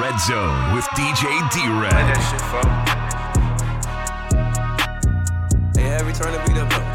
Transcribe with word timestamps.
Red 0.00 0.18
Zone 0.20 0.74
with 0.74 0.84
DJ 0.96 1.22
D 1.52 1.60
Let 1.68 1.82
Red. 1.82 1.92
that 1.92 2.20
shit 2.30 2.40
fall. 2.50 2.70
Hey, 5.76 5.90
every 5.94 6.12
turn 6.12 6.32
the 6.32 6.38
beat 6.46 6.58
up. 6.58 6.68
though. 6.70 6.94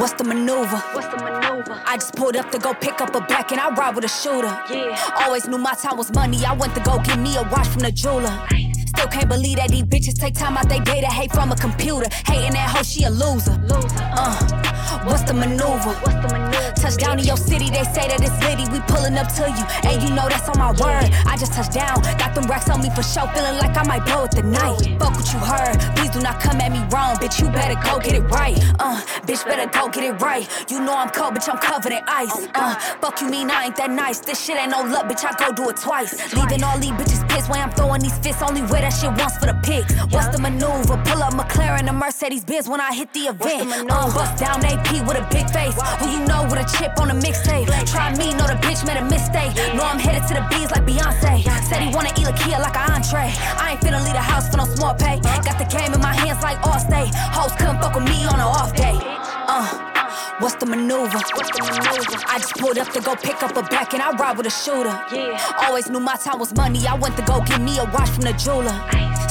What's 0.00 0.14
the 0.14 0.24
maneuver? 0.24 0.78
What's 0.94 1.08
the 1.08 1.18
maneuver? 1.18 1.80
I 1.86 1.96
just 1.96 2.14
pulled 2.16 2.34
up 2.34 2.50
to 2.52 2.58
go 2.58 2.72
pick 2.72 3.02
up 3.02 3.14
a 3.14 3.20
black 3.20 3.52
and 3.52 3.60
I 3.60 3.68
ride 3.74 3.94
with 3.94 4.04
a 4.04 4.08
shooter. 4.08 4.48
Yeah. 4.70 4.98
Always 5.20 5.46
knew 5.46 5.58
my 5.58 5.74
time 5.74 5.98
was 5.98 6.10
money. 6.12 6.42
I 6.44 6.54
went 6.54 6.74
to 6.74 6.80
go 6.80 6.98
get 7.00 7.18
me 7.18 7.36
a 7.36 7.42
watch 7.42 7.68
from 7.68 7.82
the 7.82 7.92
jeweler. 7.92 8.69
Still 9.00 9.08
can't 9.08 9.30
believe 9.30 9.56
that 9.56 9.70
these 9.70 9.84
bitches 9.84 10.12
take 10.12 10.34
time 10.34 10.58
out 10.58 10.68
they 10.68 10.78
day 10.78 11.00
to 11.00 11.06
hate 11.06 11.32
from 11.32 11.50
a 11.52 11.56
computer. 11.56 12.04
Hating 12.26 12.52
that 12.52 12.68
hoe, 12.68 12.82
she 12.82 13.04
a 13.04 13.10
loser. 13.10 13.56
Uh, 14.12 14.36
what's 15.08 15.22
the 15.22 15.32
maneuver? 15.32 15.96
Touchdown 16.76 17.18
in 17.18 17.24
your 17.24 17.38
city, 17.38 17.70
they 17.70 17.80
say 17.96 18.12
that 18.12 18.20
it's 18.20 18.36
litty. 18.44 18.68
We 18.68 18.84
pulling 18.92 19.16
up 19.16 19.32
to 19.40 19.48
you, 19.48 19.64
and 19.88 20.02
you 20.04 20.12
know 20.12 20.28
that's 20.28 20.44
on 20.52 20.58
my 20.60 20.76
word. 20.76 21.08
I 21.24 21.40
just 21.40 21.54
touched 21.54 21.72
down, 21.72 21.96
got 22.20 22.34
them 22.34 22.44
racks 22.44 22.68
on 22.68 22.82
me 22.82 22.90
for 22.90 23.02
show, 23.02 23.24
feeling 23.32 23.56
like 23.56 23.72
I 23.72 23.88
might 23.88 24.04
blow 24.04 24.24
it 24.24 24.32
tonight. 24.32 25.00
Fuck 25.00 25.16
what 25.16 25.32
you 25.32 25.40
heard, 25.40 25.80
please 25.96 26.10
do 26.10 26.20
not 26.20 26.38
come 26.38 26.60
at 26.60 26.68
me 26.68 26.84
wrong, 26.92 27.16
bitch. 27.16 27.40
You 27.40 27.48
better 27.48 27.80
go 27.80 28.00
get 28.00 28.12
it 28.12 28.28
right. 28.28 28.60
Uh, 28.78 29.00
bitch, 29.24 29.46
better 29.48 29.64
go 29.72 29.88
get 29.88 30.04
it 30.04 30.20
right. 30.20 30.44
You 30.68 30.84
know 30.84 30.92
I'm 30.92 31.08
cold, 31.08 31.32
bitch. 31.32 31.48
I'm 31.48 31.56
covered 31.56 31.92
in 31.92 32.04
ice. 32.06 32.36
Uh, 32.54 32.74
fuck 33.00 33.22
you 33.22 33.30
mean 33.30 33.50
I 33.50 33.72
ain't 33.72 33.76
that 33.76 33.90
nice? 33.90 34.20
This 34.20 34.36
shit 34.44 34.58
ain't 34.60 34.72
no 34.72 34.82
luck, 34.82 35.08
bitch. 35.08 35.24
I 35.24 35.32
go 35.40 35.56
do 35.56 35.70
it 35.70 35.78
twice. 35.78 36.12
Leaving 36.36 36.62
all 36.62 36.78
these 36.78 36.92
bitches 36.92 37.29
pissed 37.40 37.50
when 37.50 37.60
I'm 37.60 37.70
throwing 37.72 38.00
these 38.00 38.16
fists. 38.18 38.42
Only 38.42 38.62
wear 38.62 38.82
that 38.82 38.92
shit 38.92 39.10
once 39.10 39.36
for 39.38 39.46
the 39.46 39.56
pics. 39.62 39.92
What's 40.12 40.28
the 40.28 40.38
maneuver? 40.38 40.96
Pull 41.04 41.22
up 41.22 41.34
McLaren 41.34 41.88
and 41.88 41.98
Mercedes 41.98 42.44
Benz 42.44 42.68
when 42.68 42.80
I 42.80 42.94
hit 42.94 43.12
the 43.12 43.32
event. 43.32 43.70
Uh, 43.90 44.12
bust 44.14 44.38
down 44.38 44.64
AP 44.64 45.06
with 45.06 45.16
a 45.16 45.26
big 45.30 45.48
face. 45.50 45.74
Who 46.00 46.10
you 46.10 46.20
know 46.26 46.44
with 46.44 46.60
a 46.60 46.66
chip 46.76 46.98
on 47.00 47.10
a 47.10 47.14
mixtape? 47.14 47.66
Try 47.86 48.14
me, 48.16 48.32
know 48.34 48.46
the 48.46 48.58
bitch 48.60 48.86
made 48.86 48.98
a 48.98 49.04
mistake. 49.04 49.54
Know 49.74 49.84
I'm 49.84 49.98
headed 49.98 50.26
to 50.28 50.34
the 50.34 50.44
bees 50.50 50.70
like 50.70 50.84
Beyonce. 50.84 51.44
Said 51.68 51.82
he 51.82 51.94
wanna 51.94 52.12
eat 52.18 52.28
a 52.28 52.32
Kia 52.32 52.58
like 52.58 52.76
an 52.76 52.92
entree. 52.92 53.32
I 53.56 53.72
ain't 53.72 53.80
finna 53.80 54.02
leave 54.04 54.14
the 54.14 54.26
house 54.32 54.48
for 54.50 54.58
no 54.58 54.64
small 54.64 54.94
pay. 54.94 55.20
Got 55.20 55.58
the 55.58 55.68
game 55.70 55.92
in 55.92 56.00
my 56.00 56.14
hands 56.14 56.42
like 56.42 56.58
Allstate. 56.62 57.14
Hoes 57.34 57.52
couldn't 57.56 57.80
fuck 57.80 57.94
with 57.94 58.04
me 58.04 58.24
on 58.26 58.34
an 58.34 58.40
off 58.40 58.74
day. 58.74 58.96
Uh. 59.48 59.89
What's 60.40 60.54
the 60.54 60.64
maneuver? 60.64 61.18
What's 61.36 61.50
the 61.52 61.62
maneuver? 61.62 62.24
I 62.26 62.38
just 62.38 62.56
pulled 62.56 62.78
up 62.78 62.88
to 62.94 63.00
go 63.02 63.14
pick 63.14 63.42
up 63.42 63.54
a 63.58 63.62
black 63.62 63.92
and 63.92 64.02
I 64.02 64.10
ride 64.16 64.38
with 64.38 64.46
a 64.46 64.50
shooter. 64.50 64.96
Yeah. 65.12 65.38
Always 65.66 65.90
knew 65.90 66.00
my 66.00 66.16
time 66.16 66.38
was 66.38 66.54
money. 66.54 66.86
I 66.86 66.94
went 66.94 67.14
to 67.18 67.22
go 67.22 67.42
get 67.42 67.60
me 67.60 67.78
a 67.78 67.84
watch 67.84 68.08
from 68.08 68.22
the 68.22 68.32
jeweler. 68.32 68.72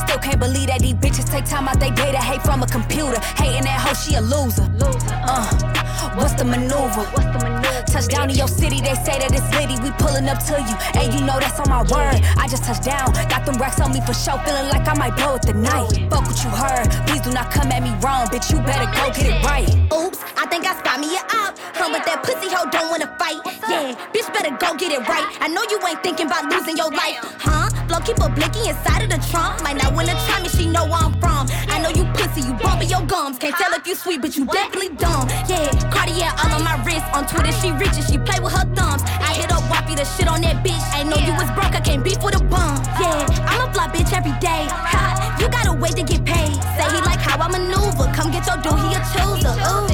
Still 0.06 0.20
can't 0.20 0.40
believe 0.40 0.68
that 0.68 0.82
these 0.82 0.94
bitches 0.94 1.26
take 1.26 1.46
time 1.46 1.68
out 1.68 1.80
they 1.80 1.90
day 1.90 2.12
to 2.12 2.18
hate 2.20 2.44
from 2.44 2.62
a 2.62 2.68
computer. 2.68 3.20
Hating 3.42 3.64
that 3.64 3.82
hoe, 3.82 3.96
she 3.96 4.16
a 4.16 4.22
loser. 4.22 4.70
Loser. 4.78 5.10
Uh, 5.26 6.14
what's 6.16 6.34
the 6.34 6.46
maneuver? 6.46 7.02
What's 7.10 7.26
the 7.26 7.40
maneuver? 7.42 7.59
Touchdown 8.00 8.30
in 8.30 8.38
your 8.38 8.48
city, 8.48 8.80
they 8.80 8.96
say 9.04 9.20
that 9.20 9.28
it's 9.36 9.44
litty. 9.52 9.76
We 9.84 9.92
pulling 10.00 10.32
up 10.32 10.40
to 10.48 10.56
you, 10.56 10.76
and 10.96 11.12
you 11.12 11.20
know 11.20 11.36
that's 11.36 11.60
on 11.60 11.68
my 11.68 11.84
word. 11.84 12.24
I 12.40 12.48
just 12.48 12.64
touched 12.64 12.88
down, 12.88 13.12
got 13.28 13.44
them 13.44 13.60
racks 13.60 13.84
on 13.84 13.92
me 13.92 14.00
for 14.00 14.16
show, 14.16 14.40
feeling 14.48 14.72
like 14.72 14.88
I 14.88 14.96
might 14.96 15.20
blow 15.20 15.36
it 15.36 15.44
tonight. 15.44 16.08
Fuck 16.08 16.24
what 16.24 16.40
you 16.40 16.48
heard, 16.48 16.88
please 17.12 17.20
do 17.20 17.36
not 17.36 17.52
come 17.52 17.68
at 17.76 17.84
me 17.84 17.92
wrong, 18.00 18.32
bitch. 18.32 18.56
You 18.56 18.64
better 18.64 18.88
go 18.96 19.12
get 19.12 19.28
it 19.28 19.44
right. 19.44 19.68
Oops, 19.92 20.16
I 20.40 20.48
think 20.48 20.64
I 20.64 20.80
spot 20.80 21.04
me 21.04 21.12
a 21.12 21.20
op. 21.44 21.60
Huh, 21.76 21.92
but 21.92 22.08
that 22.08 22.24
pussy 22.24 22.48
hoe 22.48 22.72
don't 22.72 22.88
wanna 22.88 23.12
fight. 23.20 23.44
Yeah, 23.68 23.92
bitch 24.16 24.32
better 24.32 24.56
go 24.56 24.80
get 24.80 24.96
it 24.96 25.04
right. 25.04 25.28
I 25.44 25.52
know 25.52 25.68
you 25.68 25.84
ain't 25.84 26.00
thinking 26.00 26.32
about 26.32 26.48
losing 26.48 26.80
your 26.80 26.96
life. 26.96 27.20
Huh? 27.44 27.68
Blow 27.92 28.00
keep 28.00 28.24
a 28.24 28.32
blicky 28.32 28.64
inside 28.64 29.04
of 29.04 29.12
the 29.12 29.20
trunk. 29.28 29.60
Might 29.60 29.76
not 29.76 29.92
wanna 29.92 30.16
try 30.24 30.40
me, 30.40 30.48
she 30.48 30.72
know 30.72 30.88
where 30.88 31.04
I'm 31.04 31.20
from. 31.20 31.52
I 31.80 31.82
know 31.82 31.96
you 31.96 32.04
pussy, 32.12 32.42
you 32.42 32.52
bumping 32.60 32.90
your 32.90 33.06
gums. 33.08 33.40
Can't 33.40 33.56
tell 33.56 33.72
if 33.72 33.88
you 33.88 33.96
sweet, 33.96 34.20
but 34.20 34.36
you 34.36 34.44
definitely 34.46 34.90
dumb. 35.00 35.30
Yeah, 35.48 35.72
Cartier 35.88 36.28
all 36.28 36.60
on 36.60 36.64
my 36.68 36.76
wrist. 36.84 37.08
On 37.16 37.26
Twitter, 37.26 37.54
she 37.64 37.72
rich 37.72 37.96
and 37.96 38.04
she 38.04 38.18
play 38.18 38.36
with 38.44 38.52
her 38.52 38.68
thumbs. 38.76 39.02
I 39.24 39.32
hit 39.32 39.50
up 39.50 39.64
Wappy 39.72 39.96
the 39.96 40.04
shit 40.04 40.28
on 40.28 40.42
that 40.42 40.60
bitch. 40.60 40.76
Ain't 41.00 41.08
know 41.08 41.16
you 41.16 41.32
was 41.40 41.48
broke, 41.56 41.72
I 41.72 41.80
can't 41.80 42.04
beef 42.04 42.22
with 42.22 42.36
a 42.36 42.44
bum. 42.44 42.84
Yeah, 43.00 43.24
I'm 43.48 43.70
a 43.70 43.72
fly 43.72 43.88
bitch 43.96 44.12
every 44.12 44.36
day. 44.44 44.68
Ha, 44.68 45.38
you 45.40 45.48
gotta 45.48 45.72
wait 45.72 45.96
to 45.96 46.04
get 46.04 46.26
paid. 46.26 46.52
Say 46.76 46.84
he 46.92 47.00
how 47.40 47.48
I 47.48 47.58
maneuver. 47.58 48.12
Come 48.14 48.32
get 48.32 48.46
your 48.46 48.58
dude, 48.58 48.80
he 48.80 48.96
a 48.96 49.02
chooser. 49.16 49.56
Ooh. 49.56 49.88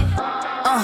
Uh, 0.65 0.81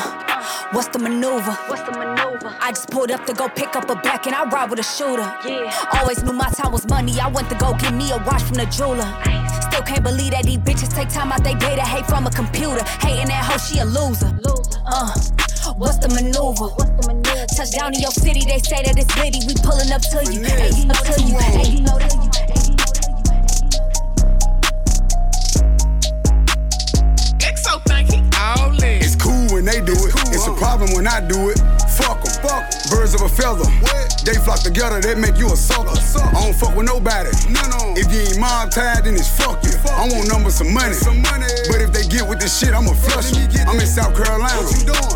what's 0.72 0.88
the 0.90 1.00
maneuver? 1.00 1.52
What's 1.68 1.82
the 1.84 1.92
maneuver? 1.92 2.56
I 2.62 2.72
just 2.72 2.90
pulled 2.90 3.12
up 3.12 3.26
to 3.26 3.34
go 3.34 3.50
pick 3.50 3.76
up 3.76 3.90
a 3.90 3.96
black 3.96 4.28
and 4.28 4.36
I 4.36 4.46
ride 4.46 4.70
with 4.70 4.80
a 4.80 4.84
shooter. 4.84 5.28
Yeah. 5.46 5.74
Always 6.00 6.24
knew 6.24 6.34
my 6.34 6.50
time 6.52 6.72
was 6.72 6.88
money. 6.88 7.20
I 7.20 7.28
went 7.28 7.50
to 7.50 7.56
go 7.56 7.74
get 7.74 7.94
me 7.94 8.12
a 8.12 8.18
watch 8.18 8.44
from 8.44 8.58
the 8.58 8.66
jeweler. 8.66 9.10
Still 9.70 9.82
can't 9.82 10.04
believe 10.04 10.32
that 10.32 10.46
these 10.46 10.60
bitches 10.60 10.94
take 10.94 11.10
time 11.10 11.32
out 11.32 11.44
they 11.44 11.56
day 11.56 11.76
to 11.76 11.82
hate 11.82 12.06
from 12.06 12.28
a 12.28 12.32
computer. 12.32 12.84
Hating 13.02 13.28
that 13.28 13.44
hoe, 13.46 13.58
she 13.58 13.80
a 13.80 13.86
loser. 13.86 14.32
Uh, 14.86 15.14
what's 15.78 15.98
the 15.98 16.10
maneuver? 16.10 16.70
What's 16.78 16.92
the 17.00 17.14
maneuver? 17.14 17.46
Touchdown 17.56 17.96
in 17.96 18.02
your 18.02 18.12
city, 18.12 18.42
they 18.46 18.60
say 18.60 18.84
that 18.84 18.98
it's 18.98 19.16
litty. 19.18 19.42
We 19.48 19.56
pulling 19.64 19.92
up 19.92 20.02
to 20.14 20.20
you, 20.30 20.44
and 20.44 20.78
you 20.78 20.86
know 20.86 21.00
to 21.10 21.16
you, 21.24 21.38
and 21.38 21.68
you 21.68 21.82
know 21.82 21.98
that 21.98 22.14
you. 22.14 22.41
They 29.72 29.82
do 29.82 29.94
it. 29.94 30.14
It's 30.36 30.48
a 30.48 30.54
problem 30.54 30.92
when 30.94 31.08
I 31.08 31.22
do 31.22 31.50
it. 31.50 31.81
Fuck 31.98 32.24
'em. 32.26 32.34
Fuck 32.42 32.64
'em. 32.64 32.90
Birds 32.90 33.14
of 33.14 33.22
a 33.22 33.30
feather. 33.30 33.68
They 34.24 34.36
flock 34.36 34.60
together, 34.62 35.02
they 35.02 35.16
make 35.16 35.38
you 35.38 35.52
a 35.52 35.58
sucker. 35.58 35.90
I 35.92 36.44
don't 36.44 36.54
fuck 36.54 36.76
with 36.76 36.86
nobody. 36.86 37.32
No, 37.50 37.62
no. 37.74 37.94
If 37.98 38.14
you 38.14 38.22
ain't 38.22 38.40
mob 38.40 38.70
tied, 38.70 39.06
then 39.06 39.16
it's 39.16 39.28
fuck 39.28 39.64
you. 39.64 39.74
I 39.90 40.08
want 40.08 40.30
numbers 40.30 40.56
some 40.56 40.72
money. 40.74 40.94
Some 40.94 41.22
money. 41.22 41.50
But 41.70 41.82
if 41.82 41.92
they 41.92 42.06
get 42.06 42.28
with 42.28 42.40
this 42.40 42.54
shit, 42.58 42.74
I'ma 42.74 42.94
flush 42.94 43.34
you. 43.34 43.48
I'm 43.66 43.80
in 43.80 43.88
South 43.88 44.14
Carolina. 44.14 44.62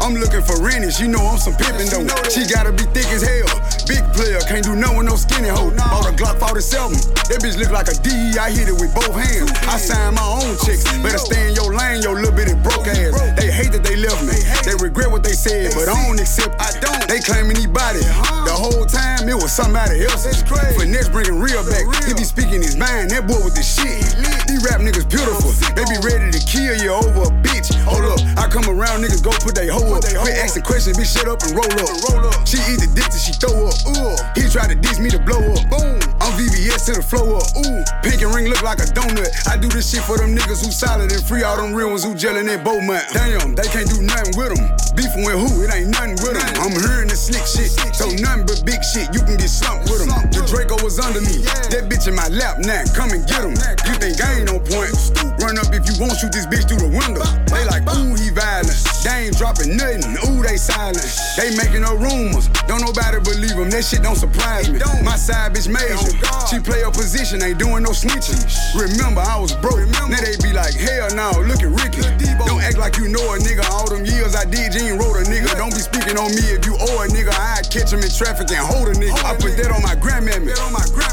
I'm 0.01 0.15
looking 0.15 0.41
for 0.41 0.57
Rennie. 0.61 0.91
She 0.91 1.07
know 1.07 1.21
I'm 1.21 1.37
some 1.37 1.53
pimpin' 1.53 1.89
though. 1.93 2.05
She 2.29 2.49
gotta 2.49 2.71
be 2.71 2.83
thick 2.97 3.05
as 3.13 3.21
hell. 3.21 3.61
Big 3.87 4.01
player, 4.13 4.39
can't 4.49 4.65
do 4.65 4.75
nothing 4.75 4.97
with 4.97 5.07
no 5.07 5.15
skinny 5.15 5.49
hoe. 5.49 5.69
Bought 5.69 6.09
a 6.09 6.13
Glock 6.17 6.39
47. 6.39 6.97
That 7.29 7.41
bitch 7.45 7.57
look 7.57 7.69
like 7.71 7.87
a 7.87 7.95
D. 8.01 8.09
I 8.37 8.49
hit 8.49 8.67
it 8.67 8.77
with 8.77 8.93
both 8.95 9.13
hands. 9.13 9.51
I 9.69 9.77
sign 9.77 10.15
my 10.15 10.25
own 10.25 10.57
chicks. 10.65 10.83
Better 11.05 11.21
stay 11.21 11.49
in 11.49 11.53
your 11.53 11.73
lane, 11.73 12.01
your 12.01 12.15
little 12.15 12.33
bitty 12.33 12.55
broke 12.65 12.87
ass. 12.87 13.13
They 13.37 13.51
hate 13.51 13.71
that 13.73 13.83
they 13.83 13.95
left 13.95 14.25
me. 14.25 14.33
They 14.65 14.73
regret 14.81 15.11
what 15.11 15.21
they 15.23 15.37
said, 15.37 15.73
but 15.75 15.89
I 15.89 15.93
don't 16.05 16.19
accept. 16.19 16.57
I 16.65 16.73
don't. 16.81 17.05
They 17.05 17.21
claiming 17.21 17.61
he 17.61 17.69
body. 17.69 18.01
The 18.01 18.55
whole 18.57 18.89
time 18.89 19.29
it 19.29 19.37
was 19.37 19.53
somebody 19.53 20.01
else's. 20.01 20.41
Finesse 20.41 21.09
bringing 21.09 21.37
real 21.37 21.61
back. 21.69 21.85
He 22.09 22.17
be 22.17 22.25
speaking 22.25 22.65
his 22.65 22.73
mind. 22.73 23.13
That 23.13 23.29
boy 23.29 23.37
with 23.45 23.53
the 23.53 23.61
shit. 23.61 24.01
These 24.49 24.65
rap 24.65 24.81
niggas 24.81 25.05
beautiful. 25.05 25.53
They 25.77 25.85
be 25.85 26.01
ready 26.01 26.33
to 26.33 26.41
kill 26.41 26.73
you 26.81 26.97
over 26.97 27.29
a 27.29 27.31
bitch. 27.45 27.69
Hold 27.85 28.09
up, 28.09 28.21
I 28.33 28.49
come 28.49 28.65
around, 28.65 29.05
niggas 29.05 29.21
go 29.21 29.29
put 29.45 29.53
they 29.53 29.69
hoe 29.69 29.93
up. 29.93 30.01
Quit 30.01 30.37
asking 30.41 30.65
questions, 30.65 30.97
bitch, 30.97 31.13
shut 31.13 31.29
up 31.29 31.45
and 31.45 31.53
roll 31.53 31.69
up. 31.69 32.33
She 32.49 32.57
eat 32.65 32.81
the 32.81 32.89
dick 32.97 33.13
till 33.13 33.21
she 33.21 33.33
throw 33.37 33.69
up. 33.69 33.77
Ooh. 33.85 34.17
He 34.33 34.49
tried 34.49 34.73
to 34.73 34.77
diss 34.77 34.97
me 34.97 35.13
to 35.13 35.21
blow 35.21 35.37
up. 35.37 35.61
Boom. 35.69 36.01
I'm 36.17 36.33
VVS 36.33 36.89
to 36.89 36.93
the 36.97 37.05
flow 37.05 37.37
up. 37.37 37.45
Ooh. 37.61 37.85
Pink 38.01 38.25
and 38.25 38.33
ring 38.33 38.49
look 38.49 38.65
like 38.65 38.81
a 38.81 38.89
donut. 38.89 39.29
I 39.45 39.57
do 39.57 39.69
this 39.69 39.93
shit 39.93 40.01
for 40.01 40.17
them 40.17 40.33
niggas 40.33 40.65
who 40.65 40.73
solid 40.73 41.13
and 41.13 41.21
free 41.21 41.43
all 41.43 41.57
them 41.57 41.73
real 41.73 41.93
ones 41.93 42.03
who 42.03 42.17
gelling 42.17 42.49
in 42.49 42.63
Beaumont. 42.65 43.05
Damn, 43.13 43.53
they 43.53 43.69
can't 43.69 43.89
do 43.89 44.01
nothing 44.01 44.33
with 44.33 44.57
them. 44.57 44.65
Beefing 44.95 45.25
with 45.25 45.37
who? 45.37 45.61
It 45.61 45.69
ain't 45.69 45.93
nothing 45.93 46.17
with 46.25 46.39
them. 46.39 46.54
I'm 46.59 46.71
hearing 46.71 47.09
the 47.11 47.17
slick 47.17 47.45
shit. 47.45 47.71
So 47.95 48.11
nothing 48.23 48.45
but 48.47 48.63
big 48.65 48.81
shit. 48.83 49.11
You 49.13 49.21
can 49.21 49.37
get 49.37 49.51
slumped 49.51 49.91
with 49.91 50.03
them. 50.03 50.11
The 50.31 50.43
Draco 50.47 50.79
was 50.83 50.99
under 50.99 51.21
me. 51.21 51.43
That 51.71 51.91
bitch 51.91 52.07
in 52.07 52.15
my 52.15 52.27
lap 52.31 52.63
now. 52.63 52.83
Come 52.95 53.11
and 53.11 53.27
get 53.27 53.43
him. 53.43 53.55
You 53.85 53.93
think 53.99 54.17
I 54.23 54.41
ain't 54.41 54.49
on 54.49 54.63
point? 54.63 54.95
Run 55.43 55.59
up 55.59 55.69
if 55.75 55.83
you 55.85 55.95
want, 55.99 56.15
shoot 56.17 56.31
this 56.31 56.47
bitch 56.47 56.65
through 56.65 56.87
the 56.87 56.91
window. 56.91 57.21
They 57.51 57.67
like, 57.67 57.83
ooh, 57.91 58.15
he 58.15 58.31
violent. 58.31 58.73
They 59.03 59.29
ain't 59.29 59.37
dropping 59.37 59.75
nothing. 59.75 60.15
Ooh, 60.31 60.41
they 60.41 60.57
silent. 60.57 61.05
They 61.37 61.53
making 61.59 61.83
no 61.83 61.93
rumors. 61.99 62.47
Don't 62.65 62.81
nobody 62.81 63.19
believe 63.19 63.59
them. 63.59 63.69
That 63.69 63.83
shit 63.83 64.01
don't 64.01 64.17
surprise 64.17 64.71
me. 64.71 64.79
My 65.03 65.19
side 65.19 65.53
bitch 65.53 65.67
major. 65.67 65.99
She 66.47 66.63
play 66.63 66.81
her 66.81 66.93
position, 66.93 67.43
ain't 67.43 67.59
doing 67.59 67.83
no 67.83 67.91
snitching. 67.91 68.39
Remember, 68.73 69.21
I 69.21 69.37
was 69.37 69.53
broke. 69.59 69.85
Now 70.09 70.21
they 70.23 70.39
be 70.41 70.55
like, 70.55 70.73
hell 70.73 71.11
no, 71.13 71.35
look 71.45 71.61
at 71.61 71.69
Ricky. 71.69 72.01
Don't 72.47 72.63
act 72.63 72.77
like 72.77 72.97
you 72.97 73.09
know 73.09 73.35
a 73.35 73.37
nigga. 73.37 73.67
All 73.69 73.85
them 73.85 74.05
years 74.05 74.33
I 74.33 74.45
did, 74.45 74.73
you 74.73 74.93
ain't 74.93 74.97
wrote 74.97 75.19
a 75.19 75.25
nigga. 75.27 75.51
Don't 75.57 75.73
be 75.73 75.83
speaking 75.83 76.17
on 76.17 76.33
me 76.33 76.44
if 76.51 76.65
you 76.65 76.75
owe 76.75 77.03
a 77.03 77.07
nigga. 77.07 77.33
I 77.33 77.61
catch 77.63 77.91
him 77.91 78.01
in 78.01 78.09
traffic 78.09 78.49
and 78.51 78.61
hold 78.61 78.89
a 78.89 78.93
nigga. 78.93 79.17
I 79.23 79.35
put 79.35 79.57
that 79.57 79.71
on 79.71 79.81
my 79.81 79.95
grandmammy. 79.95 80.51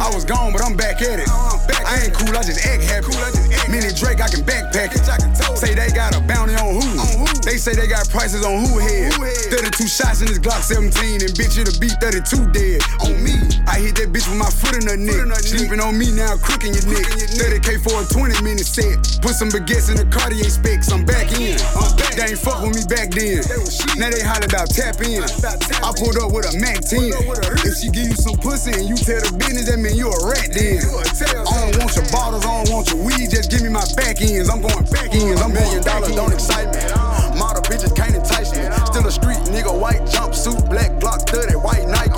I 0.01 0.11
was 0.15 0.25
gone, 0.25 0.53
but 0.53 0.63
I'm 0.63 0.77
back 0.77 1.03
at 1.03 1.21
it. 1.21 1.27
Back 1.69 1.85
I 1.87 2.05
ain't 2.05 2.15
cool, 2.15 2.35
I 2.37 2.43
just 2.43 2.65
act 2.67 2.83
happy. 2.83 3.15
Mini 3.71 3.93
Draco, 3.95 4.25
I 4.25 4.29
can 4.29 4.43
backpack 4.43 4.97
it. 4.97 5.03
Say 5.57 5.75
they 5.75 5.91
got 5.91 6.17
a 6.17 6.21
who? 6.21 6.42
They 7.43 7.57
say 7.57 7.75
they 7.75 7.87
got 7.87 8.09
prices 8.11 8.45
on 8.45 8.67
who 8.67 8.79
head. 8.79 9.15
32 9.15 9.87
shots 9.89 10.21
in 10.21 10.29
this 10.29 10.39
Glock 10.39 10.63
17, 10.63 11.23
and 11.23 11.33
bitch, 11.39 11.59
it'll 11.59 11.75
be 11.81 11.89
32 12.03 12.51
dead. 12.53 12.83
On 13.03 13.15
me, 13.23 13.35
I 13.67 13.81
hit 13.81 13.97
that 14.03 14.11
bitch 14.11 14.27
with 14.29 14.39
my 14.39 14.51
foot 14.51 14.77
in 14.79 14.87
her 14.91 14.99
neck. 14.99 15.41
Sleeping 15.41 15.81
on 15.81 15.97
me 15.97 16.13
now, 16.13 16.37
crooking 16.37 16.75
your 16.75 16.87
neck. 16.91 17.07
30k 17.39 17.81
for 17.81 18.03
a 18.03 18.05
20 18.05 18.43
minute 18.43 18.67
set. 18.67 18.99
Put 19.23 19.39
some 19.39 19.49
baguettes 19.49 19.89
in 19.89 19.97
the 19.97 20.07
Cartier 20.13 20.51
specs. 20.51 20.91
I'm 20.93 21.05
back 21.05 21.31
in. 21.39 21.57
Uh, 21.73 21.87
I'm 21.89 21.97
back. 21.97 22.15
They 22.19 22.35
ain't 22.35 22.43
fuck 22.43 22.61
with 22.61 22.77
me 22.77 22.85
back 22.85 23.15
then. 23.15 23.41
Now 23.97 24.13
they 24.13 24.23
holler 24.23 24.47
about 24.47 24.69
tap 24.69 25.01
in. 25.01 25.23
I 25.23 25.91
pulled 25.97 26.19
up 26.19 26.35
with 26.35 26.47
a 26.51 26.55
Mac 26.59 26.85
10. 26.85 27.11
If 27.65 27.79
she 27.81 27.89
give 27.89 28.13
you 28.13 28.19
some 28.19 28.37
pussy 28.39 28.77
and 28.77 28.87
you 28.87 28.99
tell 28.99 29.23
the 29.23 29.33
business, 29.39 29.71
that 29.71 29.79
mean 29.79 29.97
you 29.97 30.11
a 30.11 30.19
rat 30.27 30.53
then. 30.53 30.83
I 30.83 31.71
don't 31.71 31.79
want 31.81 31.95
your 31.95 32.07
bottles, 32.11 32.45
I 32.45 32.63
don't 32.63 32.71
want 32.75 32.91
your 32.91 33.01
weed, 33.03 33.31
just 33.31 33.51
give 33.51 33.63
me 33.63 33.71
my 33.71 33.85
back 33.97 34.21
ends. 34.23 34.51
I'm 34.51 34.61
going 34.63 34.87
back 34.93 35.11
ends. 35.15 35.41
I'm 35.43 35.53
Million 35.53 35.83
going 35.83 35.85
back 35.85 35.93
dollars 36.03 36.17
don't 36.17 36.33
excite 36.33 36.69
me. 36.75 36.92
Still 38.93 39.07
a 39.07 39.11
street 39.11 39.39
nigga, 39.49 39.73
white 39.81 40.03
jumpsuit, 40.03 40.69
black 40.69 40.91
Glock 41.01 41.27
30, 41.27 41.55
white 41.57 41.87
Nikes. 41.89 42.12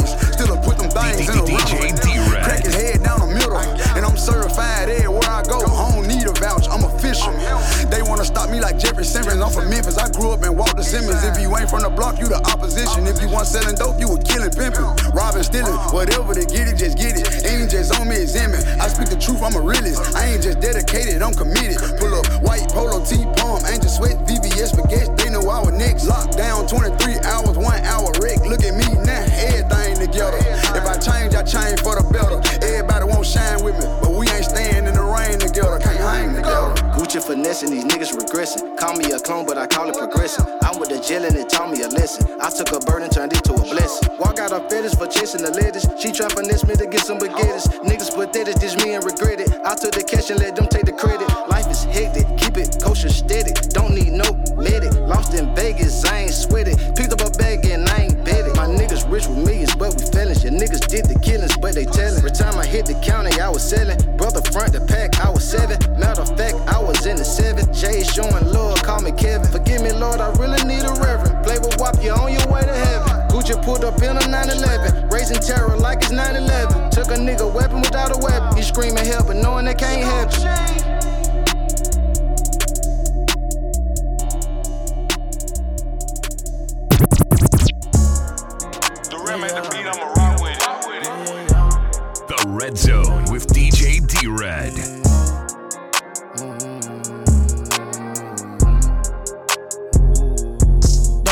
Me 8.54 8.60
like 8.60 8.78
Jeffrey 8.78 9.04
Simmons. 9.04 9.42
I'm 9.42 9.50
from 9.50 9.68
Memphis. 9.68 9.98
I 9.98 10.08
grew 10.10 10.30
up 10.30 10.42
in 10.44 10.54
Walter 10.56 10.82
Simmons. 10.82 11.22
If 11.24 11.38
you 11.42 11.50
ain't 11.58 11.68
from 11.68 11.82
the 11.82 11.90
block, 11.90 12.18
you 12.20 12.28
the 12.30 12.38
opposition. 12.46 13.06
If 13.06 13.20
you 13.20 13.28
want 13.28 13.46
selling 13.50 13.74
dope, 13.74 13.98
you 13.98 14.06
a 14.14 14.18
killing 14.22 14.54
pimping. 14.54 14.86
Robbing, 15.10 15.42
stealing, 15.42 15.74
whatever 15.90 16.34
they 16.34 16.46
get 16.46 16.70
it, 16.70 16.78
just 16.78 16.96
get 16.96 17.18
it. 17.18 17.26
Ain't 17.42 17.70
just 17.70 17.90
on 17.98 18.08
me, 18.08 18.22
it's 18.22 18.38
in 18.38 18.54
me. 18.54 18.58
I 18.78 18.86
speak 18.86 19.10
the 19.10 19.18
truth, 19.18 19.42
I'm 19.42 19.54
a 19.58 19.62
realist. 19.62 19.98
I 20.14 20.34
ain't 20.34 20.42
just 20.42 20.60
dedicated, 20.62 21.22
I'm 21.22 21.34
committed. 21.34 21.82
Pull 21.98 22.14
up 22.14 22.26
white 22.46 22.70
polo 22.70 23.02
T 23.02 23.26
palm, 23.36 23.58
angel 23.66 23.90
sweat, 23.90 24.22
VVS 24.22 24.78
baguette. 24.78 25.10
They 25.18 25.30
know 25.30 25.42
I 25.50 25.58
was 25.60 25.74
next. 25.74 26.06
Locked 26.06 26.38
down 26.38 26.66
23 26.70 27.18
hours, 27.26 27.58
one 27.58 27.82
hour 27.82 28.10
wreck. 28.22 28.38
Look 28.46 28.62
at 28.62 28.74
me 28.74 28.86
now, 29.02 29.24
everything 29.50 30.06
together. 30.06 30.38
If 30.78 30.84
I 30.86 30.94
change, 31.02 31.34
I 31.34 31.42
change 31.42 31.82
for 31.82 31.98
the 31.98 32.06
better. 32.06 32.38
Everybody 32.62 33.04
won't 33.10 33.26
shine 33.26 33.64
with 33.64 33.74
me, 33.82 33.86
but 33.98 34.14
we 34.14 34.30
ain't 34.30 34.46
staying 34.46 34.86
in 34.86 34.93
together. 37.14 37.34
Finessing, 37.34 37.70
these 37.70 37.84
niggas 37.84 38.12
regressing. 38.12 38.76
Call 38.76 38.96
me 38.96 39.10
a 39.12 39.18
clone, 39.18 39.46
but 39.46 39.58
I 39.58 39.66
call 39.66 39.88
it 39.88 39.96
progressing. 39.96 40.44
I'm 40.62 40.78
with 40.78 40.90
the 40.90 41.00
jail 41.00 41.24
and 41.24 41.34
it 41.36 41.48
taught 41.48 41.70
me 41.70 41.82
a 41.82 41.88
lesson. 41.88 42.26
I 42.40 42.50
took 42.50 42.72
a 42.72 42.80
burden, 42.84 43.10
turned 43.10 43.32
it 43.32 43.44
to 43.44 43.54
a 43.54 43.62
blessing. 43.62 44.08
Walk 44.18 44.38
out 44.38 44.50
her 44.50 44.62
fetish 44.68 44.94
for 44.94 45.06
chasing 45.06 45.42
the 45.42 45.50
ladies. 45.50 45.86
She 45.98 46.12
try 46.12 46.28
finesse 46.28 46.64
me 46.66 46.74
to 46.76 46.86
get 46.86 47.00
some 47.00 47.18
baguettes. 47.18 47.70
Niggas 47.82 48.14
pathetic, 48.14 48.56
dish 48.60 48.76
me 48.76 48.94
and 48.94 49.04
regret 49.04 49.40
it. 49.40 49.50
I 49.64 49.74
took 49.74 49.92
the 49.92 50.02
cash 50.02 50.30
and 50.30 50.40
let 50.40 50.56
them 50.56 50.66
take 50.66 50.86
the 50.86 50.92
credit. 50.92 51.28
Life 51.48 51.70
is 51.70 51.84
hectic, 51.84 52.26
keep 52.36 52.56
it 52.56 52.82
kosher 52.82 53.08
steady. 53.08 53.52
Don't 53.70 53.94
need 53.94 54.12
no 54.12 54.26
medic. 54.56 54.94
Lost 55.06 55.34
in 55.34 55.54
Vegas, 55.54 56.04
I 56.04 56.28
ain't 56.28 56.34
sweat 56.34 56.68
it. 56.68 56.78
Picked 56.96 57.12
up 57.12 57.22
a 57.22 57.30
bag 57.38 57.64
and 57.66 57.88
I 57.88 58.10
ain't 58.10 58.24
bet 58.24 58.46
it. 58.46 58.56
My 58.56 58.66
niggas 58.66 59.10
rich 59.10 59.26
with 59.26 59.38
millions, 59.38 59.74
but 59.74 59.94
we 59.98 60.06
felons. 60.10 60.42
Your 60.42 60.52
niggas 60.52 60.86
did 60.88 61.06
the 61.06 61.18
killings, 61.18 61.56
but 61.56 61.74
they 61.74 61.84
tellin'. 61.84 62.18
Every 62.18 62.32
time 62.32 62.58
I 62.58 62.66
hit 62.66 62.86
the 62.86 62.94
county, 63.00 63.38
I 63.40 63.48
was 63.48 63.62
selling. 63.62 63.98
Brother 64.16 64.42
front 64.50 64.72
the 64.72 64.80
pack, 64.80 65.20
I 65.20 65.30
was 65.30 65.44
seven. 65.44 65.78
Showing 68.14 68.46
love, 68.52 68.80
call 68.82 69.00
me 69.02 69.10
Kevin. 69.10 69.50
Forgive 69.50 69.82
me, 69.82 69.92
Lord, 69.92 70.20
I 70.20 70.30
really 70.38 70.62
need 70.64 70.84
a 70.84 70.92
reverend. 71.02 71.44
Play 71.44 71.58
with 71.58 71.76
WAP, 71.78 72.00
you 72.02 72.12
on 72.12 72.32
your 72.32 72.46
way 72.46 72.60
to 72.62 72.72
heaven. 72.72 73.08
Gucci 73.28 73.60
pulled 73.64 73.84
up 73.84 74.00
in 74.02 74.16
a 74.16 74.28
911, 74.28 75.08
raising 75.08 75.40
terror 75.40 75.76
like 75.76 75.98
it's 75.98 76.12
911. 76.12 76.90
Took 76.90 77.08
a 77.08 77.18
nigga 77.18 77.52
weapon 77.52 77.80
without 77.80 78.14
a 78.14 78.18
weapon. 78.18 78.56
He 78.56 78.62
screaming 78.62 79.04
help, 79.04 79.26
but 79.26 79.36
knowing 79.36 79.64
they 79.64 79.74
can't 79.74 80.02
help 80.02 80.30
it. 80.32 80.94
Red 92.46 92.78
Zone 92.78 93.24
with 93.30 93.46
DJ 93.48 94.06
D 94.06 94.28
Red. 94.28 95.03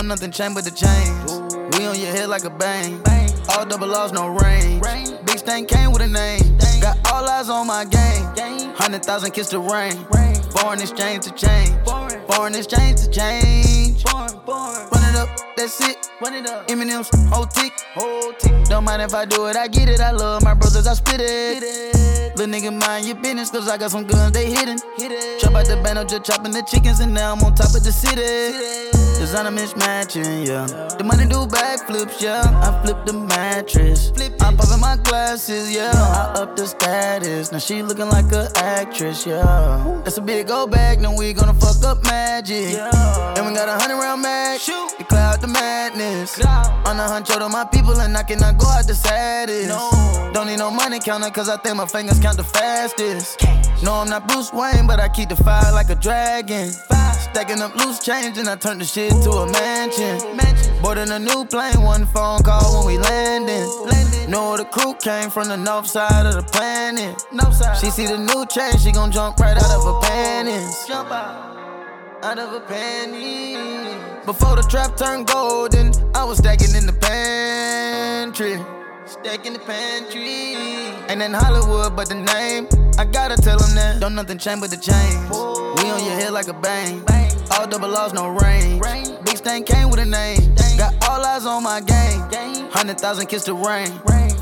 Nothing 0.02 0.32
change 0.32 0.54
but 0.54 0.64
the 0.64 0.70
chains. 0.70 1.78
We 1.78 1.86
on 1.86 1.98
your 1.98 2.10
head 2.10 2.28
like 2.28 2.44
a 2.44 2.50
bang. 2.50 3.00
All 3.48 3.64
double 3.64 3.86
laws, 3.86 4.12
no 4.12 4.28
range. 4.28 4.82
Big 5.24 5.38
stain 5.38 5.64
came 5.64 5.90
with 5.90 6.02
a 6.02 6.08
name. 6.08 6.58
Got 6.82 6.98
all 7.10 7.26
eyes 7.26 7.48
on 7.48 7.66
my 7.66 7.84
game. 7.84 8.26
Hundred 8.74 9.04
thousand 9.04 9.30
kiss 9.30 9.48
the 9.48 9.58
rain. 9.58 9.92
Foreign 10.50 10.80
exchange 10.80 11.24
to 11.24 11.30
change. 11.32 11.72
Foreign 12.28 12.54
exchange 12.54 13.00
to 13.00 13.10
change. 13.10 14.04
Run 14.04 15.04
it 15.08 15.16
up, 15.16 15.30
that's 15.56 15.80
it. 15.80 16.08
Run 16.20 16.34
it 16.34 16.46
up. 16.46 16.68
Eminem's 16.68 17.08
whole 17.30 17.46
tick. 17.46 17.72
Don't 18.68 18.84
mind 18.84 19.02
if 19.02 19.14
I 19.14 19.24
do 19.24 19.46
it, 19.46 19.56
I 19.56 19.68
get 19.68 19.88
it. 19.88 20.00
I 20.00 20.10
love 20.10 20.42
my 20.42 20.52
brothers, 20.52 20.86
I 20.86 20.94
spit 20.94 21.20
it. 21.20 22.36
Little 22.36 22.52
nigga, 22.52 22.78
mind 22.78 23.06
your 23.06 23.16
business, 23.16 23.50
cause 23.50 23.68
I 23.68 23.78
got 23.78 23.92
some 23.92 24.06
guns, 24.06 24.32
they 24.32 24.50
hidden. 24.50 24.78
Chop 25.38 25.54
out 25.54 25.64
the 25.66 25.80
band, 25.82 26.08
just 26.08 26.24
chopping 26.24 26.52
the 26.52 26.62
chickens, 26.62 27.00
and 27.00 27.14
now 27.14 27.32
I'm 27.32 27.42
on 27.42 27.54
top 27.54 27.74
of 27.74 27.82
the 27.82 27.92
city. 27.92 29.11
Designer 29.22 29.52
mismatching, 29.52 30.48
yeah. 30.48 30.66
The 30.98 31.04
money 31.04 31.26
do 31.26 31.46
backflips, 31.46 32.20
yeah. 32.20 32.42
I 32.42 32.82
flip 32.82 33.06
the 33.06 33.12
mattress. 33.12 34.10
Flip 34.10 34.32
I'm 34.42 34.56
popping 34.56 34.80
my 34.80 34.96
glasses, 34.96 35.72
yeah. 35.72 35.92
I 35.94 36.42
up 36.42 36.56
the 36.56 36.66
status. 36.66 37.52
Now 37.52 37.58
she 37.58 37.82
looking 37.84 38.08
like 38.08 38.32
a 38.32 38.50
actress, 38.56 39.24
yeah. 39.24 40.00
That's 40.02 40.18
a 40.18 40.20
big 40.20 40.50
old 40.50 40.72
bag, 40.72 41.00
now 41.00 41.14
we 41.16 41.32
gonna 41.34 41.54
fuck 41.54 41.84
up 41.84 42.02
magic. 42.02 42.74
And 42.74 43.46
we 43.46 43.54
got 43.54 43.68
a 43.68 43.78
hundred 43.80 43.98
round 44.02 44.22
mag. 44.22 44.58
To 44.58 45.04
cloud 45.04 45.40
the 45.40 45.46
madness. 45.46 46.44
On 46.44 46.98
a 46.98 47.06
hunch 47.06 47.28
to 47.28 47.48
my 47.48 47.64
people, 47.64 48.00
and 48.00 48.16
I 48.16 48.24
cannot 48.24 48.58
go 48.58 48.66
out 48.66 48.88
the 48.88 48.94
saddest. 48.94 49.68
Don't 50.34 50.48
need 50.48 50.58
no 50.58 50.72
money 50.72 50.98
counter, 50.98 51.30
cause 51.30 51.48
I 51.48 51.58
think 51.58 51.76
my 51.76 51.86
fingers 51.86 52.18
count 52.18 52.38
the 52.38 52.44
fastest. 52.44 53.40
No, 53.84 53.94
I'm 53.94 54.08
not 54.08 54.26
Bruce 54.26 54.52
Wayne, 54.52 54.88
but 54.88 54.98
I 54.98 55.08
keep 55.08 55.28
the 55.28 55.36
fire 55.36 55.72
like 55.72 55.90
a 55.90 55.94
dragon. 55.94 56.72
Stacking 57.32 57.62
up 57.62 57.74
loose 57.76 57.98
change, 58.00 58.36
and 58.36 58.48
I 58.48 58.56
turn 58.56 58.78
the 58.78 58.84
shit 58.84 59.11
to 59.22 59.30
a 59.30 59.52
mansion. 59.52 60.18
Boarding 60.82 61.10
a 61.10 61.18
new 61.18 61.44
plane, 61.44 61.80
one 61.82 62.06
phone 62.06 62.42
call 62.42 62.78
when 62.78 62.86
we 62.86 62.98
landing. 62.98 63.68
Know 64.28 64.56
the 64.56 64.64
crew 64.64 64.94
came 64.94 65.30
from 65.30 65.48
the 65.48 65.56
north 65.56 65.86
side 65.86 66.26
of 66.26 66.34
the 66.34 66.42
planet. 66.42 67.24
She 67.80 67.90
see 67.90 68.06
the 68.06 68.18
new 68.18 68.46
change, 68.46 68.82
she 68.82 68.92
gon' 68.92 69.12
jump 69.12 69.38
right 69.38 69.56
out 69.56 69.70
of 69.70 69.84
her 69.84 70.00
panties. 70.08 70.86
Jump 70.86 71.10
out, 71.10 72.24
out 72.24 72.38
of 72.38 72.50
her 72.50 72.60
panties. 72.60 74.26
Before 74.26 74.56
the 74.56 74.62
trap 74.62 74.96
turned 74.96 75.26
golden, 75.26 75.92
I 76.14 76.24
was 76.24 76.38
stacking 76.38 76.74
in 76.74 76.86
the 76.86 76.92
pantry. 76.92 78.58
Stacking 79.12 79.52
the 79.52 79.58
pantry. 79.58 80.54
Ain't 81.10 81.20
in 81.20 81.34
Hollywood, 81.34 81.94
but 81.94 82.08
the 82.08 82.14
name, 82.14 82.66
I 82.98 83.04
gotta 83.04 83.36
tell 83.36 83.58
them 83.58 83.74
that. 83.74 84.00
Don't 84.00 84.14
nothing 84.14 84.38
change 84.38 84.62
but 84.62 84.70
the 84.70 84.78
chains. 84.78 85.28
We 85.76 85.90
on 85.90 86.02
your 86.02 86.14
head 86.14 86.32
like 86.32 86.48
a 86.48 86.54
bang. 86.54 87.04
All 87.50 87.66
double 87.66 87.90
laws, 87.90 88.14
no 88.14 88.28
range. 88.28 88.80
Big 89.22 89.36
stain 89.36 89.64
came 89.64 89.90
with 89.90 90.00
a 90.00 90.06
name. 90.06 90.54
Got 90.78 90.94
all 91.06 91.22
eyes 91.22 91.44
on 91.44 91.62
my 91.62 91.82
game. 91.82 92.20
Hundred 92.70 92.98
thousand 92.98 93.26
kiss 93.26 93.44
the 93.44 93.54
rain. 93.54 93.92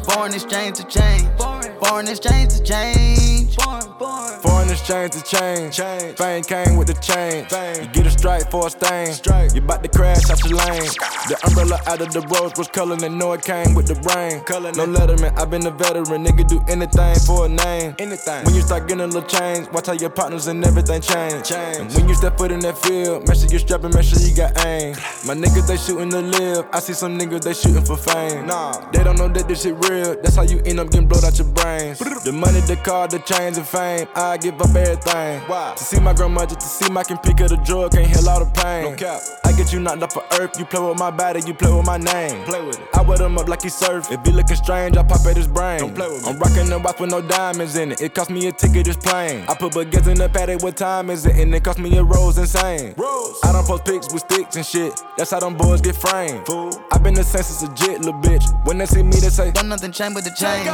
Foreign 0.05 0.35
exchange 0.35 0.77
to 0.77 0.85
change. 0.85 1.29
Foreign 1.39 2.09
exchange 2.09 2.55
to 2.55 2.63
change. 2.63 3.57
Foreign 3.57 4.71
exchange 4.71 5.13
to 5.13 5.23
change. 5.23 5.77
Fame 6.17 6.43
came 6.43 6.77
with 6.77 6.89
the 6.89 6.95
change. 6.95 7.51
You 7.53 7.93
get 7.93 8.07
a 8.07 8.11
strike 8.11 8.51
for 8.51 8.67
a 8.67 8.71
stain. 8.71 9.15
You 9.55 9.61
bout 9.61 9.83
to 9.83 9.89
crash 9.89 10.31
out 10.31 10.43
your 10.45 10.59
lane. 10.59 10.91
The 11.29 11.39
umbrella 11.47 11.81
out 11.87 12.01
of 12.01 12.13
the 12.13 12.21
rose 12.33 12.53
was 12.57 12.69
color 12.69 12.97
and 13.03 13.19
know 13.19 13.33
it 13.33 13.43
came 13.43 13.75
with 13.75 13.87
the 13.87 13.95
brain. 14.01 14.43
No 14.77 14.87
letterman, 14.87 15.37
i 15.39 15.45
been 15.45 15.67
a 15.67 15.71
veteran. 15.71 16.25
Nigga 16.25 16.49
do 16.49 16.63
anything 16.69 17.17
for 17.27 17.47
a 17.47 17.49
name. 17.49 17.95
Anything. 17.99 18.45
When 18.45 18.55
you 18.55 18.63
start 18.63 18.89
getting 18.89 19.03
a 19.03 19.07
little 19.07 19.29
change, 19.29 19.69
watch 19.73 19.87
how 19.87 19.93
your 19.93 20.11
partners 20.11 20.47
and 20.47 20.65
everything 20.65 21.03
change. 21.03 21.53
And 21.53 21.93
when 21.93 22.09
you 22.09 22.15
step 22.15 22.39
foot 22.39 22.53
in 22.53 22.61
that 22.61 22.79
field, 22.79 23.29
make 23.29 23.37
sure 23.37 23.49
you're 23.51 23.61
strapping, 23.61 23.93
make 23.95 24.05
sure 24.05 24.19
you 24.21 24.35
got 24.35 24.57
aim. 24.65 24.95
My 25.27 25.35
niggas, 25.35 25.67
they 25.67 25.77
shooting 25.77 26.11
to 26.11 26.21
live. 26.21 26.67
I 26.73 26.81
see 26.81 26.95
some 26.95 27.19
niggas, 27.19 27.43
they 27.43 27.55
shooting 27.55 27.85
for 27.85 27.97
fame. 27.97 28.47
Nah, 28.47 28.91
they 28.91 29.05
don't 29.05 29.19
know 29.19 29.29
that 29.29 29.47
this 29.47 29.63
shit 29.63 29.75
real. 29.75 29.90
That's 29.99 30.37
how 30.37 30.43
you 30.43 30.61
end 30.65 30.79
up 30.79 30.91
getting 30.91 31.09
blowed 31.09 31.25
out 31.25 31.37
your 31.37 31.49
brains. 31.49 31.99
The 31.99 32.33
money, 32.33 32.61
the 32.61 32.77
car, 32.77 33.09
the 33.09 33.19
chains, 33.21 33.59
and 33.59 33.67
fame. 33.67 34.07
I 34.15 34.37
give 34.37 34.61
up 34.61 34.75
everything. 34.75 35.41
Why? 35.49 35.75
To 35.77 35.85
see 35.85 35.99
my 35.99 36.13
grandma, 36.13 36.47
just 36.47 36.61
to 36.61 36.67
see 36.67 36.91
my 36.93 37.03
can 37.03 37.19
pick 37.19 37.41
up 37.41 37.49
the 37.49 37.57
drug, 37.57 37.93
can't 37.93 38.07
heal 38.07 38.29
all 38.29 38.45
the 38.45 38.51
pain. 38.63 38.93
No 38.93 38.97
cap. 38.97 39.21
I 39.45 39.53
get 39.53 39.73
you 39.73 39.81
knocked 39.81 40.03
off 40.03 40.13
for 40.13 40.25
earth. 40.41 40.59
You 40.59 40.65
play 40.65 40.81
with 40.81 40.99
my 40.99 41.11
body, 41.11 41.41
you 41.47 41.55
play 41.55 41.73
with 41.73 41.87
my 41.87 41.97
name. 41.97 42.45
Play 42.45 42.65
with 42.65 42.79
it. 42.79 42.87
I 42.95 43.03
wet 43.03 43.21
him 43.21 43.39
up 43.39 43.49
like 43.49 43.63
he 43.63 43.69
surf. 43.69 44.11
If 44.11 44.25
he 44.25 44.33
looking 44.33 44.57
strange, 44.57 44.97
I 44.97 45.03
pop 45.03 45.27
at 45.27 45.37
his 45.37 45.49
brain. 45.49 45.81
Don't 45.81 45.95
play 45.95 46.09
with 46.09 46.25
me. 46.25 46.31
I'm 46.31 46.39
rocking 46.39 46.69
the 46.69 46.79
watch 46.79 47.01
with 47.01 47.11
no 47.11 47.21
diamonds 47.21 47.77
in 47.77 47.93
it. 47.93 48.01
It 48.01 48.15
cost 48.15 48.31
me 48.31 48.47
a 48.47 48.53
ticket 48.53 48.87
just 48.87 49.01
plain. 49.01 49.45
I 49.49 49.55
put 49.55 49.73
baguettes 49.73 50.07
in 50.07 50.19
the 50.19 50.29
Patek, 50.29 50.63
what 50.63 50.77
time 50.77 51.11
is 51.11 51.27
it? 51.27 51.37
And 51.37 51.55
it 51.55 51.65
cost 51.65 51.79
me 51.79 51.97
a 51.97 52.05
rose 52.05 52.39
insane. 52.39 52.95
Rose. 52.97 53.39
I 53.43 53.53
don't 53.53 53.67
post 53.67 53.85
pics 53.85 54.13
with 54.13 54.23
sticks 54.23 54.57
and 54.57 54.65
shit. 54.65 54.93
That's 55.17 55.31
how 55.31 55.41
them 55.41 55.57
boys 55.57 55.81
get 55.81 55.97
framed. 55.97 56.47
Fool. 56.47 56.71
Been 57.03 57.15
the 57.15 57.25
same 57.25 57.43
since 57.43 57.63
a 57.63 57.75
jit, 57.75 58.01
little 58.01 58.21
bitch. 58.21 58.45
When 58.67 58.77
they 58.77 58.87
see 58.87 59.03
me, 59.03 59.13
they 59.13 59.31
say, 59.31 59.51
Don't 59.53 59.69
nothing 59.69 59.91
change 59.91 60.15
but 60.15 60.25
the 60.25 60.31
chains. 60.31 60.67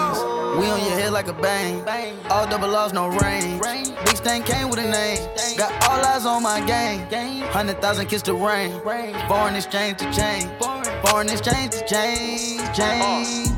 We 0.58 0.66
on 0.66 0.80
your 0.80 0.98
head 0.98 1.12
like 1.12 1.28
a 1.28 1.32
bang. 1.32 1.86
All 2.30 2.46
double 2.48 2.68
laws, 2.68 2.92
no 2.92 3.08
range. 3.08 3.60
Big 3.60 4.16
stain 4.16 4.42
came 4.42 4.68
with 4.68 4.80
a 4.80 4.90
name. 4.90 5.18
Got 5.56 5.72
all 5.88 6.04
eyes 6.04 6.26
on 6.26 6.42
my 6.42 6.60
game. 6.66 7.06
Hundred 7.48 7.80
thousand 7.80 8.06
kiss 8.06 8.22
the 8.22 8.34
rain. 8.34 8.72
Foreign 9.28 9.54
exchange 9.54 9.98
to 9.98 10.12
change. 10.12 10.50
Foreign 11.04 11.28
exchange 11.28 11.72
to 11.72 11.86
change. 11.86 12.76
Change. 12.76 13.55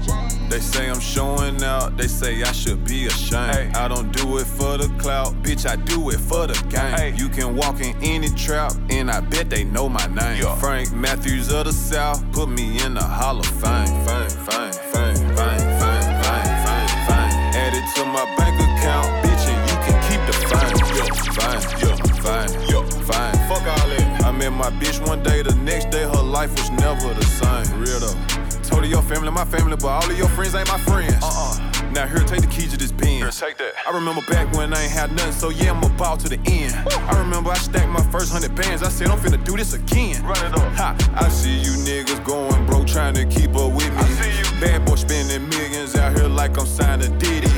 They 0.49 0.61
say 0.61 0.89
I'm 0.89 0.99
showing 0.99 1.63
out, 1.63 1.99
they 1.99 2.09
say 2.09 2.43
I 2.43 2.53
should 2.53 2.83
be 2.85 3.07
ashamed. 3.07 3.77
I 3.77 3.87
don't 3.87 4.11
do 4.11 4.39
it 4.39 4.47
for 4.47 4.79
the 4.79 4.89
clout, 4.99 5.35
bitch, 5.43 5.69
I 5.69 5.77
do 5.77 6.09
it 6.09 6.19
for 6.19 6.47
the 6.47 6.55
game. 6.71 7.15
You 7.17 7.29
can 7.29 7.55
walk 7.55 7.81
in 7.81 7.95
any 8.03 8.31
trap, 8.31 8.73
and 8.89 9.11
I 9.11 9.21
bet 9.21 9.51
they 9.51 9.65
know 9.65 9.91
my 9.91 10.07
name. 10.07 10.43
Frank 10.57 10.91
Matthews 10.93 11.53
of 11.53 11.67
the 11.67 11.73
South, 11.73 12.25
put 12.33 12.49
me 12.49 12.83
in 12.83 12.95
the 12.95 13.03
Hall 13.03 13.39
of 13.39 13.47
Fame. 13.47 13.87
Fame, 14.07 14.29
fame, 14.31 14.73
fame, 14.73 15.15
fame, 15.15 15.57
fame, 15.79 16.09
fame, 16.17 16.57
fame, 16.65 16.89
fame. 17.07 17.35
Add 17.55 17.75
it 17.75 17.85
to 17.97 18.05
my 18.07 18.25
bank 18.37 18.57
account, 18.57 19.07
bitch, 19.23 19.45
and 19.53 19.61
you 19.69 19.77
can 19.85 19.99
keep 20.09 20.23
the 20.27 20.33
fame. 20.49 20.79
Yo, 20.97 21.05
fine, 21.37 21.61
yo, 21.79 21.93
fine, 22.25 22.51
yo, 22.71 22.83
fine. 23.05 23.35
Fuck 23.49 23.67
all 23.67 23.89
that. 23.91 24.25
I 24.25 24.31
met 24.33 24.53
my 24.53 24.71
bitch 24.71 25.07
one 25.07 25.23
day, 25.23 25.43
the 25.43 25.55
next 25.57 25.91
day 25.91 26.05
her 26.05 26.23
life 26.23 26.51
was 26.53 26.71
never 26.71 27.13
the 27.13 27.25
same. 27.25 27.81
Real 27.81 28.01
though. 28.01 28.38
Told 28.69 28.85
your 28.85 29.03
family, 29.03 29.31
my 29.31 29.47
family, 29.47 29.77
but 29.77 29.89
all 29.89 30.11
of 30.11 30.19
your 30.19 30.29
friends 30.29 30.55
ain't 30.55 30.69
my 30.69 30.79
friends. 30.79 31.15
Uh-uh. 31.23 31.91
Now 31.93 32.07
here, 32.07 32.23
take 32.25 32.43
the 32.43 32.47
keys 32.47 32.71
to 32.73 32.77
this 32.77 32.93
pen. 32.93 33.23
take 33.31 33.57
that. 33.57 33.73
I 33.87 33.95
remember 33.95 34.21
back 34.29 34.53
when 34.53 34.75
I 34.75 34.83
ain't 34.83 34.93
had 34.93 35.11
nothing, 35.13 35.33
so 35.33 35.49
yeah, 35.49 35.73
I'm 35.73 35.83
about 35.83 36.21
to 36.21 36.29
the 36.29 36.39
end. 36.47 36.75
I 37.09 37.19
remember 37.19 37.51
I 37.51 37.55
stacked 37.55 37.89
my 37.89 38.03
first 38.13 38.31
hundred 38.31 38.55
bands. 38.55 38.83
I 38.83 38.91
said 38.91 39.09
I'm 39.09 39.19
finna 39.19 39.43
do 39.43 39.57
this 39.57 39.73
again. 39.73 40.23
Run 40.23 40.37
it 40.45 40.53
up. 40.53 40.73
Ha! 40.75 40.97
I 41.15 41.29
see 41.31 41.57
you 41.57 41.73
niggas 41.89 42.23
going 42.25 42.67
broke, 42.67 42.87
trying 42.87 43.15
to 43.15 43.25
keep 43.25 43.57
up 43.57 43.73
with 43.73 43.91
me. 43.91 43.97
I 43.97 44.09
see 44.21 44.39
you. 44.39 44.61
Bad 44.61 44.85
boy 44.85 44.97
spending 44.97 45.49
millions 45.49 45.97
out 45.97 46.17
here 46.17 46.29
like 46.29 46.59
I'm 46.59 46.67
signing 46.67 47.17
Diddy. 47.19 47.49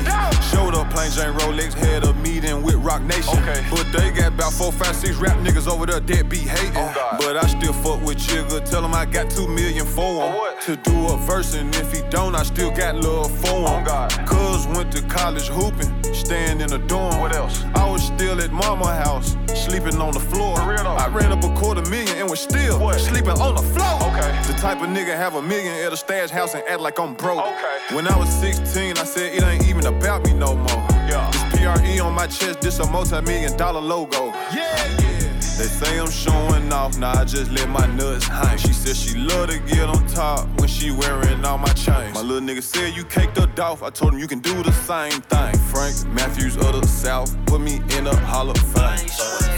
Showed 0.51 0.75
up, 0.75 0.89
plain 0.91 1.11
Jane 1.11 1.33
Rolex, 1.39 1.73
had 1.73 2.03
a 2.03 2.13
meeting 2.15 2.61
with 2.61 2.75
Roc 2.75 3.01
Nation. 3.01 3.37
Okay. 3.39 3.65
But 3.69 3.91
they 3.91 4.11
got 4.11 4.33
about 4.33 4.53
four, 4.53 4.71
five, 4.71 4.95
six 4.95 5.15
rap 5.17 5.37
niggas 5.37 5.67
over 5.67 5.85
there 5.85 5.99
that 5.99 6.29
be 6.29 6.39
hating. 6.39 6.73
but 7.19 7.37
I 7.37 7.47
still 7.47 7.73
fuck 7.73 8.01
with 8.01 8.17
Jigga. 8.17 8.69
Tell 8.69 8.83
him 8.83 8.93
I 8.93 9.05
got 9.05 9.29
two 9.29 9.47
million 9.47 9.85
for 9.85 10.23
him. 10.23 10.55
To 10.65 10.75
do 10.75 11.07
a 11.07 11.17
verse, 11.17 11.55
and 11.55 11.73
if 11.75 11.91
he 11.91 12.01
don't, 12.09 12.35
I 12.35 12.43
still 12.43 12.71
got 12.71 12.95
love 12.95 13.31
for 13.39 13.67
him. 13.67 13.85
Cuz 14.25 14.67
went 14.67 14.91
to 14.93 15.01
college 15.03 15.47
hooping, 15.47 15.91
staying 16.13 16.61
in 16.61 16.71
a 16.73 16.77
dorm. 16.77 17.19
What 17.19 17.35
else? 17.35 17.63
I 17.75 17.89
was 17.89 18.03
still 18.03 18.39
at 18.41 18.51
mama 18.51 18.93
house, 18.95 19.35
sleeping 19.55 19.99
on 19.99 20.13
the 20.13 20.19
floor. 20.19 20.57
I 20.59 21.07
ran 21.07 21.31
up 21.31 21.43
a 21.43 21.53
quarter 21.55 21.81
million 21.89 22.15
and 22.17 22.29
was 22.29 22.39
still 22.39 22.77
sleeping 22.99 23.39
on 23.39 23.55
the 23.55 23.61
floor. 23.61 23.95
Okay. 24.11 24.31
The 24.47 24.53
type 24.59 24.81
of 24.81 24.89
nigga 24.89 25.15
have 25.15 25.35
a 25.35 25.41
million 25.41 25.73
at 25.85 25.93
a 25.93 25.97
stash 25.97 26.29
house 26.29 26.53
and 26.53 26.63
act 26.67 26.81
like 26.81 26.99
I'm 26.99 27.13
broke. 27.13 27.45
Okay. 27.45 27.95
When 27.95 28.07
I 28.07 28.17
was 28.17 28.29
16, 28.39 28.97
I 28.97 29.03
said 29.03 29.33
it 29.33 29.43
ain't 29.43 29.67
even 29.67 29.85
about 30.11 30.25
me 30.25 30.33
no 30.33 30.55
more. 30.55 30.85
Yeah. 31.07 31.29
This 31.31 31.61
PRE 31.61 32.05
on 32.05 32.13
my 32.13 32.27
chest, 32.27 32.61
this 32.61 32.79
a 32.79 32.91
multi-million 32.91 33.55
dollar 33.55 33.79
logo. 33.79 34.27
Yeah, 34.27 34.51
yeah. 34.53 35.19
They 35.57 35.69
say 35.69 35.99
I'm 35.99 36.09
showing 36.09 36.71
off, 36.73 36.97
nah, 36.97 37.21
I 37.21 37.23
just 37.23 37.51
let 37.51 37.69
my 37.69 37.85
nuts 37.95 38.25
hang. 38.25 38.57
She 38.57 38.73
said 38.73 38.95
she 38.95 39.17
love 39.17 39.49
to 39.49 39.59
get 39.59 39.87
on 39.87 40.05
top 40.07 40.47
when 40.59 40.67
she 40.67 40.91
wearing 40.91 41.45
all 41.45 41.57
my 41.57 41.71
chains. 41.73 42.13
My 42.13 42.21
little 42.21 42.41
nigga 42.41 42.61
said 42.61 42.93
you 42.93 43.05
caked 43.05 43.37
up 43.37 43.57
off, 43.59 43.83
I 43.83 43.89
told 43.89 44.13
him 44.13 44.19
you 44.19 44.27
can 44.27 44.39
do 44.39 44.61
the 44.63 44.73
same 44.73 45.21
thing. 45.21 45.57
Frank 45.71 45.95
Matthews 46.07 46.57
of 46.57 46.81
the 46.81 46.87
South, 46.87 47.33
put 47.45 47.61
me 47.61 47.75
in 47.97 48.07
a 48.07 48.15
Hall 48.25 48.49
of 48.49 48.57
Fame. 48.57 49.07
Fine, 49.07 49.07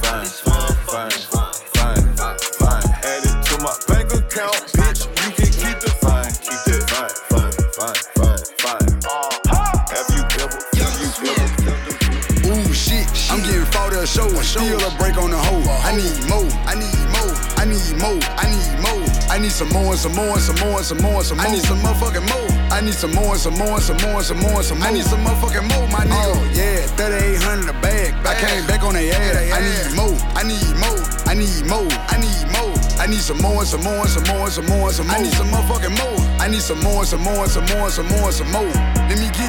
fine, 0.04 0.26
fine, 0.26 1.10
fine, 1.10 1.56
fine, 1.74 2.38
fine. 2.60 2.86
Add 3.12 3.24
it 3.26 3.38
to 3.48 3.56
my 3.64 3.74
bank 3.88 4.14
account, 4.14 4.83
show. 14.14 14.30
Still 14.46 14.78
a 14.78 14.92
break 15.02 15.18
on 15.18 15.32
the 15.32 15.38
hoe. 15.38 15.66
I 15.82 15.98
need 15.98 16.22
more. 16.30 16.46
I 16.70 16.78
need 16.78 17.02
more. 17.18 17.34
I 17.58 17.66
need 17.66 17.98
more. 17.98 18.22
I 18.38 18.46
need 18.54 18.78
more. 18.86 19.02
I 19.34 19.40
need 19.40 19.52
some 19.52 19.70
more 19.74 19.98
and 19.98 20.00
some 20.00 20.14
more 20.14 20.38
and 20.38 20.42
some 20.42 20.60
more 20.62 20.78
and 20.78 20.86
some 20.86 21.02
more 21.02 21.18
and 21.18 21.26
some 21.26 21.38
more. 21.38 21.48
I 21.48 21.52
need 21.52 21.66
some 21.66 21.80
motherfucking 21.82 22.28
more. 22.30 22.50
I 22.70 22.82
need 22.82 22.94
some 22.94 23.14
more 23.14 23.34
and 23.34 23.42
some 23.42 23.58
more 23.58 23.82
and 23.82 23.84
some 23.84 23.98
more 24.06 24.22
and 24.22 24.26
some 24.26 24.38
more 24.38 24.58
and 24.62 24.66
some 24.66 24.80
more. 24.80 24.88
I 24.88 24.92
need 24.94 25.06
some 25.06 25.24
motherfucking 25.26 25.66
more, 25.74 25.88
my 25.90 26.06
nigga. 26.06 26.30
Oh, 26.30 26.52
yeah, 26.54 26.86
3800 26.94 27.70
a 27.70 27.74
bag. 27.82 28.14
I 28.26 28.36
came 28.38 28.68
back 28.68 28.84
on 28.84 28.94
the 28.94 29.10
ass. 29.10 29.50
I 29.50 29.60
need 29.66 29.98
more. 29.98 30.14
I 30.38 30.44
need 30.46 30.74
more. 30.78 31.02
I 31.26 31.34
need 31.34 31.66
more. 31.66 31.90
I 32.14 32.18
need 32.22 32.46
more. 32.54 32.74
I 33.02 33.08
need 33.08 33.24
some 33.26 33.42
more 33.42 33.66
and 33.66 33.68
some 33.68 33.84
more 33.84 34.06
and 34.06 34.10
some 34.10 34.24
more 34.30 34.46
and 34.46 34.54
some 34.54 34.68
more 34.68 34.88
and 34.88 34.96
some 34.96 35.08
more. 35.08 35.18
I 35.18 35.24
need 35.24 35.34
some 35.34 35.50
motherfucking 35.50 35.96
more. 35.98 36.20
I 36.38 36.48
need 36.48 36.62
some 36.62 36.80
more 36.86 37.02
and 37.02 37.08
some 37.10 37.22
more 37.22 37.44
and 37.44 37.52
some 37.52 37.66
more 37.66 37.90
and 37.90 37.94
some 37.94 38.08
more 38.14 38.30
and 38.30 38.34
some 38.34 38.52
more. 38.52 38.93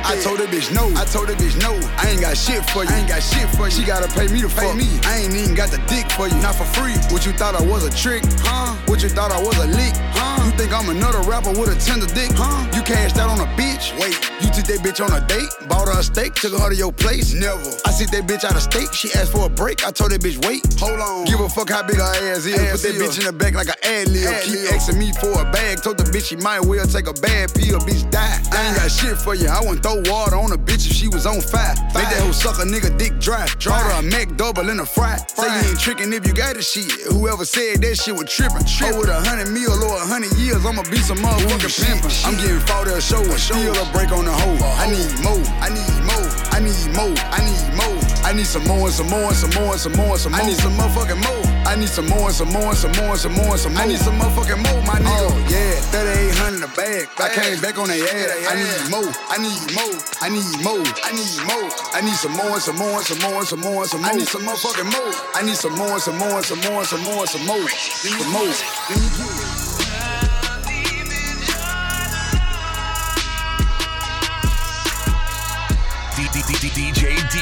I 0.04 0.20
told 0.20 0.38
that 0.38 0.50
bitch 0.50 0.70
no. 0.72 0.84
I 1.00 1.04
told 1.06 1.28
that 1.28 1.38
bitch 1.38 1.56
no. 1.60 1.72
I 1.96 2.10
ain't 2.10 2.20
got 2.20 2.36
shit 2.36 2.62
for 2.70 2.84
you. 2.84 2.90
I 2.90 2.98
ain't 3.00 3.08
got 3.08 3.22
shit 3.22 3.48
for 3.56 3.64
you. 3.64 3.70
She 3.70 3.84
gotta 3.84 4.06
pay 4.12 4.28
me 4.28 4.42
to 4.42 4.48
pay 4.48 4.68
fuck. 4.68 4.76
me. 4.76 5.00
I 5.04 5.24
ain't 5.24 5.34
even 5.34 5.54
got 5.54 5.70
the 5.70 5.78
dick 5.88 6.10
for 6.12 6.28
you. 6.28 6.36
Not 6.44 6.56
for 6.56 6.68
free. 6.76 6.92
What 7.08 7.24
you 7.24 7.32
thought 7.32 7.54
I 7.54 7.62
was 7.64 7.84
a 7.84 7.90
trick? 7.90 8.22
Huh? 8.44 8.76
What 8.84 9.02
you 9.02 9.08
thought 9.08 9.32
I 9.32 9.40
was 9.40 9.56
a 9.56 9.66
lick? 9.66 9.94
Huh? 10.12 10.33
You 10.44 10.50
think 10.52 10.72
I'm 10.76 10.90
another 10.90 11.20
rapper 11.24 11.50
with 11.50 11.72
a 11.72 11.78
tender 11.80 12.06
dick? 12.06 12.30
Huh? 12.36 12.68
You 12.76 12.82
cashed 12.82 13.16
out 13.16 13.30
on 13.30 13.40
a 13.40 13.48
bitch? 13.56 13.96
Wait. 13.98 14.12
You 14.44 14.52
took 14.52 14.68
that 14.68 14.84
bitch 14.84 15.00
on 15.00 15.08
a 15.08 15.24
date? 15.26 15.48
Bought 15.68 15.88
her 15.88 15.98
a 15.98 16.02
steak? 16.02 16.34
Took 16.34 16.52
her 16.52 16.68
to 16.68 16.76
your 16.76 16.92
place? 16.92 17.32
Never. 17.32 17.64
I 17.86 17.90
sent 17.90 18.12
that 18.12 18.28
bitch 18.28 18.44
out 18.44 18.54
of 18.54 18.60
state. 18.60 18.92
She 18.92 19.08
asked 19.16 19.32
for 19.32 19.46
a 19.46 19.48
break. 19.48 19.86
I 19.86 19.90
told 19.90 20.12
that 20.12 20.20
bitch 20.20 20.44
wait. 20.44 20.60
Hold 20.76 21.00
on. 21.00 21.24
Give 21.24 21.40
a 21.40 21.48
fuck 21.48 21.70
how 21.70 21.82
big 21.82 21.96
her 21.96 22.12
ass 22.28 22.44
is. 22.44 22.52
Put 22.52 22.82
that 22.84 22.94
bitch 23.00 23.18
in 23.20 23.24
the 23.24 23.32
back 23.32 23.54
like 23.54 23.68
an 23.68 23.80
ad 23.82 24.08
lib. 24.12 24.28
Keep 24.44 24.68
asking 24.68 24.98
me 24.98 25.12
for 25.16 25.32
a 25.32 25.48
bag. 25.48 25.80
Told 25.80 25.96
the 25.96 26.04
bitch 26.04 26.28
she 26.28 26.36
might 26.36 26.60
well 26.60 26.84
take 26.84 27.08
a 27.08 27.16
bad 27.24 27.48
pill. 27.54 27.80
Bitch 27.80 28.04
die. 28.10 28.36
I 28.52 28.68
ain't 28.68 28.76
got 28.76 28.90
shit 28.90 29.16
for 29.16 29.34
you. 29.34 29.48
I 29.48 29.64
wouldn't 29.64 29.82
throw 29.82 30.04
water 30.12 30.36
on 30.36 30.52
a 30.52 30.60
bitch 30.60 30.84
if 30.84 30.92
she 30.92 31.08
was 31.08 31.24
on 31.24 31.40
fire. 31.40 31.72
Make 31.96 32.04
that 32.12 32.20
whole 32.20 32.36
sucker 32.36 32.68
nigga 32.68 32.92
dick 32.98 33.16
dry. 33.18 33.48
Draw 33.58 33.72
her 33.72 34.00
a 34.00 34.02
Mac 34.02 34.36
double 34.36 34.68
in 34.68 34.80
a 34.80 34.86
fry. 34.86 35.16
Say 35.16 35.48
you 35.48 35.70
ain't 35.72 35.80
tricking 35.80 36.12
if 36.12 36.26
you 36.26 36.34
got 36.34 36.56
the 36.56 36.62
shit. 36.62 36.92
Whoever 37.08 37.46
said 37.46 37.80
that 37.80 37.96
shit 37.96 38.12
was 38.12 38.28
tripping. 38.28 38.68
Trip 38.68 38.92
with 38.92 39.08
a 39.08 39.24
hundred 39.24 39.48
mil 39.48 39.72
or 39.72 39.96
a 39.96 40.04
hundred 40.04 40.33
years, 40.38 40.64
I'ma 40.64 40.82
be 40.90 40.98
some 40.98 41.18
motherfucking 41.18 41.74
pimpin'. 41.74 42.26
I'm 42.26 42.36
getting 42.36 42.60
fought 42.60 42.88
at 42.88 42.98
a 42.98 43.00
show 43.00 43.22
and 43.22 43.40
still 43.40 43.74
a 43.74 43.84
break 43.92 44.12
on 44.12 44.24
the 44.24 44.32
hoe. 44.32 44.58
I 44.78 44.90
need 44.90 45.12
more. 45.22 45.44
I 45.60 45.68
need 45.70 45.98
more. 46.06 46.28
I 46.54 46.58
need 46.60 46.88
more. 46.94 47.14
I 47.34 47.40
need 47.44 47.66
more. 47.74 47.98
I 48.24 48.32
need 48.32 48.46
some 48.46 48.64
more 48.64 48.86
and 48.88 48.94
some 48.94 49.08
more 49.08 49.28
and 49.28 49.36
some 49.36 49.52
more 49.52 49.72
and 49.72 49.80
some 49.80 49.92
more 49.92 50.12
and 50.16 50.20
some 50.20 50.32
more. 50.32 50.40
I 50.40 50.46
need 50.46 50.56
some 50.56 50.72
motherfucking 50.72 51.20
more. 51.20 51.44
I 51.68 51.76
need 51.76 51.88
some 51.88 52.08
more 52.08 52.28
and 52.28 52.34
some 52.34 52.48
more 52.52 52.72
and 52.72 52.78
some 52.78 52.92
more 52.92 53.12
and 53.12 53.20
some 53.20 53.34
more 53.34 53.52
and 53.52 53.60
some 53.60 53.74
more. 53.74 53.82
I 53.82 53.86
need 53.86 53.98
some 54.00 54.16
motherfucking 54.18 54.60
more, 54.64 54.80
my 54.88 54.96
nigga. 54.96 55.28
Oh, 55.28 55.46
yeah, 55.52 55.76
3800 55.92 56.64
a 56.64 56.70
bag. 56.72 57.08
I 57.20 57.28
came 57.28 57.60
back 57.60 57.76
on 57.76 57.88
the 57.88 58.00
ass. 58.00 58.32
I 58.48 58.54
need 58.56 58.80
more. 58.88 59.12
I 59.28 59.36
need 59.36 59.64
more. 59.76 59.96
I 60.24 60.28
need 60.32 60.56
more. 60.64 60.84
I 61.04 61.12
need 61.12 61.36
more. 61.44 61.68
I 61.92 62.00
need 62.00 62.16
some 62.16 62.32
more 62.32 62.56
and 62.56 62.62
some 62.62 62.76
more 62.76 62.96
and 62.96 63.04
some 63.04 63.20
more 63.20 63.38
and 63.40 63.48
some 63.48 63.60
more 63.60 63.80
and 63.84 63.90
some 63.90 64.00
more. 64.00 64.10
I 64.10 64.16
need 64.16 64.28
some 64.28 64.42
motherfucking 64.42 64.88
more. 64.88 65.12
I 65.34 65.42
need 65.44 65.56
some 65.56 65.74
more 65.76 65.92
and 65.92 66.02
some 66.02 66.16
more 66.16 66.36
and 66.40 66.46
some 66.46 66.60
more 66.64 66.80
and 66.80 66.88
some 66.88 67.04
more 67.04 67.20
and 67.20 67.28
some 67.28 67.44
more. 67.44 67.68
Some 67.68 68.32
more. 68.32 69.43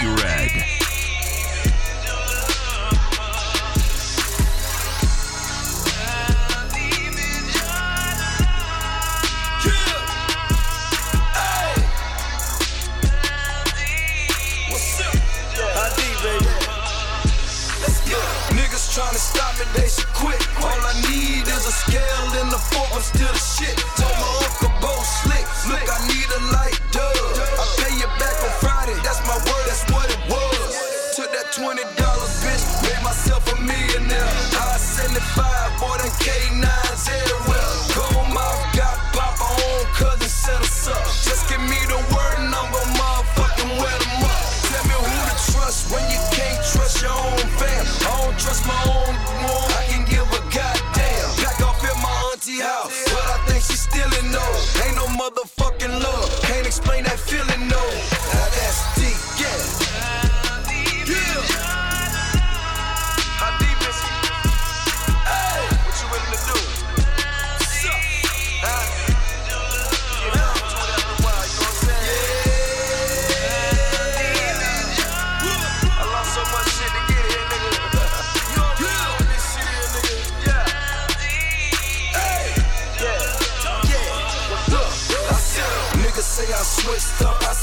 D-Red. 0.02 0.50
Niggas 18.58 18.90
tryna 18.90 19.14
stop 19.14 19.54
me, 19.58 19.64
they 19.74 19.88
should 19.88 20.06
quit. 20.14 20.42
All 20.58 20.66
I 20.66 20.94
need 21.08 21.46
is 21.46 21.64
a 21.66 21.72
scale 21.72 22.42
and 22.42 22.52
a 22.52 22.58
fork, 22.58 22.90
I'm 22.92 23.02
still 23.02 23.32
the 23.32 23.38
shit. 23.38 23.78
Told 23.96 24.12
my 24.18 24.28
uncle 24.42 24.72
Bo 24.80 24.92
slick, 25.22 25.46
look, 25.68 25.86
I 25.88 26.06
need 26.08 26.28
a 26.36 26.40
light 26.52 26.71
That 31.52 31.60
$20, 31.60 31.76
bitch, 32.40 32.82
made 32.82 33.04
myself 33.04 33.44
a 33.52 33.60
millionaire. 33.60 34.24
I 34.56 34.76
75, 34.78 35.80
boy, 35.80 35.98
that 36.00 36.12
K9's 36.24 37.08
everywhere. 37.08 37.68
Gold 37.92 38.32
mouth, 38.32 38.76
got 38.76 38.96
papa 39.12 39.44
on, 39.44 39.84
cousin 39.92 40.28
set 40.28 40.60
us 40.60 40.88
up. 40.88 41.31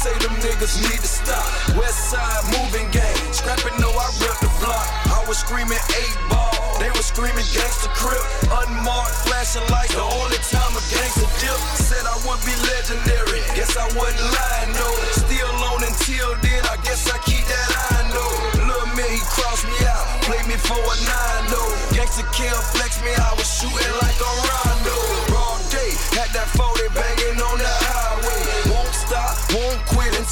Say 0.09 0.17
them 0.25 0.35
niggas 0.41 0.75
need 0.81 0.99
to 0.99 1.07
stop. 1.07 1.45
West 1.77 2.09
side 2.09 2.43
moving 2.57 2.89
gang, 2.91 3.17
scrapping, 3.33 3.77
no, 3.79 3.89
I 3.93 4.07
rip 4.21 4.37
the 4.41 4.51
block. 4.61 4.87
I 5.13 5.23
was 5.27 5.37
screaming 5.37 5.81
eight 6.01 6.17
ball, 6.29 6.79
they 6.79 6.89
were 6.89 7.05
screaming 7.05 7.45
gangster 7.53 7.91
crib. 7.93 8.23
Unmarked, 8.49 9.15
flashing 9.27 9.65
lights, 9.69 9.93
the 9.93 10.01
only 10.01 10.41
time 10.49 10.73
a 10.73 10.83
gangster 10.89 11.29
dip. 11.41 11.59
Said 11.77 12.05
I 12.05 12.15
would 12.25 12.41
be 12.45 12.55
legendary, 12.73 13.41
guess 13.53 13.77
I 13.77 13.85
wasn't 13.93 14.25
lying, 14.33 14.71
no. 14.73 14.89
Still 15.13 15.51
on 15.69 15.83
until 15.85 16.29
then, 16.41 16.61
I 16.65 16.77
guess 16.81 17.05
I 17.09 17.17
keep 17.27 17.45
that 17.45 17.69
eye, 17.69 18.05
no. 18.13 18.25
Lil' 18.65 18.89
man, 18.97 19.09
he 19.09 19.21
crossed 19.29 19.65
me 19.65 19.77
out, 19.85 20.05
played 20.25 20.45
me 20.49 20.57
for 20.57 20.79
a 20.79 20.95
nine, 21.05 21.43
no. 21.53 21.61
Gangster 21.93 22.25
kill, 22.33 22.57
flex 22.73 22.97
me, 23.05 23.13
I 23.13 23.31
was 23.37 23.47
shooting 23.49 23.95
like 24.01 24.17
a 24.17 24.31
rondo. 24.47 25.18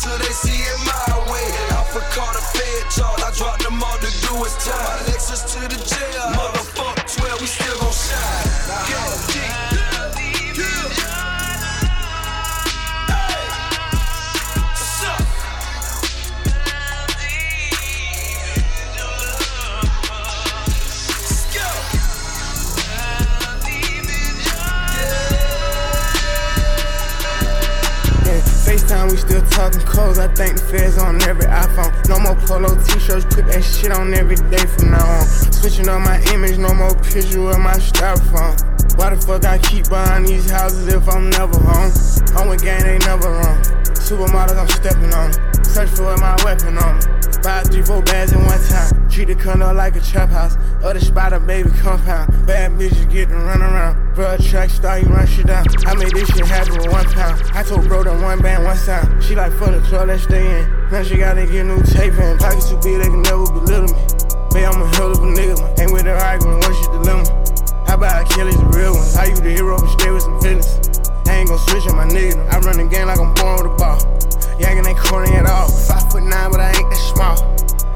Quit 0.08 0.20
they 0.22 0.34
see 0.34 0.62
it 0.64 0.80
my 0.86 1.32
way. 1.32 1.48
Alpha 1.76 2.00
caught 2.16 2.36
a 2.36 2.44
fed 2.56 2.84
charge, 2.92 3.22
I 3.22 3.32
dropped 3.36 3.64
them 3.64 3.84
all 3.84 3.98
to 3.98 4.12
do 4.22 4.34
is 4.46 4.56
time. 4.64 4.78
My 4.78 5.12
Lexus 5.12 5.44
to 5.54 5.62
the 5.68 5.80
jail, 5.84 6.26
motherfuck 6.36 6.77
still 29.28 29.42
talking 29.52 29.82
codes. 29.82 30.18
I 30.18 30.28
think 30.34 30.56
the 30.56 30.64
feds 30.64 30.98
on 30.98 31.22
every 31.24 31.46
iPhone. 31.46 31.92
No 32.08 32.20
more 32.20 32.36
polo 32.48 32.74
t-shirts, 32.84 33.26
put 33.26 33.46
that 33.48 33.62
shit 33.62 33.92
on 33.92 34.14
every 34.14 34.38
day 34.50 34.66
from 34.66 34.92
now 34.92 35.06
on. 35.06 35.26
Switching 35.52 35.90
up 35.90 36.02
my 36.02 36.22
image, 36.34 36.58
no 36.58 36.74
more 36.74 36.96
picture 36.96 37.44
with 37.44 37.60
my 37.60 37.76
styrofoam. 37.76 38.56
Why 38.98 39.14
the 39.14 39.22
fuck 39.22 39.46
I 39.46 39.58
keep 39.60 39.90
buying 39.90 40.26
these 40.26 40.50
houses 40.50 40.88
if 40.88 41.08
I'm 41.10 41.30
never 41.30 41.60
home? 41.60 41.92
I'm 42.36 42.50
with 42.50 42.64
gang, 42.64 42.84
they 42.84 42.98
never 43.00 43.30
wrong. 43.30 43.62
Supermodels, 43.94 44.58
I'm 44.58 44.70
stepping 44.70 45.14
on. 45.14 45.34
Search 45.64 45.90
for 45.90 46.16
my 46.18 46.36
weapon 46.44 46.78
on. 46.78 47.17
Three, 47.48 47.82
four 47.82 48.02
bags 48.02 48.34
in 48.34 48.44
one 48.44 48.60
time. 48.68 49.10
Treat 49.10 49.30
the 49.30 49.36
condo 49.36 49.72
like 49.72 49.96
a 49.96 50.02
trap 50.02 50.28
house. 50.28 50.58
Other 50.84 51.00
spot 51.00 51.32
a 51.32 51.40
baby 51.40 51.70
compound. 51.80 52.46
Bad 52.46 52.74
bitches 52.74 53.10
get 53.10 53.30
to 53.30 53.36
run 53.36 53.62
around. 53.62 54.16
Bro, 54.16 54.38
track 54.40 54.70
star, 54.70 55.00
you 55.00 55.06
run 55.08 55.26
shit 55.26 55.48
down. 55.48 55.66
I 55.86 55.96
made 55.96 56.12
this 56.12 56.28
shit 56.28 56.46
happen 56.46 56.76
with 56.76 56.92
one 56.92 57.06
pound. 57.06 57.42
I 57.54 57.64
told 57.64 57.88
bro 57.88 58.04
that 58.04 58.22
one 58.22 58.42
band, 58.42 58.66
one 58.66 58.76
sound. 58.76 59.24
She 59.24 59.34
like, 59.34 59.54
for 59.54 59.72
the 59.72 59.80
club, 59.88 60.10
let's 60.10 60.24
stay 60.24 60.44
in. 60.44 60.92
Now 60.92 61.04
she 61.04 61.16
gotta 61.16 61.48
get 61.48 61.64
new 61.64 61.82
tape 61.84 62.20
in. 62.20 62.38
Pockets 62.38 62.70
too 62.70 62.76
big, 62.84 63.00
they 63.00 63.08
can 63.08 63.22
never 63.22 63.48
belittle 63.48 63.96
me. 63.96 64.02
Babe, 64.52 64.68
I'm 64.68 64.82
a 64.82 64.88
hell 65.00 65.12
of 65.12 65.24
a 65.24 65.28
nigga, 65.32 65.56
man. 65.56 65.80
Ain't 65.80 65.94
with 65.94 66.04
the 66.04 66.20
argument, 66.20 66.60
what's 66.68 66.84
your 66.84 67.00
dilemma? 67.00 67.24
How 67.88 67.96
about 67.96 68.28
Achilles, 68.28 68.58
the 68.60 68.68
real 68.76 68.92
one? 68.92 69.08
How 69.16 69.24
you 69.24 69.40
the 69.40 69.56
hero, 69.56 69.80
but 69.80 69.88
stay 69.96 70.12
with 70.12 70.24
some 70.24 70.36
feelings? 70.42 70.68
I 71.26 71.40
ain't 71.40 71.48
gon' 71.48 71.60
switch 71.72 71.88
on 71.88 71.96
my 71.96 72.08
nigga. 72.12 72.44
I 72.52 72.60
run 72.60 72.76
the 72.76 72.92
game 72.92 73.08
like 73.08 73.20
I'm 73.24 73.34
born 73.40 73.64
with 73.64 73.72
a 73.72 73.76
ball. 73.80 74.04
Yanking 74.60 74.86
ain't 74.88 74.98
corny 75.00 75.32
at 75.36 75.46
all. 75.46 75.70
Five 75.70 76.12
foot 76.12 76.24
nine, 76.24 76.52
but 76.52 76.60
I 76.60 76.70
ain't 76.70 76.90
that 76.90 77.14
small. 77.14 77.38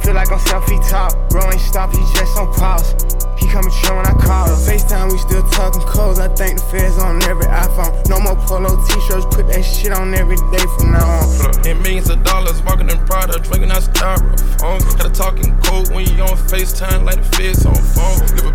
Feel 0.02 0.14
like 0.14 0.32
I'm 0.32 0.40
selfie 0.40 0.90
top. 0.90 1.30
Bro 1.30 1.52
ain't 1.52 1.62
stop, 1.62 1.92
he 1.92 2.00
just 2.14 2.38
on 2.38 2.54
pause. 2.54 2.94
Coming 3.52 3.70
true 3.84 3.98
when 3.98 4.06
I 4.06 4.16
call 4.16 4.48
him. 4.48 4.56
FaceTime, 4.64 5.12
we 5.12 5.18
still 5.18 5.44
talking 5.50 5.82
codes. 5.82 6.20
I 6.20 6.30
think 6.30 6.58
the 6.58 6.64
feds 6.72 6.98
on 6.98 7.22
every 7.24 7.48
iPhone. 7.48 7.92
No 8.08 8.18
more 8.22 8.38
polo 8.48 8.80
t-shirts, 8.88 9.26
put 9.36 9.48
that 9.52 9.62
shit 9.62 9.92
on 9.92 10.14
every 10.14 10.38
day 10.56 10.66
from 10.80 10.94
now 10.94 11.04
on. 11.04 11.68
In 11.68 11.82
millions 11.84 12.10
of 12.10 12.24
dollars, 12.24 12.64
walking 12.64 12.90
in 12.90 12.98
Prada, 13.06 13.40
drinking 13.40 13.72
out 13.72 13.84
styrofoam. 13.84 14.80
Gotta 14.96 15.10
talking 15.10 15.52
cold 15.64 15.92
when 15.92 16.08
you 16.08 16.24
on 16.24 16.38
FaceTime 16.48 17.04
like 17.04 17.18
the 17.18 17.28
feds 17.36 17.66
on 17.66 17.76
phone. 17.76 18.24
Live 18.38 18.46
a 18.46 18.52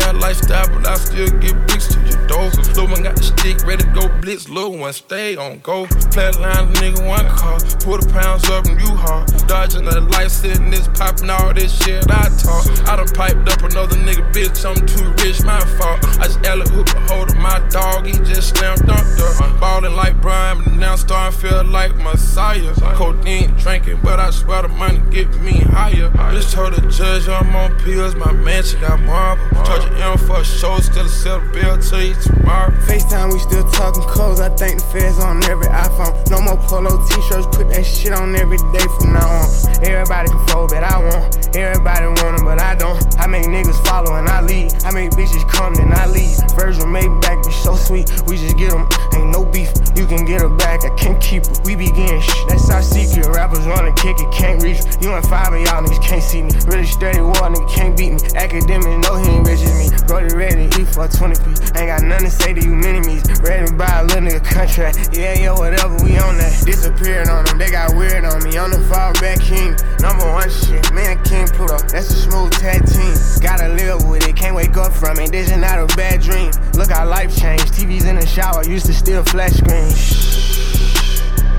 that 0.00 0.16
lifestyle, 0.16 0.66
but 0.72 0.88
I 0.88 0.96
still 0.96 1.28
get 1.38 1.52
bricks 1.68 1.92
to 1.92 2.00
your 2.00 2.26
door. 2.26 2.48
Lil' 2.72 2.88
one 2.88 3.02
got 3.02 3.16
the 3.16 3.22
stick, 3.22 3.60
ready 3.68 3.84
to 3.84 3.90
go 3.92 4.08
blitz. 4.24 4.48
Lil' 4.48 4.78
one 4.78 4.92
stay 4.92 5.36
on 5.36 5.60
go. 5.60 5.84
Flatline, 6.10 6.72
nigga, 6.80 7.06
one 7.06 7.28
car. 7.28 7.60
Pull 7.84 7.98
the 8.00 8.08
pounds 8.08 8.48
up 8.48 8.64
and 8.64 8.80
you 8.80 8.88
hard. 8.96 9.28
Dodging 9.46 9.84
the 9.84 10.00
light, 10.00 10.30
sitting 10.30 10.70
this 10.70 10.88
popping 10.96 11.28
all 11.28 11.52
this 11.52 11.70
shit 11.84 12.10
I 12.10 12.32
talk. 12.40 12.64
I 12.88 12.96
done 12.96 13.12
piped 13.12 13.44
up 13.52 13.60
another 13.60 13.96
nigga, 13.96 14.24
bitch, 14.32 14.39
I'm 14.40 14.74
too 14.86 15.04
rich, 15.22 15.42
my 15.44 15.60
fault. 15.76 16.02
I 16.18 16.24
just 16.24 16.40
alley 16.46 16.66
hoop 16.70 16.88
a 16.88 17.00
hold 17.12 17.28
of 17.28 17.36
my 17.36 17.58
dog, 17.68 18.06
he 18.06 18.12
just 18.12 18.56
slam 18.56 18.78
dunked 18.78 19.18
her. 19.20 19.60
Ballin' 19.60 19.94
like 19.94 20.18
Brian, 20.22 20.64
but 20.64 20.72
now 20.72 20.96
starting 20.96 21.38
feel 21.38 21.62
like 21.64 21.94
Messiah. 21.96 22.72
Codeine 22.96 23.54
drinking, 23.58 24.00
but 24.02 24.18
I 24.18 24.30
swear 24.30 24.62
the 24.62 24.68
money 24.68 24.98
get 25.10 25.28
me 25.40 25.58
higher. 25.60 26.08
Just 26.32 26.54
told 26.54 26.72
the 26.72 26.80
judge 26.88 27.28
I'm 27.28 27.54
on 27.54 27.76
pills, 27.80 28.14
my 28.16 28.32
mansion 28.32 28.80
got 28.80 29.00
marble. 29.00 29.44
Charge 29.66 29.84
an 29.84 29.96
M 29.96 30.16
for 30.16 30.40
a 30.40 30.44
show, 30.44 30.78
still 30.78 31.04
a 31.04 31.08
sell 31.08 31.40
bill 31.52 31.76
to 31.76 32.06
you 32.06 32.14
tomorrow. 32.14 32.70
FaceTime, 32.88 33.32
we 33.34 33.38
still 33.40 33.68
talking 33.72 34.02
codes. 34.04 34.40
I 34.40 34.48
think 34.56 34.80
the 34.80 34.86
feds 34.86 35.18
on 35.18 35.44
every 35.44 35.66
iPhone. 35.66 36.30
No 36.30 36.40
more 36.40 36.56
polo 36.56 37.06
t-shirts, 37.08 37.46
put 37.54 37.68
that 37.68 37.84
shit 37.84 38.12
on 38.12 38.34
every 38.36 38.56
day 38.72 38.86
from 38.96 39.12
now 39.12 39.28
on. 39.28 39.84
Everybody 39.84 40.30
can 40.30 40.46
fold, 40.48 40.70
but 40.70 40.82
I 40.82 40.96
won't. 40.96 41.54
Everybody 41.54 42.06
want 42.06 42.40
'em, 42.40 42.44
but 42.46 42.58
I 42.58 42.74
don't. 42.74 42.96
I 43.20 43.26
make 43.26 43.44
niggas 43.44 43.76
follow 43.86 44.16
and 44.16 44.29
I 44.30 44.40
lead. 44.42 44.72
I 44.84 44.92
make 44.92 45.10
bitches 45.10 45.46
come, 45.50 45.74
then 45.74 45.92
I 45.92 46.06
leave. 46.06 46.38
Virgil 46.54 46.86
Maybach 46.86 47.44
be 47.44 47.52
so 47.52 47.74
sweet. 47.74 48.06
We 48.26 48.36
just 48.36 48.56
get 48.56 48.72
'em, 48.72 48.86
ain't 49.14 49.30
no 49.30 49.44
beef. 49.44 49.70
You 49.96 50.06
can 50.06 50.24
get 50.24 50.40
her 50.40 50.48
back, 50.48 50.84
I 50.84 50.90
can't 50.96 51.20
keep 51.20 51.44
her. 51.46 51.52
We 51.64 51.74
begin 51.76 52.20
shh, 52.20 52.32
that's 52.48 52.70
our 52.70 52.82
secret. 52.82 53.26
Rappers 53.26 53.66
wanna 53.66 53.92
kick 53.94 54.16
it, 54.20 54.30
can't 54.32 54.62
reach. 54.62 54.82
me. 54.84 54.90
You 55.02 55.12
and 55.12 55.26
five 55.26 55.52
of 55.52 55.60
y'all 55.60 55.82
niggas 55.82 56.02
can't 56.02 56.22
see 56.22 56.42
me. 56.42 56.50
Really 56.66 56.86
steady 56.86 57.20
war, 57.20 57.50
nigga 57.50 57.68
can't 57.68 57.96
beat 57.96 58.12
me. 58.12 58.20
Academic, 58.36 58.98
no, 59.04 59.16
he 59.16 59.30
ain't 59.30 59.46
rich 59.46 59.60
as 59.62 59.74
me. 59.74 60.06
Brody 60.06 60.34
ready 60.34 60.68
to 60.68 60.80
eat 60.80 60.88
for 60.88 61.08
20 61.08 61.34
piece. 61.44 61.60
Ain't 61.76 61.88
got 61.92 62.02
nothing 62.02 62.26
to 62.26 62.30
say 62.30 62.52
to 62.54 62.60
you 62.60 62.74
minimies. 62.74 63.24
Ready 63.42 63.66
to 63.66 63.74
buy 63.74 64.00
a 64.00 64.04
little 64.04 64.22
nigga 64.22 64.44
contract. 64.44 65.10
Yeah, 65.12 65.34
yeah, 65.38 65.52
whatever, 65.52 65.94
we 66.04 66.16
on 66.18 66.38
that. 66.38 66.52
Disappeared 66.64 67.28
on 67.28 67.44
them, 67.44 67.58
they 67.58 67.70
got 67.70 67.94
weird 67.96 68.24
on 68.24 68.42
me. 68.44 68.56
On 68.56 68.70
the 68.70 68.80
fall 68.88 69.12
back 69.20 69.40
king. 69.40 69.74
Number 70.00 70.24
one 70.32 70.48
shit, 70.50 70.92
man, 70.92 71.22
King 71.24 71.46
Pluto. 71.48 71.76
That's 71.92 72.10
a 72.10 72.16
smooth 72.30 72.52
tag 72.52 72.86
team. 72.86 73.14
Gotta 73.40 73.68
live 73.74 74.06
with 74.08 74.19
it, 74.28 74.36
can't 74.36 74.54
wake 74.54 74.76
up 74.76 74.92
from 74.92 75.18
it. 75.18 75.30
This 75.32 75.50
is 75.50 75.56
not 75.56 75.78
a 75.78 75.86
bad 75.96 76.20
dream. 76.20 76.50
Look 76.74 76.90
how 76.90 77.06
life 77.06 77.36
changed. 77.36 77.72
TV's 77.74 78.04
in 78.04 78.16
the 78.16 78.26
shower, 78.26 78.64
used 78.64 78.86
to 78.86 78.94
still 78.94 79.24
flash 79.24 79.52
screen. 79.52 79.92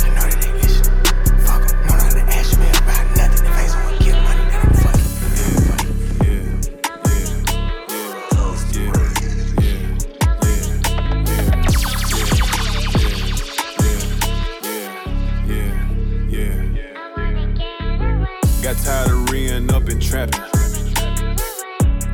I 0.01 0.09
know 0.15 0.29
they 0.39 0.51
listen. 0.61 0.85
Fuck 1.45 1.63
'em. 1.71 1.87
Know 1.87 1.95
not 1.97 2.11
to 2.11 2.21
ask 2.37 2.57
me 2.59 2.67
about 2.69 3.05
nothing. 3.15 3.45
If 3.45 3.57
ain't 3.59 3.69
someone 3.71 3.97
give 3.99 4.15
money, 4.15 4.45
then 4.49 4.61
I'm 4.61 4.73
fucking. 4.73 5.01
Got 18.61 18.77
tired 18.77 19.09
of 19.09 19.29
reeing 19.31 19.71
up 19.73 19.89
and 19.89 19.99
trapping. 19.99 20.50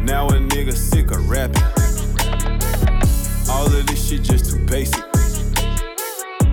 Now 0.07 0.25
a 0.29 0.39
nigga 0.39 0.73
sick 0.73 1.11
of 1.11 1.29
rapping. 1.29 1.61
All 3.51 3.65
of 3.65 3.85
this 3.87 4.07
shit 4.07 4.23
just 4.23 4.49
too 4.49 4.65
basic. 4.65 5.03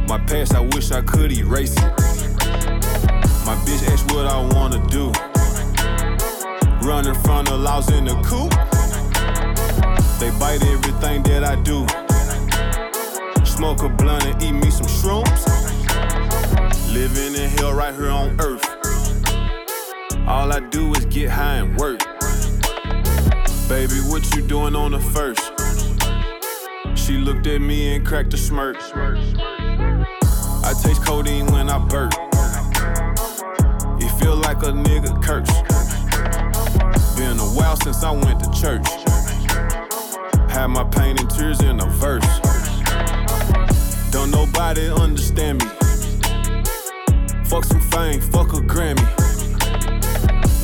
My 0.08 0.18
past, 0.26 0.56
I 0.56 0.60
wish 0.74 0.90
I 0.90 1.00
could 1.02 1.30
erase 1.30 1.72
it. 1.76 1.84
My 3.46 3.54
bitch 3.62 3.88
asked 3.92 4.10
what 4.12 4.26
I 4.26 4.40
wanna 4.54 4.84
do. 4.88 5.12
Running 6.84 7.14
from 7.22 7.44
the 7.44 7.56
laws 7.56 7.92
in 7.92 8.06
the 8.06 8.16
coop. 8.26 8.50
They 10.18 10.30
bite 10.40 10.64
everything 10.64 11.22
that 11.22 11.44
I 11.44 11.54
do. 11.62 11.86
Smoke 13.46 13.84
a 13.84 13.88
blunt 13.88 14.24
and 14.24 14.42
eat 14.42 14.50
me 14.50 14.68
some 14.72 14.88
shrooms. 14.88 15.46
Living 16.92 17.40
in 17.40 17.50
hell 17.50 17.72
right 17.72 17.94
here 17.94 18.10
on 18.10 18.36
earth. 18.40 18.66
All 20.26 20.52
I 20.52 20.58
do 20.58 20.92
is 20.94 21.04
get 21.04 21.30
high 21.30 21.58
and 21.58 21.78
work. 21.78 22.13
Baby, 23.68 23.94
what 24.08 24.22
you 24.36 24.42
doing 24.42 24.76
on 24.76 24.92
the 24.92 25.00
first? 25.00 25.40
She 26.98 27.16
looked 27.16 27.46
at 27.46 27.62
me 27.62 27.96
and 27.96 28.06
cracked 28.06 28.34
a 28.34 28.36
smirk. 28.36 28.76
I 30.64 30.74
taste 30.82 31.02
codeine 31.02 31.46
when 31.46 31.70
I 31.70 31.78
burp. 31.78 32.12
It 34.00 34.10
feel 34.20 34.36
like 34.36 34.58
a 34.62 34.70
nigga 34.70 35.20
curse. 35.22 35.50
Been 37.16 37.38
a 37.38 37.50
while 37.56 37.76
since 37.76 38.04
I 38.04 38.10
went 38.10 38.44
to 38.44 38.50
church. 38.52 38.86
Had 40.50 40.66
my 40.66 40.84
pain 40.84 41.18
and 41.18 41.30
tears 41.30 41.60
in 41.62 41.80
a 41.80 41.86
verse. 41.86 42.40
Don't 44.10 44.30
nobody 44.30 44.90
understand 44.90 45.64
me. 45.64 45.70
Fuck 47.46 47.64
some 47.64 47.80
fame, 47.80 48.20
fuck 48.20 48.52
a 48.52 48.60
Grammy. 48.60 49.08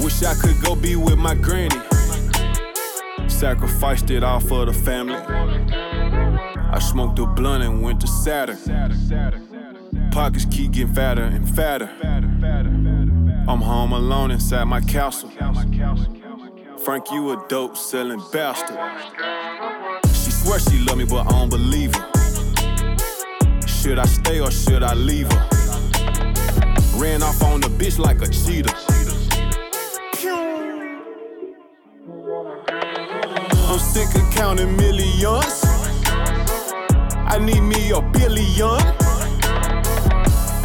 Wish 0.05 0.23
I 0.23 0.35
could 0.35 0.61
go 0.63 0.77
be 0.77 0.97
with 0.97 1.19
my 1.19 1.35
granny. 1.35 1.90
Sacrificed 3.41 4.11
it 4.11 4.23
all 4.23 4.39
for 4.39 4.67
the 4.67 4.73
family. 4.75 5.15
I 5.15 6.79
smoked 6.79 7.19
a 7.21 7.25
blunt 7.25 7.65
and 7.65 7.81
went 7.83 7.99
to 8.03 8.07
Saturn. 8.07 8.59
Pockets 10.13 10.45
keep 10.51 10.73
getting 10.73 10.93
fatter 10.93 11.23
and 11.23 11.49
fatter. 11.49 11.89
I'm 13.49 13.63
home 13.63 13.93
alone 13.93 14.31
inside 14.31 14.65
my 14.65 14.83
castle. 14.83 15.31
Frank, 16.85 17.11
you 17.11 17.31
a 17.31 17.43
dope 17.49 17.79
selling 17.79 18.23
bastard. 18.31 18.79
She 20.09 20.31
swears 20.33 20.71
she 20.71 20.79
love 20.81 20.99
me, 20.99 21.07
but 21.07 21.27
I 21.27 21.31
don't 21.31 21.49
believe 21.49 21.95
her. 21.95 22.11
Should 23.67 23.99
I 23.99 24.05
stay 24.05 24.41
or 24.41 24.51
should 24.51 24.83
I 24.83 24.93
leave 24.93 25.33
her? 25.33 25.49
Ran 26.99 27.23
off 27.23 27.43
on 27.43 27.63
the 27.63 27.69
bitch 27.69 27.99
like 27.99 28.21
a 28.21 28.29
cheetah. 28.29 28.90
Sick 33.81 34.15
of 34.15 34.31
counting 34.33 34.77
millions. 34.77 35.65
I 37.33 37.39
need 37.41 37.61
me 37.61 37.91
a 37.91 38.01
billion. 38.01 38.81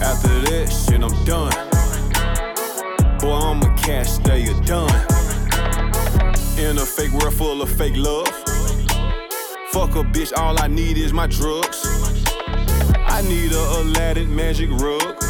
After 0.01 0.39
that 0.47 0.67
shit, 0.69 1.01
I'm 1.01 1.15
done. 1.25 1.51
Boy, 3.19 3.33
I'm 3.33 3.61
a 3.61 3.75
cash 3.77 4.09
stay 4.09 4.45
done. 4.65 4.89
In 6.59 6.77
a 6.77 6.85
fake 6.85 7.11
world 7.13 7.33
full 7.33 7.61
of 7.61 7.69
fake 7.69 7.95
love. 7.95 8.27
Fuck 9.71 9.95
a 9.95 10.03
bitch, 10.03 10.31
all 10.37 10.61
I 10.61 10.67
need 10.67 10.97
is 10.97 11.13
my 11.13 11.27
drugs. 11.27 11.85
I 13.07 13.21
need 13.23 13.51
a 13.51 13.81
Aladdin 13.81 14.33
magic 14.35 14.69
rug. 14.71 15.21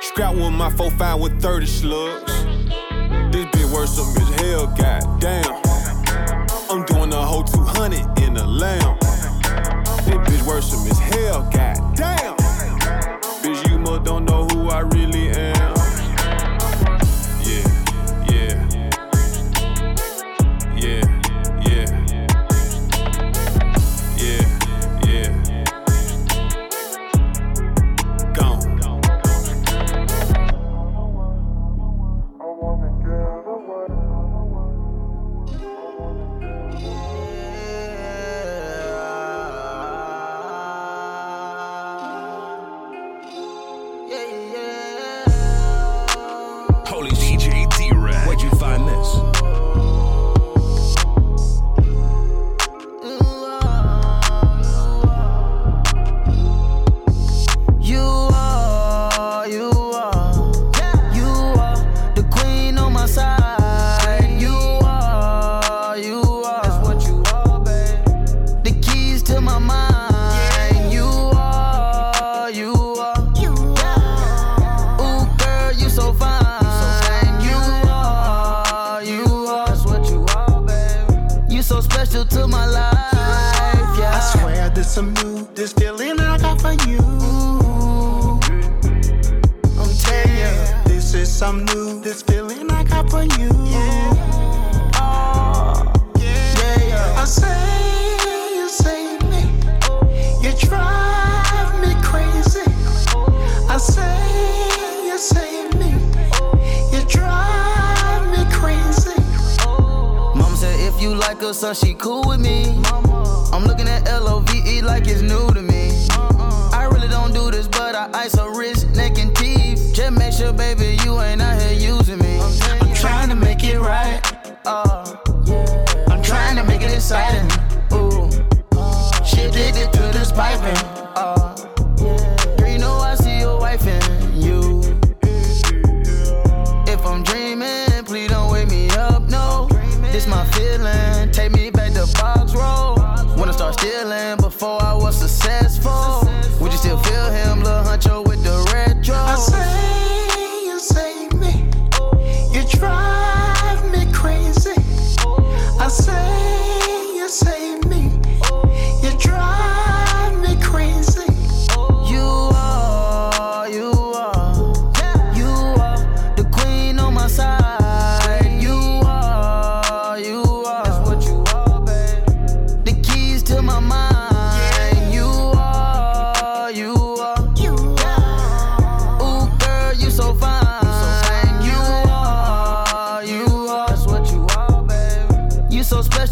Scrap 0.00 0.34
with 0.34 0.52
my 0.52 0.70
4-5 0.70 1.20
with 1.20 1.42
30 1.42 1.66
slugs. 1.66 2.32
This 3.32 3.46
bitch 3.46 3.72
worse 3.72 3.98
up 3.98 4.16
as 4.16 4.40
hell, 4.40 4.66
goddamn. 4.66 5.73
Whole 7.34 7.42
200 7.42 8.20
in 8.22 8.34
the 8.34 8.46
lamb. 8.46 8.96
This 10.06 10.14
bitch 10.22 10.46
worse 10.46 10.72
up 10.72 10.88
as 10.88 10.98
hell, 11.00 11.42
goddamn. 11.50 12.36
Bitch, 13.42 13.68
you 13.68 13.76
must 13.80 14.04
don't 14.04 14.24
know 14.24 14.46
who 14.46 14.68
I 14.68 14.82
really 14.82 15.13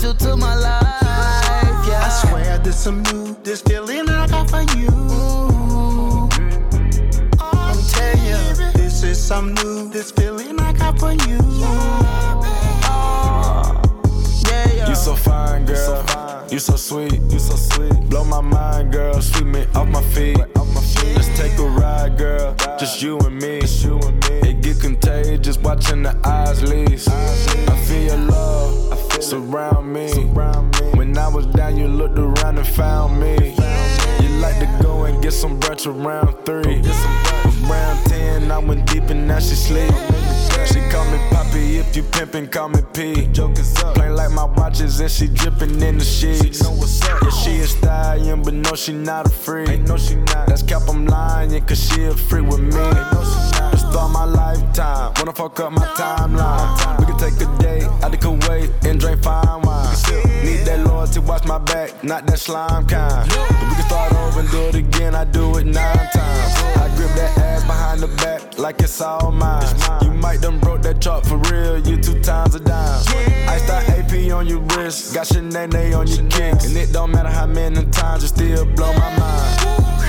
You 0.02 0.08
so 0.08 0.14
special 0.14 0.30
to 0.30 0.36
my 0.36 0.54
life. 0.56 1.86
Yeah. 1.86 2.02
I 2.02 2.08
swear 2.26 2.58
this 2.58 2.76
some 2.76 3.04
new, 3.04 3.36
this 3.44 3.62
feeling 3.62 4.08
I 4.08 4.26
got 4.26 4.50
for 4.50 4.62
you. 4.76 4.88
I'm 7.38 7.78
telling 7.86 8.24
you, 8.26 8.72
this 8.72 9.04
is 9.04 9.24
some 9.24 9.54
new, 9.54 9.88
this 9.90 10.10
feeling 10.10 10.58
I 10.58 10.72
got 10.72 10.98
for 10.98 11.12
you. 11.12 11.38
Oh, 12.84 13.80
yeah, 14.48 14.72
yeah. 14.72 14.88
You 14.88 14.96
so 14.96 15.14
fine, 15.14 15.66
girl. 15.66 16.04
You 16.50 16.58
so 16.58 16.74
sweet. 16.74 17.20
You 17.30 17.38
so 17.38 17.54
sweet. 17.54 17.94
Blow 18.10 18.24
my 18.24 18.40
mind, 18.40 18.90
girl. 18.90 19.22
Sweep 19.22 19.46
me 19.46 19.66
off 19.76 19.86
my 19.86 20.02
feet. 20.02 20.40
Let's 21.14 21.28
take 21.38 21.56
a 21.60 21.62
ride, 21.62 22.18
girl. 22.18 22.56
Just 22.76 23.00
you 23.02 23.20
and 23.20 23.40
me. 23.40 23.60
It 23.60 24.62
get 24.62 24.80
contagious 24.80 25.58
watching 25.58 26.02
the 26.02 26.18
eyes 26.24 26.60
lease. 26.60 27.06
I 27.06 27.76
feel 27.86 28.02
your 28.02 28.16
love 28.16 29.11
surround 29.22 29.92
me. 29.92 30.10
When 30.94 31.16
I 31.16 31.28
was 31.28 31.46
down, 31.46 31.76
you 31.76 31.86
looked 31.86 32.18
around 32.18 32.58
and 32.58 32.66
found 32.66 33.20
me. 33.20 33.54
You 34.20 34.28
like 34.40 34.58
to 34.58 34.78
go 34.82 35.04
and 35.04 35.22
get 35.22 35.32
some 35.32 35.58
brunch 35.60 35.86
around 35.86 36.44
three. 36.44 36.82
Around 37.72 38.04
ten, 38.04 38.50
I 38.50 38.58
went 38.58 38.86
deep 38.86 39.04
and 39.04 39.26
now 39.26 39.38
she 39.38 39.54
sleep. 39.54 39.92
She 40.66 40.80
call 40.90 41.04
me 41.10 41.18
Poppy 41.30 41.78
if 41.78 41.96
you 41.96 42.02
pimpin', 42.02 42.50
call 42.50 42.68
me 42.68 42.80
P. 42.92 43.26
Jokers 43.28 43.74
up. 43.78 43.94
Plain 43.94 44.14
like 44.14 44.30
my 44.30 44.44
watches 44.44 45.00
and 45.00 45.10
she 45.10 45.26
drippin' 45.26 45.82
in 45.82 45.98
the 45.98 46.04
sheets. 46.04 46.60
Yeah, 46.62 47.30
she 47.30 47.60
a 47.60 47.66
stallion, 47.66 48.42
but 48.42 48.54
no, 48.54 48.74
she 48.74 48.92
not 48.92 49.26
a 49.26 49.30
freak. 49.30 49.68
Ain't 49.68 49.88
no, 49.88 49.96
she 49.96 50.16
not. 50.16 50.46
That's 50.46 50.62
cap, 50.62 50.82
I'm 50.88 51.06
lying, 51.06 51.64
cause 51.64 51.82
she 51.82 52.04
a 52.04 52.12
freak 52.12 52.46
with 52.46 52.60
me. 52.60 52.70
The 52.70 53.76
star 53.76 54.08
my 54.08 54.24
lifetime, 54.24 55.14
wanna 55.16 55.32
fuck 55.32 55.58
up 55.60 55.72
my 55.72 55.86
timeline. 55.96 56.98
We 57.00 57.06
can 57.06 57.18
take 57.18 57.40
a 57.40 57.58
date 57.58 57.88
out 58.02 58.10
the 58.12 58.18
Kuwait 58.18 58.84
and 58.84 59.00
drink 59.00 59.22
fine 59.22 59.62
wine. 59.62 59.96
Need 60.44 60.66
that 60.66 60.84
loyalty, 60.86 61.20
watch 61.20 61.44
my 61.44 61.58
back, 61.58 62.04
not 62.04 62.26
that 62.26 62.38
slime 62.38 62.86
kind. 62.86 63.28
But 63.28 63.68
we 63.68 63.74
can 63.74 63.86
start 63.86 64.12
and 64.36 64.50
do 64.50 64.60
it 64.68 64.74
again, 64.74 65.14
I 65.14 65.24
do 65.24 65.56
it 65.58 65.66
nine 65.66 66.08
times. 66.12 66.54
I 66.76 66.92
grip 66.96 67.10
that 67.16 67.38
ass 67.38 67.64
behind 67.64 68.00
the 68.00 68.08
back 68.22 68.58
like 68.58 68.80
it's 68.80 69.00
all 69.00 69.30
mine. 69.30 69.64
You 70.02 70.10
might 70.10 70.40
done 70.40 70.58
broke 70.58 70.82
that 70.82 71.00
chart 71.00 71.26
for 71.26 71.38
real, 71.50 71.78
you 71.78 71.96
two 71.96 72.20
times 72.20 72.54
a 72.54 72.60
dime. 72.60 73.02
I 73.48 73.58
out 73.70 73.88
AP 73.90 74.32
on 74.32 74.46
your 74.46 74.60
wrist, 74.60 75.14
got 75.14 75.26
Sinead 75.26 75.98
on 75.98 76.06
your 76.06 76.26
kicks. 76.30 76.66
And 76.66 76.76
it 76.76 76.92
don't 76.92 77.10
matter 77.10 77.30
how 77.30 77.46
many 77.46 77.84
times, 77.86 78.22
you 78.22 78.28
still 78.28 78.64
blow 78.64 78.92
my 78.92 79.18
mind. 79.18 79.62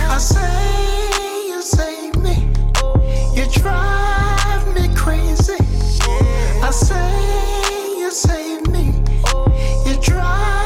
I 0.10 0.18
say 0.18 1.48
you 1.50 1.62
save 1.62 2.16
me. 2.18 2.50
You 3.36 3.46
drive 3.52 4.76
me 4.76 4.94
crazy. 4.96 5.58
I 6.62 6.70
say 6.72 8.00
you 8.00 8.12
save 8.12 8.68
me. 8.68 8.94
You 9.86 10.00
drive 10.02 10.63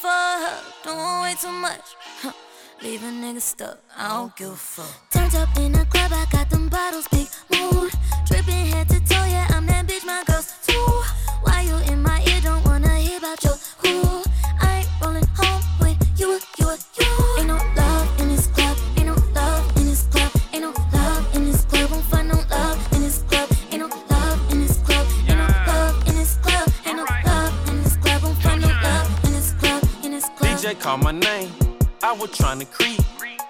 For 0.00 0.06
her, 0.06 0.62
doing 0.84 1.22
way 1.22 1.34
too 1.40 1.50
much. 1.50 1.96
Huh. 2.22 2.32
Leave 2.82 3.02
a 3.02 3.06
nigga 3.06 3.40
stuck, 3.40 3.78
I 3.96 4.10
don't 4.14 4.36
give 4.36 4.50
a 4.50 4.54
fuck. 4.54 5.10
Turned 5.10 5.34
up 5.34 5.48
in 5.58 5.74
a 5.74 5.84
club, 5.86 6.12
I 6.14 6.24
got 6.30 6.48
them 6.50 6.68
bottles, 6.68 7.08
big 7.08 7.26
mood. 7.50 7.90
Dripping 8.24 8.66
head 8.70 8.88
to 8.90 9.00
toe, 9.00 9.26
yeah, 9.26 9.48
I'm 9.50 9.66
that 9.66 9.88
bitch, 9.88 10.06
my 10.06 10.22
girls 10.24 10.54
too. 10.64 11.02
Why 11.42 11.62
you 11.62 11.74
in 11.92 12.00
my 12.00 12.07
called 30.88 31.04
my 31.04 31.12
name. 31.12 31.50
I 32.02 32.14
was 32.14 32.30
trying 32.30 32.60
to 32.60 32.64
creep. 32.64 32.98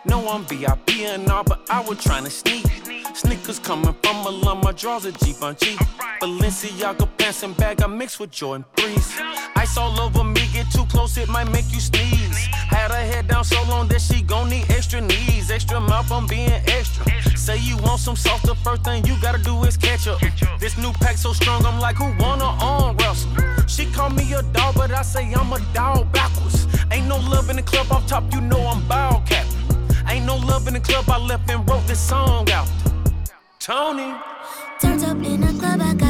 No, 0.04 0.28
I'm 0.28 0.44
VIP 0.46 0.90
and 1.12 1.30
all, 1.30 1.44
but 1.44 1.60
I 1.70 1.80
was 1.80 2.02
trying 2.02 2.24
to 2.24 2.30
sneak. 2.30 2.66
Sneakers 3.14 3.60
coming 3.60 3.94
from 4.02 4.16
Milan, 4.24 4.58
my 4.64 4.72
drawers 4.72 5.06
are 5.06 5.12
Givenchy. 5.12 5.76
Balenciaga 6.20 7.06
pants 7.16 7.44
and 7.44 7.56
bag, 7.56 7.80
I 7.80 7.86
mixed 7.86 8.18
with 8.18 8.32
Jordan 8.32 8.64
3s. 8.74 9.20
Ice 9.54 9.76
all 9.76 10.00
over 10.00 10.24
me, 10.24 10.42
get 10.52 10.68
too 10.72 10.84
close, 10.86 11.16
it 11.16 11.28
might 11.28 11.48
make 11.52 11.70
you 11.70 11.78
sneeze. 11.78 12.38
Had 12.74 12.90
her 12.90 13.06
head 13.12 13.28
down 13.28 13.44
so 13.44 13.62
long 13.68 13.86
that 13.86 14.00
she 14.00 14.20
gon' 14.20 14.50
need 14.50 14.68
extra 14.70 15.00
knees. 15.00 15.48
Extra 15.52 15.78
mouth, 15.78 16.10
I'm 16.10 16.26
being 16.26 16.60
extra. 16.78 17.04
Say 17.36 17.58
you 17.58 17.76
want 17.84 18.00
some 18.00 18.16
sauce, 18.16 18.42
the 18.42 18.56
first 18.56 18.82
thing 18.82 19.06
you 19.06 19.14
gotta 19.22 19.38
do 19.38 19.62
is 19.62 19.76
catch 19.76 20.08
up. 20.08 20.18
This 20.58 20.76
new 20.76 20.92
pack 20.94 21.16
so 21.16 21.32
strong, 21.32 21.64
I'm 21.64 21.78
like, 21.78 21.94
who 21.94 22.08
wanna 22.18 22.50
arm 22.60 22.96
wrestle? 22.96 23.30
She 23.68 23.86
call 23.92 24.10
me 24.10 24.32
a 24.32 24.42
dog, 24.42 24.74
but 24.74 24.90
I 24.90 25.02
say 25.02 25.32
I'm 25.34 25.52
a 25.52 25.60
dog 25.72 26.10
backwards. 26.12 26.67
Ain't 26.90 27.06
no 27.06 27.16
love 27.16 27.50
in 27.50 27.56
the 27.56 27.62
club 27.62 27.90
off 27.92 28.06
top, 28.06 28.24
you 28.32 28.40
know 28.40 28.60
I'm 28.66 28.86
bow 28.88 29.22
cap. 29.26 29.46
Ain't 30.08 30.24
no 30.24 30.36
love 30.36 30.66
in 30.68 30.74
the 30.74 30.80
club, 30.80 31.04
I 31.08 31.18
left 31.18 31.50
and 31.50 31.68
wrote 31.68 31.86
this 31.86 32.00
song 32.00 32.50
out. 32.50 32.68
Tony. 33.58 34.14
Turned 34.80 35.04
up 35.04 35.18
in 35.24 35.42
a 35.42 35.52
club, 35.58 35.80
I 35.82 35.94
got 35.94 36.07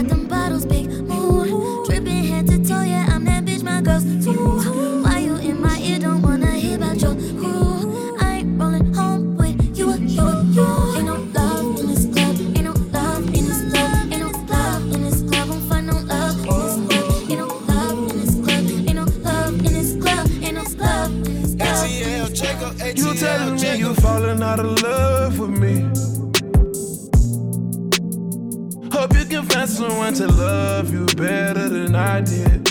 find 29.68 29.90
someone 29.90 30.14
to 30.14 30.26
love 30.28 30.92
you 30.92 31.06
better 31.16 31.68
than 31.68 31.94
I 31.94 32.20
did. 32.20 32.64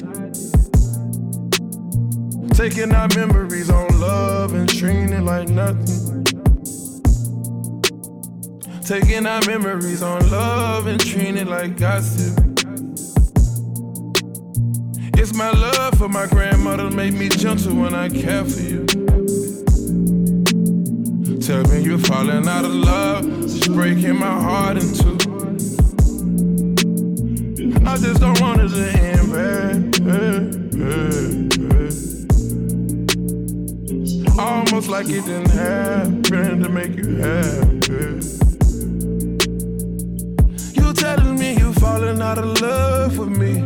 Taking 2.53 2.91
our 2.93 3.07
memories 3.15 3.69
on 3.69 3.99
love 3.99 4.53
and 4.53 4.67
treating 4.67 5.10
it 5.10 5.21
like 5.21 5.49
nothing. 5.49 6.23
Taking 8.81 9.25
our 9.25 9.41
memories 9.45 10.01
on 10.01 10.29
love 10.29 10.88
and 10.88 10.99
treating 10.99 11.38
it 11.38 11.47
like 11.47 11.77
gossip. 11.77 12.38
It's 15.19 15.33
my 15.33 15.51
love 15.51 15.97
for 15.97 16.10
my 16.10 16.25
grandmother 16.27 16.89
made 16.89 17.13
me 17.13 17.29
gentle 17.29 17.75
when 17.75 17.93
I 17.93 18.10
care 18.10 18.45
for 18.45 18.62
you. 18.62 18.86
Tell 21.41 21.63
me 21.63 21.81
you're 21.83 21.97
falling 21.99 22.47
out 22.47 22.65
of 22.65 22.73
love, 22.73 23.25
just 23.41 23.71
breaking 23.71 24.17
my 24.19 24.41
heart 24.41 24.77
in 24.77 24.93
two. 24.93 25.37
I 27.88 27.95
just 27.95 28.19
don't 28.19 28.39
want 28.41 28.60
it 28.60 28.69
to 28.69 28.86
end 29.00 29.32
bad. 29.32 29.78
Almost 34.38 34.89
like 34.89 35.08
it 35.08 35.23
didn't 35.26 35.50
happen 35.50 36.62
to 36.63 36.69
make 36.69 36.95
you 36.97 37.15
happy. 37.15 38.19
You 40.73 40.93
telling 40.93 41.39
me 41.39 41.54
you 41.54 41.71
falling 41.73 42.21
out 42.21 42.38
of 42.38 42.62
love 42.62 43.17
with 43.17 43.30
me. 43.30 43.62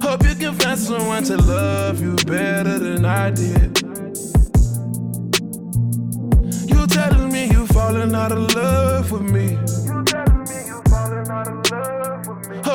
Hope 0.00 0.22
you 0.22 0.34
can 0.36 0.54
find 0.54 0.78
someone 0.78 1.24
to 1.24 1.36
love 1.36 2.00
you 2.00 2.14
better 2.26 2.78
than 2.78 3.04
I 3.04 3.30
did. 3.30 3.82
You 6.70 6.86
telling 6.86 7.32
me 7.32 7.46
you 7.46 7.66
falling 7.66 8.14
out 8.14 8.30
of 8.30 8.54
love 8.54 9.10
with 9.10 9.22
me. 9.22 9.58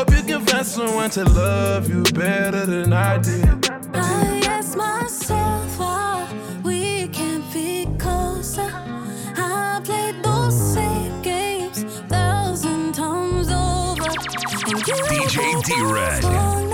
Hope 0.04 0.18
you 0.18 0.24
can 0.24 0.46
find 0.46 0.66
someone 0.66 1.10
to 1.12 1.24
love 1.24 1.88
you 1.88 2.04
better 2.12 2.66
than 2.66 2.92
I 2.92 3.20
did. 3.20 3.70
I 3.94 4.42
ask 4.50 4.76
myself 4.76 5.80
why 5.80 6.28
we 6.62 7.08
can't 7.08 7.46
be 7.54 7.88
closer. 7.98 8.70
I 9.38 9.80
played 9.82 10.22
those 10.22 10.74
same 10.74 11.22
games 11.22 11.86
thousand 12.10 12.96
times 12.96 13.48
over. 13.48 14.10
And 14.68 14.86
you 14.86 14.94
DJ 15.08 15.64
D-Red. 15.64 16.26
all 16.26 16.73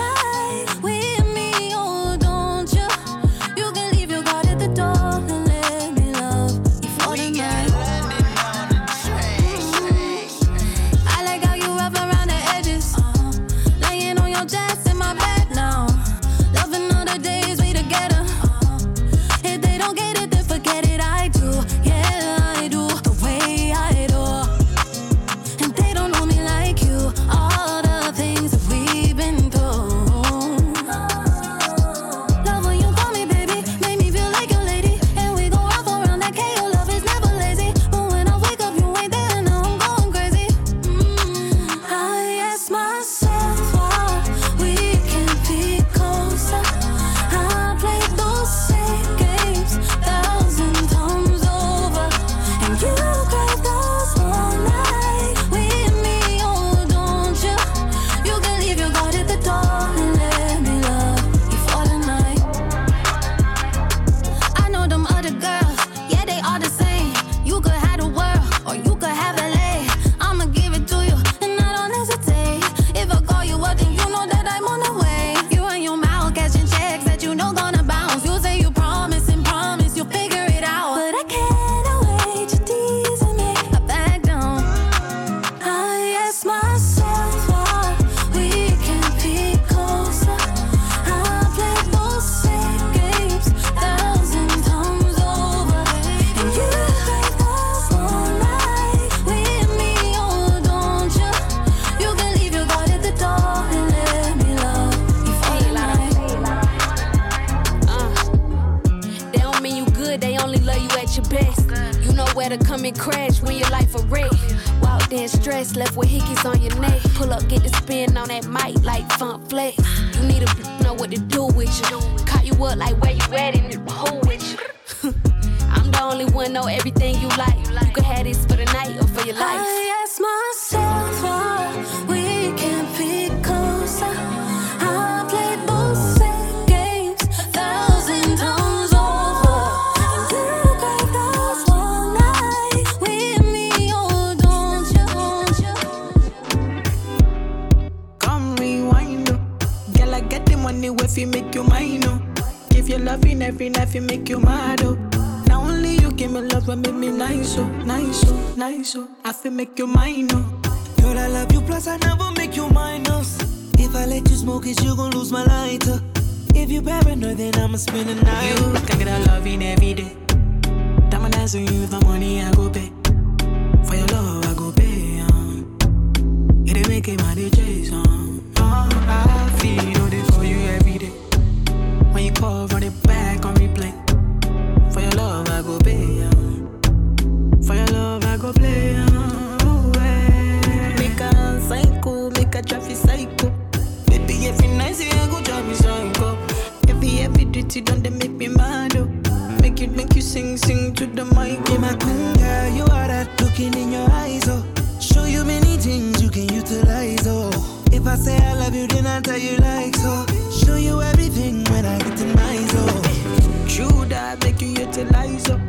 you 200.20 200.24
sing 200.24 200.58
sing 200.58 200.94
to 200.96 201.06
the 201.06 201.24
mic. 201.24 201.64
Be 201.66 201.78
my 201.78 201.96
queen, 201.96 202.34
girl, 202.34 202.68
you 202.76 202.84
are 202.84 203.08
that 203.08 203.28
looking 203.42 203.74
in 203.74 203.90
your 203.94 204.10
eyes, 204.12 204.44
oh. 204.50 204.66
Show 205.00 205.24
you 205.24 205.46
many 205.46 205.78
things 205.78 206.22
you 206.22 206.30
can 206.30 206.54
utilize, 206.54 207.26
oh. 207.26 207.50
If 207.94 208.06
I 208.06 208.16
say 208.16 208.36
I 208.38 208.54
love 208.56 208.76
you, 208.76 208.86
then 208.88 209.08
I 209.08 209.22
tell 209.22 209.38
you 209.38 209.56
like 209.58 209.96
so. 209.96 210.26
Oh. 210.28 210.60
Show 210.60 210.76
you 210.76 211.02
everything 211.02 211.64
when 211.72 211.86
I 211.86 211.98
get 212.00 212.18
to 212.18 212.26
my 212.36 212.58
oh. 212.82 213.66
True 213.70 214.06
that 214.10 214.44
make 214.44 214.62
you 214.62 214.68
utilize 214.86 215.50
up. 215.50 215.62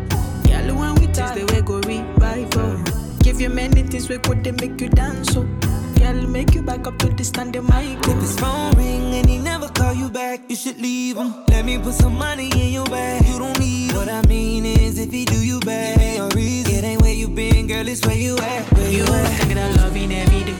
Girl, 0.43 0.75
when 0.81 0.95
we 0.97 1.07
taste 1.07 1.35
the 1.35 1.45
way 1.53 1.61
go 1.61 1.79
revive 1.87 2.51
oh. 2.57 2.83
Give 3.21 3.41
you 3.41 3.51
many 3.51 3.85
things 3.85 4.09
we 4.09 4.19
could 4.19 4.43
they 4.43 4.51
make 4.51 4.81
you 4.81 4.89
dance 4.89 5.37
oh. 5.37 5.47
Girl, 6.01 6.27
make 6.29 6.55
you 6.55 6.63
back 6.63 6.87
up 6.87 6.99
to 6.99 7.09
the 7.09 7.25
standing 7.25 7.65
mic. 7.67 7.99
If 8.09 8.21
his 8.21 8.39
phone 8.41 8.73
ring 8.77 9.15
and 9.15 9.29
he 9.29 9.39
never 9.39 9.69
call 9.69 9.93
you 9.95 10.09
back, 10.09 10.41
you 10.49 10.57
should 10.57 10.79
leave 10.81 11.17
him. 11.17 11.35
Let 11.49 11.65
me 11.65 11.79
put 11.79 11.95
some 11.95 12.15
money 12.17 12.51
in 12.53 12.73
your 12.73 12.87
bag. 12.87 13.27
You 13.29 13.39
don't 13.39 13.59
need 13.61 13.91
him. 13.91 13.97
What 13.97 14.09
I 14.09 14.23
mean 14.27 14.65
is, 14.67 14.99
if 14.99 15.11
he 15.13 15.25
do 15.25 15.37
you 15.45 15.61
bad, 15.61 15.99
give 15.99 16.09
me 16.09 16.17
a 16.19 16.29
reason. 16.35 16.75
It 16.75 16.85
ain't 16.85 17.03
where 17.03 17.13
you 17.13 17.29
been, 17.29 17.67
girl, 17.67 17.87
it's 17.87 18.05
where 18.07 18.17
you 18.17 18.37
at. 18.39 18.73
Where 18.73 18.91
you, 18.91 19.05
You 19.05 19.13
at? 19.15 19.41
can 19.41 19.49
get 19.49 19.59
a 19.59 19.83
loving 19.83 20.13
every 20.13 20.45
day. 20.45 20.59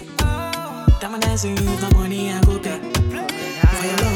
Diamond 1.01 1.23
dancing 1.23 1.55
with 1.55 1.81
the 1.81 1.91
money 1.97 2.31
I 2.33 2.41
go 2.43 2.59
pay. 2.59 2.79
For 2.79 3.87
your 3.87 4.10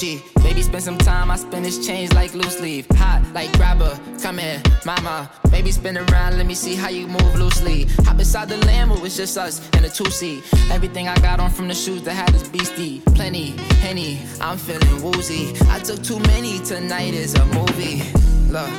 Baby, 0.00 0.62
spend 0.62 0.82
some 0.82 0.96
time. 0.96 1.30
I 1.30 1.36
spend 1.36 1.62
this 1.66 1.86
change 1.86 2.14
like 2.14 2.32
loose 2.32 2.58
leaf. 2.58 2.86
Hot 2.92 3.22
like 3.34 3.52
grabber. 3.58 4.00
Come 4.22 4.38
here, 4.38 4.62
mama. 4.86 5.30
Baby, 5.50 5.72
spin 5.72 5.98
around. 5.98 6.38
Let 6.38 6.46
me 6.46 6.54
see 6.54 6.74
how 6.74 6.88
you 6.88 7.06
move 7.06 7.34
loosely. 7.34 7.84
Hop 8.06 8.18
inside 8.18 8.48
the 8.48 8.54
Lambo. 8.66 9.04
It's 9.04 9.18
just 9.18 9.36
us 9.36 9.60
and 9.74 9.84
a 9.84 9.90
two 9.90 10.10
seat. 10.10 10.42
Everything 10.70 11.06
I 11.06 11.16
got 11.16 11.38
on 11.38 11.50
from 11.50 11.68
the 11.68 11.74
shoes 11.74 12.02
that 12.04 12.14
had 12.14 12.34
is 12.34 12.48
beastie. 12.48 13.02
Plenty, 13.14 13.50
henny. 13.82 14.22
I'm 14.40 14.56
feeling 14.56 15.02
woozy. 15.02 15.52
I 15.68 15.80
took 15.80 16.02
too 16.02 16.18
many. 16.20 16.60
Tonight 16.60 17.12
is 17.12 17.34
a 17.34 17.44
movie. 17.46 18.02
Look. 18.50 18.70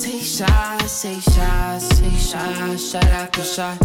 Take 0.00 0.22
shots, 0.22 1.02
take 1.02 1.22
shots, 1.22 2.00
take 2.00 2.18
shots, 2.18 2.90
shot 2.90 3.04
after 3.04 3.44
shot. 3.44 3.76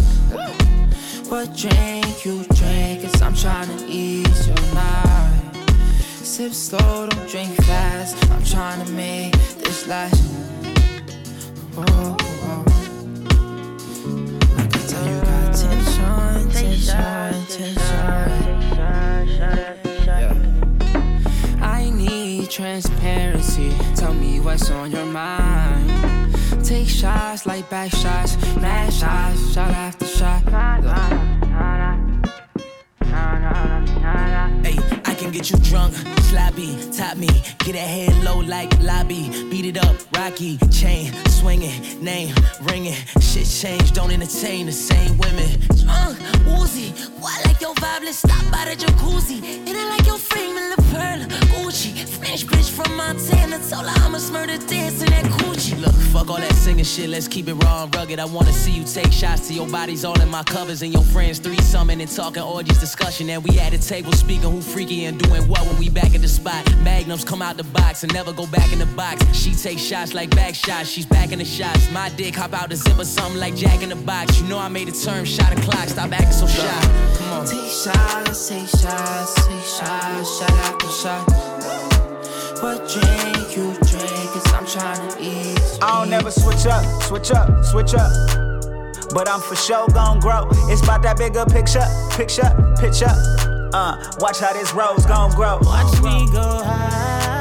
What 1.29 1.55
drink 1.55 2.25
you 2.25 2.43
drink? 2.55 3.03
Cause 3.03 3.21
I'm 3.21 3.35
trying 3.35 3.77
to 3.77 3.85
ease 3.85 4.47
your 4.47 4.73
mind. 4.73 5.42
Sip 6.23 6.53
slow, 6.53 7.07
don't 7.07 7.29
drink 7.29 7.53
fast. 7.63 8.15
I'm 8.31 8.43
trying 8.43 8.83
to 8.83 8.91
make 8.93 9.33
this 9.59 9.87
last. 9.87 10.23
Whoa, 11.75 11.83
whoa. 11.83 12.63
I 14.57 14.67
can 14.67 14.87
tell 14.87 15.05
you 15.05 15.19
got 15.21 15.53
tension, 15.53 16.49
tension, 16.49 17.45
tension. 17.49 18.27
Yeah. 20.07 20.33
I 21.61 21.89
need 21.89 22.49
transparency. 22.49 23.73
Tell 23.95 24.13
me 24.13 24.39
what's 24.39 24.71
on 24.71 24.91
your 24.91 25.05
mind. 25.05 26.35
Take 26.63 26.87
shots 26.87 27.45
like 27.45 27.69
back 27.69 27.91
shots, 27.91 28.37
mad 28.55 28.93
shots, 28.93 29.53
shot 29.53 29.71
after 29.71 30.05
shot. 30.05 30.41
Hey, 34.63 34.77
I 35.05 35.12
get 35.33 35.49
you 35.49 35.57
drunk, 35.57 35.95
sloppy, 36.29 36.77
top 36.91 37.17
me, 37.17 37.27
get 37.65 37.75
a 37.75 37.79
head 37.79 38.23
low 38.23 38.39
like 38.39 38.71
lobby, 38.83 39.29
beat 39.49 39.65
it 39.65 39.83
up, 39.83 39.95
rocky, 40.15 40.57
chain 40.71 41.11
swinging, 41.43 42.03
name 42.03 42.33
ringing, 42.61 42.93
shit 43.19 43.45
changed, 43.45 43.95
don't 43.95 44.11
entertain 44.11 44.65
the 44.65 44.71
same 44.71 45.17
women. 45.17 45.59
Uh, 45.89 46.13
drunk, 46.13 46.19
woozy, 46.45 46.89
why 47.19 47.35
like 47.45 47.59
your 47.59 47.73
vibe? 47.75 48.03
Let's 48.03 48.19
stop 48.19 48.43
by 48.51 48.63
the 48.65 48.75
jacuzzi. 48.75 49.43
And 49.67 49.77
I 49.77 49.89
like 49.89 50.05
your 50.05 50.17
frame 50.17 50.55
and 50.55 50.71
the 50.71 50.81
pearl, 50.91 51.19
Gucci. 51.51 51.91
French 52.07 52.45
bitch 52.47 52.69
from 52.69 52.95
Montana, 52.95 53.59
told 53.69 53.87
her 53.87 54.05
I'ma 54.05 54.19
murder 54.31 54.57
dance 54.67 55.01
in 55.01 55.09
that 55.09 55.25
Gucci. 55.25 55.79
Look, 55.81 55.95
fuck 56.13 56.29
all 56.29 56.37
that 56.37 56.53
singing 56.53 56.85
shit, 56.85 57.09
let's 57.09 57.27
keep 57.27 57.47
it 57.49 57.55
raw 57.55 57.83
and 57.83 57.95
rugged. 57.95 58.19
I 58.19 58.25
wanna 58.25 58.53
see 58.53 58.71
you 58.71 58.83
take 58.85 59.11
shots 59.11 59.47
to 59.49 59.53
your 59.53 59.67
bodies 59.67 60.05
all 60.05 60.19
in 60.21 60.29
my 60.29 60.43
covers 60.43 60.81
and 60.81 60.93
your 60.93 61.03
friends 61.03 61.39
three 61.39 61.61
summon 61.61 61.99
and 61.99 62.09
talking 62.09 62.43
orgies 62.43 62.79
discussion. 62.79 63.29
And 63.29 63.43
we 63.43 63.59
at 63.59 63.71
the 63.71 63.77
table 63.77 64.13
speaking 64.13 64.49
who 64.51 64.61
freaky 64.61 65.05
and 65.05 65.19
doing 65.23 65.47
what 65.47 65.65
when 65.65 65.77
we 65.77 65.89
back 65.89 66.13
at 66.15 66.21
the 66.21 66.27
spot. 66.27 66.63
Magnums 66.81 67.23
come 67.23 67.41
out 67.41 67.57
the 67.57 67.63
box 67.63 68.03
and 68.03 68.13
never 68.13 68.33
go 68.33 68.45
back 68.47 68.71
in 68.71 68.79
the 68.79 68.85
box. 68.97 69.23
She 69.35 69.53
takes 69.53 69.81
shots 69.81 70.13
like 70.13 70.29
back 70.31 70.55
shots, 70.55 70.89
she's 70.89 71.05
back 71.05 71.31
in 71.31 71.39
the 71.39 71.45
shots. 71.45 71.91
My 71.91 72.09
dick 72.09 72.35
hop 72.35 72.53
out 72.53 72.69
the 72.69 72.75
zipper, 72.75 73.05
something 73.05 73.39
like 73.39 73.55
Jack 73.55 73.81
in 73.81 73.89
the 73.89 73.95
box. 73.95 74.39
You 74.39 74.47
know 74.47 74.59
I 74.59 74.69
made 74.69 74.87
a 74.87 74.91
term, 74.91 75.25
shot 75.25 75.51
a 75.51 75.61
clock, 75.61 75.89
stop 75.89 76.11
acting 76.11 76.31
so 76.31 76.47
shy. 76.47 77.15
Come 77.17 77.31
on. 77.31 77.45
Take 77.45 77.71
shots, 77.71 78.49
take 78.49 78.67
shots, 78.67 79.47
take 79.47 79.63
shots, 79.63 80.39
shot 80.39 80.51
after 80.51 80.89
shot. 80.89 81.53
What 82.61 82.87
drink 82.89 83.57
you 83.57 83.73
drink? 83.89 84.29
Cause 84.33 84.53
I'm 84.53 84.65
trying 84.65 85.09
to 85.09 85.21
ease. 85.21 85.79
I 85.81 85.99
don't 85.99 86.09
never 86.09 86.31
switch 86.31 86.65
up, 86.65 86.83
switch 87.03 87.31
up, 87.31 87.63
switch 87.65 87.93
up. 87.93 88.11
But 89.13 89.29
I'm 89.29 89.41
for 89.41 89.55
sure 89.55 89.87
gon' 89.89 90.19
grow. 90.19 90.47
It's 90.69 90.81
about 90.81 91.03
that 91.03 91.17
bigger 91.17 91.45
picture, 91.45 91.85
picture, 92.17 92.49
picture. 92.79 93.52
Uh, 93.73 93.97
watch 94.19 94.39
how 94.39 94.53
this 94.53 94.71
rose 94.73 95.03
gon' 95.07 95.31
grow. 95.31 95.57
Watch 95.63 95.99
me 96.03 96.27
go 96.31 96.61
high. 96.63 97.33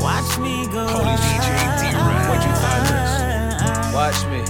Watch 0.00 0.38
me 0.38 0.66
go 0.66 0.86
Holy 0.86 1.16
DJ 1.16 1.48
D-Red. 1.80 2.28
Where'd 2.28 2.44
you 2.44 2.54
find 2.60 2.84
this? 2.86 3.94
Watch 3.94 4.20
me. 4.26 4.40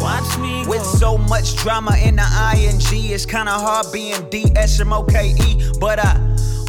Watch 0.00 0.38
me 0.38 0.64
With 0.68 0.84
so 0.84 1.18
much 1.18 1.56
drama 1.56 1.96
in 2.02 2.16
the 2.16 2.22
ING, 2.56 3.10
it's 3.12 3.26
kinda 3.26 3.50
hard 3.50 3.86
being 3.92 4.22
D-S-M-O-K-E. 4.30 5.72
But 5.80 5.98
I 5.98 6.16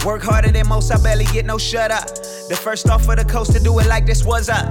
work 0.05 0.21
harder 0.21 0.51
than 0.51 0.67
most, 0.67 0.91
I 0.91 1.01
barely 1.01 1.25
get 1.25 1.45
no 1.45 1.57
shut 1.57 1.91
up. 1.91 2.07
The 2.49 2.59
first 2.61 2.89
off 2.89 3.07
of 3.07 3.17
the 3.17 3.25
coast 3.25 3.53
to 3.53 3.59
do 3.59 3.77
it 3.79 3.87
like 3.87 4.05
this 4.05 4.25
was 4.25 4.49
I. 4.49 4.63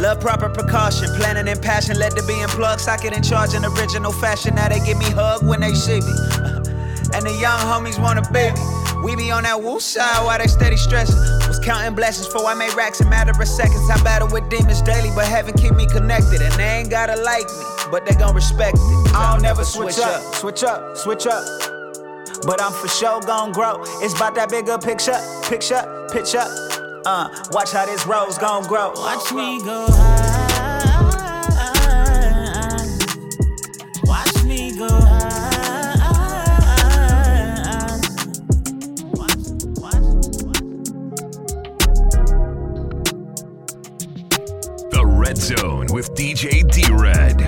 Love 0.00 0.20
proper 0.20 0.48
precaution, 0.48 1.08
planning 1.16 1.48
and 1.48 1.60
passion 1.60 1.98
led 1.98 2.12
to 2.12 2.22
being 2.26 2.48
plugged. 2.48 2.80
Socket 2.80 3.16
in 3.16 3.22
charge 3.22 3.54
in 3.54 3.64
original 3.64 4.12
fashion. 4.12 4.54
Now 4.54 4.68
they 4.68 4.80
give 4.80 4.98
me 4.98 5.10
hug 5.10 5.46
when 5.46 5.60
they 5.60 5.74
see 5.74 6.00
me. 6.00 6.14
and 7.14 7.24
the 7.24 7.36
young 7.40 7.58
homies 7.60 8.00
want 8.00 8.18
a 8.18 8.32
baby. 8.32 8.58
We 9.02 9.14
be 9.14 9.30
on 9.30 9.44
that 9.44 9.62
woo 9.62 9.78
side 9.78 10.24
while 10.24 10.38
they 10.38 10.46
steady 10.46 10.76
stressing. 10.76 11.16
Was 11.46 11.60
Counting 11.60 11.94
blessings 11.94 12.26
for 12.26 12.44
I 12.46 12.54
make 12.54 12.74
racks 12.74 13.00
in 13.00 13.08
matter 13.08 13.30
of 13.30 13.48
seconds. 13.48 13.88
I 13.90 14.02
battle 14.02 14.28
with 14.28 14.48
demons 14.48 14.82
daily, 14.82 15.10
but 15.14 15.26
heaven 15.26 15.54
keep 15.54 15.74
me 15.74 15.86
connected. 15.86 16.40
And 16.42 16.52
they 16.54 16.80
ain't 16.80 16.90
gotta 16.90 17.16
like 17.22 17.46
me, 17.46 17.64
but 17.90 18.06
they 18.06 18.14
gon' 18.14 18.34
respect 18.34 18.76
it. 18.78 19.14
I 19.14 19.32
don't 19.32 19.42
never 19.42 19.64
switch 19.64 19.98
up, 19.98 20.34
switch 20.34 20.62
up, 20.62 20.96
switch 20.96 21.26
up. 21.26 21.75
But 22.46 22.62
I'm 22.62 22.72
for 22.72 22.86
sure 22.86 23.20
gon' 23.22 23.50
grow. 23.50 23.82
It's 24.00 24.14
about 24.14 24.36
that 24.36 24.48
bigger 24.50 24.78
picture, 24.78 25.18
picture, 25.42 25.82
picture. 26.12 26.44
Uh, 27.04 27.28
watch 27.50 27.72
how 27.72 27.86
this 27.86 28.06
rose 28.06 28.38
gon' 28.38 28.62
grow. 28.68 28.92
Watch 28.94 29.32
me 29.32 29.58
go 29.64 29.86
high. 29.88 30.36
Watch 34.04 34.44
me 34.44 34.78
go 34.78 34.88
high. 34.88 35.32
The 44.92 45.04
Red 45.04 45.36
Zone 45.36 45.86
with 45.90 46.14
DJ 46.14 46.62
D 46.70 46.84
Red. 46.92 47.40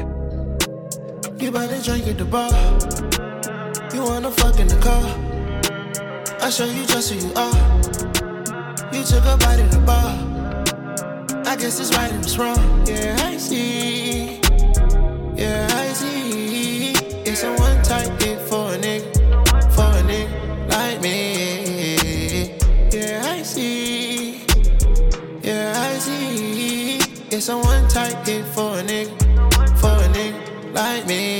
You 1.40 1.50
about 1.50 1.70
to 1.70 1.80
drink 1.82 2.08
at 2.08 2.18
the 2.18 2.24
bar. 2.24 3.27
You 3.98 4.04
wanna 4.04 4.30
fuck 4.30 4.60
in 4.60 4.68
the 4.68 4.76
car. 4.76 5.02
I 6.40 6.50
show 6.50 6.66
you 6.66 6.86
just 6.86 7.10
who 7.10 7.18
you 7.18 7.34
are. 7.34 7.58
You 8.94 9.02
took 9.02 9.24
a 9.24 9.36
bite 9.38 9.58
of 9.58 9.72
the 9.72 9.82
bar. 9.84 10.14
I 11.44 11.56
guess 11.56 11.80
it's 11.80 11.92
right 11.96 12.12
and 12.12 12.24
it's 12.24 12.38
wrong. 12.38 12.86
Yeah, 12.86 13.16
I 13.18 13.36
see. 13.38 14.40
Yeah, 15.34 15.66
I 15.72 15.92
see. 15.94 16.92
It's 17.26 17.42
a 17.42 17.52
one 17.56 17.82
type 17.82 18.22
hit 18.22 18.40
for 18.42 18.72
a 18.72 18.78
nigga. 18.78 19.02
For 19.74 19.90
a 19.98 20.02
nigga 20.06 20.70
like 20.70 21.00
me. 21.02 22.54
Yeah, 22.92 23.34
I 23.34 23.42
see. 23.42 24.44
Yeah, 25.42 25.74
I 25.74 25.98
see. 25.98 26.98
It's 27.32 27.48
a 27.48 27.58
one 27.58 27.88
type 27.88 28.24
hit 28.24 28.46
for 28.54 28.78
a 28.78 28.82
nigga. 28.84 29.10
For 29.80 29.88
a 29.88 30.08
nigga 30.14 30.72
like 30.72 31.04
me. 31.04 31.37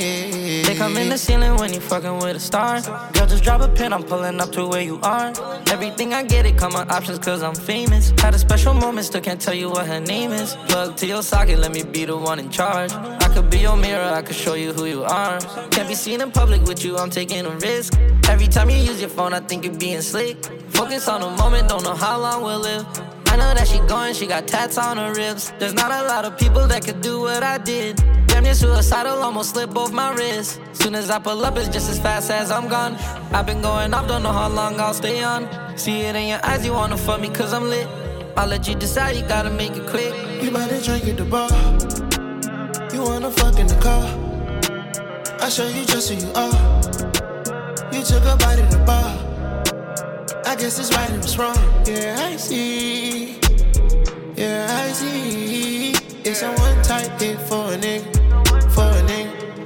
Come 0.89 0.97
in 0.97 1.09
the 1.09 1.19
ceiling 1.19 1.55
when 1.57 1.71
you 1.71 1.79
fucking 1.79 2.17
with 2.17 2.35
a 2.35 2.39
star. 2.39 2.81
Girl, 2.81 3.27
just 3.27 3.43
drop 3.43 3.61
a 3.61 3.67
pin, 3.67 3.93
I'm 3.93 4.01
pulling 4.01 4.41
up 4.41 4.51
to 4.53 4.65
where 4.65 4.81
you 4.81 4.99
are. 5.03 5.31
Everything 5.67 6.15
I 6.15 6.23
get, 6.23 6.47
it 6.47 6.57
come 6.57 6.73
on 6.73 6.89
options 6.89 7.19
cause 7.19 7.43
I'm 7.43 7.53
famous. 7.53 8.11
Had 8.17 8.33
a 8.33 8.39
special 8.39 8.73
moment, 8.73 9.05
still 9.05 9.21
can't 9.21 9.39
tell 9.39 9.53
you 9.53 9.69
what 9.69 9.85
her 9.85 9.99
name 9.99 10.31
is. 10.31 10.55
Plug 10.67 10.97
to 10.97 11.05
your 11.05 11.21
socket, 11.21 11.59
let 11.59 11.71
me 11.71 11.83
be 11.83 12.05
the 12.05 12.17
one 12.17 12.39
in 12.39 12.49
charge. 12.49 12.91
I 12.91 13.29
could 13.35 13.51
be 13.51 13.59
your 13.59 13.77
mirror, 13.77 14.01
I 14.01 14.23
could 14.23 14.35
show 14.35 14.55
you 14.55 14.73
who 14.73 14.85
you 14.85 15.03
are. 15.03 15.39
Can't 15.69 15.87
be 15.87 15.93
seen 15.93 16.21
in 16.21 16.31
public 16.31 16.63
with 16.63 16.83
you, 16.83 16.97
I'm 16.97 17.11
taking 17.11 17.45
a 17.45 17.55
risk. 17.57 17.93
Every 18.27 18.47
time 18.47 18.71
you 18.71 18.77
use 18.77 18.99
your 18.99 19.11
phone, 19.11 19.35
I 19.35 19.41
think 19.41 19.65
you're 19.65 19.77
being 19.77 20.01
slick. 20.01 20.43
Focus 20.69 21.07
on 21.07 21.21
the 21.21 21.29
moment, 21.29 21.69
don't 21.69 21.83
know 21.83 21.93
how 21.93 22.19
long 22.19 22.41
we'll 22.41 22.57
live. 22.57 22.83
I 23.27 23.35
know 23.35 23.53
that 23.53 23.67
she 23.67 23.77
going, 23.81 24.15
she 24.15 24.25
got 24.25 24.47
tats 24.47 24.79
on 24.79 24.97
her 24.97 25.13
ribs. 25.13 25.53
There's 25.59 25.75
not 25.75 25.91
a 25.91 26.07
lot 26.07 26.25
of 26.25 26.35
people 26.39 26.65
that 26.67 26.83
could 26.83 27.01
do 27.01 27.21
what 27.21 27.43
I 27.43 27.59
did. 27.59 28.01
Damn 28.29 28.43
near 28.43 28.53
suicidal, 28.53 29.21
almost 29.21 29.51
slip 29.51 29.71
both 29.71 29.91
my 29.91 30.13
wrists. 30.13 30.59
Soon 30.73 30.95
as 30.95 31.09
I 31.09 31.19
pull 31.19 31.43
up, 31.43 31.57
it's 31.57 31.67
just 31.67 31.89
as 31.89 31.99
fast 31.99 32.31
as 32.31 32.51
I'm 32.51 32.67
gone. 32.67 32.95
I've 33.33 33.45
been 33.45 33.61
going 33.61 33.93
off, 33.93 34.07
don't 34.07 34.23
know 34.23 34.31
how 34.31 34.49
long 34.49 34.79
I'll 34.79 34.93
stay 34.93 35.23
on. 35.23 35.47
See 35.77 36.01
it 36.01 36.15
in 36.15 36.27
your 36.27 36.39
eyes, 36.43 36.65
you 36.65 36.73
wanna 36.73 36.97
fuck 36.97 37.19
me 37.21 37.29
cause 37.29 37.53
I'm 37.53 37.69
lit. 37.69 37.87
I'll 38.37 38.47
let 38.47 38.67
you 38.67 38.75
decide, 38.75 39.17
you 39.17 39.23
gotta 39.23 39.49
make 39.49 39.75
it 39.75 39.85
quick. 39.87 40.13
You 40.41 40.51
to 40.51 40.81
drink 40.81 41.07
at 41.07 41.17
the 41.17 41.25
bar. 41.25 41.49
You 42.93 43.01
wanna 43.03 43.31
fuck 43.31 43.59
in 43.59 43.67
the 43.67 43.75
car. 43.81 44.05
I 45.41 45.49
show 45.49 45.67
you 45.67 45.85
just 45.85 46.09
who 46.09 46.15
you 46.15 46.31
are. 46.33 46.53
You 47.91 48.03
took 48.03 48.23
a 48.23 48.37
bite 48.37 48.59
of 48.59 48.71
the 48.71 48.81
bar. 48.85 49.09
I 50.45 50.55
guess 50.55 50.79
it's 50.79 50.95
right 50.95 51.09
and 51.09 51.23
it's 51.23 51.37
wrong. 51.37 51.57
Yeah, 51.85 52.15
I 52.19 52.37
see. 52.37 53.39
Yeah, 54.35 54.67
I 54.85 54.91
see. 54.93 55.91
It's 56.23 56.41
a 56.41 56.51
one 56.53 56.81
type 56.83 57.19
hit 57.19 57.39
for 57.41 57.73
a 57.73 57.77
nigga. 57.77 58.18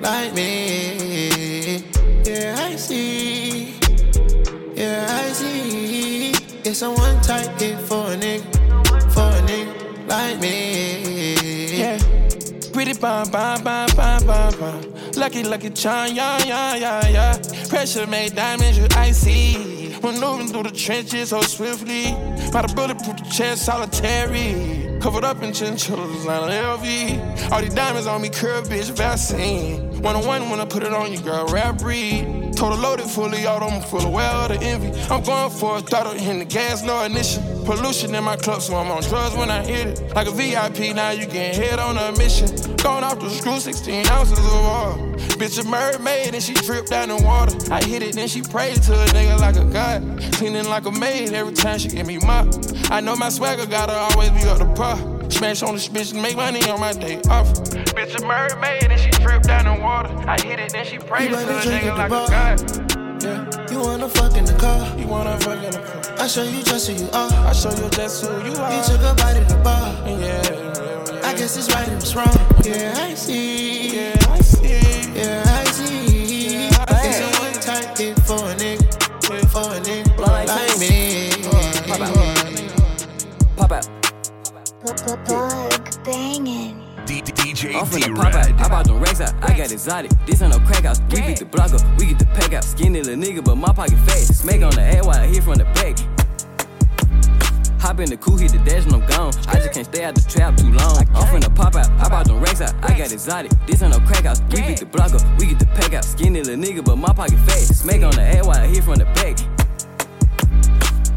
Like 0.03 0.33
me. 0.33 1.77
Yeah, 2.25 2.55
I 2.59 2.75
see. 2.75 3.73
Yeah, 4.75 5.07
I 5.09 5.31
see. 5.31 6.31
It's 6.65 6.81
a 6.81 6.91
one 6.91 7.21
type 7.21 7.57
hit 7.57 7.79
for 7.79 8.11
a 8.11 8.17
nigga. 8.17 8.43
For 9.13 9.21
a 9.21 9.41
nigga 9.47 10.07
like 10.09 10.41
me. 10.41 11.77
Yeah. 11.79 11.97
Pretty 12.73 12.99
bum, 12.99 13.31
bum, 13.31 13.63
bum, 13.63 13.87
bum, 13.95 14.27
bum, 14.27 14.59
bum. 14.59 14.93
Lucky, 15.15 15.43
lucky 15.43 15.69
charm, 15.69 16.13
yeah, 16.13 16.37
yeah, 16.43 16.75
yeah, 16.75 17.07
yeah. 17.07 17.37
Pressure 17.69 18.05
made 18.05 18.35
diamonds, 18.35 18.77
you 18.77 18.87
icy. 18.97 19.95
Maneuvering 20.03 20.49
through 20.49 20.63
the 20.63 20.71
trenches 20.71 21.29
so 21.29 21.39
swiftly. 21.43 22.11
By 22.51 22.63
the 22.63 22.73
bulletproof 22.75 23.15
the 23.15 23.29
chest, 23.31 23.65
solitary. 23.65 24.82
Covered 25.03 25.25
up 25.25 25.43
in 25.43 25.51
chinchillas, 25.51 26.25
not 26.25 26.49
LV. 26.49 27.51
All 27.51 27.59
these 27.59 27.73
diamonds 27.73 28.07
on 28.07 28.21
me, 28.21 28.29
curve, 28.29 28.69
bitch, 28.69 28.89
vaccine. 28.91 30.01
One 30.01 30.15
on 30.15 30.25
one 30.25 30.49
when 30.49 30.61
I 30.61 30.65
put 30.65 30.81
it 30.81 30.93
on 30.93 31.11
you, 31.11 31.19
girl, 31.19 31.45
rap 31.47 31.77
breed. 31.77 32.53
Total 32.55 32.79
loaded 32.79 33.07
fully 33.07 33.45
auto, 33.45 33.67
I'm 33.67 33.81
full 33.81 34.05
of 34.05 34.13
well 34.13 34.47
the 34.47 34.57
envy. 34.61 34.97
I'm 35.13 35.21
going 35.21 35.51
for 35.51 35.79
a 35.79 35.81
throttle, 35.81 36.13
in 36.13 36.39
the 36.39 36.45
gas, 36.45 36.83
no 36.83 37.03
ignition. 37.03 37.43
Pollution 37.65 38.15
in 38.15 38.23
my 38.23 38.37
club, 38.37 38.61
so 38.61 38.77
I'm 38.77 38.89
on 38.91 39.01
drugs 39.03 39.35
when 39.35 39.51
I 39.51 39.61
hit 39.65 39.87
it. 39.87 40.15
Like 40.15 40.27
a 40.27 40.31
VIP, 40.31 40.95
now 40.95 41.11
you 41.11 41.27
can 41.27 41.53
hit 41.53 41.79
on 41.79 41.97
a 41.97 42.17
mission. 42.17 42.47
Going 42.77 43.03
off 43.03 43.19
the 43.19 43.29
screw, 43.29 43.59
16 43.59 44.07
ounces 44.07 44.39
of 44.39 44.45
oil. 44.45 45.13
Bitch 45.37 45.59
a 45.59 45.67
mermaid 45.67 46.33
and 46.33 46.43
she 46.43 46.53
dripped 46.53 46.89
down 46.89 47.09
in 47.09 47.23
water. 47.23 47.57
I 47.73 47.83
hit 47.83 48.03
it, 48.03 48.15
then 48.15 48.27
she 48.27 48.41
prayed 48.41 48.81
to 48.83 48.93
a 48.93 49.05
nigga 49.07 49.39
like 49.39 49.55
a 49.55 49.65
god. 49.65 50.01
Cleaning 50.33 50.65
like 50.65 50.85
a 50.85 50.91
maid 50.91 51.33
every 51.33 51.53
time 51.53 51.79
she 51.79 51.89
give 51.89 52.05
me 52.05 52.17
mop. 52.19 52.47
I 52.91 52.99
know 52.99 53.15
my 53.15 53.29
swagger 53.29 53.65
gotta 53.65 53.93
always 53.93 54.29
be 54.31 54.43
up 54.43 54.59
to 54.59 54.65
par. 54.75 54.92
Smash 55.33 55.63
on 55.63 55.73
the 55.73 55.81
bitch 55.81 56.13
and 56.13 56.21
make 56.21 56.35
money 56.35 56.61
on 56.69 56.79
my 56.79 56.93
day 56.93 57.17
off. 57.27 57.51
Bitch 57.97 58.21
a 58.21 58.25
mermaid 58.25 58.83
and 58.83 58.99
she 59.01 59.09
dripped 59.09 59.47
down 59.47 59.65
in 59.65 59.81
water. 59.81 60.13
I 60.27 60.39
hit 60.39 60.59
it, 60.59 60.71
then 60.71 60.85
she 60.85 60.99
prayed 60.99 61.31
to 61.31 61.39
a 61.39 61.43
nigga 61.43 61.97
like 61.97 62.05
a 62.05 62.09
god. 62.29 63.23
Yeah. 63.23 63.71
You 63.71 63.79
wanna 63.79 64.07
fuck 64.09 64.37
in 64.37 64.45
the 64.45 64.53
car. 64.53 64.95
You 64.95 65.07
wanna 65.07 65.39
fuck 65.39 65.57
in 65.63 65.71
the 65.71 65.79
car. 65.79 66.19
I 66.19 66.27
show 66.27 66.43
you 66.43 66.61
just 66.61 66.87
who 66.87 67.03
you 67.03 67.09
are. 67.11 67.31
I 67.31 67.51
show 67.51 67.71
you 67.71 67.89
just 67.89 68.23
who 68.23 68.29
you 68.45 68.53
are. 68.57 68.73
You 68.77 68.83
took 68.83 69.01
a 69.01 69.15
bite 69.15 69.37
of 69.37 69.49
the 69.49 69.57
bar. 69.63 69.91
Yeah, 70.05 70.19
yeah, 70.19 70.51
yeah. 70.51 71.27
I 71.27 71.33
guess 71.33 71.57
it's 71.57 71.73
right 71.73 71.87
and 71.87 71.97
it's 71.97 72.15
wrong. 72.15 72.27
Yeah, 72.63 72.93
I 72.95 73.15
see. 73.15 73.95
Yeah, 73.95 74.13
I 74.29 74.39
see. 74.39 75.17
Yeah, 75.17 75.43
I 75.47 75.63
see. 75.65 76.69
I 76.69 77.09
It's 77.09 77.19
a 77.19 77.29
one 77.41 77.53
type 77.59 77.97
hit 77.97 78.19
for 78.21 78.37
a 78.37 78.53
nigga. 78.53 78.85
For 79.49 79.61
a 79.61 79.81
nigga 79.81 80.15
like 80.19 80.77
me. 80.79 81.31
Pop 83.57 83.71
out. 83.71 83.92
Banging. 84.83 86.83
DJ 87.05 87.71
finna 87.85 88.13
pop 88.15 88.33
out. 88.33 88.51
I 88.59 88.67
bought 88.67 88.85
them 88.85 88.99
racks 88.99 89.21
out. 89.21 89.33
I 89.41 89.57
got 89.57 89.71
exotic. 89.71 90.11
This 90.25 90.41
ain't 90.41 90.51
no 90.51 90.59
crack 90.59 90.83
house. 90.83 90.99
We 91.09 91.21
beat 91.21 91.39
the 91.39 91.45
block 91.45 91.73
up. 91.73 91.81
We 91.97 92.07
get 92.07 92.19
the 92.19 92.25
pack 92.25 92.51
out. 92.51 92.65
Skinny 92.65 93.01
little 93.01 93.15
nigga, 93.15 93.45
but 93.45 93.55
my 93.55 93.71
pocket 93.71 93.97
fat. 93.99 94.19
Smack 94.19 94.61
on 94.61 94.71
the 94.71 94.81
head 94.81 95.05
while 95.05 95.17
I 95.17 95.27
hit 95.27 95.43
from 95.43 95.55
the 95.55 95.63
back. 95.63 95.97
Hop 97.79 98.01
in 98.01 98.09
the 98.09 98.17
coupe, 98.17 98.41
hit 98.41 98.51
the 98.51 98.57
dash, 98.59 98.83
and 98.83 98.95
I'm 98.95 99.05
gone. 99.07 99.31
I 99.47 99.55
just 99.55 99.71
can't 99.71 99.85
stay 99.85 100.03
out 100.03 100.15
the 100.15 100.21
trap 100.21 100.57
too 100.57 100.71
long. 100.71 100.97
I'm 101.15 101.27
finna 101.31 101.55
pop 101.55 101.77
out. 101.77 101.89
I 101.91 102.09
bought 102.09 102.25
them 102.25 102.41
racks 102.41 102.59
out. 102.59 102.75
I 102.83 102.97
got 102.97 103.13
exotic. 103.13 103.53
This 103.65 103.81
ain't 103.81 103.93
no 103.93 104.01
crack 104.05 104.25
house. 104.25 104.41
We 104.51 104.63
beat 104.63 104.79
the 104.79 104.85
block 104.85 105.13
up. 105.13 105.21
We 105.39 105.45
get 105.45 105.59
the 105.59 105.65
pack 105.67 105.93
out. 105.93 106.03
Skinny 106.03 106.43
little 106.43 106.61
nigga, 106.61 106.83
but 106.83 106.97
my 106.97 107.13
pocket 107.13 107.39
fat. 107.47 107.59
Smack 107.59 108.03
on 108.03 108.15
the 108.15 108.21
head 108.21 108.45
while 108.45 108.59
I 108.59 108.67
hit 108.67 108.83
from 108.83 108.95
the 108.95 109.05
back. 109.15 109.39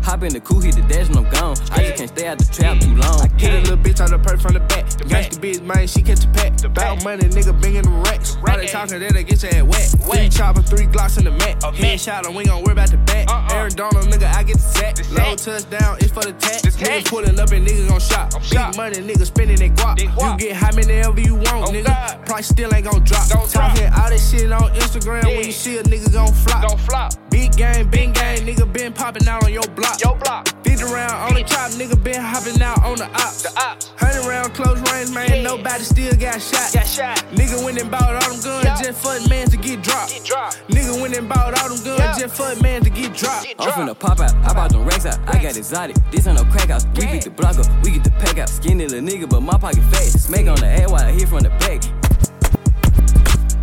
Hop 0.06 0.22
in 0.22 0.32
the 0.32 0.38
coupe, 0.38 0.62
hit 0.62 0.76
the 0.76 0.82
dash, 0.82 1.08
and 1.08 1.16
I'm 1.16 1.28
gone. 1.30 1.56
I 1.74 1.82
just 1.82 1.96
can't 1.96 2.08
stay 2.08 2.28
out 2.28 2.38
the 2.38 2.44
trap 2.46 2.78
too 2.78 2.94
long. 2.94 3.18
I 3.18 3.26
Hit 3.42 3.52
a 3.52 3.58
little 3.58 3.76
bitch 3.76 3.98
on 3.98 4.08
the 4.08 4.20
perk 4.22 4.38
from 4.38 4.54
the 4.54 4.60
back. 4.60 4.86
Gangsta 5.10 5.42
bitch, 5.42 5.60
man, 5.62 5.84
she 5.88 6.00
catch 6.00 6.24
a 6.24 6.28
pack. 6.28 6.62
About 6.62 7.02
money, 7.02 7.24
nigga, 7.24 7.50
banging 7.60 7.82
the 7.82 7.90
racks. 8.06 8.36
All 8.48 8.56
they 8.56 8.68
talking, 8.68 9.00
then 9.00 9.12
they 9.12 9.24
get 9.24 9.42
your 9.42 9.50
head 9.50 9.66
wet. 9.66 9.82
Three 10.06 10.28
chopper, 10.28 10.62
three 10.62 10.86
glocks 10.86 11.18
in 11.18 11.24
the 11.24 11.32
mat. 11.32 11.58
Headshot, 11.58 12.24
and 12.24 12.36
we 12.36 12.44
gon' 12.44 12.62
worry 12.62 12.78
about 12.78 12.92
the 12.92 12.98
back. 12.98 13.26
Aaron 13.50 13.74
Donald, 13.74 14.06
nigga, 14.06 14.32
I 14.32 14.44
get 14.44 14.58
the 14.58 14.62
sack. 14.62 14.94
Low 15.10 15.34
touchdown, 15.34 15.98
it's 15.98 16.12
for 16.12 16.22
the 16.22 16.34
tax. 16.38 16.62
Nigga 16.62 17.04
pulling 17.10 17.40
up 17.40 17.50
and 17.50 17.66
nigga 17.66 17.88
gon' 17.88 17.98
shop. 17.98 18.30
Big 18.30 18.76
money, 18.76 19.02
nigga 19.02 19.26
spending 19.26 19.58
that 19.58 19.74
guap. 19.74 19.98
You 19.98 20.38
get 20.38 20.54
how 20.54 20.70
many 20.76 21.02
ever 21.02 21.20
you 21.20 21.34
want, 21.34 21.74
nigga. 21.74 22.24
Price 22.26 22.46
still 22.46 22.72
ain't 22.72 22.84
gon' 22.86 23.02
drop. 23.02 23.26
Talking 23.50 23.90
all 23.92 24.08
this 24.08 24.30
shit 24.30 24.52
on 24.52 24.70
Instagram. 24.70 25.24
When 25.24 25.46
you 25.46 25.50
see 25.50 25.78
a 25.78 25.82
nigga 25.82 26.12
gon' 26.12 26.32
flop. 26.32 27.12
Big 27.28 27.52
game, 27.56 27.90
big 27.90 28.14
game, 28.14 28.46
nigga 28.46 28.72
been 28.72 28.92
popping 28.92 29.26
out 29.28 29.44
on 29.44 29.52
your 29.52 29.66
block. 29.74 29.95
Your 30.00 30.16
block. 30.16 30.48
50 30.64 30.84
round 30.84 31.12
on 31.12 31.34
the 31.34 31.42
chop, 31.42 31.70
nigga 31.72 31.96
been 32.02 32.20
hopping 32.20 32.60
out 32.60 32.84
on 32.84 32.96
the 32.96 33.06
ops. 33.06 33.42
The 33.42 33.50
ops. 33.56 33.90
100 34.00 34.28
round 34.28 34.54
close 34.54 34.78
range, 34.92 35.10
man, 35.10 35.42
nobody 35.42 35.84
still 35.84 36.14
got 36.16 36.40
shot. 36.40 36.72
Got 36.72 36.86
shot. 36.86 37.16
Nigga 37.32 37.64
went 37.64 37.80
and 37.80 37.90
bought 37.90 38.14
all 38.14 38.32
them 38.32 38.40
guns 38.42 38.80
just 38.80 39.02
for 39.02 39.18
the 39.18 39.28
man 39.28 39.48
to 39.48 39.56
get 39.56 39.82
dropped. 39.82 40.12
Get 40.12 40.24
dropped. 40.24 40.68
Nigga 40.68 41.00
went 41.00 41.16
and 41.16 41.28
bought 41.28 41.58
all 41.58 41.68
them 41.68 41.82
guns 41.84 42.18
just 42.18 42.36
for 42.36 42.54
the 42.54 42.62
man 42.62 42.82
to 42.84 42.90
get 42.90 43.14
dropped. 43.14 43.54
I'm 43.58 43.72
finna 43.72 43.98
pop 43.98 44.20
out. 44.20 44.34
I 44.44 44.52
bought 44.52 44.70
them 44.70 44.84
racks 44.84 45.06
out. 45.06 45.18
I 45.26 45.42
got 45.42 45.56
exotic. 45.56 45.96
This 46.10 46.26
ain't 46.26 46.36
no 46.36 46.44
crack 46.44 46.68
house. 46.68 46.86
We 46.96 47.06
beat 47.06 47.24
the 47.24 47.30
block 47.30 47.56
up. 47.56 47.66
We 47.82 47.92
get 47.92 48.04
the 48.04 48.10
pack 48.10 48.38
out. 48.38 48.48
Skinny 48.48 48.86
little 48.86 49.00
nigga, 49.00 49.28
but 49.28 49.40
my 49.40 49.56
pocket 49.58 49.82
fat. 49.84 50.04
Smack 50.04 50.46
on 50.46 50.56
the 50.56 50.66
head 50.66 50.90
while 50.90 51.04
I 51.04 51.12
hit 51.12 51.28
from 51.28 51.40
the 51.40 51.50
back. 51.50 51.82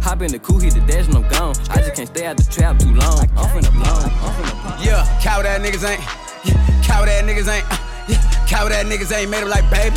Hop 0.03 0.21
in 0.21 0.31
the 0.31 0.39
coupe, 0.39 0.61
hit 0.63 0.73
the 0.73 0.81
dash, 0.81 1.07
and 1.07 1.15
I'm 1.15 1.27
gone. 1.29 1.55
I 1.69 1.77
just 1.79 1.95
can't 1.95 2.07
stay 2.09 2.25
out 2.25 2.37
the 2.37 2.43
trap 2.43 2.77
too 2.77 2.91
long. 2.93 3.19
I'm 3.39 3.47
finna 3.55 3.71
blow. 3.71 4.03
I'm 4.03 4.33
finna 4.35 4.61
pop. 4.61 4.83
Yeah, 4.83 5.07
cow 5.23 5.41
that 5.41 5.61
niggas 5.61 5.87
ain't. 5.87 6.03
Yeah, 6.43 6.59
cow 6.83 7.05
that 7.05 7.23
niggas 7.23 7.47
ain't. 7.47 7.65
Uh, 7.71 7.77
yeah, 8.09 8.19
Coward 8.47 8.73
that 8.73 8.85
niggas 8.85 9.15
ain't 9.15 9.31
made 9.31 9.43
up 9.43 9.49
like 9.49 9.63
baby. 9.71 9.95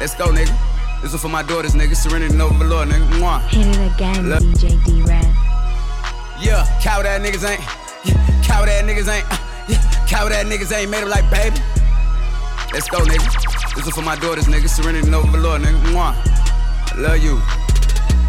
Let's 0.00 0.14
go, 0.16 0.26
nigga. 0.34 0.50
This 1.02 1.14
is 1.14 1.20
for 1.22 1.28
my 1.28 1.42
daughters, 1.44 1.74
nigga. 1.74 1.94
Serenity 1.94 2.32
and 2.34 2.42
Overlord, 2.42 2.88
nigga. 2.88 3.06
Mwah. 3.20 3.40
Hit 3.48 3.66
it 3.68 3.94
again, 3.94 4.28
Look. 4.28 4.42
DJ 4.42 4.84
D 4.84 5.02
Red. 5.02 5.24
Yeah, 6.42 6.66
coward 6.82 7.06
that 7.06 7.22
niggas 7.22 7.46
ain't. 7.48 7.62
Yeah, 8.04 8.42
coward 8.42 8.68
that 8.68 8.84
niggas 8.84 9.06
ain't. 9.06 9.24
uh, 9.30 9.36
Yeah, 9.68 9.78
coward 10.08 10.32
that 10.32 10.46
niggas 10.46 10.72
ain't 10.76 10.90
made 10.90 11.04
up 11.04 11.10
like 11.10 11.30
baby. 11.30 11.56
Let's 12.74 12.88
go, 12.90 12.98
nigga. 13.06 13.74
This 13.76 13.86
is 13.86 13.94
for 13.94 14.02
my 14.02 14.16
daughters, 14.16 14.46
nigga. 14.46 14.68
Serenity 14.68 15.06
and 15.06 15.14
Overlord, 15.14 15.62
nigga. 15.62 15.78
Mwah. 15.94 16.12
I 16.18 16.94
love 16.98 17.18
you. 17.22 17.40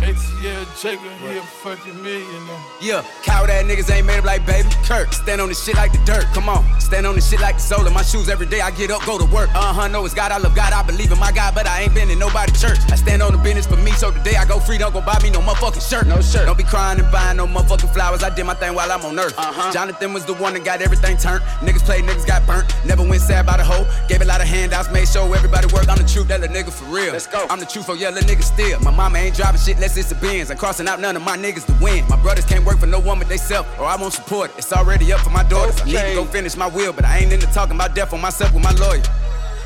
ATL 0.01 0.65
Jacob, 0.81 1.11
he 1.21 1.37
a 1.37 1.41
fucking 1.41 2.01
millionaire. 2.01 2.57
Yeah, 2.81 3.05
coward 3.21 3.51
ass 3.51 3.65
niggas 3.65 3.93
ain't 3.93 4.07
made 4.07 4.17
up 4.17 4.25
like 4.25 4.43
baby. 4.47 4.67
Kirk, 4.83 5.13
stand 5.13 5.39
on 5.39 5.49
this 5.49 5.63
shit 5.63 5.75
like 5.75 5.91
the 5.91 5.99
dirt. 6.05 6.25
Come 6.33 6.49
on, 6.49 6.65
stand 6.81 7.05
on 7.05 7.13
this 7.13 7.29
shit 7.29 7.39
like 7.39 7.55
the 7.55 7.61
soul 7.61 7.85
in 7.85 7.93
my 7.93 8.01
shoes 8.01 8.27
every 8.27 8.47
day. 8.47 8.61
I 8.61 8.71
get 8.71 8.89
up, 8.89 9.05
go 9.05 9.19
to 9.19 9.25
work. 9.25 9.49
Uh 9.53 9.73
huh, 9.73 9.87
know 9.87 10.03
it's 10.03 10.15
God, 10.15 10.31
I 10.31 10.37
love 10.37 10.55
God, 10.55 10.73
I 10.73 10.81
believe 10.81 11.11
in 11.11 11.19
my 11.19 11.31
God, 11.31 11.53
but 11.53 11.67
I 11.67 11.81
ain't 11.81 11.93
been 11.93 12.09
in 12.09 12.17
nobody 12.17 12.51
church. 12.53 12.79
I 12.89 12.95
stand 12.95 13.21
on 13.21 13.31
the 13.31 13.37
business 13.37 13.67
for 13.67 13.77
me, 13.77 13.91
so 13.91 14.09
today 14.11 14.35
I 14.37 14.45
go 14.45 14.59
free. 14.59 14.79
Don't 14.79 14.91
go 14.91 15.01
buy 15.01 15.19
me 15.21 15.29
no 15.29 15.39
motherfucking 15.39 15.87
shirt. 15.87 16.07
No 16.07 16.19
shirt. 16.19 16.47
Don't 16.47 16.57
be 16.57 16.63
crying 16.63 16.99
and 16.99 17.11
buying 17.11 17.37
no 17.37 17.45
motherfucking 17.45 17.93
flowers. 17.93 18.23
I 18.23 18.33
did 18.33 18.45
my 18.45 18.55
thing 18.55 18.73
while 18.73 18.91
I'm 18.91 19.05
on 19.05 19.19
earth. 19.19 19.37
Uh-huh. 19.37 19.71
Jonathan 19.71 20.13
was 20.13 20.25
the 20.25 20.33
one 20.33 20.53
that 20.55 20.65
got 20.65 20.81
everything 20.81 21.17
turned. 21.17 21.43
Niggas 21.61 21.85
played, 21.85 22.05
niggas 22.05 22.25
got 22.25 22.47
burnt. 22.47 22.65
Never 22.85 23.03
went 23.03 23.21
sad 23.21 23.45
by 23.45 23.57
the 23.57 23.63
hoe. 23.63 23.85
Gave 24.07 24.21
a 24.21 24.25
lot 24.25 24.41
of 24.41 24.47
handouts, 24.47 24.91
made 24.91 25.07
sure 25.07 25.23
everybody 25.35 25.67
work. 25.73 25.87
I'm 25.87 25.97
the 25.97 26.09
truth, 26.09 26.27
that 26.29 26.41
little 26.41 26.55
nigga 26.55 26.71
for 26.71 26.85
real. 26.85 27.13
Let's 27.13 27.27
go. 27.27 27.45
I'm 27.51 27.59
the 27.59 27.67
truth, 27.67 27.87
oh 27.89 27.93
yeah, 27.93 28.09
little 28.09 28.27
nigga 28.27 28.43
still. 28.43 28.79
My 28.79 28.89
mama 28.89 29.19
ain't 29.19 29.35
driving 29.35 29.61
shit 29.61 29.77
unless 29.91 30.11
it's 30.11 30.17
a 30.17 30.21
Benz. 30.21 30.51
I'm 30.51 30.57
crossing 30.57 30.87
out 30.87 30.99
none 30.99 31.15
of 31.15 31.23
my 31.23 31.37
niggas 31.37 31.65
to 31.65 31.83
win. 31.83 32.07
My 32.07 32.21
brothers 32.21 32.45
can't 32.45 32.65
work 32.65 32.79
for 32.79 32.85
no 32.85 32.99
one 32.99 33.19
but 33.19 33.27
they 33.27 33.37
self, 33.37 33.67
or 33.79 33.85
I 33.85 33.95
won't 33.95 34.13
support 34.13 34.51
it. 34.51 34.57
It's 34.59 34.73
already 34.73 35.11
up 35.13 35.21
for 35.21 35.29
my 35.29 35.43
daughters. 35.43 35.79
I 35.81 35.85
need 35.85 35.93
to 35.93 36.13
go 36.15 36.25
finish 36.25 36.55
my 36.55 36.67
will, 36.67 36.93
but 36.93 37.05
I 37.05 37.19
ain't 37.19 37.33
into 37.33 37.47
talking 37.47 37.75
about 37.75 37.95
death 37.95 38.13
on 38.13 38.21
myself 38.21 38.53
with 38.53 38.63
my 38.63 38.71
lawyer. 38.71 39.01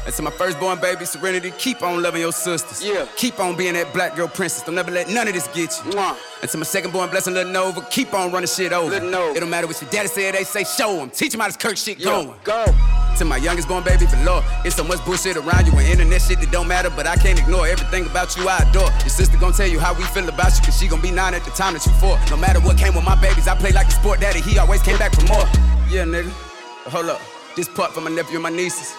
And 0.06 0.14
to 0.14 0.22
my 0.22 0.30
firstborn 0.30 0.80
baby, 0.80 1.04
Serenity, 1.06 1.52
keep 1.58 1.82
on 1.82 2.02
loving 2.04 2.22
your 2.22 2.32
sisters. 2.32 2.84
Yeah. 2.84 3.08
Keep 3.16 3.40
on 3.40 3.58
being 3.58 3.74
that 3.74 3.92
black 3.92 4.16
girl 4.16 4.28
princess. 4.28 4.64
Don't 4.64 4.76
never 4.76 4.92
let 4.92 5.10
none 5.10 5.28
of 5.28 5.34
this 5.34 5.48
get 5.48 5.76
you. 5.84 6.00
And 6.42 6.50
to 6.52 6.58
my 6.58 6.64
secondborn 6.64 7.10
blessing, 7.10 7.34
Lil 7.34 7.48
Nova, 7.48 7.82
keep 7.90 8.14
on 8.14 8.32
running 8.32 8.48
shit 8.48 8.72
over. 8.72 8.94
It 8.94 9.02
don't 9.02 9.50
matter 9.50 9.66
what 9.66 9.82
your 9.82 9.90
daddy 9.90 10.08
said, 10.08 10.36
they 10.36 10.44
say 10.44 10.64
show 10.64 11.00
him. 11.00 11.10
Teach 11.10 11.34
him 11.34 11.40
how 11.40 11.48
this 11.48 11.58
Kirk 11.58 11.78
shit 11.78 12.02
going. 12.04 12.34
Go. 12.44 12.66
To 13.18 13.24
my 13.24 13.38
youngest 13.38 13.70
born 13.70 13.82
baby, 13.82 14.08
Lord, 14.26 14.44
it's 14.66 14.76
so 14.76 14.84
much 14.84 15.04
bullshit 15.06 15.38
around 15.38 15.68
you 15.68 15.72
and 15.72 15.88
internet 15.88 16.22
shit 16.22 16.42
that 16.42 16.52
don't 16.52 16.68
matter, 16.68 16.90
but 16.90 17.08
I 17.08 17.16
can't 17.16 17.40
ignore 17.40 17.66
everything 17.66 18.06
about 18.06 18.36
you 18.36 18.50
I 18.50 18.58
adore. 18.58 18.90
Your 19.08 19.10
sister 19.10 19.38
gon' 19.38 19.54
tell 19.54 19.68
you 19.68 19.80
how 19.80 19.94
we 19.94 20.04
feel 20.12 20.28
about 20.28 20.52
you, 20.58 20.66
cause 20.66 20.78
she 20.78 20.90
gon' 20.90 21.00
be 21.00 21.12
nine 21.12 21.34
at 21.34 21.46
the 21.46 21.52
time 21.52 21.76
that 21.76 21.86
you 21.86 21.94
four. 21.94 22.20
No 22.30 22.36
matter 22.36 22.60
what 22.60 22.78
came 22.78 22.94
with 22.94 23.06
my 23.06 23.16
babies, 23.16 23.48
I 23.48 23.56
play 23.56 23.72
like 23.72 23.88
a 23.88 23.92
sport 23.92 24.20
daddy, 24.20 24.42
he 24.42 24.60
always 24.60 24.82
came 24.82 24.98
back 24.98 25.16
for 25.16 25.26
more. 25.28 25.48
Yeah, 25.88 26.04
nigga. 26.04 26.30
Hold 26.92 27.08
up. 27.08 27.22
This 27.56 27.70
part 27.70 27.94
for 27.94 28.02
my 28.02 28.12
nephew 28.12 28.36
and 28.36 28.44
my 28.44 28.50
nieces. 28.50 28.94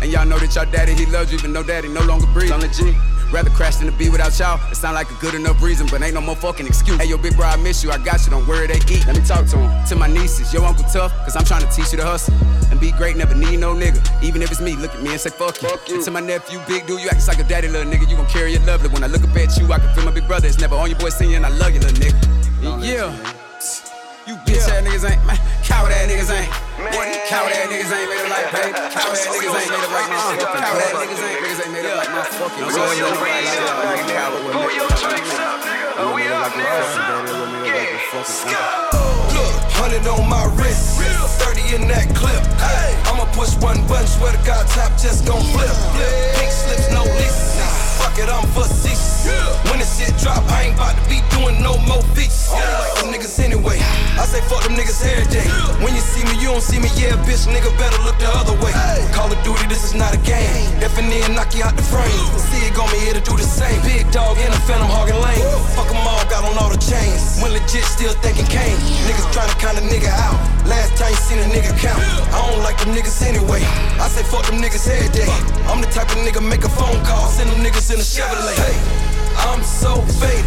And 0.00 0.10
y'all 0.10 0.24
know 0.24 0.38
that 0.38 0.54
y'all 0.54 0.64
daddy, 0.64 0.94
he 0.94 1.04
loves 1.04 1.30
you, 1.30 1.36
even 1.38 1.52
though 1.52 1.62
daddy 1.62 1.88
no 1.88 2.00
longer 2.02 2.26
breathes. 2.32 2.52
On 2.52 2.60
the 2.60 2.68
G. 2.68 2.96
Rather 3.30 3.50
crash 3.50 3.76
than 3.76 3.86
to 3.86 3.92
be 3.92 4.08
without 4.08 4.38
y'all. 4.38 4.60
It 4.70 4.76
sound 4.76 4.94
like 4.94 5.10
a 5.10 5.14
good 5.14 5.34
enough 5.34 5.62
reason, 5.62 5.86
but 5.90 6.02
ain't 6.02 6.14
no 6.14 6.20
more 6.20 6.36
fucking 6.36 6.66
excuse. 6.66 6.98
Hey, 6.98 7.06
yo, 7.06 7.18
big 7.18 7.36
bro, 7.36 7.46
I 7.46 7.56
miss 7.56 7.84
you. 7.84 7.90
I 7.90 7.98
got 7.98 8.24
you. 8.24 8.30
Don't 8.30 8.46
worry, 8.46 8.66
they 8.66 8.80
eat. 8.88 9.06
Let 9.06 9.16
me 9.16 9.24
talk 9.24 9.46
to 9.46 9.58
him. 9.58 9.86
To 9.88 9.96
my 9.96 10.06
nieces, 10.06 10.52
yo, 10.52 10.64
Uncle 10.64 10.84
Tough, 10.84 11.12
cause 11.24 11.36
I'm 11.36 11.44
trying 11.44 11.66
to 11.66 11.70
teach 11.70 11.92
you 11.92 11.98
to 11.98 12.04
hustle. 12.04 12.34
And 12.70 12.80
be 12.80 12.92
great, 12.92 13.16
never 13.16 13.34
need 13.34 13.58
no 13.58 13.74
nigga. 13.74 14.00
Even 14.22 14.42
if 14.42 14.50
it's 14.50 14.60
me, 14.60 14.76
look 14.76 14.94
at 14.94 15.02
me 15.02 15.10
and 15.10 15.20
say, 15.20 15.30
fuck 15.30 15.60
you. 15.62 15.96
And 15.96 16.04
to 16.04 16.10
my 16.10 16.20
nephew, 16.20 16.58
big 16.66 16.86
dude, 16.86 17.00
you 17.00 17.08
act 17.08 17.26
like 17.28 17.38
a 17.38 17.44
daddy, 17.44 17.68
little 17.68 17.90
nigga. 17.90 18.08
You 18.08 18.16
gon' 18.16 18.26
carry 18.26 18.54
it 18.54 18.64
lovely. 18.66 18.88
When 18.88 19.04
I 19.04 19.06
look 19.06 19.22
up 19.22 19.36
at 19.36 19.56
you, 19.58 19.70
I 19.72 19.78
can 19.78 19.94
feel 19.94 20.04
my 20.04 20.10
big 20.10 20.26
brother. 20.26 20.48
It's 20.48 20.58
never 20.58 20.76
on 20.76 20.90
your 20.90 20.98
boy 20.98 21.10
singing, 21.10 21.44
I 21.44 21.48
love 21.48 21.72
you, 21.72 21.80
little 21.80 21.98
nigga. 21.98 22.84
Yeah. 22.84 23.37
You 24.28 24.36
bitch 24.44 24.60
ass 24.60 24.84
niggas 24.84 25.08
ain't, 25.08 25.24
man. 25.24 25.40
Coward 25.64 25.88
ass 25.88 26.04
niggas 26.04 26.28
ain't. 26.28 26.52
These 26.76 27.16
coward 27.32 27.48
ass 27.48 27.64
niggas 27.72 27.88
ain't 27.96 28.12
made 28.12 28.20
up 28.20 28.28
like 28.28 28.52
baby. 28.52 28.76
Coward 28.92 29.16
ass 29.16 29.24
niggas 29.24 29.56
ain't 29.56 29.72
made 29.72 29.80
up 29.80 29.88
like 29.88 30.04
my 30.12 30.20
fucking. 30.36 30.52
Coward 30.52 30.84
ass 30.84 30.92
niggas 31.00 31.16
ain't, 31.16 31.40
niggas 31.40 31.64
ain't 31.64 31.72
made 31.72 31.88
up 31.88 31.96
like 31.96 32.12
my 32.12 32.28
fucking. 32.36 32.60
Going 32.60 32.98
your 33.00 33.08
raise 33.24 33.56
up, 33.64 33.88
nigga. 33.88 34.52
Pull 34.52 34.68
your 34.68 34.92
drinks 35.00 35.32
up, 35.32 35.64
nigga. 35.64 36.12
We 36.12 36.28
up, 36.28 36.52
Look, 39.32 39.54
100 39.80 40.04
on 40.12 40.28
my 40.28 40.44
wrist, 40.60 41.00
30 41.40 41.80
in 41.80 41.88
that 41.88 42.12
clip. 42.12 42.44
I'ma 43.08 43.24
push 43.32 43.56
one 43.64 43.80
button, 43.88 44.04
swear 44.12 44.36
to 44.36 44.40
God, 44.44 44.68
top 44.68 44.92
just 45.00 45.24
gon' 45.24 45.40
flip. 45.56 45.72
Pink 46.36 46.52
slips, 46.52 46.92
no 46.92 47.00
leases. 47.16 47.77
Fuck 47.98 48.18
it, 48.18 48.30
I'm 48.30 48.46
facetious. 48.54 49.28
When 49.68 49.78
the 49.82 49.86
shit 49.86 50.14
drop, 50.22 50.42
I 50.48 50.70
ain't 50.70 50.74
about 50.74 50.96
to 50.96 51.04
be 51.10 51.18
doing 51.34 51.60
no 51.62 51.76
more 51.84 52.02
features. 52.14 52.48
I 52.54 52.62
don't 52.62 52.78
like 52.80 52.94
them 53.02 53.08
niggas 53.12 53.38
anyway. 53.42 53.78
I 54.16 54.24
say 54.24 54.40
fuck 54.46 54.62
them 54.62 54.74
niggas 54.78 55.02
every 55.04 55.26
day. 55.28 55.46
When 55.82 55.94
you 55.94 56.00
see 56.00 56.24
me, 56.24 56.38
you 56.40 56.54
don't 56.54 56.62
see 56.62 56.78
me, 56.78 56.88
yeah, 56.94 57.18
bitch, 57.26 57.46
nigga 57.50 57.70
better 57.76 58.00
look 58.02 58.18
the 58.18 58.30
other 58.30 58.56
way. 58.64 58.72
Call 59.12 59.30
of 59.30 59.38
Duty, 59.44 59.66
this 59.66 59.84
is 59.84 59.94
not 59.94 60.14
a 60.14 60.20
game. 60.22 60.78
N 61.08 61.34
knock 61.34 61.54
you 61.54 61.62
out 61.62 61.76
the 61.76 61.82
frame. 61.82 62.10
See 62.36 62.60
it 62.66 62.74
gon' 62.74 62.90
be 62.90 62.98
here 62.98 63.14
to 63.14 63.22
do 63.22 63.32
the 63.32 63.46
same. 63.46 63.80
Big 63.86 64.10
dog 64.10 64.36
in 64.36 64.50
a 64.50 64.60
phantom 64.66 64.90
hogging 64.90 65.16
lane. 65.22 65.40
Fuck 65.72 65.88
them 65.88 66.02
all, 66.02 66.20
got 66.26 66.42
on 66.42 66.58
all 66.58 66.68
the 66.68 66.76
chains. 66.76 67.38
When 67.38 67.54
legit, 67.54 67.86
still 67.86 68.12
thinking 68.18 68.44
Kane. 68.50 68.76
Niggas 69.06 69.30
trying 69.32 69.48
to 69.48 69.56
count 69.62 69.78
a 69.78 69.84
nigga 69.86 70.10
out. 70.10 70.36
Last 70.66 70.98
time 70.98 71.08
you 71.08 71.20
seen 71.22 71.38
a 71.38 71.48
nigga 71.48 71.72
count. 71.80 72.02
I 72.34 72.44
don't 72.44 72.60
like 72.60 72.76
them 72.82 72.92
niggas 72.92 73.24
anyway. 73.24 73.62
I 74.02 74.10
say 74.10 74.26
fuck 74.26 74.44
them 74.50 74.60
niggas 74.60 74.84
every 74.90 75.08
day. 75.14 75.30
I'm 75.70 75.80
the 75.80 75.88
type 75.88 76.10
of 76.12 76.20
nigga 76.26 76.44
make 76.44 76.64
a 76.64 76.72
phone 76.72 76.98
call, 77.08 77.28
send 77.30 77.48
them 77.48 77.64
niggas 77.64 77.87
in 77.90 78.00
a 78.00 78.04
Chevrolet. 78.04 78.52
Hey, 78.52 78.76
I'm 79.48 79.62
so 79.64 79.96
faded. 80.20 80.44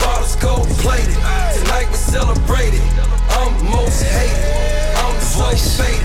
Bottles 0.00 0.36
gold 0.36 0.68
plated. 0.84 1.16
Tonight 1.56 1.88
we 1.88 1.96
celebrate 1.96 2.76
it. 2.76 2.84
I'm 3.40 3.56
most 3.72 4.04
hated. 4.04 4.44
I'm 5.00 5.16
so 5.20 5.48
faded. 5.80 6.04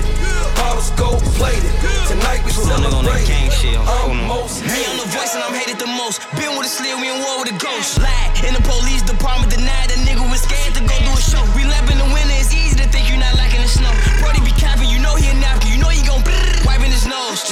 Bottles 0.56 0.92
gold 0.96 1.20
plated. 1.36 1.68
Tonight 2.08 2.40
we 2.46 2.52
celebrate 2.52 3.28
it. 3.28 3.76
I'm 3.76 4.24
most 4.24 4.64
Me, 4.64 4.72
I'm 4.72 4.96
on 4.96 4.98
the 5.04 5.10
voice 5.12 5.36
and 5.36 5.44
I'm 5.44 5.54
hated 5.54 5.80
the 5.84 5.92
most. 6.00 6.24
Been 6.40 6.56
with 6.56 6.68
a 6.68 6.72
slid, 6.72 6.96
we 6.96 7.12
in 7.12 7.20
war 7.28 7.44
with 7.44 7.52
a 7.52 7.58
ghost. 7.60 8.00
Lie 8.00 8.32
in 8.48 8.56
the 8.56 8.64
police 8.64 9.04
department, 9.04 9.52
denied 9.52 9.92
that 9.92 10.00
nigga 10.08 10.24
was 10.32 10.48
scared 10.48 10.80
to 10.80 10.84
go 10.88 10.96
do 11.04 11.12
a 11.12 11.20
show. 11.20 11.44
We 11.60 11.68
left 11.68 11.92
in 11.92 12.00
the 12.00 12.08
winter, 12.08 12.40
it's 12.40 12.56
easy 12.56 12.80
to 12.80 12.88
think 12.88 13.12
you 13.12 13.20
not 13.20 13.36
liking 13.36 13.60
the 13.60 13.68
snow. 13.68 13.92
Brody 14.24 14.40
be 14.48 14.56
capping, 14.56 14.88
you 14.88 15.04
know 15.04 15.20
he 15.20 15.28
a 15.28 15.36
napkin, 15.44 15.76
you 15.76 15.80
know 15.84 15.92
he 15.92 16.08
gon' 16.08 16.24
wiping 16.64 16.92
his 16.96 17.04
nose. 17.04 17.44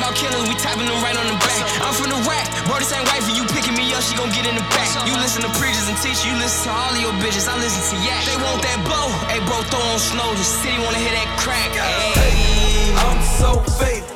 About 0.00 0.16
killers, 0.16 0.48
we 0.48 0.56
tapping 0.56 0.88
them 0.88 0.96
right 1.04 1.12
on 1.12 1.28
the 1.28 1.36
back. 1.44 1.60
I'm 1.84 1.92
from 1.92 2.08
the 2.08 2.20
rack, 2.24 2.48
bro, 2.64 2.80
this 2.80 2.88
ain't 2.96 3.04
right 3.12 3.20
for 3.20 3.36
you 3.36 3.44
picking 3.52 3.76
me 3.76 3.92
up, 3.92 4.00
she 4.00 4.16
gon' 4.16 4.32
get 4.32 4.48
in 4.48 4.56
the 4.56 4.64
back. 4.72 4.88
You 5.04 5.12
listen 5.20 5.44
to 5.44 5.52
preachers 5.60 5.86
and 5.92 5.96
teachers, 6.00 6.24
you 6.24 6.32
listen 6.40 6.72
to 6.72 6.72
all 6.72 6.92
of 6.96 7.00
your 7.04 7.12
bitches, 7.20 7.44
I 7.44 7.60
listen 7.60 7.84
to 7.92 7.96
yak. 8.00 8.24
They 8.24 8.40
want 8.40 8.64
that 8.64 8.80
blow, 8.88 9.12
hey 9.28 9.44
bro, 9.44 9.60
throw 9.68 9.84
on 9.92 10.00
snow, 10.00 10.28
the 10.32 10.46
city 10.46 10.80
wanna 10.80 10.96
hear 10.96 11.12
that 11.12 11.28
crack. 11.36 11.70
Hey. 11.76 12.96
I'm 12.96 13.20
so 13.36 13.60
faded. 13.76 14.08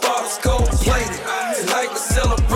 Bottles 0.00 0.38
gold 0.44 0.68
plated. 0.84 1.16
Tonight 1.56 1.88
we 1.90 1.96
celebrate 1.96 2.49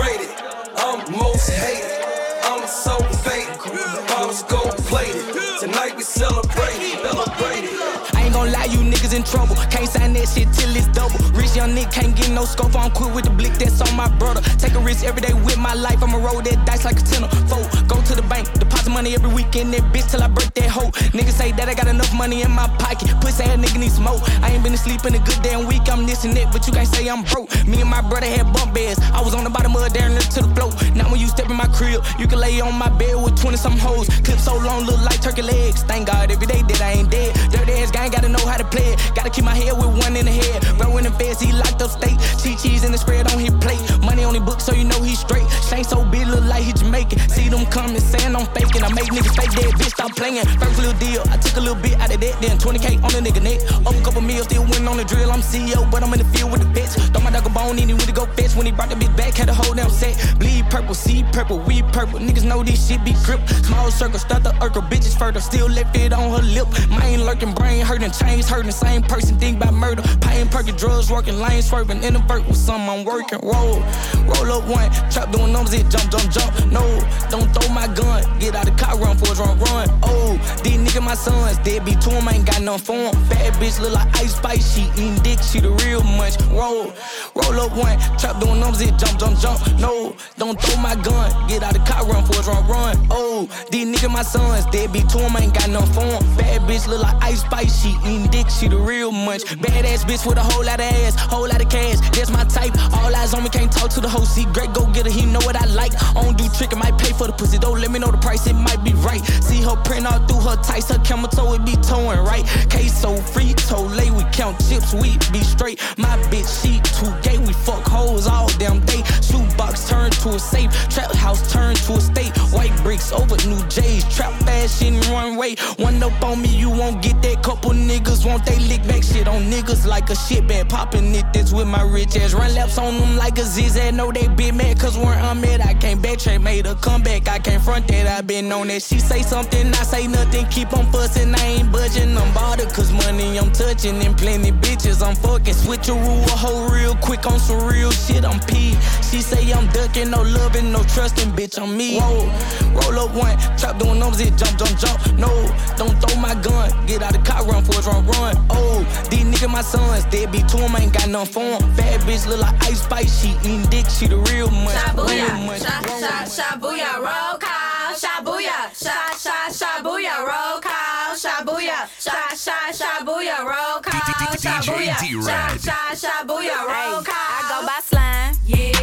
in 9.15 9.23
trouble. 9.23 9.55
Can't 9.71 9.87
sign 9.87 10.13
that 10.13 10.27
shit 10.27 10.51
till 10.51 10.75
it's 10.75 10.87
double. 10.91 11.17
Rich 11.31 11.55
young 11.55 11.71
nigga 11.71 11.91
can't 11.91 12.15
get 12.15 12.29
no 12.31 12.43
scope. 12.43 12.75
I'm 12.75 12.91
quick 12.91 13.15
with 13.15 13.25
the 13.25 13.31
blick 13.31 13.53
that's 13.53 13.79
on 13.81 13.95
my 13.95 14.09
brother. 14.19 14.41
Take 14.59 14.75
a 14.75 14.79
risk 14.79 15.05
every 15.05 15.21
day 15.21 15.33
with 15.33 15.57
my 15.57 15.73
life. 15.73 16.03
I'ma 16.03 16.19
roll 16.19 16.41
that 16.41 16.65
dice 16.67 16.83
like 16.83 16.99
a 16.99 17.05
tenor. 17.05 17.29
Fold, 17.47 17.67
go 17.87 18.01
to 18.03 18.13
the 18.13 18.21
bank, 18.27 18.51
deposit 18.59 18.91
money 18.91 19.15
every 19.15 19.31
weekend. 19.33 19.73
That 19.73 19.83
bitch 19.93 20.11
till 20.11 20.21
I 20.21 20.27
break 20.27 20.53
that 20.55 20.69
hoe. 20.69 20.91
Niggas 21.15 21.39
say 21.39 21.51
that 21.53 21.69
I 21.69 21.73
got 21.73 21.87
enough 21.87 22.13
money 22.13 22.43
in 22.43 22.51
my 22.51 22.67
pocket. 22.77 23.09
Pussy 23.21 23.43
ass 23.43 23.57
nigga 23.57 23.79
need 23.79 23.91
smoke. 23.91 24.21
I 24.43 24.51
ain't 24.51 24.63
been 24.63 24.73
asleep 24.73 25.05
in 25.05 25.15
a 25.15 25.19
good 25.19 25.39
damn 25.41 25.65
week. 25.65 25.87
I'm 25.87 26.05
this 26.05 26.25
and 26.25 26.35
that, 26.35 26.51
but 26.51 26.67
you 26.67 26.73
can't 26.73 26.87
say 26.87 27.07
I'm 27.07 27.23
broke. 27.23 27.49
Me 27.65 27.79
and 27.81 27.89
my 27.89 28.01
brother 28.01 28.27
had 28.27 28.51
bump 28.51 28.73
beds. 28.73 28.99
I 29.13 29.21
was 29.21 29.33
on 29.33 29.45
the 29.45 29.49
bottom 29.49 29.75
of 29.75 29.87
it, 29.87 29.93
down 29.93 30.11
to 30.11 30.41
the 30.43 30.51
floor. 30.55 30.71
Now 30.93 31.09
when 31.09 31.19
you 31.19 31.27
step 31.27 31.49
in 31.49 31.55
my 31.55 31.67
crib, 31.67 32.03
you 32.19 32.27
can 32.27 32.39
lay 32.39 32.59
on 32.59 32.75
my 32.75 32.89
bed 32.89 33.15
with 33.15 33.39
20 33.39 33.57
some 33.57 33.77
hoes. 33.77 34.09
Clip 34.25 34.39
so 34.39 34.57
long, 34.57 34.83
look 34.83 34.99
like 35.01 35.21
turkey 35.21 35.41
legs. 35.41 35.83
Thank 35.83 36.07
God 36.07 36.31
every 36.31 36.47
day 36.47 36.61
that 36.67 36.81
I 36.81 36.91
ain't 36.99 37.09
dead. 37.09 37.33
Dirty 37.51 37.73
ass 37.79 37.91
gang, 37.91 38.11
gotta 38.11 38.29
know 38.29 38.45
how 38.45 38.57
to 38.57 38.65
play 38.65 38.93
it. 38.93 38.99
Gotta 39.13 39.29
keep 39.29 39.43
my 39.45 39.55
head 39.55 39.73
with 39.77 39.91
one 40.01 40.15
in 40.15 40.25
the 40.25 40.31
head. 40.31 40.63
Bro 40.77 40.97
in 40.97 41.03
the 41.03 41.11
feds, 41.11 41.39
he 41.39 41.51
locked 41.51 41.81
up 41.81 41.91
state. 41.91 42.17
Cheese 42.41 42.61
cheese 42.63 42.83
in 42.83 42.91
the 42.91 42.97
spread 42.97 43.31
on 43.31 43.39
his 43.39 43.53
plate. 43.61 43.81
Money 44.01 44.23
on 44.23 44.33
his 44.33 44.43
book, 44.43 44.59
so 44.59 44.73
you 44.73 44.85
know 44.85 45.01
he's 45.01 45.19
straight. 45.19 45.45
Shane 45.69 45.83
so 45.83 46.03
big, 46.05 46.27
look 46.27 46.43
like 46.45 46.63
he 46.63 46.73
Jamaican. 46.73 47.19
See 47.29 47.49
them 47.49 47.65
coming, 47.67 47.99
saying 47.99 48.35
I'm 48.35 48.45
faking. 48.53 48.83
I 48.83 48.91
make 48.93 49.09
niggas 49.11 49.35
fake 49.35 49.51
dead, 49.51 49.73
bitch, 49.75 49.93
stop 49.93 50.15
playing. 50.15 50.45
First 50.59 50.77
little 50.79 50.97
deal, 50.99 51.21
I 51.29 51.37
took 51.37 51.57
a 51.57 51.61
little 51.61 51.81
bit 51.81 51.99
out 51.99 52.13
of 52.13 52.19
that, 52.19 52.41
then 52.41 52.57
20k 52.57 53.03
on 53.03 53.11
the 53.11 53.21
nigga 53.21 53.41
neck. 53.41 53.59
A 53.85 53.91
couple 54.03 54.21
meals, 54.21 54.45
still 54.45 54.63
winning 54.63 54.87
on 54.87 54.97
the 54.97 55.05
drill. 55.05 55.31
I'm 55.31 55.41
CEO, 55.41 55.89
but 55.91 56.03
I'm 56.03 56.13
in 56.13 56.19
the 56.19 56.29
field 56.37 56.51
with 56.51 56.61
the 56.61 56.69
bitch. 56.69 56.93
Throw 57.11 57.21
my 57.21 57.31
dog 57.31 57.45
a 57.45 57.49
bone, 57.49 57.77
he 57.77 57.85
went 57.85 58.05
to 58.05 58.13
go 58.13 58.25
fetch. 58.37 58.55
When 58.55 58.65
he 58.65 58.71
brought 58.71 58.89
the 58.89 58.95
bitch 58.95 59.15
back, 59.17 59.33
had 59.35 59.49
a 59.49 59.53
whole 59.53 59.73
damn 59.73 59.89
set. 59.89 60.15
Bleed 60.39 60.65
purple, 60.69 60.93
see 60.93 61.23
purple, 61.31 61.59
we 61.59 61.81
purple. 61.91 62.19
Niggas 62.19 62.45
know 62.45 62.63
this 62.63 62.87
shit 62.87 63.03
be 63.03 63.13
grip. 63.23 63.41
Small 63.65 63.91
circle, 63.91 64.19
start 64.19 64.43
the 64.43 64.51
urkel, 64.63 64.87
bitches 64.89 65.17
further. 65.17 65.39
Still 65.39 65.67
left 65.67 65.95
it 65.97 66.13
on 66.13 66.31
her 66.31 66.43
lip. 66.43 66.67
Mind 66.89 67.25
lurking, 67.25 67.53
brain 67.53 67.81
hurting, 67.85 68.11
chains 68.11 68.47
hurting. 68.47 68.71
Same 68.71 68.94
person, 69.03 69.37
think 69.37 69.57
about 69.57 69.73
murder. 69.73 70.01
Pain, 70.21 70.47
perking, 70.47 70.75
drugs 70.75 71.11
working, 71.11 71.39
lane 71.39 71.61
swerving. 71.61 72.03
In 72.03 72.13
the 72.13 72.19
vert 72.19 72.45
with 72.47 72.57
some 72.57 72.89
I'm 72.89 73.03
working. 73.05 73.39
Roll, 73.41 73.79
roll 74.25 74.51
up 74.51 74.67
one. 74.67 74.89
Trap 75.11 75.31
doing 75.31 75.51
numbers, 75.51 75.73
it 75.73 75.89
jump, 75.89 76.11
jump, 76.11 76.31
jump. 76.31 76.71
No, 76.71 76.83
don't 77.29 77.49
throw 77.53 77.73
my 77.73 77.87
gun. 77.87 78.23
Get 78.39 78.55
out 78.55 78.65
the 78.65 78.71
car, 78.71 78.97
run 78.97 79.17
for 79.17 79.31
a 79.31 79.35
run, 79.35 79.59
run. 79.59 79.89
Oh, 80.03 80.37
these 80.63 80.77
niggas 80.77 81.03
my 81.03 81.15
sons. 81.15 81.57
Dead 81.59 81.83
be 81.85 81.93
to 81.93 82.09
them, 82.09 82.27
ain't 82.27 82.45
got 82.45 82.61
nothing 82.61 82.85
for 82.85 83.11
them. 83.11 83.29
Bad 83.29 83.53
bitch 83.53 83.79
look 83.81 83.93
like 83.93 84.07
Ice 84.17 84.35
Spice. 84.35 84.75
She 84.75 84.83
eating 85.01 85.15
dick, 85.23 85.39
she 85.41 85.59
the 85.59 85.71
real 85.83 86.03
munch. 86.03 86.35
Roll, 86.51 86.93
roll 87.35 87.59
up 87.61 87.75
one. 87.75 87.97
Trap 88.17 88.39
doing 88.39 88.59
numbers, 88.59 88.81
it 88.81 88.97
jump, 88.97 89.19
jump, 89.19 89.39
jump. 89.39 89.59
No, 89.79 90.15
don't 90.37 90.59
throw 90.61 90.81
my 90.81 90.95
gun. 90.95 91.31
Get 91.47 91.63
out 91.63 91.73
the 91.73 91.79
car, 91.79 92.05
run 92.05 92.23
for 92.25 92.39
a 92.39 92.43
run, 92.43 92.67
run. 92.67 93.07
Oh, 93.11 93.47
these 93.71 93.87
niggas 93.87 94.11
my 94.11 94.23
sons. 94.23 94.65
Dead 94.67 94.91
be 94.91 95.01
to 95.01 95.17
them, 95.17 95.35
ain't 95.37 95.53
got 95.53 95.69
nothing 95.69 95.93
for 95.93 96.05
them. 96.05 96.37
Bad 96.37 96.61
bitch 96.61 96.87
look 96.87 97.01
like 97.01 97.15
Ice 97.23 97.41
Spice. 97.41 97.81
She 97.81 97.89
eating 98.05 98.27
dick, 98.27 98.49
she 98.49 98.67
the 98.67 98.77
real 98.85 99.11
munch. 99.11 99.43
Badass 99.43 100.05
bitch 100.05 100.25
with 100.25 100.37
a 100.37 100.43
whole 100.43 100.63
lot 100.63 100.79
of 100.79 100.85
ass, 100.85 101.15
whole 101.17 101.47
lot 101.47 101.61
of 101.61 101.69
cash. 101.69 101.99
That's 102.11 102.29
my 102.29 102.43
type. 102.45 102.71
All 102.93 103.13
eyes 103.15 103.33
on 103.33 103.43
me, 103.43 103.49
can't 103.49 103.71
talk 103.71 103.89
to 103.91 103.99
the 103.99 104.07
whole 104.07 104.25
seat. 104.25 104.47
Great 104.53 104.71
go 104.73 104.85
get 104.93 105.05
her, 105.05 105.11
he 105.11 105.25
know 105.25 105.39
what 105.39 105.55
I 105.55 105.65
like. 105.65 105.93
I 106.15 106.23
don't 106.23 106.37
do 106.37 106.47
trick, 106.49 106.73
I 106.73 106.77
might 106.77 106.97
pay 106.97 107.11
for 107.13 107.27
the 107.27 107.33
pussy. 107.33 107.57
Don't 107.57 107.81
let 107.81 107.91
me 107.91 107.99
know 107.99 108.11
the 108.11 108.17
price, 108.17 108.45
it 108.47 108.53
might 108.53 108.83
be 108.83 108.93
right. 108.93 109.23
See 109.43 109.61
her 109.63 109.75
print 109.83 110.05
all 110.05 110.19
through 110.27 110.41
her 110.41 110.57
tights, 110.61 110.89
her 110.89 110.99
camel 110.99 111.27
toe, 111.27 111.53
it 111.53 111.65
be 111.65 111.75
towing 111.77 112.19
right. 112.19 112.45
Queso 112.69 113.17
free, 113.33 113.55
lay, 113.97 114.11
we 114.11 114.23
count 114.31 114.55
chips, 114.69 114.93
we 114.93 115.17
be 115.33 115.41
straight. 115.41 115.81
My 115.97 116.15
bitch, 116.29 116.47
she 116.61 116.79
too 116.97 117.11
gay, 117.23 117.37
we 117.39 117.53
fuck 117.53 117.83
hoes 117.87 118.27
all 118.27 118.49
damn 118.59 118.79
day. 118.85 119.01
Shoebox 119.25 119.89
turn 119.89 120.11
to 120.11 120.29
a 120.35 120.39
safe, 120.39 120.69
trap 120.89 121.11
house 121.15 121.41
turn 121.51 121.75
to 121.75 121.93
a 121.93 122.01
state. 122.01 122.31
White 122.53 122.75
bricks 122.83 123.11
over 123.11 123.35
new 123.47 123.61
J's, 123.67 124.03
trap 124.15 124.33
fashion 124.67 124.99
runway. 125.11 125.55
One 125.77 126.01
up 126.01 126.21
on 126.23 126.41
me, 126.41 126.49
you 126.49 126.69
won't 126.69 127.01
get 127.01 127.21
that. 127.21 127.43
Couple 127.43 127.71
niggas 127.71 128.25
want 128.25 128.45
they 128.45 128.57
lick 128.59 128.81
back 128.87 129.03
shit 129.03 129.27
on 129.27 129.43
niggas 129.43 129.85
like 129.85 130.09
a 130.09 130.15
shit 130.15 130.47
bag. 130.47 130.69
Popping 130.69 131.13
it 131.13 131.25
this 131.33 131.53
with 131.53 131.67
my 131.67 131.83
rich 131.83 132.15
ass. 132.17 132.33
Run 132.33 132.53
laps 132.53 132.77
on 132.77 132.97
them 132.99 133.15
like 133.17 133.37
a 133.37 133.43
zigzag. 133.43 133.93
Know 133.93 134.11
they 134.11 134.27
bit 134.27 134.53
mad 134.55 134.79
cause 134.79 134.97
where 134.97 135.13
I'm 135.13 135.43
at, 135.45 135.61
I 135.65 135.73
can't 135.73 136.01
backtrack. 136.01 136.41
Made 136.41 136.65
a 136.65 136.75
comeback, 136.75 137.27
I 137.27 137.39
can't 137.39 137.63
front 137.63 137.87
that. 137.89 138.07
I 138.07 138.21
been 138.21 138.51
on 138.51 138.67
that. 138.67 138.81
She 138.81 138.99
say 138.99 139.21
something, 139.21 139.67
I 139.67 139.83
say 139.83 140.07
nothing. 140.07 140.45
Keep 140.47 140.73
on 140.73 140.91
fussing, 140.91 141.33
I 141.35 141.45
ain't 141.45 141.71
budging. 141.71 142.17
I'm 142.17 142.33
bothered 142.33 142.69
cause 142.69 142.91
money 142.91 143.37
I'm 143.37 143.51
touching 143.51 144.01
and 144.01 144.17
plenty 144.17 144.51
bitches 144.51 145.05
I'm 145.05 145.15
fucking. 145.15 145.53
Switch 145.53 145.89
a 145.89 145.93
rule 145.93 146.23
a 146.23 146.35
hoe 146.43 146.67
real 146.69 146.95
quick 146.95 147.25
on 147.27 147.39
some 147.39 147.67
real 147.67 147.91
shit. 147.91 148.25
I'm 148.25 148.39
P. 148.41 148.75
She 149.09 149.21
say 149.21 149.51
I'm 149.51 149.67
ducking, 149.69 150.09
no 150.09 150.21
loving, 150.23 150.71
no 150.71 150.83
trusting, 150.83 151.31
bitch. 151.33 151.59
I'm 151.61 151.77
me. 151.77 151.99
Whoa, 151.99 152.25
roll 152.73 152.99
up 153.05 153.15
one, 153.15 153.37
trap 153.57 153.77
doing 153.77 153.99
numbers, 153.99 154.21
it 154.21 154.35
jump, 154.37 154.54
jump, 154.57 154.79
jump. 154.79 155.17
No, 155.17 155.29
don't 155.77 155.95
throw 156.01 156.19
my 156.19 156.35
gun. 156.35 156.69
Get 156.87 157.01
out 157.03 157.13
the 157.13 157.19
car, 157.19 157.43
run 157.45 157.63
for 157.63 157.79
a 157.79 157.81
run, 157.83 158.05
run. 158.07 158.35
Oh, 158.49 158.79
these 159.09 159.23
niggas 159.23 159.51
my 159.51 159.61
sons, 159.61 160.05
dead 160.05 160.31
be 160.31 160.39
to 160.39 160.57
them, 160.57 160.75
ain't 160.75 160.93
got 160.93 161.09
nothing 161.09 161.33
for 161.33 161.59
them. 161.59 161.75
Bad 161.75 162.01
bitch 162.01 162.27
look 162.27 162.39
like 162.39 162.55
Ice 162.63 162.81
Spice, 162.83 163.21
she 163.21 163.29
eating 163.43 163.63
dick, 163.69 163.85
she 163.89 164.07
the 164.07 164.17
real 164.17 164.49
munch. 164.51 164.75
Real 164.75 165.27
Shabuya, 165.29 165.45
munch. 165.45 165.61
sha 165.61 165.81
sha 165.99 166.13
shabuya, 166.35 166.91
roll 166.97 167.37
call, 167.37 167.93
shabuya, 167.95 168.57
sha 168.75 168.97
sha 169.17 169.37
shabuya, 169.49 170.15
roll 170.25 170.59
call, 170.61 171.15
shabuya, 171.15 171.87
sha 171.99 172.35
sha 172.35 172.57
shabuya, 172.71 173.37
roll 173.43 173.81
call, 173.81 174.35
shabuya, 174.35 174.95
sha 175.25 175.57
sha 175.57 175.77
shabuya, 175.95 176.57
roll 176.65 177.03
call. 177.03 177.15
I 177.15 177.61
go 177.61 177.67
by 177.67 177.79
slime. 177.83 178.35
Yeah. 178.45 178.74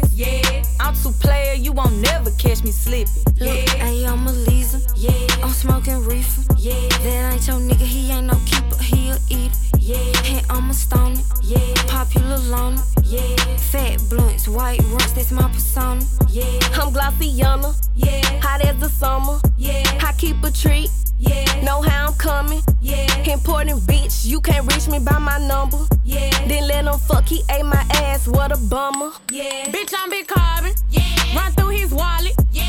From 0.00 0.08
Yeah. 0.12 0.62
I'm 0.80 0.94
too 0.94 1.12
player, 1.20 1.54
you 1.54 1.72
won't 1.72 1.96
never 1.96 2.30
catch 2.32 2.62
me 2.64 2.70
slipping. 2.70 3.22
Look, 3.40 3.68
hey, 3.68 4.04
I'm 4.06 4.26
a 4.26 4.32
Lisa. 4.32 4.80
Yeah. 4.96 5.12
I'm 5.42 5.50
smoking 5.50 6.04
reefer. 6.04 6.42
Yeah. 6.56 6.88
That 7.02 7.32
ain't 7.32 7.46
your 7.46 7.60
nigga, 7.60 7.86
he 7.86 8.10
ain't 8.10 8.26
no 8.26 8.38
keeper, 8.46 8.82
he 8.82 9.10
a 9.10 9.18
eater. 9.28 9.56
Yeah. 9.78 10.22
Hey, 10.22 10.42
I'm 10.50 10.70
a 10.70 10.74
stoner. 10.74 11.20
Yeah. 11.42 11.74
Popular 11.86 12.38
loner. 12.38 12.82
Yeah. 13.04 13.36
Fat 13.56 14.00
blunts, 14.08 14.48
white 14.48 14.80
runs, 14.84 15.12
that's 15.14 15.30
my 15.30 15.48
persona. 15.50 16.02
Yeah. 16.28 16.44
I'm 16.74 16.92
Glossiana. 16.92 17.74
Yeah. 17.94 18.40
Hot 18.40 18.64
as 18.64 18.78
the 18.78 18.88
summer. 18.88 19.38
Yeah. 19.56 19.82
I 20.02 20.12
keep 20.12 20.42
a 20.42 20.50
treat. 20.50 20.90
Yeah. 21.18 21.62
Know 21.62 21.82
how 21.82 22.08
I'm 22.08 22.14
coming. 22.14 22.62
Yeah. 22.80 23.06
Important 23.24 23.80
bitch, 23.80 24.26
you 24.26 24.40
can't 24.40 24.70
reach 24.72 24.88
me 24.88 24.98
by 24.98 25.18
my 25.18 25.38
number. 25.38 25.78
Yeah. 26.04 26.30
Then 26.46 26.68
let 26.68 26.84
him 26.84 26.98
fuck, 26.98 27.26
he 27.26 27.42
ate 27.50 27.64
my 27.64 27.84
ass, 27.90 28.28
what 28.28 28.52
a 28.52 28.56
bummer. 28.56 29.10
Yeah. 29.30 29.66
Bitch, 29.66 29.92
I'm 29.96 30.10
Big 30.10 30.26
Carbon. 30.26 30.72
Yeah. 30.90 31.02
Run 31.36 31.52
through 31.52 31.70
his 31.70 31.92
wallet. 31.92 32.34
Yeah. 32.52 32.64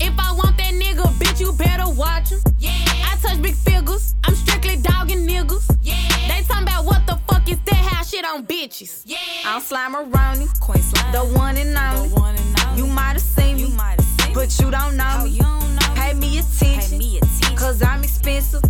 If 0.00 0.18
I 0.18 0.32
want 0.32 0.56
that 0.58 0.72
nigga, 0.74 1.04
bitch, 1.18 1.40
you 1.40 1.52
better 1.52 1.88
watch 1.90 2.30
him. 2.30 2.40
Yeah. 2.58 2.70
I 2.72 3.16
touch 3.20 3.40
big 3.42 3.54
figures. 3.54 4.14
I'm 4.24 4.34
strictly 4.34 4.76
dogging 4.76 5.26
niggas. 5.26 5.76
Yeah. 5.82 5.96
They 6.28 6.42
talking 6.42 6.64
about 6.64 6.84
what 6.84 7.06
the 7.06 7.18
fuck 7.28 7.48
is 7.48 7.58
that? 7.66 7.74
How 7.74 8.02
shit 8.02 8.24
on 8.24 8.46
bitches. 8.46 9.02
Yeah. 9.04 9.18
I'm 9.44 9.60
Slime 9.60 9.94
Ronnie. 10.10 10.48
Queen 10.60 10.82
Slime. 10.82 11.12
The 11.12 11.20
one 11.38 11.56
and 11.56 11.76
only. 11.76 12.08
The 12.08 12.20
one 12.20 12.34
and 12.36 12.60
only. 12.66 12.78
You 12.80 12.86
might 12.86 13.12
have 13.12 13.20
seen 13.20 13.56
me. 13.56 13.62
You 13.62 13.68
might 13.68 14.00
have 14.00 14.04
seen 14.04 14.09
but 14.34 14.58
you 14.58 14.70
don't 14.70 14.96
know 14.96 15.24
me. 15.24 15.30
You 15.30 15.42
don't 15.42 15.74
know 15.74 15.94
Pay 15.94 16.14
me 16.14 16.38
attention. 16.38 16.90
Pay 16.90 16.98
me 16.98 17.18
attention. 17.18 17.56
Cause 17.56 17.82
I'm 17.82 18.02
expensive. 18.02 18.62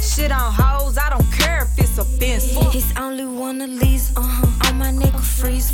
shit 0.00 0.30
on 0.32 0.52
hoes, 0.52 0.98
I 0.98 1.10
don't 1.10 1.30
care 1.32 1.62
if 1.62 1.78
it's 1.78 1.98
offensive. 1.98 2.74
It's 2.74 2.96
only 2.98 3.26
one 3.26 3.60
of 3.60 3.80
these, 3.80 4.16
uh 4.16 4.22
huh. 4.22 4.70
On 4.70 4.78
my 4.78 4.90
neck 4.90 5.14
freeze. 5.14 5.70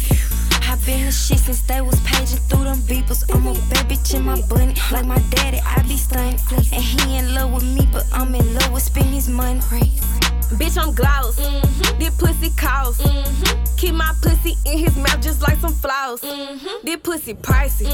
I 0.71 0.77
been 0.87 1.05
the 1.05 1.11
shit 1.11 1.41
since 1.41 1.63
they 1.63 1.81
was 1.81 1.99
paging 2.07 2.39
through 2.47 2.63
them 2.63 2.79
beepers. 2.87 3.25
I'm 3.35 3.45
a 3.49 3.55
bad 3.71 3.89
bitch 3.89 4.15
in 4.15 4.23
my 4.23 4.41
bunny. 4.43 4.77
Like 4.93 5.05
my 5.05 5.19
daddy, 5.31 5.59
I 5.67 5.83
be 5.83 5.97
stunning. 5.97 6.39
And 6.73 6.85
he 6.85 7.17
in 7.17 7.35
love 7.35 7.53
with 7.53 7.65
me, 7.65 7.89
but 7.91 8.07
I'm 8.13 8.33
in 8.37 8.55
love 8.55 8.71
with 8.71 8.85
spending 8.85 9.15
his 9.15 9.29
money. 9.29 9.59
Bitch, 9.59 10.79
I'm 10.81 10.95
gloss. 10.95 11.41
Mm-hmm. 11.41 11.99
This 11.99 12.15
pussy 12.17 12.51
cost. 12.51 13.01
Mm-hmm. 13.01 13.77
Keep 13.79 13.95
my 13.97 14.15
pussy 14.23 14.55
in 14.65 14.79
his 14.79 14.97
mouth 14.97 15.21
just 15.21 15.43
like 15.43 15.59
some 15.59 15.75
floss. 15.75 16.21
Mm-hmm. 16.21 16.87
This 16.87 17.01
pussy 17.03 17.35
pricey. 17.35 17.91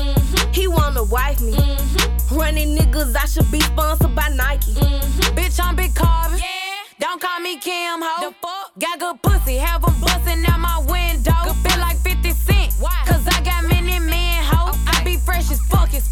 He 0.55 0.69
wanna 0.69 1.05
wife 1.05 1.41
me. 1.41 1.57
Running 2.31 2.77
niggas, 2.77 3.17
I 3.17 3.25
should 3.25 3.51
be 3.51 3.61
sponsored 3.61 4.15
by 4.15 4.29
Nike. 4.29 4.73
Bitch, 5.33 5.59
I'm 5.63 5.77
Big 5.77 5.95
Carbon. 5.95 6.41
Yeah. 6.41 6.45
Don't 6.99 7.23
call 7.23 7.41
me 7.41 7.59
Kim 7.59 8.03
Ho. 8.03 8.29
The 8.29 8.35
fuck? 8.37 8.73
Got 8.79 8.99
good 8.99 9.23
pussy, 9.23 9.57
have 9.57 9.83
have 9.83 9.95
'em 9.95 9.99
busting 9.99 10.45
out 10.45 10.61
my 10.61 10.79
window. 10.81 11.36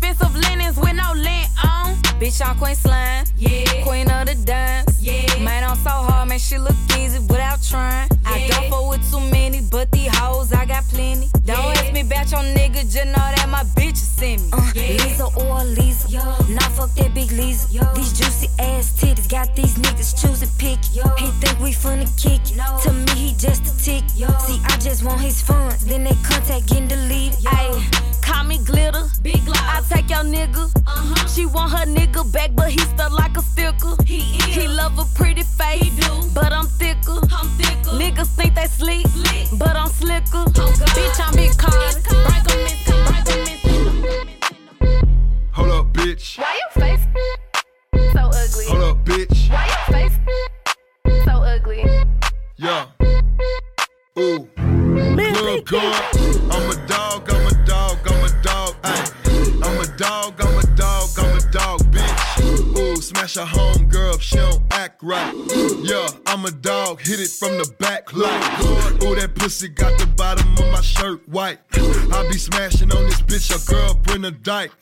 Expensive 0.04 0.36
linens 0.36 0.76
with 0.76 0.94
no 0.94 1.12
lint 1.14 1.48
on. 1.64 1.94
Bitch, 2.20 2.44
I'm 2.44 2.56
Queen 2.58 2.74
Slime. 2.74 3.24
Yeah. 3.36 3.82
Queen 3.84 4.10
of 4.10 4.26
the 4.26 4.34
dance. 4.44 5.00
Yeah. 5.00 5.42
Man, 5.42 5.64
I'm 5.64 5.76
so 5.76 5.90
hard, 5.90 6.28
man, 6.28 6.38
she 6.38 6.58
look 6.58 6.76
easy 6.98 7.18
without 7.20 7.62
trying. 7.62 8.08
I 8.24 8.48
don't 8.48 8.70
fuck 8.70 8.88
with 8.90 9.10
too 9.10 9.20
many, 9.30 9.60
but 9.70 9.90
these 9.90 10.14
hoes, 10.16 10.52
I 10.52 10.66
got 10.66 10.84
plenty. 10.84 11.28
Don't 11.44 11.76
ask 11.76 11.92
me 11.92 12.00
about 12.00 12.30
your 12.30 12.40
nigga, 12.40 12.82
just 12.90 13.06
know 13.06 13.26
that 13.36 13.48
my 13.48 13.64
bitch 13.76 13.92
is 13.92 14.08
send 14.08 14.42
me. 14.42 14.48
Uh, 14.52 14.72
Lisa 14.74 15.24
or 15.24 15.64
Lisa. 15.64 16.08
Nah, 16.48 16.60
fuck 16.76 16.94
that 16.94 17.12
big 17.14 17.30
Lisa. 17.32 17.68
These 17.94 18.12
juicy 18.12 18.48
ass 18.58 18.92
titties 19.00 19.28
got 19.28 19.54
these 19.56 19.74
niggas 19.76 20.20
choosing 20.20 20.48
pick. 20.58 20.78
Yo. 20.94 21.04
He 21.16 21.26
think 21.40 21.58
we 21.60 21.72
finna 21.72 22.08
kick 22.20 22.40
it. 22.50 22.82
To 22.82 22.92
me, 22.92 23.28
he 23.28 23.34
just 23.36 23.62
a 23.66 23.84
tick. 23.84 24.04
Yo. 24.16 24.28
See, 24.38 24.60
I 24.64 24.76
just 24.78 25.04
want 25.04 25.20
his 25.20 25.40
funds. 25.42 25.84
Then 25.84 26.04
they 26.04 26.14
contact 26.22 26.68
getting 26.68 26.88
deleted. 26.88 27.38
Ayy, 27.44 28.23
call 28.34 28.44
me 28.44 28.58
glitter. 28.58 29.04
Big 29.22 29.40
I 29.48 29.82
take 29.88 30.10
your 30.10 30.24
nigga. 30.24 30.64
Uh-huh. 30.86 31.28
She 31.28 31.46
want 31.46 31.72
her 31.72 31.86
nigga 31.86 32.30
back, 32.32 32.50
but 32.54 32.70
he 32.70 32.78
stuck 32.78 33.12
like 33.12 33.36
a 33.36 33.42
sticker. 33.42 33.94
He 34.04 34.18
is. 34.18 34.54
He 34.56 34.68
love 34.68 34.98
a 34.98 35.04
pretty 35.14 35.42
face. 35.42 35.82
He 35.82 35.90
do. 36.00 36.12
But 36.34 36.52
I'm 36.52 36.66
thicker. 36.66 37.18
I'm 37.32 37.48
thicker. 37.58 37.90
Niggas 38.02 38.34
think 38.36 38.54
they 38.54 38.66
sleep. 38.66 39.06
But 39.58 39.76
I'm 39.76 39.88
slicker. 39.88 40.44
Bitch, 40.96 41.18
I'm 41.24 41.34
big 41.34 41.56
card. 41.56 41.96
Break 42.26 42.46
'em 42.52 42.60
in, 42.70 42.76
break 43.08 43.26
'em 43.30 43.42
in. 43.46 44.28
Hold 45.52 45.70
up, 45.70 45.86
bitch. 45.92 46.38
Why 46.38 46.58
your 46.62 46.72
face 46.82 47.04
so 48.12 48.22
ugly? 48.42 48.66
Hold 48.70 48.84
up, 48.90 49.04
bitch. 49.04 49.50
Why 49.50 49.66
your 49.74 49.84
face 49.94 50.16
so 51.24 51.34
ugly? 51.54 51.82
Yeah. 52.56 52.86
Ooh. 54.18 54.48
Club 55.34 55.64
guard. 55.66 56.04
I'm 56.50 56.70
a 56.70 56.86
dog, 56.86 57.30
I'm 57.30 57.43
a 63.36 63.46
dog, 63.46 63.76
I'm 63.76 63.88
she 64.20 64.36
don't 64.36 64.62
act 64.72 65.02
right. 65.02 65.32
Yeah, 65.82 66.08
I'm 66.26 66.44
a 66.44 66.50
dog, 66.50 67.00
hit 67.00 67.20
it 67.20 67.30
from 67.30 67.56
the 67.58 67.70
back 67.78 68.12
like 68.12 68.60
Ooh, 69.02 69.14
that 69.14 69.34
pussy 69.34 69.68
got 69.68 69.98
the 69.98 70.06
bottom 70.06 70.52
of 70.54 70.72
my 70.72 70.80
shirt 70.80 71.28
white. 71.28 71.58
I 71.72 72.28
be 72.30 72.38
smashing 72.38 72.92
on 72.92 73.04
this 73.04 73.20
bitch, 73.22 73.50
a 73.50 73.70
girl 73.70 73.94
bring 74.02 74.24
a 74.24 74.30
dyke. 74.30 74.72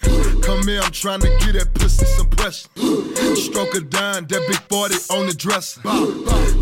Come 0.43 0.66
here, 0.66 0.80
I'm 0.83 0.93
trying 0.93 1.20
to 1.20 1.28
get 1.41 1.55
that 1.55 1.74
pussy 1.74 2.07
some 2.07 2.28
pressure. 2.30 2.68
Stroke 3.37 3.74
a 3.74 3.80
dime, 3.80 4.26
that 4.26 4.45
big 4.49 4.61
40 4.68 4.95
on 5.14 5.26
the 5.26 5.35
dresser. 5.35 5.80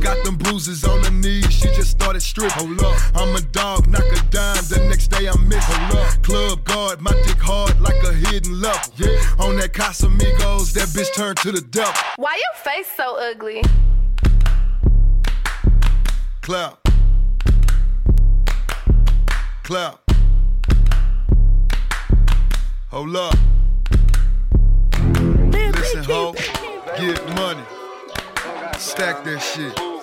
Got 0.00 0.24
them 0.24 0.36
bruises 0.36 0.84
on 0.84 1.02
the 1.02 1.10
knees, 1.10 1.52
she 1.52 1.68
just 1.68 1.90
started 1.90 2.20
stripping. 2.20 2.76
Hold 2.76 2.84
up, 2.84 2.98
I'm 3.14 3.34
a 3.36 3.40
dog, 3.40 3.88
knock 3.88 4.04
a 4.04 4.22
dime, 4.30 4.64
the 4.68 4.86
next 4.88 5.08
day 5.08 5.26
I'm 5.26 5.48
missing. 5.48 6.22
Club 6.22 6.64
guard, 6.64 7.00
my 7.00 7.12
dick 7.26 7.40
hard 7.40 7.80
like 7.80 8.02
a 8.04 8.12
hidden 8.12 8.60
level. 8.60 8.80
Yeah. 8.96 9.44
On 9.44 9.56
that 9.56 9.72
Casamigos, 9.72 10.72
that 10.74 10.88
bitch 10.88 11.12
turned 11.14 11.38
to 11.38 11.52
the 11.52 11.60
devil. 11.60 11.92
Why 12.16 12.34
your 12.34 12.59
face 12.60 12.88
so 12.96 13.16
ugly? 13.16 13.62
Clap. 16.42 16.78
Clap. 19.62 20.00
Hold 22.90 23.16
up. 23.16 23.34
Listen, 25.74 26.04
ho. 26.04 26.34
Get 26.98 27.24
money. 27.34 27.62
Stack 28.76 29.24
that 29.24 29.38
shit. 29.38 29.99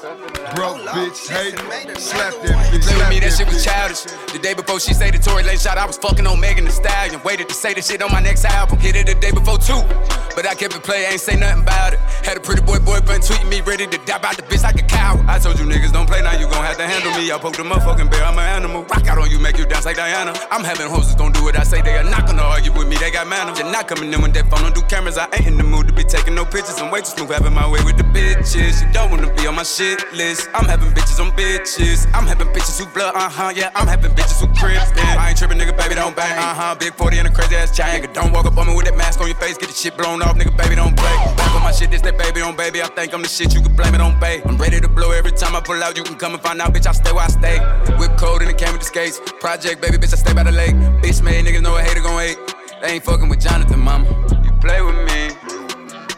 Broke 0.56 0.80
bitch, 0.96 1.28
hate, 1.28 1.60
slap 2.00 2.32
that 2.40 2.72
bitch. 2.72 2.88
Play 2.88 2.96
with 2.96 3.10
me, 3.10 3.20
that 3.20 3.36
shit 3.36 3.46
was 3.46 3.60
childish. 3.60 4.08
The 4.32 4.40
day 4.40 4.54
before 4.54 4.80
she 4.80 4.94
say 4.94 5.12
the 5.12 5.18
Tory 5.20 5.44
Lane 5.44 5.58
shot, 5.58 5.78
I 5.78 5.86
was 5.86 5.98
fucking 5.98 6.26
on 6.26 6.40
Megan 6.40 6.64
Thee 6.64 6.72
Stallion. 6.72 7.20
Waited 7.26 7.50
to 7.50 7.54
say 7.54 7.74
the 7.74 7.82
shit 7.82 8.02
on 8.02 8.10
my 8.12 8.22
next 8.22 8.46
album. 8.46 8.80
Hit 8.80 8.96
it 8.96 9.08
the 9.08 9.16
day 9.16 9.32
before 9.32 9.58
too. 9.58 9.84
But 10.32 10.48
I 10.48 10.56
kept 10.56 10.76
it 10.76 10.84
play, 10.84 11.04
ain't 11.04 11.20
say 11.20 11.36
nothing 11.36 11.64
about 11.64 11.94
it. 11.94 12.00
Had 12.24 12.38
a 12.38 12.40
pretty 12.40 12.62
boy 12.62 12.80
boyfriend 12.80 13.24
tweeting 13.24 13.50
me, 13.50 13.60
ready 13.62 13.86
to 13.86 13.98
dab 14.06 14.24
out 14.24 14.38
the 14.38 14.44
bitch 14.44 14.64
like 14.64 14.80
a 14.80 14.86
cow. 14.86 15.20
I 15.28 15.40
told 15.40 15.60
you 15.60 15.66
niggas 15.66 15.92
don't 15.92 16.08
play, 16.08 16.22
now 16.22 16.40
you 16.40 16.48
gon' 16.48 16.64
have 16.64 16.78
to 16.78 16.88
handle 16.88 17.12
me. 17.20 17.30
I 17.30 17.38
poked 17.38 17.58
the 17.58 17.64
motherfucking 17.64 18.10
bear, 18.10 18.24
I'm 18.24 18.40
an 18.40 18.48
animal. 18.48 18.84
Rock 18.84 19.08
out 19.08 19.18
on 19.18 19.30
you, 19.30 19.40
make 19.40 19.58
you 19.58 19.66
dance 19.66 19.84
like 19.84 19.98
Diana. 19.98 20.32
I'm 20.52 20.64
having 20.64 20.88
hoes 20.88 21.08
that's 21.08 21.20
gon' 21.20 21.34
do 21.34 21.44
what 21.44 21.60
I 21.60 21.64
say, 21.64 21.82
they 21.82 21.98
are 21.98 22.08
not 22.08 22.28
gonna 22.28 22.44
argue 22.44 22.72
with 22.72 22.88
me, 22.88 22.96
they 22.96 23.12
got 23.12 23.28
manners. 23.28 23.60
You're 23.60 23.72
not 23.72 23.90
coming 23.90 24.14
in 24.14 24.22
with 24.22 24.34
that 24.36 24.48
phone, 24.50 24.62
don't 24.62 24.76
do 24.76 24.84
cameras. 24.84 25.18
I 25.18 25.28
ain't 25.34 25.48
in 25.48 25.58
the 25.58 25.66
mood 25.66 25.88
to 25.88 25.94
be 25.94 26.04
taking 26.04 26.36
no 26.36 26.46
pictures. 26.46 26.80
I'm 26.80 26.92
way 26.92 27.02
too 27.02 27.12
smooth, 27.18 27.32
having 27.32 27.54
my 27.54 27.68
way 27.68 27.84
with 27.84 27.98
the 27.98 28.06
bitches. 28.06 28.86
You 28.86 28.94
don't 28.94 29.12
wanna 29.12 29.34
be 29.34 29.48
on 29.48 29.56
my 29.56 29.64
shit 29.64 29.97
list. 30.14 30.50
I'm 30.54 30.66
having 30.66 30.90
bitches 30.92 31.20
on 31.20 31.32
bitches. 31.38 32.08
I'm 32.14 32.26
having 32.26 32.48
bitches 32.48 32.80
who 32.80 32.86
blood, 32.94 33.16
uh 33.16 33.30
huh, 33.30 33.52
yeah. 33.56 33.72
I'm 33.76 33.88
having 33.88 34.12
bitches 34.12 34.40
who 34.40 34.48
crips. 34.54 34.92
I 34.98 35.30
ain't 35.30 35.38
tripping, 35.38 35.58
nigga, 35.58 35.76
baby, 35.78 35.96
don't 35.96 36.16
bang, 36.16 36.38
uh 36.38 36.54
huh. 36.54 36.76
Big 36.76 36.94
40 36.94 37.20
and 37.20 37.28
a 37.28 37.32
crazy 37.32 37.56
ass 37.56 37.76
chain. 37.76 38.02
Nigga, 38.02 38.14
Don't 38.14 38.32
walk 38.32 38.46
up 38.46 38.58
on 38.58 38.68
me 38.68 38.76
with 38.76 38.86
that 38.86 38.98
mask 38.98 39.22
on 39.22 39.28
your 39.28 39.38
face, 39.38 39.58
get 39.58 39.70
the 39.70 39.76
shit 39.76 39.98
blown 39.98 40.22
off, 40.22 40.36
nigga, 40.36 40.56
baby, 40.58 40.76
don't 40.76 40.96
play. 40.96 41.16
Back 41.38 41.56
on 41.56 41.64
my 41.64 41.72
shit, 41.72 41.92
this 41.92 42.02
that 42.02 42.18
baby 42.18 42.42
on 42.42 42.56
baby. 42.56 42.82
I 42.82 42.88
think 42.88 43.14
I'm 43.14 43.22
the 43.22 43.28
shit, 43.30 43.54
you 43.54 43.62
can 43.62 43.76
blame 43.76 43.96
it 43.96 44.02
on 44.02 44.20
bae. 44.20 44.42
I'm 44.46 44.58
ready 44.58 44.80
to 44.80 44.88
blow 44.88 45.12
every 45.12 45.32
time 45.32 45.56
I 45.56 45.62
pull 45.62 45.82
out. 45.84 45.98
You 45.98 46.04
can 46.04 46.16
come 46.16 46.34
and 46.34 46.42
find 46.42 46.62
out, 46.62 46.74
bitch. 46.74 46.88
I 46.88 46.92
stay 46.92 47.12
where 47.12 47.26
I 47.26 47.28
stay. 47.28 47.60
Whip 47.98 48.18
code 48.18 48.42
and 48.42 48.52
it 48.52 48.58
came 48.58 48.72
with 48.72 48.82
the 48.82 48.88
skates. 48.88 49.20
Project, 49.40 49.82
baby, 49.82 49.98
bitch, 49.98 50.14
I 50.14 50.18
stay 50.18 50.34
by 50.34 50.44
the 50.44 50.52
lake. 50.52 50.76
Bitch 51.02 51.22
made 51.24 51.46
niggas 51.46 51.62
know 51.62 51.78
a 51.78 51.82
hater 51.82 52.02
gon' 52.02 52.20
hate. 52.20 52.38
They 52.82 52.94
ain't 52.94 53.04
fucking 53.04 53.30
with 53.30 53.42
Jonathan, 53.42 53.80
mama. 53.80 54.08
You 54.44 54.52
play 54.62 54.82
with 54.82 54.96
me, 54.96 55.36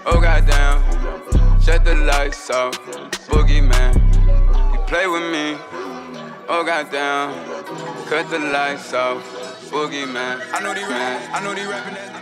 oh 0.05 0.19
goddamn. 0.21 1.08
Shut 1.69 1.85
the 1.85 1.93
lights 1.93 2.49
off, 2.49 2.73
boogie 3.29 3.61
man. 3.61 3.93
You 4.73 4.79
play 4.87 5.05
with 5.05 5.21
me, 5.31 5.55
oh 6.49 6.63
goddamn. 6.65 7.29
Cut 8.07 8.27
the 8.31 8.39
lights 8.39 8.91
off, 8.91 9.21
boogie 9.69 10.11
man. 10.11 10.41
I 10.51 10.61
know 10.61 10.73
they 10.73 10.81
rap, 10.81 11.29
I 11.31 11.43
know 11.43 11.53
they 11.53 11.67
rapping 11.67 11.93
that. 11.93 12.18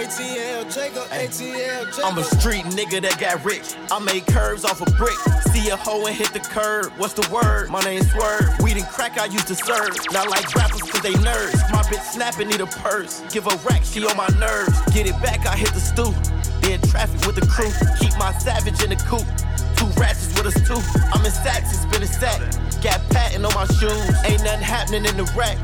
ATL 0.00 0.74
Jacob, 0.74 1.04
ATL 1.10 1.84
Jacob. 1.84 2.04
I'm 2.04 2.16
a 2.16 2.24
street 2.24 2.64
nigga 2.72 3.02
that 3.02 3.20
got 3.20 3.44
rich. 3.44 3.74
I 3.90 3.98
made 3.98 4.26
curves 4.26 4.64
off 4.64 4.80
a 4.80 4.90
brick. 4.92 5.12
See 5.52 5.68
a 5.68 5.76
hoe 5.76 6.06
and 6.06 6.16
hit 6.16 6.32
the 6.32 6.40
curb. 6.40 6.90
What's 6.96 7.12
the 7.12 7.28
word? 7.28 7.68
My 7.68 7.82
name's 7.82 8.10
Swerve. 8.10 8.48
Weed 8.62 8.78
and 8.78 8.86
crack 8.86 9.18
I 9.18 9.26
used 9.26 9.46
to 9.48 9.54
serve. 9.54 9.92
Not 10.10 10.30
like 10.30 10.54
rappers 10.54 10.80
cause 10.80 11.02
they 11.02 11.12
nerds. 11.20 11.52
My 11.70 11.82
bitch 11.82 12.00
snapping 12.00 12.48
need 12.48 12.62
a 12.62 12.66
purse. 12.66 13.20
Give 13.30 13.46
a 13.46 13.54
rack, 13.68 13.84
she 13.84 14.02
on 14.06 14.16
my 14.16 14.28
nerves. 14.40 14.72
Get 14.94 15.06
it 15.06 15.20
back, 15.20 15.46
I 15.46 15.54
hit 15.54 15.74
the 15.74 15.80
stoop. 15.80 16.16
In 16.64 16.80
traffic 16.88 17.20
with 17.26 17.36
the 17.36 17.44
crew. 17.44 17.68
Keep 18.00 18.16
my 18.16 18.32
savage 18.38 18.82
in 18.82 18.88
the 18.88 19.00
coop. 19.04 19.28
Two 19.76 20.00
ratchets 20.00 20.32
with 20.32 20.48
us 20.48 20.56
too. 20.64 20.80
I'm 21.12 21.24
in 21.26 21.30
sacks, 21.30 21.76
it's 21.76 21.84
been 21.92 22.02
a 22.02 22.06
sack. 22.06 22.40
Got 22.80 23.06
patent 23.10 23.44
on 23.44 23.52
my 23.52 23.66
shoes. 23.76 24.08
Ain't 24.24 24.42
nothing 24.44 24.64
happening 24.64 25.04
in 25.04 25.18
the 25.18 25.30
rack. 25.36 25.58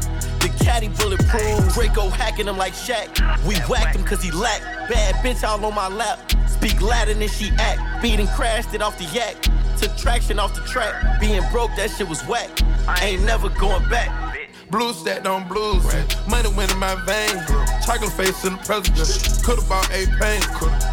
Caddy 0.59 0.89
bulletproof. 0.89 1.75
Draco 1.75 2.09
hacking 2.09 2.47
him 2.47 2.57
like 2.57 2.73
Shaq. 2.73 3.09
We 3.47 3.57
whacked 3.69 3.97
him 3.97 4.05
cause 4.05 4.23
he 4.23 4.31
lack. 4.31 4.61
Bad 4.89 5.15
bitch 5.17 5.47
all 5.47 5.65
on 5.65 5.75
my 5.75 5.89
lap. 5.89 6.19
Speak 6.49 6.81
Latin 6.81 7.21
and 7.21 7.31
she 7.31 7.51
act. 7.59 8.03
Beat 8.03 8.21
and 8.21 8.29
crashed 8.31 8.75
it 8.75 8.83
off 8.83 8.99
the 8.99 9.05
yak. 9.05 9.37
Took 9.79 9.97
traction 9.97 10.39
off 10.39 10.55
the 10.55 10.63
track. 10.63 11.21
Being 11.21 11.43
broke, 11.51 11.71
that 11.77 11.91
shit 11.91 12.09
was 12.09 12.23
whack. 12.27 12.51
I 12.89 13.05
Ain't 13.05 13.25
never 13.25 13.49
going 13.51 13.89
back. 13.89 14.46
Blue 14.71 14.93
stacked 14.93 15.27
on 15.27 15.47
blues. 15.47 15.85
Money 16.29 16.51
went 16.57 16.73
in 16.73 16.79
my 16.79 16.95
veins. 17.07 17.47
Chocolate 17.87 18.13
face 18.13 18.45
in 18.45 18.55
the 18.55 18.63
president. 18.67 19.45
Could've 19.45 19.69
bought 19.69 19.89
eight 19.93 20.11
pain. 20.19 20.43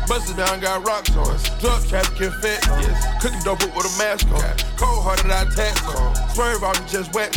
Busted 0.07 0.37
down, 0.37 0.59
got 0.59 0.85
rocks 0.85 1.09
on. 1.17 1.33
Drug 1.59 1.81
trafficking 1.89 2.29
fit. 2.37 2.61
Cooking 3.19 3.41
dope 3.41 3.65
with 3.73 3.89
a 3.89 3.93
mask 3.97 4.29
on. 4.29 4.45
Cold 4.77 5.01
hearted, 5.01 5.31
I 5.31 5.49
tax 5.49 5.81
on. 5.89 6.13
Swerve 6.29 6.63
off 6.63 6.77
and 6.77 6.87
just 6.87 7.13
wet. 7.15 7.33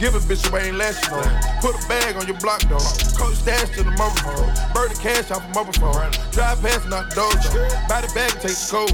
Give 0.00 0.14
a 0.14 0.18
bitch 0.18 0.48
away 0.50 0.68
ain't 0.68 0.76
less 0.76 0.98
on. 1.12 1.22
Put 1.62 1.78
a 1.78 1.88
bag 1.88 2.16
on 2.16 2.26
your 2.26 2.38
block 2.42 2.66
door. 2.66 2.82
Coach 3.14 3.38
stash 3.38 3.70
to 3.78 3.84
the 3.86 3.94
phone. 3.94 4.16
Burn 4.74 4.90
the 4.90 4.98
cash 4.98 5.30
off 5.30 5.46
a 5.46 5.72
phone. 5.78 6.10
Drive 6.32 6.60
past 6.62 6.88
knock 6.88 7.14
the 7.14 7.22
on. 7.22 7.88
Buy 7.88 8.00
the 8.02 8.10
bag 8.10 8.32
take 8.42 8.58
the 8.58 8.66
cold. 8.70 8.90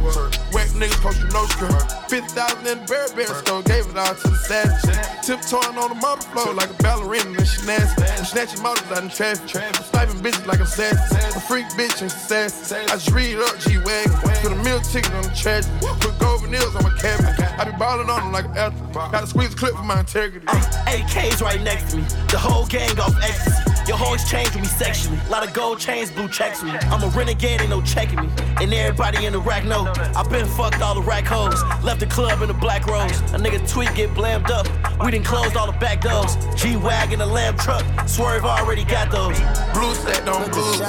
Whack 0.53 0.69
niggas 0.77 1.01
post 1.01 1.25
you 1.25 1.29
no 1.33 1.47
skirt. 1.47 1.73
50,000 2.11 2.67
in 2.67 2.85
the 2.85 2.87
Bear 2.87 3.09
store. 3.41 3.63
Gave 3.63 3.89
it 3.89 3.97
all 3.97 4.15
to 4.15 4.29
the 4.29 4.37
savage. 4.37 5.25
Tiptoeing 5.25 5.79
on 5.79 5.89
the 5.89 5.97
marble 5.97 6.23
floor 6.37 6.53
like 6.53 6.69
a 6.69 6.82
ballerina 6.83 7.39
and 7.39 7.47
she 7.47 7.65
nasty. 7.65 8.03
I'm 8.03 8.25
snatching 8.25 8.63
motors 8.63 8.91
out 8.91 9.03
in 9.03 9.11
traffic. 9.11 9.57
I'm 9.57 9.85
sniping 9.85 10.21
bitches 10.21 10.47
like 10.47 10.61
I'm 10.61 10.67
sassy. 10.67 11.39
A 11.39 11.41
freak 11.41 11.67
bitch 11.79 12.03
and 12.03 12.11
she 12.11 12.19
sassy. 12.19 12.75
I 12.75 12.87
just 12.89 13.11
read 13.11 13.39
up 13.39 13.59
G-Wagon. 13.61 14.13
Put 14.43 14.53
a 14.53 14.57
meal 14.57 14.81
ticket 14.81 15.13
on 15.13 15.23
the 15.23 15.35
trash. 15.35 15.65
Put 15.81 16.19
gold 16.19 16.49
nails 16.51 16.77
on 16.77 16.83
my 16.83 16.95
cabinet. 16.99 17.35
I 17.59 17.65
be 17.65 17.77
balling 17.77 18.11
on 18.11 18.21
them 18.21 18.33
like 18.33 18.45
an 18.47 18.57
athlete. 18.57 18.93
Gotta 18.93 19.27
squeeze 19.27 19.55
a 19.55 19.57
clip 19.57 19.75
for 19.75 19.83
my 19.83 20.01
integrity. 20.01 20.47
Uh, 20.49 20.85
AK's 20.89 21.41
right 21.41 21.63
next 21.63 21.91
to 21.93 21.97
me. 21.99 22.05
The 22.31 22.39
whole 22.39 22.67
gang 22.67 22.99
off 23.01 23.17
ecstasy. 23.23 23.63
Your 23.89 23.97
whole 23.97 24.15
exchange 24.15 24.55
me 24.55 24.65
sexually. 24.65 25.19
A 25.27 25.31
lot 25.31 25.47
of 25.47 25.53
gold 25.53 25.81
chains, 25.81 26.11
blue 26.11 26.29
checks 26.29 26.63
me. 26.63 26.71
I'm 26.71 27.03
a 27.03 27.09
renegade, 27.09 27.61
ain't 27.61 27.71
no 27.71 27.83
checking 27.83 28.21
me. 28.21 28.29
And 28.61 28.73
everybody 28.73 29.27
in 29.27 29.33
the 29.33 29.41
rack 29.41 29.65
know. 29.65 29.93
I 30.15 30.23
been 30.29 30.47
fucked 30.47 30.81
all 30.81 30.95
the 30.95 31.03
rack 31.03 31.25
hoes. 31.25 31.61
Left 31.83 31.99
the 31.99 32.07
club 32.07 32.43
in 32.43 32.49
the 32.49 32.55
black 32.55 32.87
rose. 32.87 33.19
A 33.33 33.39
nigga 33.39 33.69
tweet 33.69 33.93
get 33.97 34.15
blammed 34.15 34.51
up. 34.51 34.69
We 35.05 35.11
done 35.11 35.25
closed 35.25 35.57
all 35.57 35.67
the 35.67 35.79
back 35.79 36.03
doors. 36.03 36.37
G-Wagon, 36.73 37.21
a 37.21 37.27
lamb 37.27 37.59
truck. 37.59 37.85
Swerve 38.09 38.47
already 38.47 38.85
got 38.85 39.11
those. 39.11 39.39
Blue 39.75 39.95
stacked 39.95 40.27
on 40.27 40.51
blues. 40.51 40.81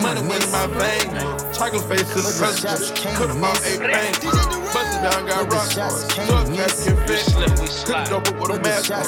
Money 0.00 0.20
went 0.28 0.44
in 0.44 0.52
my 0.52 0.68
vein. 0.68 1.10
Chocolate 1.52 1.82
face 1.82 2.08
to 2.14 2.20
the 2.22 2.32
president. 2.38 2.94
Could've 3.16 3.40
bought 3.40 3.60
eight 3.66 3.80
pain. 3.80 4.12
Busted 4.72 5.02
down, 5.02 5.26
got 5.26 5.52
rocks 5.52 5.76
on. 5.76 5.90
Drug 6.26 6.54
trafficking 6.54 6.96
fit. 7.08 7.24
Couldn't 7.84 8.08
dope 8.08 8.28
up 8.28 8.40
with 8.40 8.50
a 8.50 8.60
mask 8.62 8.92
on. 8.92 9.02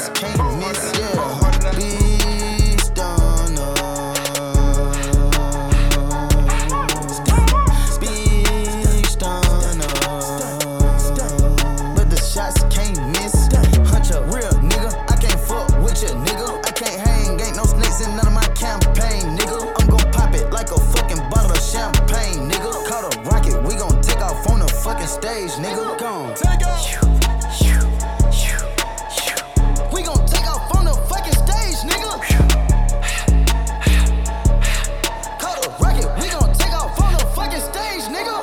stage, 25.34 25.64
nigga. 25.64 25.98
Gone. 25.98 26.34
Take 26.34 26.66
off. 26.66 26.84
We 29.92 30.02
gon' 30.02 30.26
take 30.26 30.46
off 30.46 30.76
on 30.76 30.84
the 30.84 30.94
fucking 31.08 31.34
stage, 31.34 31.78
nigga. 31.90 32.12
Cut 35.38 35.66
a 35.66 35.70
record, 35.82 36.10
we 36.20 36.28
gon' 36.30 36.52
take 36.54 36.74
off 36.74 37.00
on 37.00 37.12
the 37.14 37.26
fucking 37.34 37.60
stage, 37.60 38.04
nigga. 38.14 38.36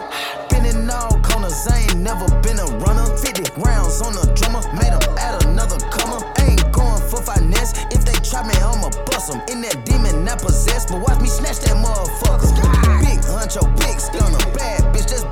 Been 0.50 0.66
in 0.66 0.90
all 0.90 1.20
corners, 1.22 1.68
I 1.68 1.80
ain't 1.80 1.98
never 1.98 2.28
been 2.42 2.60
a 2.60 2.66
runner. 2.84 3.06
50 3.18 3.62
rounds 3.62 4.02
on 4.02 4.14
the 4.14 4.28
drummer, 4.36 4.62
made 4.76 4.92
him 4.92 5.18
add 5.18 5.46
another 5.46 5.80
comer. 5.92 6.20
Ain't 6.44 6.72
going 6.72 7.02
for 7.10 7.22
finesse, 7.22 7.74
if 7.92 8.04
they 8.04 8.18
trap 8.20 8.46
me, 8.48 8.56
I'ma 8.56 8.90
bust 9.08 9.34
em. 9.34 9.42
In 9.48 9.62
that 9.62 9.86
demon 9.86 10.28
I 10.28 10.36
possess, 10.36 10.86
but 10.86 11.00
watch 11.00 11.22
me 11.22 11.28
snatch 11.28 11.60
that 11.60 11.78
motherfucker. 11.80 12.52
Big 13.00 13.20
huncho, 13.20 13.64
big 13.80 14.00
stunner, 14.00 14.44
bad 14.56 14.84
bitch, 14.94 15.08
Just 15.08 15.28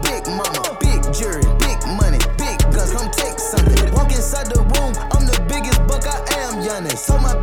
honest. 6.80 7.06
So 7.06 7.18
my 7.18 7.36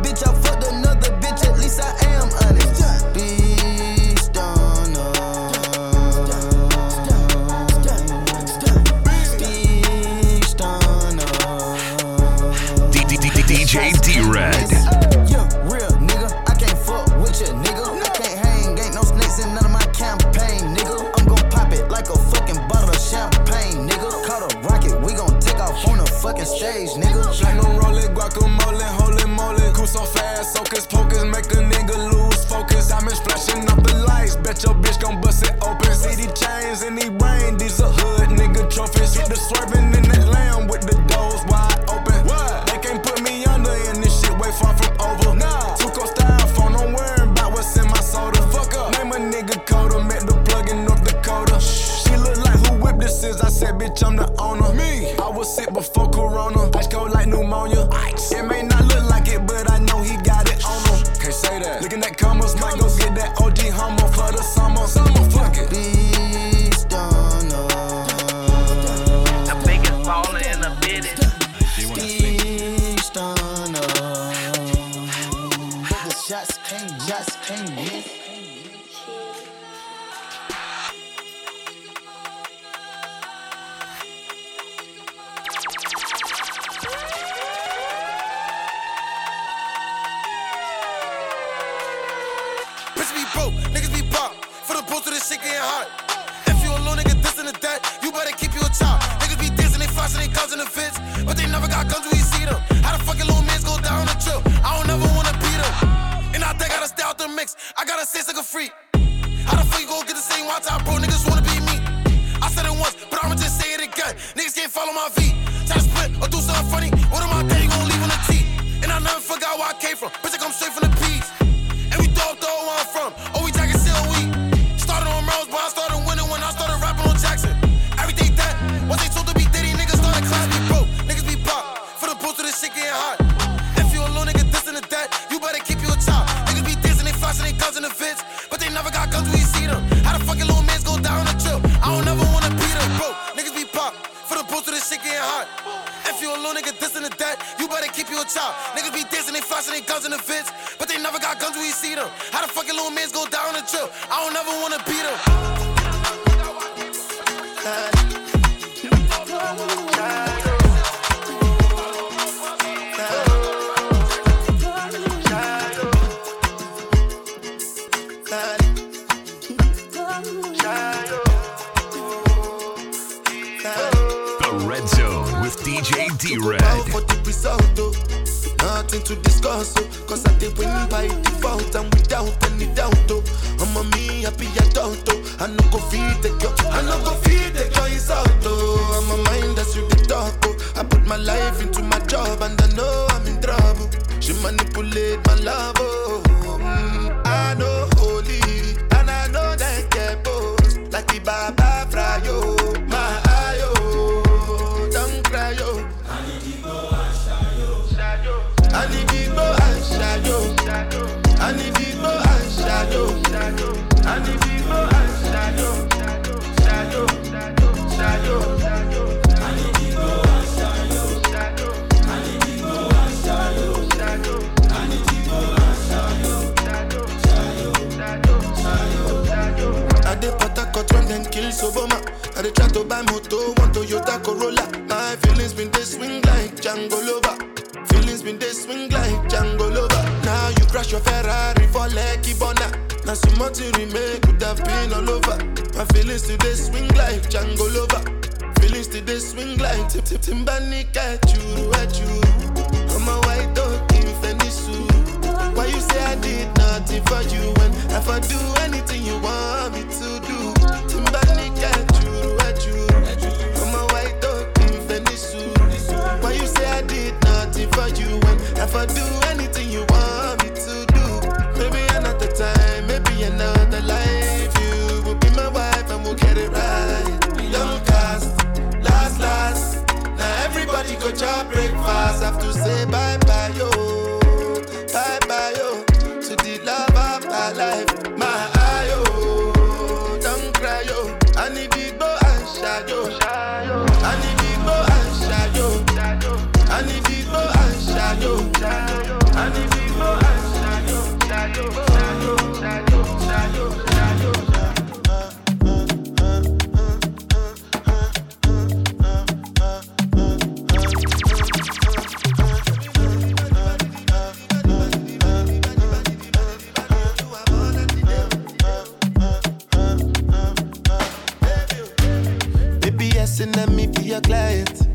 your 323.39 324.21
client. 324.21 324.87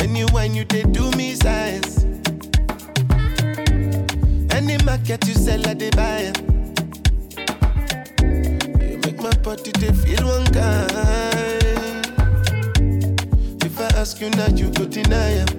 When 0.00 0.16
you 0.16 0.26
when 0.32 0.52
you 0.54 0.64
they 0.64 0.82
do 0.82 1.10
me 1.12 1.34
science. 1.34 2.04
Any 4.50 4.78
market 4.84 5.26
you 5.28 5.34
sell, 5.34 5.64
I 5.68 5.74
they 5.74 5.90
buy. 5.90 6.32
You 8.80 8.98
make 9.04 9.20
my 9.20 9.30
body 9.42 9.70
they 9.78 9.92
feel 9.92 10.26
one 10.26 10.46
kind. 10.46 11.62
If 13.62 13.80
I 13.80 13.86
ask 14.00 14.20
you 14.20 14.30
now, 14.30 14.48
you 14.48 14.70
go 14.70 14.86
deny 14.86 15.44
it. 15.44 15.54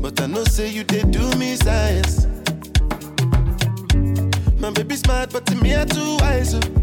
But 0.00 0.18
I 0.22 0.26
know 0.26 0.44
say 0.44 0.68
you 0.68 0.84
they 0.84 1.02
do 1.02 1.30
me 1.36 1.56
science. 1.56 2.26
My 4.58 4.70
baby 4.70 4.96
smart, 4.96 5.32
but 5.32 5.44
to 5.46 5.54
me 5.56 5.76
I 5.78 5.84
too 5.84 6.16
wise. 6.20 6.54
oh. 6.54 6.79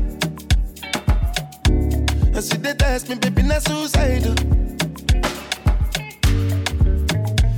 And 2.38 2.46
see 2.46 2.58
they 2.58 2.76
test 2.76 3.10
me, 3.10 3.16
baby, 3.16 3.42
not 3.42 3.64
suicidal. 3.64 4.36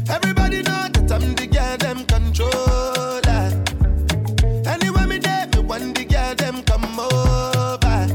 Everybody 0.10 0.62
know 0.62 0.88
that 0.88 1.12
I'm 1.12 1.36
the 1.36 1.48
girl 1.52 1.76
them 1.76 2.06
controller. 2.06 3.22
Ah. 3.28 4.72
Anywhere 4.74 5.06
me 5.06 5.18
there, 5.18 5.48
me 5.54 5.60
want 5.64 5.96
the 5.96 6.06
girl 6.06 6.34
them 6.34 6.64
come 6.64 6.98
over. 6.98 8.08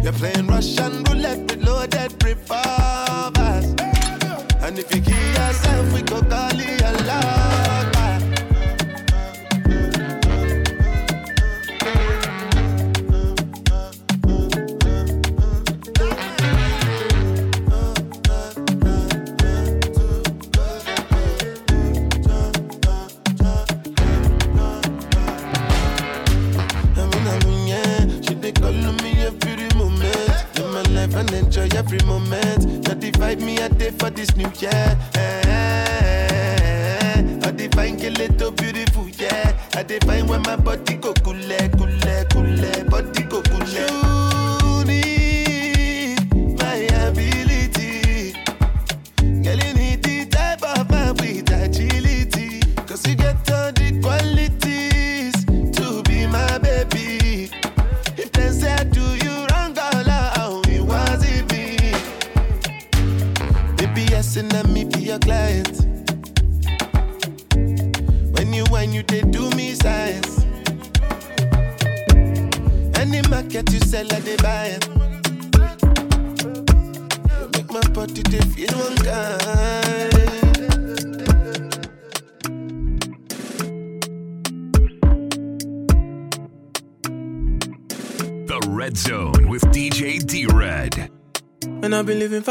You're 0.00 0.12
playing 0.12 0.46
Russian 0.46 1.02
roulette 1.02 1.40
with 1.40 1.64
loaded 1.64 2.22
revolvers. 2.22 2.43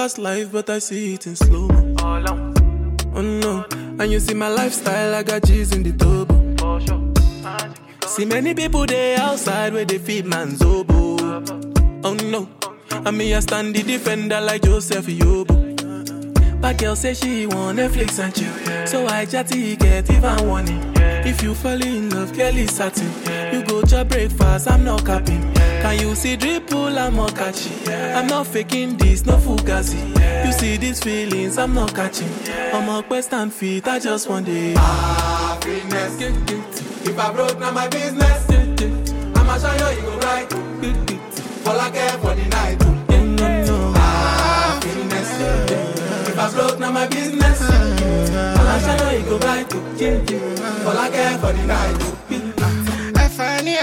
Fast 0.04 0.18
life, 0.18 0.52
but 0.52 0.70
I 0.70 0.80
see 0.80 1.14
it 1.14 1.28
in 1.28 1.36
slow. 1.38 1.70
Oh 3.16 3.22
no, 3.22 3.66
and 3.72 4.12
you 4.12 4.20
see 4.20 4.34
my 4.34 4.50
lifestyle, 4.50 5.16
I 5.16 5.24
got 5.24 5.44
G's 5.44 5.72
in 5.72 5.84
the 5.84 5.94
turbo. 5.94 6.36
See 8.08 8.26
many 8.26 8.54
people 8.54 8.86
there 8.86 9.18
outside 9.20 9.72
where 9.72 9.86
they 9.86 10.00
feed 10.00 10.26
man's 10.26 10.62
oboe. 10.62 11.44
Oh 12.04 12.16
no, 12.34 12.50
and 12.92 13.18
me 13.18 13.34
I 13.34 13.40
stand 13.40 13.76
the 13.76 13.84
defender 13.84 14.42
like 14.42 14.64
Joseph 14.64 15.06
Yobo. 15.06 15.56
But 16.60 16.80
girl 16.80 16.98
say 16.98 17.14
she 17.14 17.46
want 17.46 17.80
Netflix 17.80 18.20
and 18.20 18.36
chill, 18.36 18.86
so 18.86 19.08
I 19.08 19.24
chatty 19.24 19.78
get 19.78 20.12
even 20.12 20.48
warning. 20.50 20.84
If 20.98 21.42
you 21.42 21.56
fall 21.56 21.82
in 21.82 22.10
love, 22.10 22.36
girl 22.36 22.58
is 22.58 22.76
satin. 22.76 23.08
You 23.54 23.64
go 23.66 23.82
to 23.84 24.04
breakfast, 24.04 24.70
I'm 24.70 24.84
not 24.84 25.06
capping. 25.06 25.53
Can 25.84 26.00
you 26.00 26.16
see 26.16 26.38
dripple, 26.38 26.98
I'm 26.98 27.18
not 27.18 27.36
catching. 27.36 27.90
I'm 27.92 28.28
not 28.28 28.48
faking 28.48 28.96
this, 28.96 29.26
no 29.26 29.34
fugazi. 29.34 30.00
You 30.46 30.54
see 30.54 30.78
these 30.78 31.04
feelings, 31.04 31.58
I'm 31.58 31.74
not 31.74 31.94
catching. 31.94 32.30
I'm 32.74 32.88
a 32.88 33.04
quest 33.04 33.34
and 33.34 33.52
feet, 33.52 33.86
I 33.86 34.00
just 34.00 34.30
want 34.30 34.48
it. 34.48 34.78
Happiness. 34.78 36.22
If 37.06 37.20
I 37.20 37.34
broke, 37.34 37.60
now 37.60 37.72
my 37.72 37.90
business. 37.90 38.50
I'ma 39.36 39.58
show 39.58 39.90
you, 39.90 39.98
you 39.98 40.04
go 40.04 40.18
right. 40.20 40.50
Fall 41.64 41.78
I 41.78 41.90
care 41.92 42.18
for 42.18 42.34
the 42.34 42.46
night. 42.48 42.82
Happiness. 43.94 45.32
If 46.30 46.40
I 46.40 46.52
broke, 46.54 46.80
now 46.80 46.92
my 46.92 47.08
business. 47.08 47.62
I'ma 47.62 48.80
show 48.80 49.10
you, 49.12 49.18
you 49.20 49.26
go 49.26 49.38
right. 49.40 49.70
Fall 49.70 50.98
I 50.98 51.10
care 51.10 51.38
for 51.40 51.52
the 51.52 51.68
night. 51.68 52.13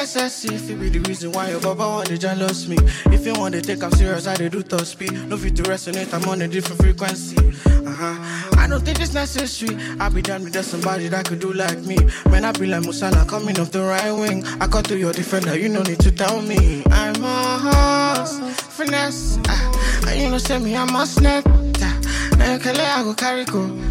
F-I-N-E-S-S-E 0.01 0.55
If 0.55 0.70
it 0.70 0.80
be 0.80 0.88
the 0.88 1.01
reason 1.01 1.30
why 1.32 1.51
your 1.51 1.61
baba 1.61 1.86
want 1.86 2.07
to 2.09 2.16
jealous 2.16 2.66
me. 2.66 2.78
If 3.12 3.26
you 3.26 3.34
want 3.34 3.55
to 3.55 3.61
take 3.61 3.82
I'm 3.82 3.92
serious, 3.92 4.26
I 4.26 4.34
do 4.34 4.62
top 4.62 4.80
speed. 4.86 5.12
No 5.28 5.36
fit 5.36 5.57
to 5.57 5.62
resonate, 5.64 6.12
I'm 6.14 6.26
on 6.26 6.40
a 6.40 6.48
different 6.48 6.80
frequency. 6.80 7.36
Uh-huh. 7.36 8.57
I 8.59 8.66
don't 8.66 8.82
think 8.82 8.98
it's 9.01 9.12
necessary. 9.12 9.76
I 10.01 10.09
be 10.09 10.22
done 10.22 10.44
with 10.44 10.55
just 10.55 10.70
somebody 10.70 11.09
that 11.09 11.26
could 11.28 11.40
do 11.40 11.53
like 11.53 11.78
me. 11.80 11.98
Man, 12.30 12.46
I 12.46 12.53
be 12.53 12.64
like 12.66 12.82
Musala 12.82 13.28
coming 13.28 13.61
off 13.61 13.72
the 13.72 13.82
right 13.82 14.11
wing. 14.11 14.42
I 14.59 14.66
cut 14.68 14.86
to 14.86 14.96
your 14.96 15.12
defender, 15.12 15.59
you 15.59 15.68
no 15.68 15.82
need 15.82 16.01
to 16.01 16.11
tell 16.11 16.40
me. 16.40 16.82
I'm 16.90 17.22
a 17.22 17.59
horse, 18.16 18.38
finesse. 18.74 19.36
Uh, 19.48 20.07
And 20.09 20.18
you 20.22 20.30
know 20.30 20.38
say 20.38 20.59
me, 20.59 20.74
I'm 20.76 20.96
a 20.96 21.05
snap 21.07 21.46
uh, 21.46 22.01
Now 22.38 22.55
you 22.55 22.59
can 22.59 22.74
let 22.74 22.98
I 22.98 23.03
go 23.03 23.12
carry 23.14 23.44
go. 23.44 23.64
uh, 23.64 23.89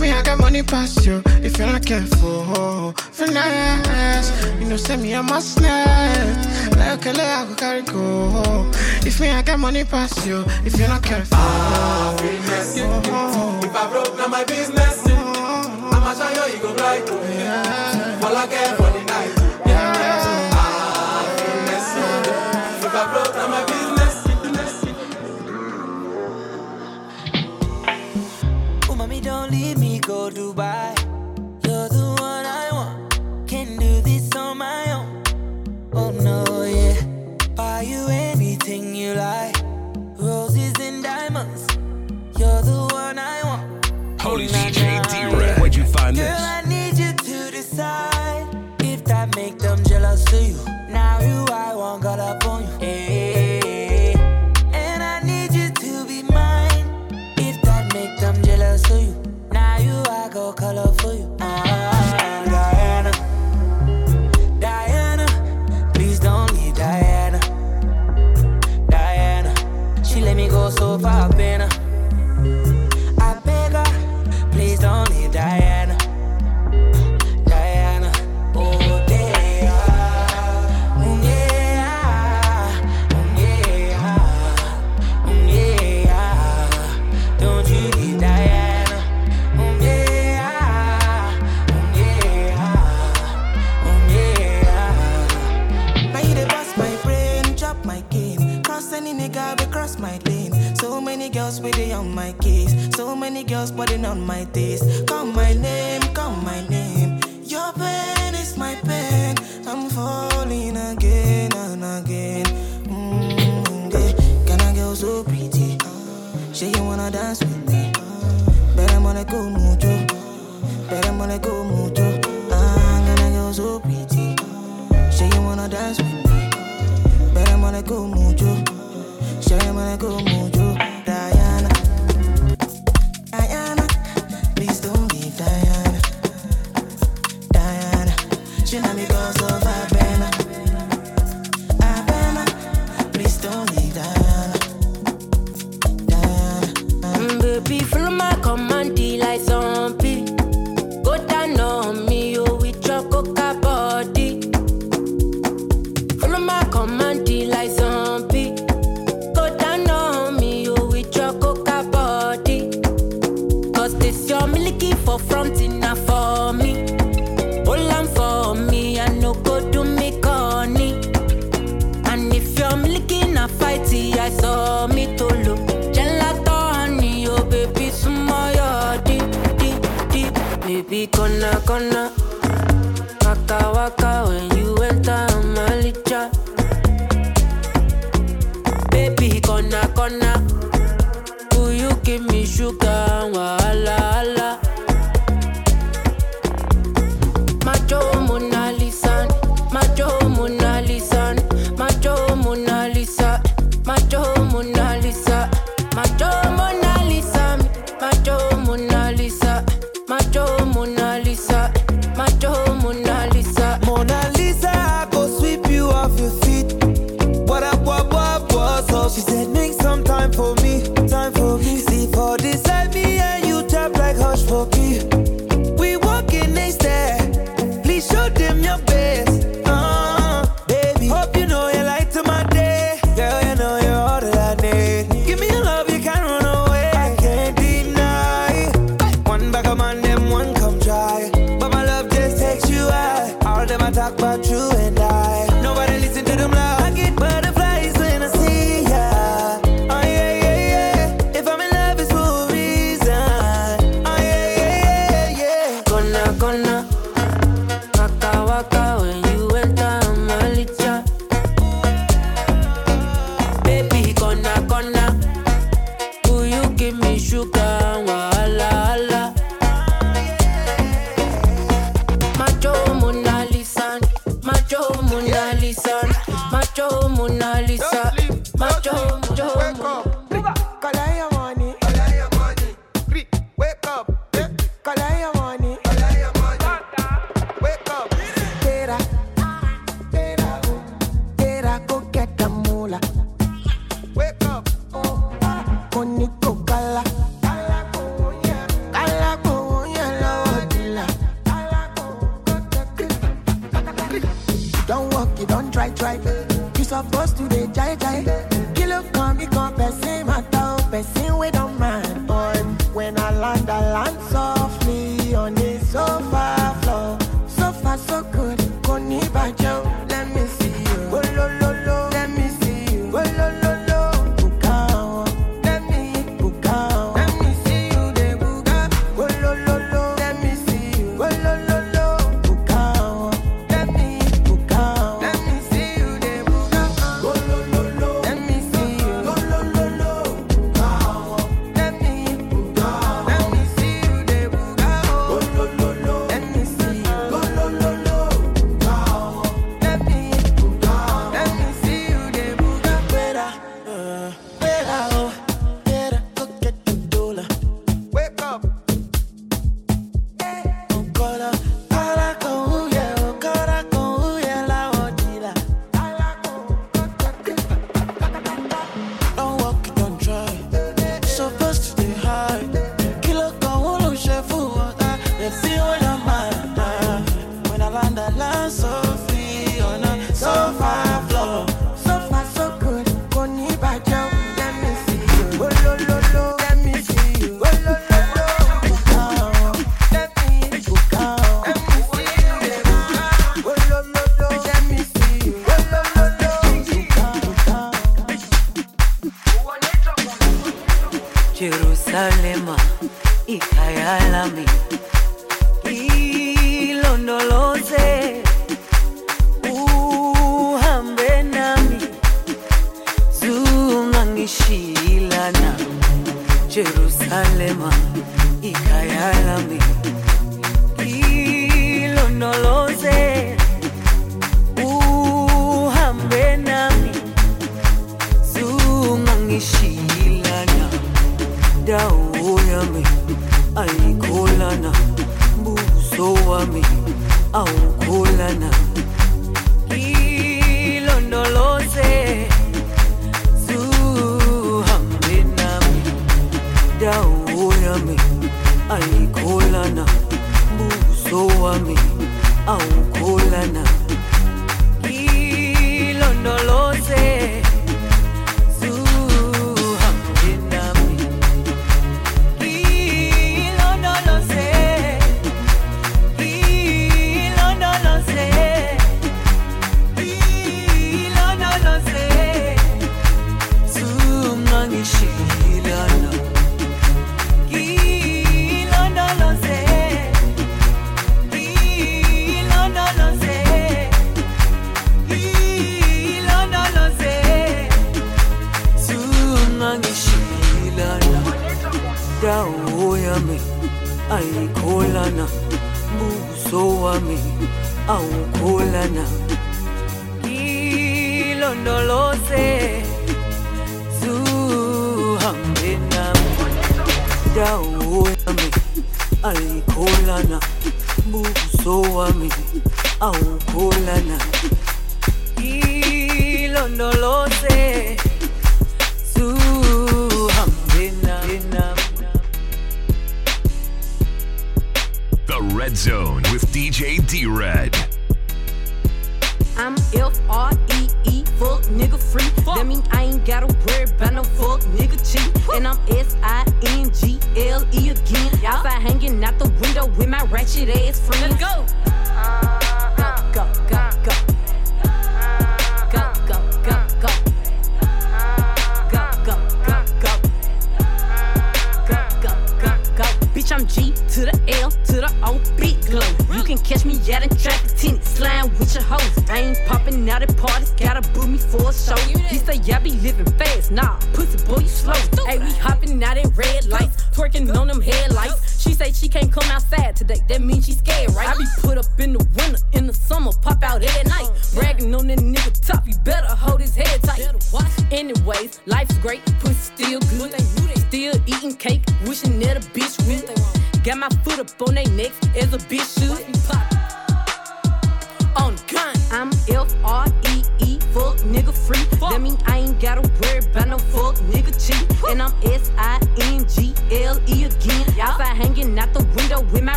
me, 0.00 0.10
I 0.10 0.22
got 0.22 0.38
money 0.38 0.62
past 0.62 1.04
you. 1.04 1.22
If 1.42 1.58
you're 1.58 1.66
not 1.66 1.84
careful, 1.84 2.92
finesse. 3.12 4.30
You 4.60 4.66
know, 4.68 4.76
send 4.76 5.02
me 5.02 5.12
a 5.12 5.22
must 5.22 5.60
net. 5.60 6.70
Like 6.76 7.06
a 7.06 7.10
I 7.10 7.44
go 7.46 7.54
carry 7.54 7.82
go. 7.82 8.70
If 9.06 9.20
me, 9.20 9.28
I 9.30 9.42
got 9.42 9.58
money 9.58 9.84
past 9.84 10.26
you. 10.26 10.44
If 10.64 10.78
you're 10.78 10.88
not 10.88 11.02
careful, 11.02 11.36
ah, 11.36 12.16
Happiness. 12.16 12.76
Oh, 12.78 13.02
oh, 13.04 13.60
oh. 13.62 13.66
If 13.66 13.76
I 13.76 13.90
broke, 13.90 14.16
now 14.16 14.28
my 14.28 14.44
business. 14.44 15.06
I'ma 15.06 16.14
show 16.14 16.46
you, 16.46 16.54
you 16.54 16.62
go 16.62 16.74
right. 16.74 17.29
Find 45.92 46.16
this? 46.16 46.69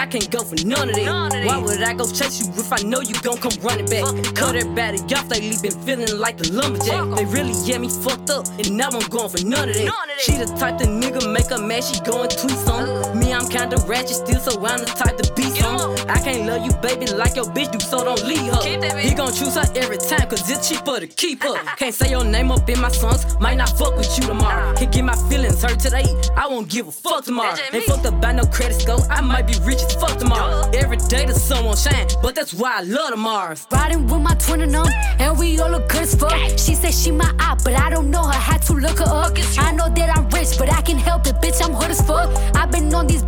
I 0.00 0.06
can't 0.06 0.30
go 0.30 0.42
for 0.42 0.56
none 0.64 0.88
of 0.88 0.96
that. 0.96 1.44
Why 1.44 1.58
would 1.58 1.82
I 1.82 1.92
go 1.92 2.08
chase 2.08 2.40
you 2.40 2.48
if 2.56 2.72
I 2.72 2.80
know 2.88 3.02
you 3.02 3.12
gon' 3.20 3.36
come 3.36 3.52
running 3.60 3.84
back? 3.84 4.08
Cut 4.34 4.56
everybody 4.56 4.96
off, 5.12 5.28
lately 5.28 5.60
been 5.60 5.76
feeling 5.84 6.16
like 6.16 6.38
the 6.38 6.50
lumberjack. 6.56 7.20
They 7.20 7.26
really 7.26 7.52
get 7.68 7.82
me 7.82 7.90
fucked 7.90 8.30
up, 8.30 8.48
and 8.56 8.78
now 8.78 8.88
I'm 8.88 9.06
going 9.12 9.28
for 9.28 9.44
none 9.44 9.68
of 9.68 9.76
that. 9.76 9.92
She 10.24 10.32
the 10.40 10.46
type 10.56 10.78
the 10.78 10.86
nigga 10.86 11.30
make 11.30 11.50
her 11.52 11.60
mad, 11.60 11.84
she 11.84 12.00
going 12.00 12.30
tweets 12.30 12.64
on. 12.64 13.18
Me, 13.20 13.34
I'm 13.34 13.46
kinda 13.46 13.76
ratchet 13.84 14.24
still, 14.24 14.40
so 14.40 14.56
I'm 14.64 14.80
the 14.80 14.86
type 14.86 15.20
to 15.20 15.28
be 15.34 15.42
some. 15.60 15.92
I 16.08 16.16
can't 16.24 16.48
love 16.48 16.64
you, 16.64 16.72
baby, 16.80 17.04
like 17.12 17.36
your 17.36 17.44
bitch 17.52 17.69
gon' 19.30 19.38
choose 19.38 19.54
her 19.54 19.64
every 19.76 19.98
time, 19.98 20.28
cause 20.28 20.48
it's 20.50 20.68
cheaper 20.68 21.00
to 21.00 21.06
keep 21.06 21.42
her. 21.42 21.54
Can't 21.76 21.94
say 21.94 22.10
your 22.10 22.24
name 22.24 22.50
up 22.50 22.68
in 22.68 22.80
my 22.80 22.90
songs, 22.90 23.38
might 23.38 23.56
not 23.56 23.70
fuck 23.78 23.96
with 23.96 24.10
you 24.18 24.26
tomorrow. 24.26 24.74
Can't 24.74 24.92
get 24.92 25.04
my 25.04 25.16
feelings 25.28 25.62
hurt 25.62 25.78
today, 25.78 26.06
I 26.36 26.46
won't 26.46 26.68
give 26.68 26.88
a 26.88 26.92
fuck 26.92 27.24
tomorrow. 27.24 27.56
Ain't 27.72 27.84
fucked 27.84 28.06
up 28.06 28.20
by 28.20 28.32
no 28.32 28.44
credit 28.44 28.80
score, 28.80 29.00
I 29.10 29.20
might 29.20 29.46
be 29.46 29.54
rich 29.62 29.82
as 29.82 29.94
fuck 29.94 30.18
tomorrow. 30.18 30.70
Every 30.74 30.96
day 30.96 31.26
the 31.26 31.34
sun 31.34 31.64
won't 31.64 31.78
shine, 31.78 32.06
but 32.22 32.34
that's 32.34 32.54
why 32.54 32.78
I 32.78 32.82
love 32.82 33.10
the 33.10 33.16
Mars. 33.16 33.66
Riding 33.70 34.06
with 34.06 34.20
my 34.20 34.34
twin 34.34 34.62
and 34.62 34.74
them, 34.74 34.86
and 35.18 35.38
we 35.38 35.58
all 35.60 35.70
look 35.70 35.88
good 35.88 36.02
as 36.02 36.14
fuck. 36.14 36.32
She 36.58 36.74
said 36.74 36.92
she 36.92 37.10
my 37.10 37.30
op, 37.40 37.62
but 37.64 37.74
I 37.74 37.90
don't 37.90 38.10
know 38.10 38.24
her. 38.24 38.40
Had 38.50 38.62
to 38.62 38.72
look 38.72 38.98
her 38.98 39.04
up. 39.04 39.32
I 39.58 39.72
know 39.72 39.88
that 39.88 40.16
I'm 40.16 40.28
rich, 40.30 40.58
but 40.58 40.72
I 40.72 40.82
can 40.82 40.98
help 40.98 41.26
it, 41.26 41.36
bitch. 41.36 41.62
I'm 41.64 41.72
hood 41.72 41.90
as 41.90 42.00
fuck. 42.00 42.30
I've 42.56 42.70
been 42.70 42.92
on 42.94 43.06
these 43.06 43.19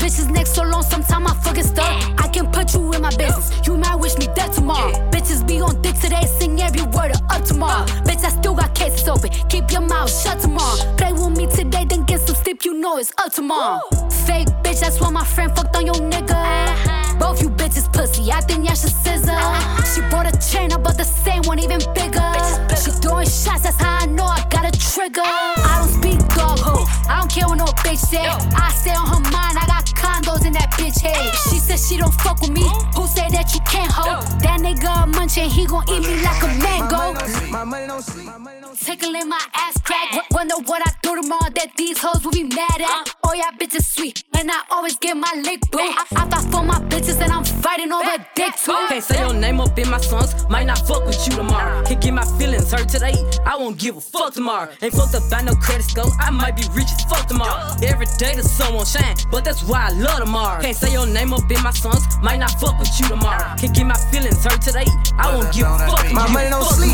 Tomorrow. 13.34 13.80
Fake 14.26 14.48
bitch, 14.62 14.80
that's 14.80 15.00
why 15.00 15.08
my 15.10 15.24
friend 15.24 15.56
fucked 15.56 15.74
on 15.76 15.86
your 15.86 15.94
nigga. 15.94 17.18
Both 17.18 17.40
you 17.40 17.48
bitches 17.48 17.90
pussy, 17.90 18.30
I 18.30 18.40
think 18.42 18.66
y'all 18.66 18.74
should 18.74 18.92
scissor. 18.92 19.40
She 19.88 20.02
bought 20.10 20.26
a 20.26 20.36
chain, 20.38 20.70
I 20.70 20.76
bought 20.76 20.98
the 20.98 21.04
same 21.04 21.42
one, 21.44 21.58
even 21.58 21.80
bigger. 21.94 22.32
She 22.76 22.90
throwing 23.00 23.26
shots, 23.26 23.62
that's 23.62 23.80
how 23.80 23.98
I 24.02 24.06
know 24.06 24.24
I 24.24 24.44
got 24.50 24.66
a 24.66 24.78
trigger. 24.78 25.22
I 25.24 25.78
don't 25.80 25.88
speak 25.88 26.18
dog 26.36 26.58
ho, 26.58 26.84
I 27.08 27.20
don't 27.20 27.30
care 27.30 27.48
what 27.48 27.56
no 27.56 27.64
bitch 27.80 27.98
say. 27.98 28.26
I 28.26 28.70
stay 28.70 28.92
on 28.92 29.06
her 29.08 29.20
mind, 29.30 29.56
I 29.56 29.64
got 29.66 29.86
condos 29.86 30.44
in 30.44 30.52
that 30.52 30.70
bitch 30.72 31.00
head. 31.00 31.34
She 31.48 31.58
said 31.58 31.78
she 31.78 31.96
don't 31.96 32.12
fuck 32.20 32.40
with 32.42 32.50
me, 32.50 32.68
who 32.94 33.06
say 33.06 33.28
that 33.30 33.54
you 33.54 33.60
can't 33.60 33.90
hold? 33.90 34.24
That 34.42 34.60
nigga 34.60 35.04
a 35.04 35.06
munchin', 35.06 35.48
he 35.48 35.64
gon' 35.66 35.88
eat 35.88 36.02
me 36.04 36.20
like 36.22 36.42
a 36.42 36.48
mango. 36.60 37.14
My 37.50 37.64
money 37.64 37.86
don't 37.86 38.02
sleep. 38.02 38.28
Tickling 38.76 39.28
my 39.28 39.40
ass 39.54 39.80
crack. 39.82 40.30
Wonder 40.30 40.56
what 40.66 40.82
I 40.84 40.92
do 41.02 41.20
tomorrow 41.20 41.50
that 41.54 41.72
these 41.76 41.98
hoes 41.98 42.24
will 42.24 42.32
be 42.32 42.44
mad 42.44 42.80
at. 42.80 43.11
Oh, 43.32 43.34
yeah, 43.34 43.50
bitches 43.58 43.86
sweet. 43.94 44.24
And 44.38 44.50
I 44.50 44.60
always 44.70 44.98
get 44.98 45.16
my 45.16 45.32
lick 45.42 45.62
boo. 45.70 45.78
I, 45.78 46.04
I 46.16 46.28
fight 46.28 46.52
for 46.52 46.62
my 46.62 46.78
bitches 46.90 47.18
and 47.18 47.32
I'm 47.32 47.44
fighting 47.44 47.90
over 47.90 48.18
dick 48.34 48.54
too. 48.56 48.76
Can't 48.90 49.02
say 49.02 49.20
your 49.20 49.32
name 49.32 49.58
up 49.58 49.78
in 49.78 49.88
my 49.88 49.96
songs, 49.96 50.46
might 50.50 50.66
not 50.66 50.86
fuck 50.86 51.06
with 51.06 51.16
you 51.26 51.36
tomorrow. 51.36 51.82
Can 51.82 51.98
get 51.98 52.12
my 52.12 52.26
feelings 52.36 52.70
hurt 52.70 52.90
today, 52.90 53.14
I 53.46 53.56
won't 53.56 53.78
give 53.78 53.96
a 53.96 54.02
fuck 54.02 54.34
tomorrow. 54.34 54.68
Ain't 54.82 54.92
fucked 54.92 55.14
up 55.14 55.22
by 55.30 55.40
no 55.40 55.54
credit 55.54 55.84
score, 55.84 56.12
I 56.20 56.30
might 56.30 56.56
be 56.56 56.64
rich 56.74 56.92
as 56.92 57.04
fuck 57.04 57.26
tomorrow. 57.26 57.74
Every 57.82 58.04
day 58.18 58.36
the 58.36 58.42
sun 58.42 58.74
won't 58.74 58.88
shine, 58.88 59.16
but 59.30 59.46
that's 59.46 59.62
why 59.62 59.88
I 59.88 59.92
love 59.92 60.18
tomorrow. 60.18 60.60
Can't 60.60 60.76
say 60.76 60.92
your 60.92 61.06
name 61.06 61.32
up 61.32 61.50
in 61.50 61.62
my 61.62 61.70
songs, 61.70 62.04
might 62.20 62.38
not 62.38 62.50
fuck 62.60 62.78
with 62.78 62.92
you 63.00 63.08
tomorrow. 63.08 63.56
Can 63.56 63.72
get 63.72 63.86
my 63.86 63.96
feelings 64.12 64.44
hurt 64.44 64.60
today, 64.60 64.84
I 65.16 65.34
won't 65.34 65.50
give 65.54 65.66
a 65.66 65.78
fuck. 65.88 66.12
My 66.12 66.30
money 66.30 66.50
don't 66.50 66.64
sleep. 66.64 66.92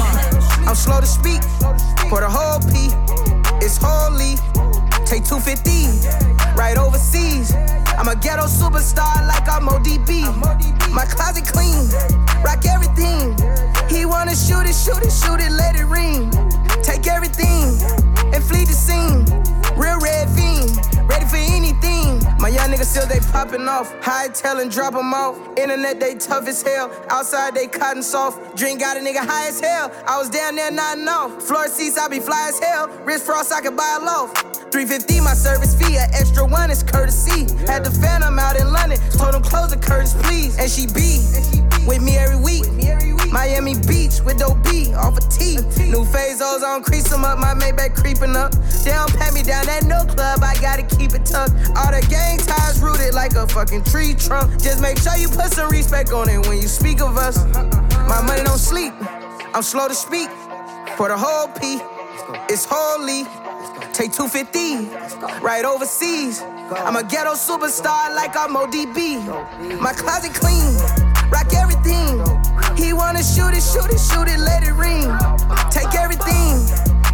I'm 0.69 0.77
slow 0.77 1.01
to 1.01 1.07
speak 1.07 1.43
for 2.09 2.21
the 2.21 2.31
whole 2.31 2.61
P. 2.71 2.95
It's 3.59 3.77
holy. 3.83 4.37
Take 5.09 5.25
250 5.25 6.55
right 6.55 6.77
overseas. 6.77 7.55
I'm 7.97 8.09
a 8.09 8.15
ghetto 8.15 8.45
superstar 8.45 9.27
like 9.27 9.49
I'm 9.49 9.67
ODB. 9.67 10.21
My 10.93 11.07
closet 11.07 11.47
clean, 11.47 11.89
rock 12.45 12.67
everything. 12.67 13.33
He 13.89 14.05
wanna 14.05 14.37
shoot 14.37 14.69
it, 14.69 14.75
shoot 14.75 15.01
it, 15.01 15.11
shoot 15.11 15.41
it, 15.41 15.51
let 15.53 15.77
it 15.77 15.87
ring. 15.87 16.31
Take 16.83 17.07
everything 17.07 17.73
and 18.35 18.45
flee 18.45 18.67
the 18.67 18.77
scene. 18.77 19.25
Real 19.81 19.99
red 19.99 20.29
fiend, 20.29 20.77
ready 21.09 21.25
for 21.25 21.37
anything. 21.37 22.21
My 22.39 22.49
young 22.49 22.71
niggas 22.71 22.93
still 22.93 23.07
they 23.07 23.21
popping 23.33 23.67
off. 23.67 23.91
High 24.03 24.29
tail 24.29 24.61
and 24.61 24.71
drop 24.71 24.95
'em 24.95 25.15
off. 25.15 25.39
Internet 25.57 26.01
they 26.01 26.17
tough 26.17 26.47
as 26.47 26.61
hell. 26.61 26.91
Outside 27.09 27.55
they 27.55 27.67
cotton 27.67 28.03
soft. 28.03 28.57
Drink 28.57 28.81
got 28.81 28.99
a 28.99 29.01
nigga 29.01 29.25
high 29.27 29.49
as 29.49 29.59
hell. 29.59 29.91
I 30.07 30.19
was 30.19 30.29
down 30.29 30.57
there 30.57 30.71
nodding 30.71 31.09
off. 31.09 31.43
Floor 31.43 31.67
seats 31.69 31.97
I 31.97 32.09
be 32.09 32.21
fly 32.21 32.51
as 32.51 32.59
hell. 32.59 32.91
Wrist 33.07 33.25
frost 33.25 33.53
I 33.53 33.63
could 33.63 33.75
buy 33.75 33.97
a 33.99 34.05
loaf. 34.05 34.58
350 34.71 35.21
my 35.21 35.35
service 35.35 35.75
fee. 35.75 35.97
An 35.97 36.09
extra 36.13 36.45
one 36.45 36.71
is 36.71 36.83
courtesy. 36.83 37.47
Had 37.67 37.85
the 37.85 37.91
phantom 37.91 38.39
out 38.39 38.59
in 38.59 38.73
London. 38.73 38.99
Told 39.13 39.35
him 39.35 39.43
close 39.43 39.71
the 39.71 39.77
curtains 39.77 40.15
please. 40.23 40.59
And 40.59 40.71
she 40.71 40.87
be 40.87 41.25
with 41.87 42.03
me 42.03 42.17
every 42.19 42.37
week. 42.37 42.67
Miami 43.31 43.75
Beach 43.87 44.21
with 44.25 44.39
dope 44.39 44.63
B 44.65 44.93
off 44.95 45.17
a 45.17 45.21
T. 45.21 45.57
New 45.91 46.05
Fazos 46.05 46.63
on 46.63 46.83
crease 46.83 47.11
'em 47.13 47.25
up. 47.25 47.39
My 47.39 47.55
Maybach 47.55 47.95
creeping 47.95 48.37
up. 48.37 48.53
They 48.85 48.91
don't 48.91 49.15
pat 49.17 49.33
me 49.35 49.43
down 49.43 49.69
at 49.69 49.85
no 49.85 50.05
club. 50.05 50.43
I 50.43 50.55
gotta 50.61 50.83
keep 50.83 51.15
it 51.15 51.25
tucked. 51.27 51.53
All 51.77 51.93
the 51.93 52.05
gang 52.09 52.39
ties 52.39 52.81
rooted 52.81 53.15
like 53.15 53.35
a 53.35 53.47
fucking 53.47 53.85
tree 53.85 54.15
trunk. 54.15 54.61
Just 54.63 54.81
make 54.81 54.99
sure 54.99 55.17
you 55.17 55.29
put 55.29 55.53
some 55.53 55.69
respect 55.71 56.13
on 56.13 56.29
it 56.29 56.47
when 56.47 56.59
you 56.59 56.69
speak 56.69 57.01
of 57.01 57.17
us. 57.17 57.45
My 58.09 58.23
money 58.23 58.43
don't 58.45 58.59
sleep. 58.59 58.93
I'm 59.55 59.63
slow 59.63 59.89
to 59.89 59.95
speak 59.95 60.31
for 60.97 61.09
the 61.09 61.17
whole 61.17 61.49
P. 61.49 61.81
It's 62.49 62.67
holy. 62.69 63.27
Take 63.99 64.13
250 64.13 65.43
right 65.43 65.65
overseas. 65.65 66.41
I'm 66.87 66.95
a 66.95 67.03
ghetto 67.03 67.33
superstar 67.33 68.15
like 68.15 68.37
I'm 68.37 68.55
ODB. 68.55 69.27
My 69.81 69.93
closet 69.93 70.33
clean, 70.35 70.73
rock 71.31 71.53
everything. 71.53 72.23
He 72.77 72.93
wanna 72.93 73.25
shoot 73.25 73.51
it, 73.59 73.61
shoot 73.61 73.91
it, 73.91 73.99
shoot 73.99 74.29
it, 74.29 74.39
let 74.39 74.63
it 74.63 74.75
ring. 74.79 75.11
Take 75.73 75.99
everything 75.99 76.63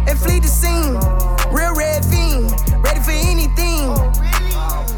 and 0.07 0.19
flee 0.19 0.37
the 0.37 0.47
scene. 0.47 0.93
Real 1.51 1.73
red 1.73 2.05
fiend, 2.05 2.53
ready 2.85 2.99
for 2.99 3.17
anything. 3.17 3.89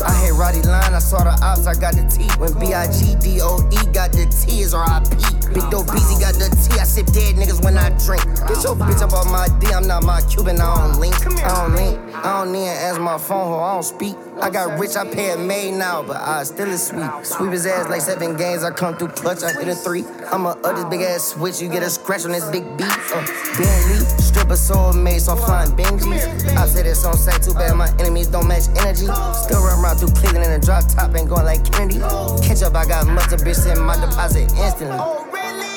I 0.08 0.14
hate 0.24 0.32
Roddy 0.32 0.62
Line, 0.62 0.94
I 0.94 1.00
saw 1.00 1.24
the 1.24 1.38
ops, 1.44 1.68
I 1.68 1.74
got 1.76 1.94
the 1.94 2.08
T. 2.08 2.28
When 2.40 2.54
B-I-G-D-O-E 2.60 3.92
got 3.92 4.12
the 4.14 4.26
T 4.32 4.62
is 4.62 4.74
R-I-P. 4.74 5.38
Big 5.54 5.70
dope 5.72 5.88
Beezy 5.92 6.20
got 6.20 6.36
the 6.36 6.50
T. 6.52 6.80
I 6.80 6.84
sip 6.84 7.08
dead 7.08 7.36
niggas 7.36 7.64
when 7.64 7.78
I 7.78 7.90
drink. 8.06 8.24
Get 8.48 8.64
your 8.64 8.76
bitch 8.76 9.02
up 9.02 9.14
on 9.14 9.32
my 9.32 9.48
D. 9.60 9.68
I'm 9.74 9.88
not 9.88 10.04
my 10.04 10.22
Cuban. 10.22 10.60
I 10.60 10.76
don't 10.76 11.00
link. 11.00 11.16
I 11.26 11.66
don't 11.66 11.76
link. 11.76 12.16
I 12.16 12.44
don't 12.44 12.52
need 12.52 12.66
to 12.66 12.72
answer 12.72 13.02
my 13.02 13.18
phone. 13.18 13.48
Ho, 13.48 13.60
I 13.60 13.74
don't 13.74 13.84
speak. 13.84 14.16
I 14.42 14.50
got 14.50 14.78
rich. 14.80 14.96
I 14.96 15.06
pay 15.10 15.32
a 15.32 15.38
maid 15.38 15.76
now, 15.76 16.04
but 16.04 16.18
I 16.18 16.44
still 16.44 16.68
is 16.70 16.88
sweet. 16.88 17.10
Sweep 17.24 17.52
his 17.52 17.66
ass 17.66 17.90
like 17.90 18.02
seven 18.02 18.36
games. 18.36 18.64
I 18.64 18.72
come 18.72 18.98
through 18.98 19.10
clutch. 19.10 19.44
I 19.44 19.54
hit 19.54 19.68
a 19.68 19.76
three. 19.76 20.04
I'ma 20.32 20.50
up 20.50 20.76
this 20.76 20.86
big 20.86 21.02
ass 21.02 21.24
switch. 21.34 21.62
You 21.62 21.70
get 21.70 21.82
a 21.82 21.90
scratch 21.90 22.26
on 22.26 22.32
this 22.32 22.50
big 22.52 22.64
beat. 22.78 22.88
Uh, 22.88 23.26
Bentley, 23.58 24.04
stripper 24.22 24.56
soul 24.56 24.94
made, 24.94 25.22
so 25.22 25.32
I'm 25.32 25.38
flying 25.38 25.72
Benjis. 25.72 26.58
I 26.58 26.68
say 26.68 26.84
this 26.84 27.06
on 27.06 27.16
site. 27.18 27.42
Too 27.42 27.54
bad 27.54 27.76
my 27.76 27.90
enemies 28.00 28.28
don't 28.28 28.48
match 28.48 28.68
energy. 28.78 29.08
Still 29.34 29.64
run 29.64 29.84
around 29.84 29.97
through 29.98 30.10
Cleveland 30.10 30.46
in 30.46 30.52
a 30.52 30.60
drop 30.60 30.86
top. 30.88 31.16
Ain't 31.16 31.30
going 31.30 31.46
like 31.46 31.64
Kennedy. 31.72 32.00
Catch 32.46 32.64
up. 32.64 32.76
I 32.76 32.86
got 32.86 33.08
mustard 33.08 33.42
bitch 33.42 33.56
send 33.56 33.84
my 33.84 33.96
deposit 34.00 34.52
instantly. 34.54 34.98
Oh 35.00 35.26
really? 35.32 35.68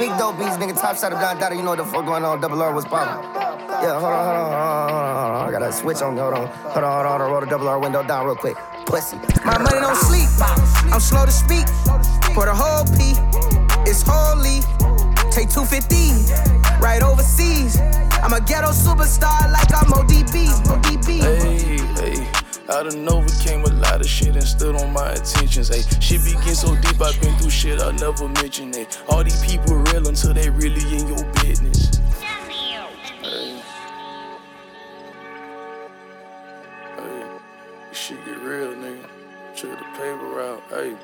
Big 0.00 0.16
dope 0.18 0.38
beats, 0.38 0.56
nigga, 0.56 0.80
top 0.80 0.96
shot 0.96 1.12
of 1.12 1.20
Don 1.20 1.38
Dada. 1.38 1.54
You 1.54 1.62
know 1.62 1.70
what 1.70 1.78
the 1.78 1.84
fuck 1.84 2.06
going 2.06 2.24
on? 2.24 2.40
Double 2.40 2.62
R 2.62 2.72
was 2.72 2.86
poppin'. 2.86 3.22
Yeah, 3.82 4.00
hold 4.00 4.12
on, 4.12 4.24
hold 4.24 4.36
on, 4.36 4.50
hold 4.50 4.54
on, 4.54 4.90
hold 4.90 5.00
on, 5.00 5.14
hold 5.14 5.42
on. 5.42 5.48
I 5.48 5.52
gotta 5.52 5.72
switch 5.72 6.02
on. 6.02 6.16
Hold 6.16 6.34
on, 6.34 6.46
hold 6.48 6.84
on, 6.84 6.92
hold 6.92 7.06
on, 7.06 7.10
hold 7.10 7.20
on. 7.20 7.30
Roll 7.30 7.40
the 7.40 7.46
double 7.46 7.68
R 7.68 7.78
window 7.78 8.02
down 8.02 8.26
real 8.26 8.34
quick. 8.34 8.56
Pussy. 8.86 9.16
My 9.44 9.58
money 9.58 9.80
don't 9.80 9.96
sleep. 9.96 10.28
I'm 10.92 11.00
slow 11.00 11.26
to 11.26 11.30
speak. 11.30 11.68
For 12.34 12.46
the 12.46 12.54
whole 12.54 12.84
P, 12.96 13.12
it's 13.88 14.02
holy. 14.06 14.60
Take 15.30 15.50
250 15.50 16.80
right 16.80 17.02
overseas. 17.02 17.78
I'm 18.22 18.32
a 18.32 18.40
ghetto 18.40 18.68
superstar 18.68 19.52
like 19.52 19.72
I'm 19.72 19.92
ODB. 19.92 20.48
ODB. 20.64 21.20
Hey, 21.20 22.16
hey. 22.16 22.39
I 22.70 22.84
done 22.84 23.08
overcame 23.08 23.64
a 23.64 23.72
lot 23.80 24.00
of 24.00 24.06
shit 24.06 24.36
and 24.36 24.44
stood 24.44 24.76
on 24.76 24.92
my 24.92 25.10
intentions. 25.10 25.74
Hey, 25.74 25.82
shit 26.00 26.24
be 26.24 26.34
getting 26.34 26.54
so 26.54 26.76
deep, 26.76 27.00
I've 27.00 27.20
been 27.20 27.36
through 27.38 27.50
shit 27.50 27.80
I 27.80 27.90
never 27.92 28.28
mentioned. 28.28 28.76
Hey, 28.76 28.86
all 29.08 29.24
these 29.24 29.44
people 29.44 29.74
real 29.74 30.06
until 30.06 30.32
they 30.32 30.48
really 30.50 30.80
in 30.96 31.08
your 31.08 31.24
business. 31.42 31.98
Hey, 36.96 37.26
this 37.88 37.98
shit 37.98 38.24
get 38.24 38.38
real, 38.38 38.72
nigga. 38.74 39.04
Check 39.56 39.76
the 39.76 39.84
paper 39.98 40.40
out. 40.40 40.62
Hey, 40.70 40.96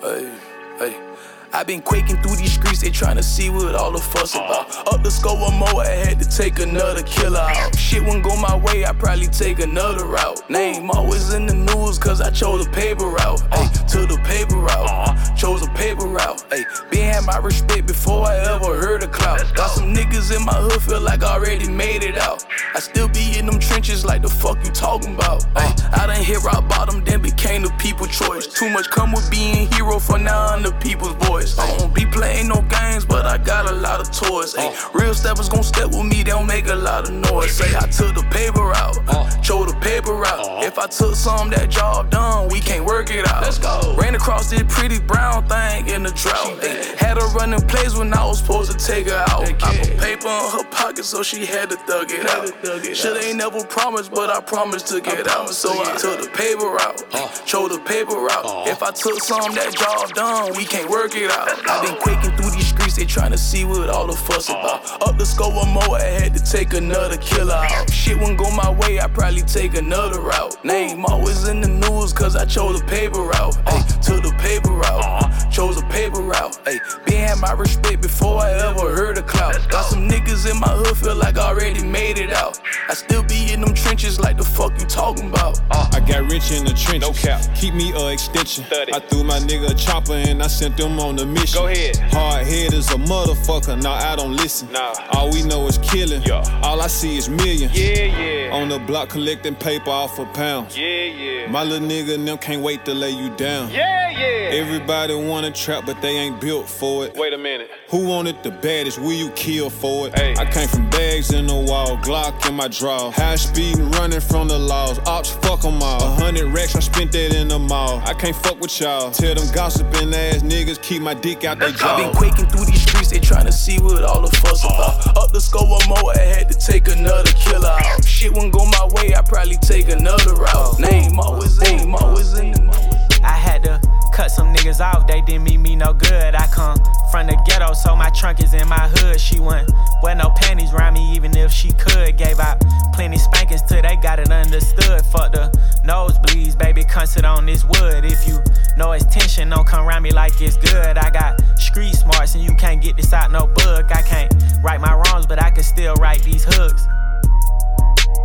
hey, 0.00 0.38
hey. 0.78 1.35
I 1.52 1.62
been 1.62 1.80
quaking 1.80 2.20
through 2.22 2.36
these 2.36 2.52
streets, 2.52 2.82
they 2.82 2.90
tryna 2.90 3.22
see 3.22 3.50
what 3.50 3.74
all 3.74 3.92
the 3.92 3.98
fuss 3.98 4.34
about. 4.34 4.66
Up 4.92 5.02
the 5.02 5.10
score 5.10 5.38
one 5.38 5.54
more, 5.54 5.82
I 5.82 5.88
had 5.88 6.20
to 6.20 6.28
take 6.28 6.58
another 6.58 7.02
killer 7.02 7.40
out. 7.40 7.76
Shit 7.76 8.02
wouldn't 8.04 8.24
go 8.24 8.36
my 8.36 8.56
way, 8.56 8.84
I 8.84 8.92
probably 8.92 9.28
take 9.28 9.60
another 9.60 10.04
route. 10.04 10.48
Name 10.50 10.90
always 10.90 11.32
in 11.32 11.46
the 11.46 11.54
news, 11.54 11.98
cause 11.98 12.20
I 12.20 12.30
chose 12.30 12.66
a 12.66 12.70
paper 12.70 13.06
route. 13.06 13.42
Ay, 13.52 13.68
to 13.88 14.06
the 14.06 14.18
paper 14.24 14.56
route, 14.56 15.36
chose 15.36 15.66
a 15.66 15.70
paper 15.70 16.06
route. 16.06 16.44
Ay, 16.50 16.64
been 16.90 17.12
had 17.12 17.24
my 17.24 17.38
respect 17.38 17.86
before 17.86 18.26
I 18.26 18.36
ever 18.54 18.76
heard 18.76 19.02
a 19.02 19.08
clout. 19.08 19.40
Got 19.54 19.70
some 19.70 19.94
niggas 19.94 20.36
in 20.36 20.44
my 20.44 20.54
hood, 20.54 20.82
feel 20.82 21.00
like 21.00 21.22
I 21.22 21.34
already 21.34 21.68
made 21.68 22.02
it 22.02 22.18
out. 22.18 22.44
I 22.74 22.80
still 22.80 23.08
be 23.08 23.38
in 23.38 23.46
them 23.46 23.58
trenches 23.58 24.04
like 24.04 24.22
the 24.22 24.28
fuck 24.28 24.58
you 24.64 24.70
talking 24.72 25.14
about. 25.14 25.46
Ay, 25.56 25.74
I 25.92 26.06
done 26.06 26.22
hit 26.22 26.42
rock 26.42 26.68
bottom, 26.68 27.04
then 27.04 27.22
became 27.22 27.62
the 27.62 27.70
people 27.78 28.06
choice. 28.06 28.46
Too 28.46 28.68
much 28.70 28.90
come 28.90 29.12
with 29.12 29.30
being 29.30 29.70
hero, 29.72 29.98
for 29.98 30.18
now 30.18 30.46
I'm 30.46 30.62
the 30.62 30.72
people's 30.72 31.14
voice. 31.26 31.35
I 31.36 31.76
don't 31.76 31.94
be 31.94 32.06
playing 32.06 32.48
no 32.48 32.62
games, 32.62 33.04
but 33.04 33.26
I 33.26 33.36
got 33.36 33.70
a 33.70 33.74
lot 33.74 34.00
of 34.00 34.10
toys. 34.10 34.54
Ay, 34.56 34.74
real 34.94 35.14
steppers 35.14 35.48
gon' 35.48 35.62
step 35.62 35.88
with 35.88 36.04
me, 36.04 36.22
they 36.22 36.30
don't 36.30 36.46
make 36.46 36.66
a 36.68 36.74
lot 36.74 37.08
of 37.08 37.14
noise. 37.14 37.52
Say 37.52 37.76
I 37.76 37.86
took 37.88 38.14
the 38.14 38.26
paper 38.30 38.72
out, 38.74 38.94
chose 39.42 39.72
the 39.72 39.78
paper 39.80 40.24
out. 40.24 40.64
If 40.64 40.78
I 40.78 40.86
took 40.86 41.14
some, 41.14 41.50
that 41.50 41.68
job 41.70 42.10
done, 42.10 42.48
we 42.48 42.60
can't 42.60 42.84
work 42.84 43.10
it 43.10 43.28
out. 43.28 43.42
Let's 43.42 43.58
go. 43.58 43.94
Ran 43.98 44.14
across 44.14 44.50
this 44.50 44.62
pretty 44.68 44.98
brown 44.98 45.46
thing 45.46 45.88
in 45.88 46.02
the 46.02 46.10
drought. 46.10 46.58
Ay, 46.62 46.94
had 46.98 47.18
her 47.18 47.28
running 47.34 47.60
plays 47.68 47.94
when 47.94 48.12
I 48.14 48.24
was 48.24 48.38
supposed 48.38 48.72
to 48.72 48.78
take 48.78 49.08
her 49.08 49.24
out. 49.28 49.44
I 49.62 49.76
put 49.78 49.98
paper 49.98 50.28
in 50.28 50.50
her 50.56 50.64
pocket, 50.70 51.04
so 51.04 51.22
she 51.22 51.44
had 51.44 51.68
to 51.70 51.76
thug 51.76 52.10
it 52.10 52.26
out. 52.30 52.96
Shit 52.96 53.24
ain't 53.24 53.36
never 53.36 53.62
promised, 53.64 54.10
but 54.10 54.30
I 54.30 54.40
promised 54.40 54.86
to 54.88 55.00
get 55.00 55.28
out. 55.28 55.50
So 55.50 55.70
I 55.70 55.96
took 55.96 56.20
the 56.22 56.30
paper 56.30 56.80
out, 56.80 57.04
chose 57.44 57.70
the 57.70 57.80
paper 57.80 58.16
out. 58.30 58.66
If 58.68 58.82
I 58.82 58.90
took 58.90 59.22
some, 59.22 59.54
that 59.54 59.74
job 59.74 60.14
done, 60.14 60.54
we 60.56 60.64
can't 60.64 60.88
work 60.88 61.14
it 61.14 61.25
out. 61.30 61.48
i 61.68 61.84
been 61.84 61.96
quaking 61.96 62.30
through 62.36 62.50
these 62.50 62.68
streets, 62.68 62.96
they 62.96 63.04
tryna 63.04 63.38
see 63.38 63.64
what 63.64 63.88
all 63.88 64.06
the 64.06 64.12
fuss 64.12 64.48
about. 64.48 65.02
Up 65.02 65.18
the 65.18 65.26
score 65.26 65.52
one 65.52 65.68
more, 65.70 65.96
I 65.96 66.04
had 66.04 66.34
to 66.34 66.42
take 66.42 66.74
another 66.74 67.16
killer 67.18 67.54
out. 67.54 67.90
Shit 67.90 68.18
wouldn't 68.18 68.38
go 68.38 68.50
my 68.50 68.70
way, 68.70 69.00
I 69.00 69.08
probably 69.08 69.42
take 69.42 69.76
another 69.76 70.20
route. 70.20 70.64
Name 70.64 71.04
always 71.06 71.48
in 71.48 71.60
the 71.60 71.68
news, 71.68 72.12
cause 72.12 72.36
I 72.36 72.44
chose 72.44 72.80
a 72.80 72.84
paper 72.84 73.22
route. 73.22 73.56
Ay, 73.66 73.82
to 74.02 74.20
the 74.20 74.34
paper 74.38 74.70
route, 74.70 75.50
chose 75.50 75.80
a 75.80 75.86
paper 75.86 76.20
route. 76.20 76.58
Ay, 76.66 76.78
been 77.04 77.26
had 77.26 77.38
my 77.38 77.52
respect 77.52 78.02
before 78.02 78.40
I 78.40 78.52
ever 78.52 78.94
heard 78.94 79.18
a 79.18 79.22
clout. 79.22 79.56
Got 79.68 79.86
some 79.86 80.08
niggas 80.08 80.50
in 80.50 80.58
my 80.60 80.68
hood, 80.68 80.96
feel 80.96 81.16
like 81.16 81.38
I 81.38 81.48
already 81.48 81.84
made 81.84 82.18
it 82.18 82.32
out. 82.32 82.60
I 82.88 82.94
still 82.94 83.22
be 83.22 83.52
in 83.52 83.60
them 83.60 83.74
trenches 83.74 84.20
like 84.20 84.36
the 84.36 84.44
fuck 84.44 84.78
you 84.78 84.86
talking 84.86 85.28
about. 85.30 85.60
I 85.70 86.00
got 86.00 86.30
rich 86.30 86.52
in 86.52 86.64
the 86.64 86.72
trenches. 86.72 87.00
No 87.00 87.12
cap. 87.12 87.42
Keep 87.54 87.74
me 87.74 87.92
a 87.92 88.12
extension. 88.12 88.64
I 88.70 89.00
threw 89.00 89.24
my 89.24 89.38
nigga 89.38 89.70
a 89.70 89.74
chopper 89.74 90.12
and 90.12 90.42
I 90.42 90.46
sent 90.46 90.76
them 90.76 90.98
on 91.00 91.15
the 91.16 91.26
mission. 91.26 91.60
Go 91.60 91.66
ahead. 91.66 91.96
Hard 92.12 92.46
head 92.46 92.72
is 92.72 92.90
a 92.90 92.94
motherfucker. 92.94 93.80
Nah, 93.82 93.94
I 93.94 94.16
don't 94.16 94.36
listen. 94.36 94.70
Nah. 94.72 94.94
All 95.12 95.30
we 95.30 95.42
know 95.42 95.66
is 95.66 95.78
killing. 95.78 96.22
Yeah. 96.22 96.42
All 96.62 96.80
I 96.80 96.86
see 96.86 97.16
is 97.16 97.28
millions. 97.28 97.78
Yeah, 97.78 98.04
yeah. 98.04 98.52
On 98.52 98.68
the 98.68 98.78
block 98.78 99.08
collecting 99.08 99.54
paper 99.54 99.90
off 99.90 100.18
of 100.18 100.32
pounds. 100.32 100.76
Yeah, 100.76 101.04
yeah. 101.04 101.50
My 101.50 101.62
little 101.62 101.86
nigga 101.86 102.14
and 102.14 102.26
them 102.26 102.38
can't 102.38 102.62
wait 102.62 102.84
to 102.84 102.94
lay 102.94 103.10
you 103.10 103.30
down. 103.36 103.70
Yeah, 103.70 104.10
yeah. 104.10 104.36
Everybody 104.56 105.14
wanna 105.14 105.50
trap, 105.50 105.84
but 105.86 106.00
they 106.00 106.16
ain't 106.16 106.40
built 106.40 106.68
for 106.68 107.04
it. 107.04 107.14
Wait 107.16 107.32
a 107.32 107.38
minute. 107.38 107.68
Who 107.88 108.06
wanted 108.06 108.42
the 108.42 108.50
baddest? 108.50 108.98
Will 108.98 109.12
you 109.12 109.30
kill 109.30 109.70
for 109.70 110.08
it? 110.08 110.18
Hey. 110.18 110.34
I 110.38 110.44
came 110.50 110.68
from 110.68 110.88
bags 110.90 111.32
in 111.32 111.46
the 111.46 111.54
wall, 111.54 111.96
Glock 111.98 112.48
in 112.48 112.54
my 112.54 112.68
draw. 112.68 113.10
High 113.10 113.36
speed 113.36 113.78
running 113.96 114.20
from 114.20 114.48
the 114.48 114.58
laws. 114.58 114.98
Ops, 115.06 115.30
fuck 115.30 115.64
'em 115.64 115.82
all. 115.82 116.02
A 116.02 116.10
hundred 116.22 116.46
racks, 116.52 116.76
I 116.76 116.80
spent 116.80 117.12
that 117.12 117.34
in 117.34 117.48
the 117.48 117.58
mall. 117.58 118.00
I 118.04 118.14
can't 118.14 118.36
fuck 118.36 118.60
with 118.60 118.80
y'all. 118.80 119.10
Tell 119.10 119.34
them 119.34 119.46
gossiping 119.52 120.14
ass 120.14 120.42
niggas 120.42 120.80
keep 120.80 121.02
my 121.06 121.14
dick 121.14 121.44
out 121.44 121.60
they 121.60 121.70
jaw. 121.70 121.94
I 121.94 122.02
been 122.02 122.12
quaking 122.16 122.46
through 122.46 122.64
these 122.64 122.82
streets, 122.82 123.10
they 123.10 123.20
tryna 123.20 123.52
see 123.52 123.78
what 123.78 124.02
all 124.02 124.22
the 124.22 124.36
fuss 124.38 124.64
uh-huh. 124.64 124.74
about. 124.74 125.16
Up 125.16 125.30
the 125.30 125.40
score 125.40 125.64
one 125.64 125.86
more, 125.88 126.10
I 126.18 126.18
had 126.18 126.50
to 126.50 126.58
take 126.58 126.88
another 126.88 127.30
killer 127.30 127.68
out. 127.68 128.04
Shit 128.04 128.32
wouldn't 128.32 128.52
go 128.52 128.66
my 128.66 128.88
way, 128.96 129.14
I 129.14 129.22
probably 129.22 129.56
take 129.58 129.88
another 129.88 130.34
route. 130.34 130.80
Name 130.80 131.20
always, 131.20 131.60
name 131.60 131.94
always 131.94 132.36
in 132.36 132.50
the 132.50 133.20
I 133.22 133.38
had 133.38 133.62
to 133.62 133.85
cut 134.16 134.30
some 134.30 134.54
niggas 134.54 134.80
off, 134.80 135.06
they 135.06 135.20
didn't 135.20 135.44
mean 135.44 135.60
me 135.60 135.76
no 135.76 135.92
good. 135.92 136.34
I 136.34 136.46
come 136.46 136.78
from 137.10 137.26
the 137.26 137.36
ghetto, 137.44 137.74
so 137.74 137.94
my 137.94 138.08
trunk 138.08 138.42
is 138.42 138.54
in 138.54 138.66
my 138.66 138.88
hood. 138.88 139.20
She 139.20 139.38
wouldn't 139.38 139.70
wear 140.02 140.14
no 140.14 140.30
panties 140.30 140.72
around 140.72 140.94
me, 140.94 141.14
even 141.14 141.36
if 141.36 141.52
she 141.52 141.70
could. 141.72 142.16
Gave 142.16 142.40
out 142.40 142.64
plenty 142.94 143.18
spankings 143.18 143.60
till 143.68 143.82
they 143.82 143.94
got 143.96 144.18
it 144.18 144.30
understood. 144.30 145.04
Fuck 145.04 145.32
the 145.32 145.52
nosebleeds, 145.84 146.58
baby, 146.58 146.82
come 146.82 147.06
on 147.26 147.44
this 147.44 147.62
wood. 147.64 148.06
If 148.06 148.26
you 148.26 148.42
know 148.78 148.92
it's 148.92 149.04
tension, 149.04 149.50
don't 149.50 149.66
come 149.66 149.86
around 149.86 150.02
me 150.02 150.12
like 150.12 150.40
it's 150.40 150.56
good. 150.56 150.96
I 150.96 151.10
got 151.10 151.38
street 151.58 151.92
smarts, 151.92 152.34
and 152.34 152.42
you 152.42 152.54
can't 152.56 152.80
get 152.80 152.96
this 152.96 153.12
out 153.12 153.30
no 153.30 153.46
book. 153.46 153.94
I 153.94 154.00
can't 154.00 154.32
right 154.64 154.80
my 154.80 154.94
wrongs, 154.94 155.26
but 155.26 155.42
I 155.42 155.50
can 155.50 155.62
still 155.62 155.94
write 155.96 156.22
these 156.22 156.42
hooks. 156.42 156.86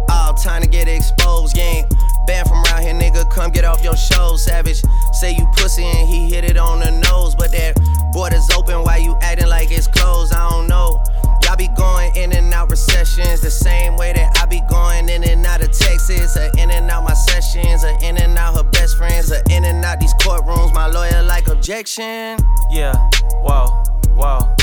All 0.09 0.33
time 0.33 0.61
to 0.61 0.67
get 0.67 0.87
exposed, 0.87 1.55
gang. 1.55 1.85
banned 2.27 2.47
from 2.47 2.63
around 2.65 2.83
here, 2.83 2.93
nigga. 2.93 3.29
Come 3.29 3.51
get 3.51 3.65
off 3.65 3.83
your 3.83 3.97
show, 3.97 4.35
savage. 4.35 4.81
Say 5.13 5.35
you 5.35 5.47
pussy 5.57 5.83
and 5.83 6.07
he 6.07 6.29
hit 6.29 6.43
it 6.43 6.57
on 6.57 6.79
the 6.79 6.91
nose, 6.91 7.35
but 7.35 7.51
that 7.51 7.75
border's 8.13 8.49
open. 8.55 8.83
Why 8.83 8.97
you 8.97 9.15
acting 9.21 9.47
like 9.49 9.71
it's 9.71 9.87
closed? 9.87 10.33
I 10.33 10.49
don't 10.49 10.67
know. 10.67 11.03
Y'all 11.43 11.55
be 11.55 11.67
going 11.75 12.15
in 12.15 12.33
and 12.33 12.53
out 12.53 12.69
recessions 12.69 13.41
the 13.41 13.49
same 13.49 13.97
way 13.97 14.13
that 14.13 14.37
I 14.37 14.45
be 14.45 14.61
going 14.69 15.09
in 15.09 15.23
and 15.23 15.45
out 15.45 15.61
of 15.61 15.71
Texas, 15.71 16.37
or 16.37 16.49
in 16.57 16.71
and 16.71 16.89
out 16.89 17.03
my 17.03 17.13
sessions, 17.13 17.83
or 17.83 17.97
in 18.01 18.17
and 18.17 18.37
out 18.37 18.55
her 18.55 18.63
best 18.63 18.97
friends, 18.97 19.31
or 19.31 19.41
in 19.49 19.65
and 19.65 19.83
out 19.83 19.99
these 19.99 20.13
courtrooms. 20.15 20.73
My 20.73 20.87
lawyer 20.87 21.23
like 21.23 21.47
objection. 21.47 22.37
Yeah, 22.69 22.93
whoa, 23.41 23.83
whoa. 24.15 24.55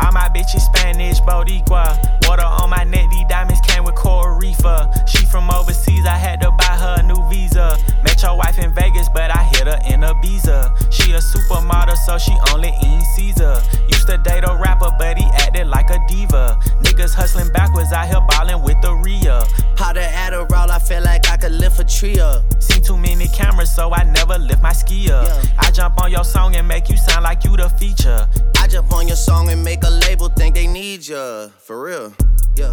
All 0.00 0.12
my 0.12 0.28
bitches 0.28 0.60
Spanish, 0.60 1.20
Boricua. 1.20 1.98
Water 2.26 2.44
on 2.44 2.70
my 2.70 2.84
neck, 2.84 3.10
these 3.10 3.26
diamonds 3.28 3.60
came 3.66 3.84
with 3.84 3.94
Coral 3.94 4.36
Reefer. 4.36 4.90
She 5.06 5.26
from 5.26 5.50
overseas, 5.50 6.06
I 6.06 6.16
had 6.16 6.40
to 6.40 6.50
buy 6.52 6.76
her 6.76 6.96
a 6.98 7.02
new 7.02 7.28
visa. 7.28 7.78
Met 8.02 8.22
your 8.22 8.36
wife 8.36 8.58
in 8.58 8.74
Vegas, 8.74 9.08
but 9.12 9.30
I 9.30 9.42
hit 9.44 9.66
her 9.66 9.80
in 9.88 10.00
Ibiza. 10.00 10.92
She 10.92 11.12
a 11.12 11.18
supermodel, 11.18 11.96
so 11.96 12.18
she 12.18 12.36
only 12.52 12.72
eat 12.82 13.02
Caesar. 13.16 13.60
Used 13.88 14.06
to 14.08 14.18
date 14.18 14.44
a 14.44 14.56
rapper, 14.56 14.90
but 14.98 15.18
he 15.18 15.24
acted 15.34 15.66
like 15.66 15.90
a 15.90 15.98
diva. 16.08 16.58
Niggas 16.82 17.14
hustling 17.14 17.52
backwards, 17.52 17.92
out 17.92 18.06
here 18.06 18.20
ballin' 18.28 18.62
with 18.62 18.80
the 18.82 18.94
Rhea. 18.94 19.44
How 19.76 19.92
to 19.92 20.00
Adderall, 20.00 20.70
I 20.70 20.78
feel 20.78 21.02
like 21.02 21.28
I 21.28 21.36
could 21.36 21.52
lift 21.52 21.78
a 21.80 21.84
tree 21.84 22.18
up. 22.18 22.44
Seen 22.62 22.82
too 22.82 22.96
many 22.96 23.28
cameras, 23.28 23.74
so 23.74 23.92
I 23.92 24.04
never 24.04 24.38
lift 24.38 24.62
my 24.62 24.72
ski 24.72 25.10
up. 25.10 25.28
I 25.58 25.70
jump 25.70 26.00
on 26.02 26.10
your 26.10 26.24
song 26.24 26.56
and 26.56 26.66
make 26.66 26.88
you 26.88 26.96
sound 26.96 27.24
like 27.24 27.44
you 27.44 27.56
the 27.56 27.68
feature. 27.68 28.28
I 28.58 28.68
jump 28.68 28.92
on 28.92 29.08
your 29.08 29.16
song 29.16 29.48
and 29.48 29.62
make 29.64 29.81
make 29.82 29.90
a 29.90 30.06
label 30.06 30.28
think 30.28 30.54
they 30.54 30.66
need 30.66 31.06
ya. 31.06 31.48
For 31.58 31.82
real. 31.82 32.12
Yeah. 32.56 32.72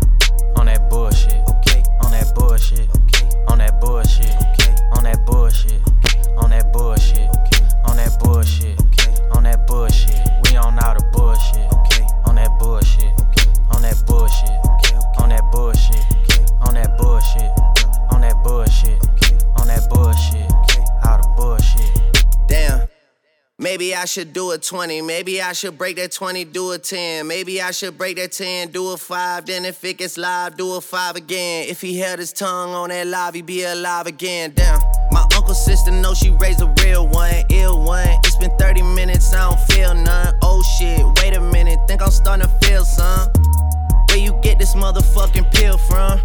On 0.58 0.66
that 0.66 0.90
bullshit. 0.90 1.42
Okay. 1.50 1.84
On 2.04 2.12
that 2.12 2.34
bullshit. 2.36 2.90
Okay. 2.90 3.30
On 3.48 3.58
that 3.58 3.80
bullshit. 3.82 4.26
Okay. 4.26 4.76
On 4.96 5.04
that 5.04 5.26
bullshit. 5.26 5.82
Okay. 5.90 6.22
On 6.38 6.50
that 6.50 6.72
bullshit. 6.74 7.30
Okay. 7.30 7.66
On 7.88 7.96
that 7.98 8.18
bullshit. 8.20 8.80
Okay. 8.80 9.14
On 9.36 9.44
that 9.44 9.66
bullshit. 9.68 10.20
We 10.44 10.58
on 10.58 10.78
all 10.80 10.94
the 10.96 11.04
bullshit. 11.14 11.68
Okay. 11.80 12.06
On 12.26 12.36
that 12.36 12.52
bullshit. 12.60 13.12
Okay. 13.32 13.48
On 13.72 13.82
that 13.82 14.04
bullshit. 14.06 14.50
Okay. 14.50 14.98
On 15.20 15.30
that 15.30 15.44
bullshit. 15.52 16.04
Okay. 16.30 16.46
On 16.66 16.74
that 16.76 16.98
bullshit. 16.98 17.52
On 18.12 18.22
that 18.22 18.36
bullshit. 18.44 19.00
Okay. 19.10 19.38
On 19.58 19.68
that 19.68 19.90
bullshit. 19.90 20.59
Maybe 23.62 23.94
I 23.94 24.06
should 24.06 24.32
do 24.32 24.52
a 24.52 24.58
20. 24.58 25.02
Maybe 25.02 25.42
I 25.42 25.52
should 25.52 25.78
break 25.78 25.98
that 25.98 26.14
20, 26.14 26.46
do 26.46 26.72
a 26.72 26.80
10. 26.80 27.28
Maybe 27.28 27.62
I 27.62 27.72
should 27.72 27.98
break 27.98 28.16
that 28.16 28.32
10, 28.32 28.72
do 28.72 28.94
a 28.94 28.98
5. 28.98 29.46
Then 29.46 29.66
if 29.66 29.84
it 29.84 29.98
gets 29.98 30.18
live, 30.18 30.56
do 30.56 30.76
a 30.76 30.82
5 30.82 31.18
again. 31.18 31.68
If 31.68 31.82
he 31.82 32.00
held 32.00 32.20
his 32.20 32.32
tongue 32.32 32.70
on 32.70 32.88
that 32.88 33.06
live, 33.06 33.34
he 33.34 33.42
be 33.42 33.64
alive 33.64 34.08
again. 34.08 34.54
Damn. 34.56 34.80
My 35.12 35.28
uncle 35.36 35.54
sister 35.54 35.92
know 35.92 36.14
she 36.14 36.30
raised 36.30 36.62
a 36.62 36.74
real 36.82 37.06
one, 37.10 37.34
ill 37.50 37.84
one. 37.84 38.08
It's 38.24 38.38
been 38.38 38.56
30 38.58 38.82
minutes, 38.82 39.34
I 39.34 39.50
don't 39.50 39.60
feel 39.72 39.94
none. 39.94 40.34
Oh 40.42 40.64
shit, 40.78 41.06
wait 41.22 41.36
a 41.36 41.42
minute, 41.42 41.80
think 41.86 42.02
I'm 42.02 42.12
starting 42.12 42.48
to 42.48 42.66
feel 42.66 42.86
some. 42.86 43.30
Where 44.08 44.20
you 44.20 44.40
get 44.42 44.58
this 44.58 44.74
motherfucking 44.74 45.54
pill 45.54 45.78
from? 45.78 46.22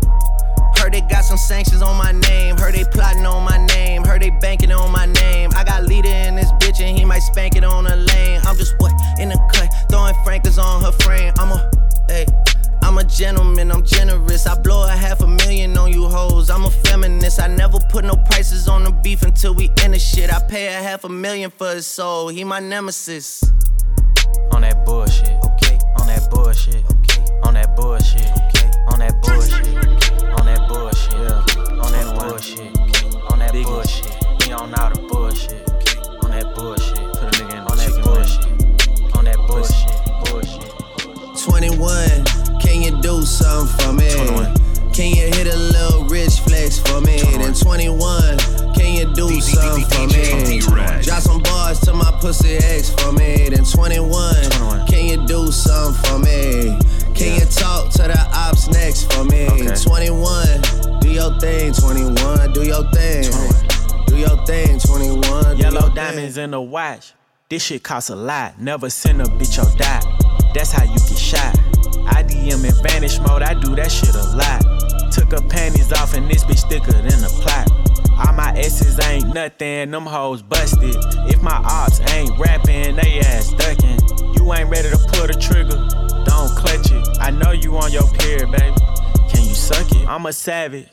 Heard 0.84 0.92
they 0.92 1.00
got 1.00 1.24
some 1.24 1.38
sanctions 1.38 1.80
on 1.80 1.96
my 1.96 2.12
name. 2.12 2.58
Heard 2.58 2.74
they 2.74 2.84
plotting 2.84 3.24
on 3.24 3.42
my 3.42 3.56
name. 3.68 4.04
Heard 4.04 4.20
they 4.20 4.28
banking 4.28 4.70
on 4.70 4.92
my 4.92 5.06
name. 5.06 5.48
I 5.56 5.64
got 5.64 5.84
leader 5.84 6.10
in 6.10 6.36
this 6.36 6.52
bitch 6.60 6.78
and 6.78 6.94
he 6.94 7.06
might 7.06 7.22
spank 7.22 7.56
it 7.56 7.64
on 7.64 7.86
a 7.86 7.96
lane. 7.96 8.42
I'm 8.44 8.54
just 8.54 8.74
what 8.76 8.92
in 9.18 9.30
the 9.30 9.40
cut, 9.50 9.72
throwing 9.90 10.14
frankers 10.24 10.58
on 10.58 10.82
her 10.82 10.92
frame. 10.92 11.32
I'm 11.38 11.52
a, 11.52 11.70
hey. 12.08 12.26
I'm 12.82 12.98
a 12.98 13.04
gentleman, 13.04 13.72
I'm 13.72 13.82
generous. 13.82 14.46
I 14.46 14.60
blow 14.60 14.84
a 14.84 14.90
half 14.90 15.22
a 15.22 15.26
million 15.26 15.74
on 15.78 15.90
you 15.90 16.06
hoes. 16.06 16.50
I'm 16.50 16.66
a 16.66 16.70
feminist. 16.70 17.40
I 17.40 17.46
never 17.46 17.78
put 17.88 18.04
no 18.04 18.16
prices 18.28 18.68
on 18.68 18.84
the 18.84 18.92
beef 18.92 19.22
until 19.22 19.54
we 19.54 19.70
end 19.82 19.94
the 19.94 19.98
shit. 19.98 20.30
I 20.30 20.38
pay 20.46 20.66
a 20.66 20.82
half 20.82 21.04
a 21.04 21.08
million 21.08 21.50
for 21.50 21.70
his 21.70 21.86
soul. 21.86 22.28
He 22.28 22.44
my 22.44 22.60
nemesis. 22.60 23.42
On 24.52 24.60
that 24.60 24.84
bullshit. 24.84 25.30
Okay. 25.46 25.78
On 25.98 26.06
that 26.08 26.28
bullshit. 26.30 26.84
Okay. 26.90 27.24
On 27.42 27.54
that 27.54 27.74
bullshit. 27.74 28.20
Okay. 28.20 28.70
On 28.92 28.98
that 28.98 29.22
bullshit. 29.22 29.73
Bullshit. 32.34 32.76
On 33.30 33.38
that 33.38 33.52
bullshit. 33.52 34.10
We 34.40 34.52
on 34.52 34.74
all 34.74 34.90
the 34.90 34.98
bullshit. 35.08 35.70
On 36.24 36.30
that 36.32 36.52
bullshit. 36.56 36.98
Put 37.14 37.22
a 37.22 37.44
nigga 37.44 37.52
in 37.52 37.62
on 37.62 37.76
that 37.78 37.94
bullshit. 38.02 39.14
On 39.14 39.24
that 39.24 39.38
bullshit. 39.46 39.94
Bullshit. 40.26 40.72
21. 41.46 42.58
Can 42.58 42.82
you 42.82 43.00
do 43.02 43.22
something 43.22 43.70
for 43.78 43.92
me? 43.92 44.10
21. 44.10 44.90
Can 44.92 45.14
you 45.14 45.30
hit 45.30 45.46
a 45.46 45.56
little 45.56 46.06
rich 46.06 46.40
flex 46.40 46.80
for 46.80 47.00
me? 47.00 47.20
21. 47.20 47.38
Then 47.38 47.54
21. 47.54 48.38
Can 48.74 48.94
you 48.98 49.14
do 49.14 49.40
something 49.40 49.84
for 49.86 50.06
me? 50.10 50.58
Drop 51.02 51.22
some 51.22 51.40
bars 51.42 51.78
to 51.86 51.94
my 51.94 52.10
pussy 52.20 52.56
ex 52.56 52.90
for 52.90 53.12
me. 53.12 53.48
Then 53.48 53.62
21. 53.62 54.86
Can 54.88 55.06
you 55.06 55.24
do 55.28 55.52
something 55.52 56.02
for 56.02 56.18
me? 56.18 56.78
Can 57.14 57.38
you 57.38 57.46
talk 57.46 57.90
to 57.92 58.02
the 58.02 58.28
ops 58.34 58.68
next 58.68 59.12
for 59.12 59.24
me? 59.24 59.46
21. 59.46 61.00
Do 61.00 61.08
your 61.10 61.38
thing, 61.38 61.72
21. 61.72 62.52
Do 62.52 62.64
your 62.64 62.84
thing. 62.90 63.30
Do 64.06 64.16
your 64.16 64.44
thing, 64.44 64.78
21. 64.80 65.56
Yellow 65.56 65.94
diamonds 65.94 66.36
in 66.38 66.50
the 66.50 66.60
watch. 66.60 67.14
This 67.48 67.62
shit 67.62 67.82
costs 67.82 68.10
a 68.10 68.16
lot. 68.16 68.60
Never 68.60 68.90
send 68.90 69.22
a 69.22 69.26
bitch 69.26 69.62
or 69.62 69.76
die. 69.78 70.02
That's 70.54 70.72
how 70.72 70.84
you 70.84 70.98
get 70.98 71.18
shot. 71.18 71.58
I 72.06 72.22
DM 72.22 72.64
in 72.64 72.82
vanish 72.82 73.18
mode, 73.20 73.42
I 73.42 73.54
do 73.54 73.74
that 73.76 73.90
shit 73.90 74.14
a 74.14 74.22
lot. 74.36 75.12
Took 75.12 75.32
her 75.32 75.48
panties 75.48 75.92
off 75.92 76.14
and 76.14 76.28
this 76.28 76.44
bitch 76.44 76.68
thicker 76.68 76.92
than 76.92 77.24
a 77.24 77.28
plot. 77.28 77.83
All 78.18 78.32
my 78.32 78.52
S's 78.56 78.98
ain't 79.06 79.34
nothing, 79.34 79.90
them 79.90 80.06
hoes 80.06 80.42
busted. 80.42 80.94
If 81.28 81.42
my 81.42 81.60
ops 81.64 82.00
ain't 82.12 82.38
rapping, 82.38 82.96
they 82.96 83.20
ass 83.20 83.52
ducking. 83.52 83.98
You 84.34 84.52
ain't 84.52 84.70
ready 84.70 84.90
to 84.90 84.98
pull 84.98 85.26
the 85.26 85.34
trigger, 85.34 85.76
don't 86.24 86.50
clutch 86.56 86.90
it. 86.90 87.18
I 87.20 87.30
know 87.30 87.52
you 87.52 87.76
on 87.76 87.92
your 87.92 88.06
period, 88.14 88.50
baby. 88.52 88.76
Can 89.30 89.42
you 89.42 89.54
suck 89.54 89.90
it? 89.92 90.06
I'm 90.06 90.26
a 90.26 90.32
savage. 90.32 90.88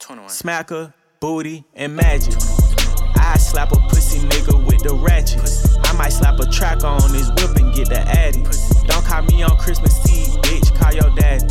21. 0.00 0.28
Smacker, 0.28 0.92
booty, 1.20 1.64
and 1.74 1.94
magic. 1.94 2.34
I 3.16 3.36
slap 3.36 3.72
a 3.72 3.76
pussy 3.88 4.18
nigga 4.28 4.66
with 4.66 4.82
the 4.82 4.94
ratchet. 4.94 5.40
I 5.86 5.92
might 5.92 6.12
slap 6.12 6.40
a 6.40 6.46
track 6.46 6.84
on 6.84 7.00
his 7.12 7.30
whip 7.30 7.56
and 7.56 7.74
get 7.74 7.88
the 7.88 8.00
addy. 8.00 8.42
Don't 8.86 9.04
call 9.04 9.22
me 9.22 9.42
on 9.42 9.56
Christmas 9.56 9.94
Eve, 10.10 10.40
bitch. 10.42 10.74
Call 10.78 10.92
your 10.92 11.14
dad. 11.16 11.42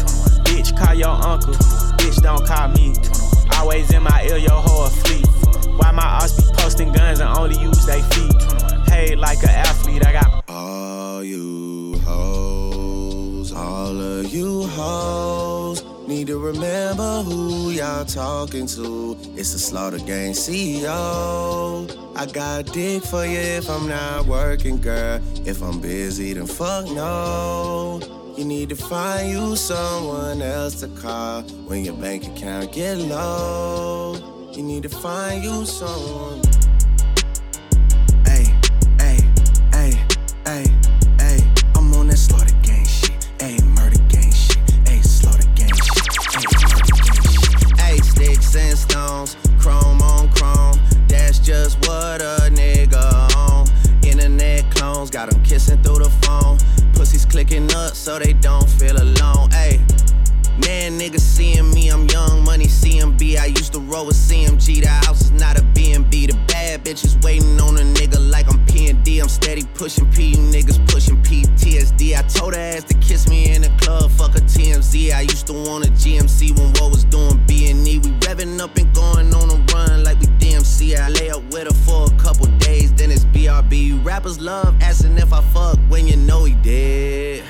Bitch, 0.46 0.78
call 0.78 0.96
your 0.96 1.10
uncle. 1.10 1.54
Bitch, 1.98 2.22
don't 2.22 2.46
call 2.46 2.68
me. 2.70 2.94
Always 3.54 3.92
in 3.94 4.04
my 4.04 4.24
ear, 4.24 4.38
your 4.38 4.52
whole 4.52 4.88
fleet. 4.88 5.26
Why 5.78 5.92
my 5.92 6.04
ass 6.04 6.34
be 6.34 6.44
posting 6.54 6.92
guns 6.92 7.20
and 7.20 7.30
only 7.38 7.60
use 7.62 7.86
they 7.86 8.02
feet? 8.02 8.42
Hey, 8.88 9.16
like 9.16 9.42
an 9.44 9.50
athlete, 9.50 10.06
I 10.06 10.12
got 10.12 10.44
all 10.48 11.24
you 11.24 12.00
hoes, 12.00 13.54
all 13.54 14.00
of 14.02 14.34
you 14.34 14.68
hoes. 14.68 15.84
Need 16.08 16.28
to 16.28 16.40
remember 16.40 17.22
who 17.22 17.70
y'all 17.70 18.04
talking 18.04 18.66
to. 18.68 19.16
It's 19.36 19.54
the 19.54 19.60
Slaughter 19.60 20.00
Gang 20.00 20.34
CEO. 20.34 21.88
I 22.16 22.26
got 22.26 22.62
a 22.62 22.64
dick 22.64 23.04
for 23.04 23.26
you 23.26 23.38
if 23.38 23.70
I'm 23.70 23.88
not 23.88 24.26
working, 24.26 24.82
girl. 24.82 25.22
If 25.46 25.62
I'm 25.62 25.80
busy, 25.80 26.34
then 26.34 26.48
fuck 26.48 26.86
no. 26.86 28.19
You 28.38 28.46
need 28.46 28.70
to 28.70 28.76
find 28.76 29.32
you 29.32 29.56
someone 29.56 30.42
else 30.42 30.80
to 30.82 30.88
call 30.88 31.42
when 31.68 31.84
your 31.84 31.96
bank 31.96 32.26
account 32.26 32.72
get 32.72 32.98
low. 32.98 34.16
You 34.54 34.64
need 34.64 34.84
to 34.84 34.90
find 34.90 35.44
you 35.44 35.66
someone. 35.66 36.42
Hey, 38.26 38.46
hey, 39.00 39.20
hey, 39.74 39.92
hey, 40.46 40.66
hey. 41.20 41.40
I'm 41.76 41.94
on 41.96 42.08
that 42.08 42.18
Slaughter 42.18 42.56
Gang 42.62 42.86
shit. 42.86 43.28
Hey, 43.40 43.58
murder 43.76 44.02
gang 44.08 44.32
shit. 44.32 44.58
Hey, 44.88 45.02
Slaughter 45.02 45.48
Gang 45.56 45.76
shit. 45.76 46.08
Hey, 46.32 46.46
murder 46.64 46.96
gang 46.96 47.24
shit. 47.42 47.80
Hey, 47.80 47.98
sticks 47.98 48.56
and 48.56 48.78
stones, 48.78 49.36
chrome 49.60 50.02
on 50.02 50.32
chrome. 50.34 50.80
That's 51.08 51.40
just 51.40 51.78
what 51.88 52.22
a 52.22 52.39
clicking 57.40 57.74
up 57.74 57.96
so 57.96 58.20
they 58.20 58.34
don't 58.34 58.70
feel 58.70 58.98
alone. 58.98 59.48
Ayy. 59.52 59.80
Man, 60.66 61.00
niggas 61.00 61.22
seeing 61.22 61.72
me, 61.74 61.88
I'm 61.88 62.06
young 62.10 62.44
money 62.44 62.66
CMB. 62.66 63.38
I 63.38 63.46
used 63.46 63.72
to 63.72 63.80
roll 63.80 64.08
with 64.08 64.18
CMG. 64.18 64.82
The 64.82 64.90
house 64.90 65.22
is 65.22 65.32
not 65.32 65.58
a 65.58 65.62
BNB. 65.62 65.99
Bitches 66.84 67.24
waiting 67.24 67.60
on 67.60 67.78
a 67.78 67.82
nigga 67.82 68.20
like 68.32 68.48
I'm 68.52 68.66
PND. 68.66 69.22
I'm 69.22 69.30
steady 69.30 69.64
pushing 69.74 70.10
P, 70.12 70.30
you 70.32 70.38
niggas 70.38 70.80
pushing 70.92 71.22
PTSD. 71.22 72.18
I 72.18 72.22
told 72.24 72.56
her 72.56 72.60
ass 72.60 72.84
to 72.86 72.94
kiss 72.96 73.28
me 73.28 73.54
in 73.54 73.62
the 73.62 73.70
club, 73.82 74.10
fuck 74.12 74.36
a 74.36 74.40
TMZ. 74.40 75.14
I 75.14 75.22
used 75.22 75.48
to 75.48 75.54
want 75.54 75.86
a 75.86 75.92
GMC 75.92 76.58
when 76.58 76.70
what 76.74 76.92
was 76.92 77.04
doing 77.04 77.44
B&E. 77.46 78.00
We 78.00 78.10
revving 78.20 78.60
up 78.60 78.76
and 78.78 78.94
going 78.96 79.34
on 79.34 79.50
a 79.50 79.74
run 79.74 80.04
like 80.04 80.20
we 80.20 80.28
DMC. 80.40 80.98
I 80.98 81.10
lay 81.10 81.30
up 81.30 81.44
with 81.52 81.68
her 81.68 81.74
for 81.86 82.06
a 82.06 82.18
couple 82.18 82.46
days, 82.58 82.94
then 82.94 83.12
it's 83.12 83.26
BRB. 83.26 84.04
Rappers 84.04 84.40
love 84.40 84.76
asking 84.82 85.18
if 85.18 85.34
I 85.34 85.42
fuck 85.54 85.78
when 85.90 86.08
you 86.08 86.18
know 86.18 86.46
he 86.46 86.56
did. 86.56 87.44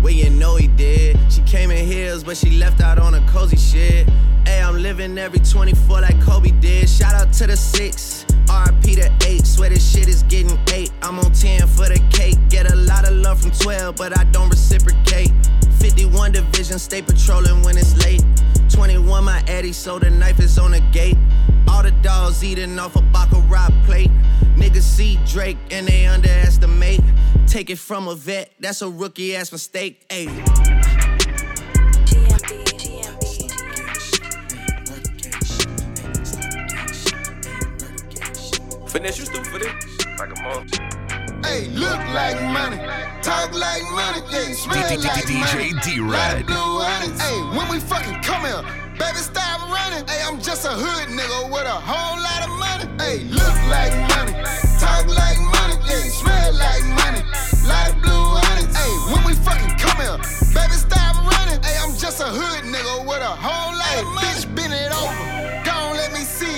When 0.00 0.16
you 0.16 0.30
know 0.30 0.56
he 0.56 0.68
did. 0.68 1.18
She 1.30 1.42
came 1.42 1.70
in 1.70 1.86
heels, 1.86 2.24
but 2.24 2.36
she 2.36 2.50
left 2.58 2.80
out 2.80 2.98
on 2.98 3.14
a 3.14 3.20
cozy 3.28 3.56
shit. 3.56 4.08
Hey, 4.46 4.60
I'm 4.60 4.76
living 4.82 5.16
every 5.18 5.38
24 5.38 6.00
like 6.00 6.20
Kobe 6.20 6.50
did. 6.50 6.88
Shout 6.88 7.14
out 7.14 7.32
to 7.34 7.46
the 7.46 7.56
six, 7.56 8.26
RP 8.46 8.96
to 8.96 9.26
eight. 9.26 9.46
Swear 9.46 9.70
this 9.70 9.88
shit 9.90 10.08
is 10.08 10.22
getting 10.24 10.58
eight. 10.72 10.92
I'm 11.02 11.18
on 11.18 11.32
10 11.32 11.66
for 11.68 11.88
the 11.88 12.00
cake. 12.10 12.38
Get 12.48 12.70
a 12.70 12.76
lot 12.76 13.08
of 13.08 13.14
love 13.16 13.40
from 13.40 13.50
12, 13.50 13.96
but 13.96 14.16
I 14.18 14.24
don't 14.24 14.48
reciprocate. 14.48 15.30
51 15.78 16.32
division, 16.32 16.78
stay 16.78 17.02
patrolling 17.02 17.62
when 17.62 17.76
it's 17.76 17.96
late. 18.04 18.24
21, 18.68 19.24
my 19.24 19.42
Eddie, 19.46 19.72
so 19.72 19.98
the 19.98 20.10
knife 20.10 20.40
is 20.40 20.58
on 20.58 20.70
the 20.70 20.80
gate. 20.92 21.16
All 21.68 21.82
the 21.82 21.90
dogs 22.02 22.42
eating 22.44 22.78
off 22.78 22.96
a 22.96 23.02
Baccarat 23.02 23.70
plate. 23.84 24.10
Niggas 24.56 24.82
see 24.82 25.18
Drake 25.26 25.58
and 25.70 25.86
they 25.86 26.06
underestimate. 26.06 27.00
Take 27.46 27.70
it 27.70 27.78
from 27.78 28.08
a 28.08 28.14
vet, 28.14 28.52
that's 28.60 28.82
a 28.82 28.88
rookie 28.88 29.36
ass 29.36 29.52
mistake. 29.52 30.08
Ayy. 30.08 30.81
Finesse, 38.92 39.20
you 39.20 39.24
stupid 39.24 39.46
for 39.46 39.58
this. 39.58 39.72
Like 40.20 40.36
a 40.36 40.42
mom. 40.42 40.68
Hey, 41.48 41.66
look 41.72 41.96
like 42.12 42.36
money, 42.52 42.76
talk 43.24 43.48
like 43.56 43.82
money, 43.88 44.20
yeah, 44.28 44.52
smell 44.52 44.76
like 45.00 45.24
money. 45.32 45.72
DJ 45.72 45.80
D-Red. 45.82 46.12
Like 46.12 46.46
blue 46.46 46.76
honey. 46.84 47.08
Hey, 47.16 47.40
when 47.56 47.72
we 47.72 47.80
fucking 47.80 48.20
come 48.20 48.44
here, 48.44 48.60
baby, 49.00 49.16
stop 49.16 49.64
running. 49.72 50.06
Hey, 50.06 50.20
I'm 50.20 50.36
just 50.44 50.66
a 50.66 50.76
hood 50.76 51.08
nigga 51.08 51.48
with 51.48 51.64
a 51.64 51.78
whole 51.80 52.20
lot 52.20 52.44
of 52.44 52.52
money. 52.60 52.84
Hey, 53.00 53.24
look 53.32 53.56
like 53.72 53.96
money, 54.12 54.36
talk 54.76 55.08
like 55.08 55.40
money, 55.40 55.80
yeah, 55.88 56.04
smell 56.12 56.52
like 56.52 56.84
money. 56.92 57.24
Like 57.64 57.96
blue 58.04 58.28
honey. 58.44 58.68
Hey, 58.76 58.92
when 59.08 59.24
we 59.24 59.32
fucking 59.40 59.72
come 59.80 60.04
here, 60.04 60.20
baby, 60.52 60.76
stop 60.76 61.16
running. 61.24 61.64
Hey, 61.64 61.80
I'm 61.80 61.96
just 61.96 62.20
a 62.20 62.28
hood 62.28 62.68
nigga 62.68 63.08
with 63.08 63.24
a 63.24 63.34
whole 63.40 63.72
lot 63.72 63.96
of 63.96 64.06
money. 64.12 64.36
Bitch, 64.36 64.44
bend 64.52 64.76
it 64.76 64.92
over. 64.92 65.31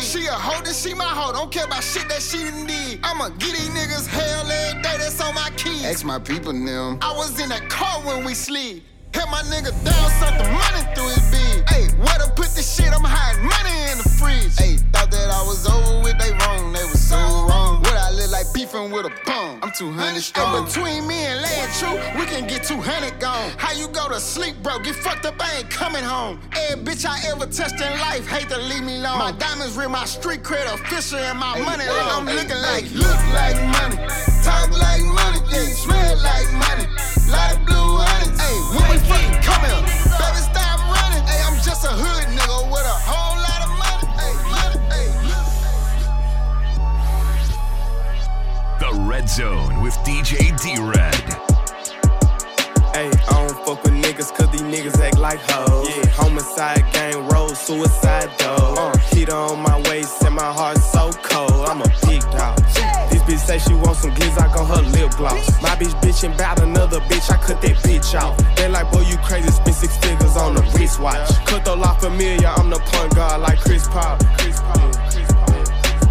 She 0.04 0.26
a 0.26 0.32
hoe, 0.32 0.62
then 0.62 0.74
she 0.74 0.92
my 0.92 1.04
hoe. 1.04 1.32
Don't 1.32 1.50
care 1.50 1.64
about 1.64 1.82
shit 1.82 2.06
that 2.10 2.20
she 2.20 2.38
need. 2.66 3.00
I'ma 3.02 3.30
get 3.30 3.56
these 3.56 3.70
niggas 3.70 4.06
hell 4.06 4.50
every 4.50 4.82
day. 4.82 4.98
That's 4.98 5.18
on 5.20 5.34
my 5.34 5.50
keys. 5.56 5.84
Ask 5.84 6.04
my 6.04 6.18
people 6.18 6.52
them. 6.52 6.98
I 7.00 7.16
was 7.16 7.40
in 7.40 7.48
that 7.48 7.70
car 7.70 8.00
when 8.02 8.22
we 8.24 8.34
slid. 8.34 8.82
Hit 9.14 9.28
my 9.30 9.42
nigga 9.46 9.70
down, 9.86 10.10
suck 10.18 10.34
the 10.36 10.46
money 10.50 10.82
through 10.94 11.14
his 11.14 11.24
beard. 11.30 11.62
Hey, 11.70 11.86
where 12.02 12.18
to 12.18 12.28
put 12.34 12.50
this 12.58 12.66
shit? 12.66 12.90
I'm 12.92 13.06
hiding 13.06 13.46
money 13.46 13.74
in 13.92 13.98
the 14.02 14.08
fridge. 14.18 14.58
Hey, 14.58 14.76
thought 14.90 15.10
that 15.10 15.30
I 15.30 15.42
was 15.46 15.62
over 15.70 16.02
with, 16.02 16.18
they 16.18 16.32
wrong. 16.42 16.72
They 16.72 16.82
was 16.82 16.98
so 16.98 17.16
wrong. 17.16 17.78
What 17.86 17.94
I 17.94 18.10
look 18.10 18.30
like 18.32 18.52
beefing 18.52 18.90
with 18.90 19.06
a 19.06 19.14
bum. 19.24 19.60
I'm 19.62 19.70
200 19.70 20.20
strong. 20.20 20.66
between 20.66 21.06
me 21.06 21.14
and 21.30 21.40
laying 21.46 21.70
true, 21.78 21.94
we 22.18 22.26
can 22.26 22.46
get 22.46 22.64
200 22.64 23.20
gone. 23.20 23.50
How 23.56 23.72
you 23.72 23.86
go 23.88 24.08
to 24.08 24.18
sleep, 24.18 24.56
bro? 24.62 24.80
Get 24.80 24.96
fucked 24.96 25.26
up, 25.26 25.38
I 25.38 25.62
ain't 25.62 25.70
coming 25.70 26.02
home. 26.02 26.40
Every 26.70 26.82
bitch 26.82 27.06
I 27.06 27.16
ever 27.30 27.46
touched 27.46 27.80
in 27.80 27.94
life, 28.02 28.26
hate 28.26 28.48
to 28.50 28.58
leave 28.58 28.82
me 28.82 28.98
alone. 28.98 29.18
My 29.18 29.32
diamonds 29.32 29.76
real, 29.76 29.90
my 29.90 30.06
street 30.06 30.42
cred 30.42 30.66
official, 30.74 31.18
and 31.18 31.38
my 31.38 31.54
money 31.62 31.86
long. 31.86 32.10
I'm 32.18 32.26
looking 32.26 32.58
like, 32.66 32.90
look 32.90 33.22
like 33.30 33.54
money, 33.78 33.96
talk 34.42 34.74
like 34.74 35.06
money, 35.06 35.38
yeah, 35.54 35.70
smell 35.78 36.18
like 36.18 36.50
money. 36.58 36.86
Of 37.34 37.66
blue 37.66 37.98
honey, 37.98 38.30
hey, 38.38 38.56
when 38.78 38.84
we 38.94 38.98
fucking 39.08 39.40
come 39.42 39.62
here, 39.64 39.82
baby, 40.18 40.40
stop 40.42 40.78
running. 40.88 41.24
Hey, 41.26 41.40
I'm 41.44 41.56
just 41.62 41.84
a 41.84 41.92
hood 41.92 42.26
nigga 42.36 42.58
with 42.70 42.84
a 42.84 42.98
whole 43.08 43.36
lot 43.40 43.60
of 43.64 43.70
money. 43.80 44.06
Hey, 44.20 44.34
money, 44.52 44.78
hey. 44.92 45.08
The 48.80 48.90
Red 49.08 49.28
Zone 49.28 49.82
with 49.82 49.94
DJ 50.04 50.52
D-Red. 50.62 51.14
Hey, 52.94 53.10
I 53.10 53.46
don't 53.48 53.58
fuck 53.66 53.82
with 53.82 53.92
niggas 53.94 54.32
cause 54.36 54.50
these 54.52 54.62
niggas 54.62 55.00
act 55.00 55.18
like 55.18 55.40
hoes. 55.50 55.88
Yeah, 55.88 56.06
homicide, 56.10 56.84
gang 56.92 57.26
roll, 57.28 57.48
suicide 57.48 58.30
though. 58.38 58.74
Uh, 58.78 58.96
heater 59.12 59.34
on 59.34 59.60
my 59.60 59.80
waist 59.90 60.22
and 60.22 60.34
my 60.34 60.52
heart 60.52 60.78
so 60.78 61.10
cold. 61.22 61.68
I'm 61.68 61.80
a 61.80 61.88
big 62.06 62.22
dog. 62.30 62.60
Bitch 63.34 63.46
say 63.46 63.58
she 63.58 63.74
want 63.74 63.96
some 63.96 64.12
glizzock 64.12 64.54
on 64.54 64.66
her 64.66 64.82
lip 64.92 65.10
gloss. 65.16 65.60
My 65.60 65.70
bitch 65.70 65.90
bitchin' 66.00 66.38
bout 66.38 66.62
another 66.62 67.00
bitch, 67.10 67.28
I 67.32 67.36
cut 67.36 67.60
that 67.62 67.76
bitch 67.82 68.14
off. 68.14 68.38
They 68.54 68.68
like, 68.68 68.92
boy, 68.92 69.00
you 69.00 69.16
crazy, 69.18 69.50
spend 69.50 69.74
six 69.74 69.96
figures 69.96 70.36
on 70.36 70.56
a 70.56 70.60
wristwatch. 70.70 71.34
Cut 71.44 71.64
the 71.64 71.74
lot 71.74 72.00
familiar, 72.00 72.46
I'm 72.46 72.70
the 72.70 72.78
point 72.78 73.12
guard 73.16 73.40
like 73.40 73.58
Chris 73.58 73.88
Paul. 73.88 74.18
Chris 74.38 74.60
Paul. 74.60 74.90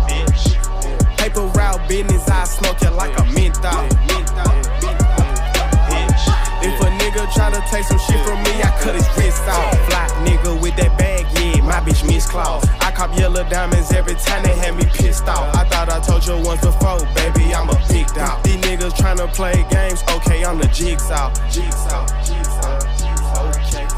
Bitch. 0.03 1.17
Paper 1.17 1.47
route 1.55 1.87
business, 1.87 2.27
I 2.27 2.43
smoke 2.43 2.81
it 2.81 2.91
like 2.91 3.17
a 3.17 3.23
menthol. 3.31 3.87
If 6.65 6.81
a 6.81 6.89
nigga 7.14 7.34
try 7.34 7.49
to 7.52 7.61
take 7.69 7.85
some 7.85 7.99
shit 7.99 8.19
from 8.26 8.41
me, 8.44 8.61
I 8.61 8.76
cut 8.81 8.95
his 8.95 9.07
wrist 9.18 9.41
off. 9.44 9.73
Fly 9.90 10.07
nigga 10.26 10.60
with 10.61 10.76
that 10.77 10.98
bag, 10.98 11.26
yeah, 11.38 11.61
my 11.61 11.80
bitch 11.80 12.06
miss 12.06 12.27
claws. 12.27 12.65
I 12.80 12.91
cop 12.91 13.18
yellow 13.18 13.48
diamonds 13.49 13.91
every 13.91 14.15
time 14.15 14.44
they 14.44 14.56
had 14.56 14.76
me 14.76 14.85
pissed 14.85 15.27
off. 15.27 15.56
I 15.56 15.64
thought 15.65 15.90
I 15.90 15.99
told 15.99 16.26
you 16.26 16.38
once 16.45 16.61
before, 16.61 16.99
baby, 17.14 17.53
I'm 17.53 17.69
a 17.69 17.80
big 17.88 18.07
dog. 18.07 18.44
These 18.44 18.57
niggas 18.57 18.94
tryna 18.94 19.34
play 19.34 19.65
games, 19.69 20.03
okay, 20.15 20.44
I'm 20.44 20.57
the 20.57 20.68
jigsaw. 20.68 21.31
Jigsaw, 21.52 22.07
jigsaw. 22.26 22.62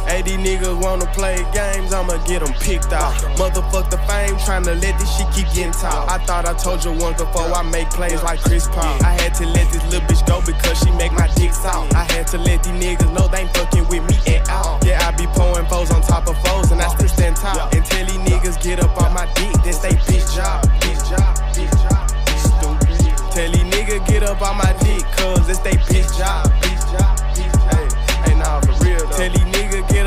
Hey, 0.08 0.22
these 0.22 0.38
niggas 0.38 0.82
wanna 0.82 1.08
play 1.08 1.38
games, 1.52 1.92
I'ma 1.92 2.18
get 2.26 2.46
them 2.46 2.54
picked 2.62 2.94
off. 2.94 3.18
Motherfuck 3.38 3.90
the 3.90 3.98
fame, 4.06 4.36
tryna 4.46 4.80
let 4.82 5.00
this 5.00 5.10
shit 5.18 5.28
keep 5.34 5.48
getting 5.54 5.72
tall. 5.74 6.06
I 6.08 6.20
thought 6.26 6.46
I 6.46 6.54
told 6.54 6.86
you 6.86 6.92
once 6.94 7.20
before 7.22 7.52
I 7.52 7.64
make 7.64 7.90
plays 7.90 8.22
like 8.24 8.40
Chris 8.40 8.68
Paul. 8.68 8.98
I 9.04 9.18
had 9.20 9.34
to 9.36 9.46
let 9.48 9.72
this 9.72 9.84
little 9.92 10.08
bitch 10.08 10.26
go 10.28 10.42
because 10.46 10.78
she 10.80 10.92
make 10.92 11.12
my 11.12 11.28
dick 11.36 11.54
soft. 11.54 11.94
I 11.96 12.04
had 12.14 12.28
to 12.28 12.38
let 12.38 12.64
these 12.64 12.74
niggas 12.74 13.12
know 13.14 13.28
they 13.28 13.42
ain't 13.42 13.58
fucking 13.58 13.88
with 13.90 14.04
me 14.06 14.16
at 14.36 14.50
all. 14.50 14.80
Yeah, 14.86 15.02
I 15.08 15.12
be 15.18 15.26
pouring 15.28 15.66
foes 15.68 15.92
on 15.92 16.02
top 16.02 16.28
of 16.28 16.38
foes 16.46 16.72
and 16.72 16.82
I 16.82 16.88
still 16.94 17.10
stand 17.10 17.36
tall. 17.36 17.70
Until 17.74 18.06
these 18.06 18.22
niggas 18.30 18.62
get 18.62 18.80
up 18.80 18.96
on 19.02 19.14
my 19.14 19.26
dick, 19.34 19.54
that's 19.66 19.80
they 19.80 19.98
bitch 20.06 20.36
job. 20.36 20.64
Bitch 20.86 21.02
job, 21.10 21.34
bitch 21.58 21.74
job, 21.82 22.06
stupid. 22.38 23.32
Tell 23.34 23.52
these 23.52 23.68
niggas 23.74 24.08
get 24.08 24.24
up 24.24 24.42
on 24.42 24.56
my 24.58 24.72
dick, 24.86 25.04
cause 25.18 25.50
it's 25.50 25.60
they 25.60 25.74
bitch 25.90 26.08
job. 26.18 26.46
Bitch 26.62 26.84
job, 26.94 27.18
bitch 27.34 27.52
job. 27.52 27.74
Hey, 27.74 28.32
hey, 28.32 28.36
nah, 28.38 28.62
for 28.62 28.86
real 28.86 29.00
though. 29.00 29.18
Tell 29.18 29.32
these 29.34 29.55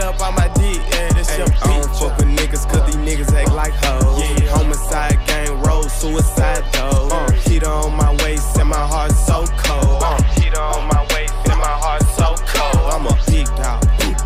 up 0.09 0.21
on 0.23 0.35
my 0.35 0.49
dick, 0.57 0.81
yeah, 0.91 1.13
that's 1.13 1.37
your 1.37 1.47
bitch. 1.47 1.69
I 1.69 1.81
don't 1.81 1.93
fuck 1.97 2.17
with 2.17 2.29
niggas 2.29 2.65
cause 2.71 2.85
these 2.87 2.97
niggas 2.97 3.33
act 3.35 3.53
like 3.53 3.75
hoes. 3.85 4.21
Yeah, 4.21 4.49
homicide, 4.57 5.21
gang 5.27 5.61
roll, 5.61 5.83
suicide 5.83 6.65
though. 6.73 7.09
Uh, 7.13 7.31
heater 7.45 7.69
on 7.69 7.95
my 7.95 8.17
waist 8.25 8.57
and 8.59 8.69
my 8.71 8.77
heart 8.77 9.13
so 9.13 9.45
cold. 9.61 10.03
Uh, 10.03 10.23
heater 10.41 10.61
on 10.61 10.89
my 10.89 11.03
waist 11.13 11.35
and 11.45 11.61
my 11.61 11.77
heart 11.85 12.03
so 12.17 12.35
cold. 12.49 12.85
I'm 12.89 13.07
a 13.07 13.15
big 13.29 13.47
dog. 13.61 13.85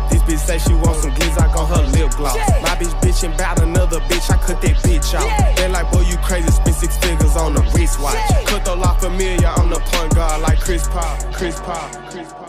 This 0.09 0.23
bitch 0.23 0.39
say 0.39 0.57
she 0.57 0.73
want 0.73 0.95
some 1.03 1.11
glizzock 1.11 1.53
on 1.59 1.67
her 1.67 1.83
lip 1.91 2.11
gloss. 2.15 2.37
My 2.63 2.75
bitch 2.79 2.95
bitchin' 3.03 3.37
bout 3.37 3.61
another 3.61 3.99
bitch, 4.07 4.31
I 4.31 4.37
cut 4.37 4.61
that 4.61 4.77
bitch 4.87 5.13
off. 5.19 5.57
They 5.57 5.67
like, 5.67 5.91
boy, 5.91 6.01
you 6.07 6.15
crazy, 6.17 6.49
spend 6.49 6.75
six 6.75 6.97
figures 6.97 7.35
on 7.35 7.57
a 7.57 7.61
wristwatch. 7.75 8.15
Cut 8.45 8.63
the 8.63 8.75
lot 8.75 9.01
familiar, 9.01 9.47
I'm 9.47 9.69
the 9.69 9.81
point 9.91 10.15
guard 10.15 10.41
like 10.41 10.59
Chris 10.61 10.87
Paul. 10.87 11.17
Chris 11.33 11.59
Paul. 11.59 11.89
Chris 12.09 12.31
Paul. 12.31 12.42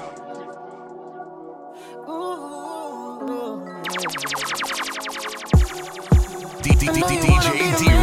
DJ 6.64 7.78
D-Red. 7.78 7.93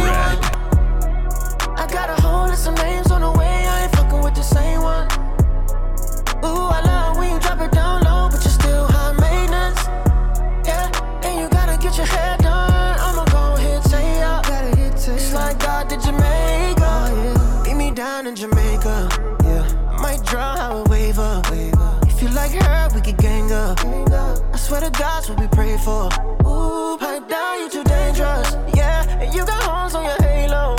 God's 25.22 25.30
what 25.30 25.40
we 25.40 25.46
pray 25.48 25.76
for. 25.78 26.08
Ooh, 26.44 26.96
pipe 26.98 27.28
down, 27.28 27.60
you 27.60 27.68
too 27.70 27.84
dangerous. 27.84 28.56
Yeah, 28.74 29.06
and 29.20 29.32
you 29.32 29.44
got 29.46 29.62
horns 29.62 29.94
on 29.94 30.04
your 30.04 30.20
halo. 30.20 30.76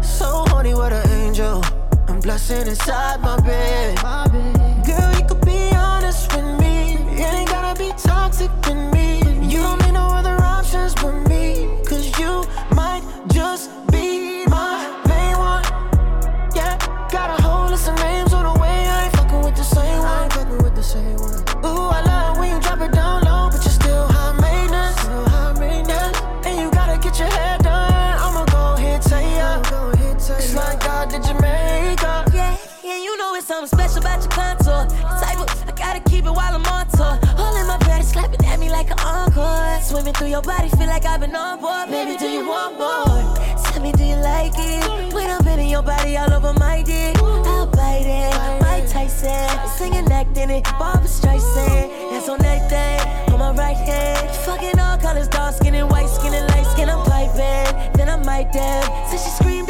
So 0.00 0.44
horny, 0.48 0.74
what 0.74 0.92
an 0.92 1.10
angel. 1.10 1.60
I'm 2.06 2.20
blushing 2.20 2.68
inside 2.68 3.20
my 3.20 3.40
bed. 3.40 3.98
Girl, 4.00 4.43
Singing, 49.24 50.10
acting 50.12 50.50
it. 50.50 50.64
Barbra 50.78 51.08
Streisand, 51.08 52.10
that's 52.10 52.28
on 52.28 52.38
that 52.40 52.68
thing. 52.68 53.32
On 53.32 53.38
my 53.38 53.52
right 53.52 53.76
hand, 53.76 54.30
fucking 54.44 54.78
all 54.78 54.98
colors, 54.98 55.28
dark 55.28 55.54
skin 55.54 55.74
and 55.74 55.90
white 55.90 56.08
skin 56.08 56.34
and 56.34 56.46
light 56.50 56.66
skin. 56.66 56.90
I'm 56.90 57.02
piping, 57.06 57.92
then 57.94 58.10
I 58.10 58.16
might 58.16 58.52
dab. 58.52 59.08
Since 59.08 59.24
she 59.24 59.30
screamed 59.30 59.63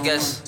I 0.00 0.02
guess. 0.02 0.40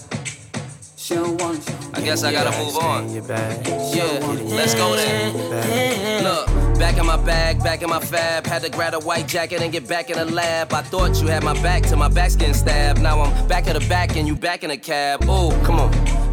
I 1.92 2.00
guess 2.00 2.24
I 2.24 2.32
gotta 2.32 2.56
move 2.64 2.74
on. 2.78 3.12
Yeah, 3.12 4.18
let's 4.56 4.74
go 4.74 4.96
then. 4.96 6.24
Look, 6.24 6.46
back 6.78 6.96
in 6.96 7.04
my 7.04 7.18
bag, 7.18 7.62
back 7.62 7.82
in 7.82 7.90
my 7.90 8.00
fab. 8.00 8.46
Had 8.46 8.62
to 8.62 8.70
grab 8.70 8.94
a 8.94 9.00
white 9.00 9.28
jacket 9.28 9.60
and 9.60 9.70
get 9.70 9.86
back 9.86 10.08
in 10.08 10.16
the 10.16 10.24
lab. 10.24 10.72
I 10.72 10.80
thought 10.80 11.20
you 11.20 11.26
had 11.26 11.44
my 11.44 11.52
back 11.62 11.82
till 11.82 11.98
my 11.98 12.08
back's 12.08 12.34
getting 12.34 12.54
stabbed. 12.54 13.02
Now 13.02 13.20
I'm 13.20 13.46
back 13.46 13.66
at 13.66 13.78
the 13.78 13.86
back 13.88 14.16
and 14.16 14.26
you 14.26 14.34
back 14.34 14.64
in 14.64 14.70
the 14.70 14.78
cab. 14.78 15.22
Ooh, 15.24 15.50
come 15.64 15.80
on. 15.80 15.92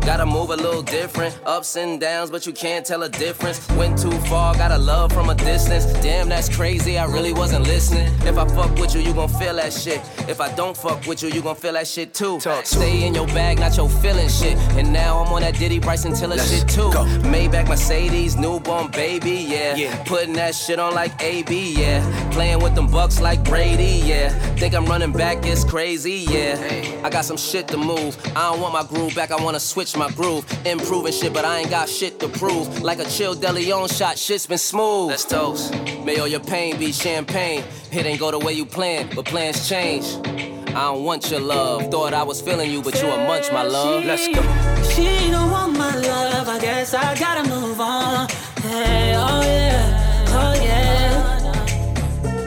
Gotta 0.09 0.25
move 0.25 0.49
a 0.49 0.55
little 0.55 0.81
different. 0.81 1.39
Ups 1.45 1.75
and 1.75 2.01
downs, 2.01 2.31
but 2.31 2.47
you 2.47 2.51
can't 2.51 2.83
tell 2.83 3.03
a 3.03 3.09
difference. 3.09 3.59
Went 3.73 3.95
too 3.99 4.17
far, 4.21 4.55
got 4.55 4.71
a 4.71 4.77
love 4.79 5.13
from 5.13 5.29
a 5.29 5.35
distance. 5.35 5.85
Damn, 6.01 6.27
that's 6.27 6.49
crazy, 6.49 6.97
I 6.97 7.05
really 7.05 7.31
wasn't 7.31 7.67
listening. 7.67 8.11
If 8.25 8.35
I 8.39 8.47
fuck 8.47 8.75
with 8.79 8.95
you, 8.95 9.01
you 9.01 9.13
gon' 9.13 9.29
feel 9.29 9.57
that 9.57 9.71
shit. 9.71 10.01
If 10.27 10.41
I 10.41 10.51
don't 10.55 10.75
fuck 10.75 11.05
with 11.05 11.21
you, 11.21 11.29
you 11.29 11.43
gon' 11.43 11.55
feel 11.55 11.73
that 11.73 11.85
shit 11.85 12.15
too. 12.15 12.39
Stay 12.63 13.05
in 13.05 13.13
your 13.13 13.27
bag, 13.27 13.59
not 13.59 13.77
your 13.77 13.87
feeling 13.87 14.29
shit. 14.29 14.57
And 14.79 14.91
now 14.91 15.19
I'm 15.19 15.31
on 15.31 15.41
that 15.41 15.59
Diddy 15.59 15.77
Bryson 15.77 16.15
Tiller 16.15 16.39
shit 16.39 16.67
too. 16.67 16.89
Maybach 17.29 17.67
Mercedes, 17.67 18.35
newborn 18.35 18.89
baby, 18.89 19.45
yeah. 19.47 20.03
Putting 20.05 20.33
that 20.33 20.55
shit 20.55 20.79
on 20.79 20.95
like 20.95 21.21
AB, 21.21 21.73
yeah. 21.73 22.01
Playing 22.31 22.63
with 22.63 22.73
them 22.73 22.87
bucks 22.87 23.21
like 23.21 23.43
Brady, 23.43 24.01
yeah. 24.03 24.29
Think 24.55 24.73
I'm 24.73 24.87
running 24.87 25.11
back, 25.11 25.45
it's 25.45 25.63
crazy, 25.63 26.25
yeah. 26.27 26.57
I 27.03 27.11
got 27.11 27.25
some 27.25 27.37
shit 27.37 27.67
to 27.67 27.77
move. 27.77 28.17
I 28.35 28.51
don't 28.51 28.59
want 28.59 28.73
my 28.73 28.83
groove 28.83 29.13
back, 29.13 29.29
I 29.29 29.35
wanna 29.43 29.59
switch 29.59 29.98
my 29.99 30.09
groove. 30.11 30.45
Improving 30.65 31.11
shit, 31.11 31.33
but 31.33 31.45
I 31.45 31.59
ain't 31.59 31.69
got 31.69 31.89
shit 31.89 32.19
to 32.21 32.27
prove. 32.27 32.81
Like 32.81 32.99
a 32.99 33.05
chill 33.05 33.35
DeLeon 33.35 33.95
shot, 33.95 34.17
shit's 34.17 34.47
been 34.47 34.57
smooth. 34.57 35.09
Let's 35.09 35.25
toast. 35.25 35.73
May 36.05 36.17
all 36.19 36.27
your 36.27 36.39
pain 36.39 36.79
be 36.79 36.91
champagne. 36.91 37.63
It 37.91 38.05
ain't 38.05 38.19
go 38.19 38.31
the 38.31 38.39
way 38.39 38.53
you 38.53 38.65
planned, 38.65 39.15
but 39.15 39.25
plans 39.25 39.67
change. 39.67 40.05
I 40.69 40.83
don't 40.89 41.03
want 41.03 41.29
your 41.29 41.41
love. 41.41 41.91
Thought 41.91 42.13
I 42.13 42.23
was 42.23 42.41
feeling 42.41 42.71
you, 42.71 42.81
but 42.81 42.99
you 43.01 43.09
a 43.09 43.17
munch, 43.27 43.51
my 43.51 43.63
love. 43.63 44.05
Let's 44.05 44.27
go. 44.27 44.41
She 44.93 45.29
don't 45.31 45.51
want 45.51 45.77
my 45.77 45.95
love, 45.95 46.47
I 46.47 46.59
guess 46.59 46.93
I 46.93 47.15
gotta 47.19 47.49
move 47.49 47.79
on. 47.81 48.29
Hey, 48.61 49.13
oh 49.15 49.41
yeah, 49.41 50.37
oh 50.39 50.53
yeah. 50.63 51.39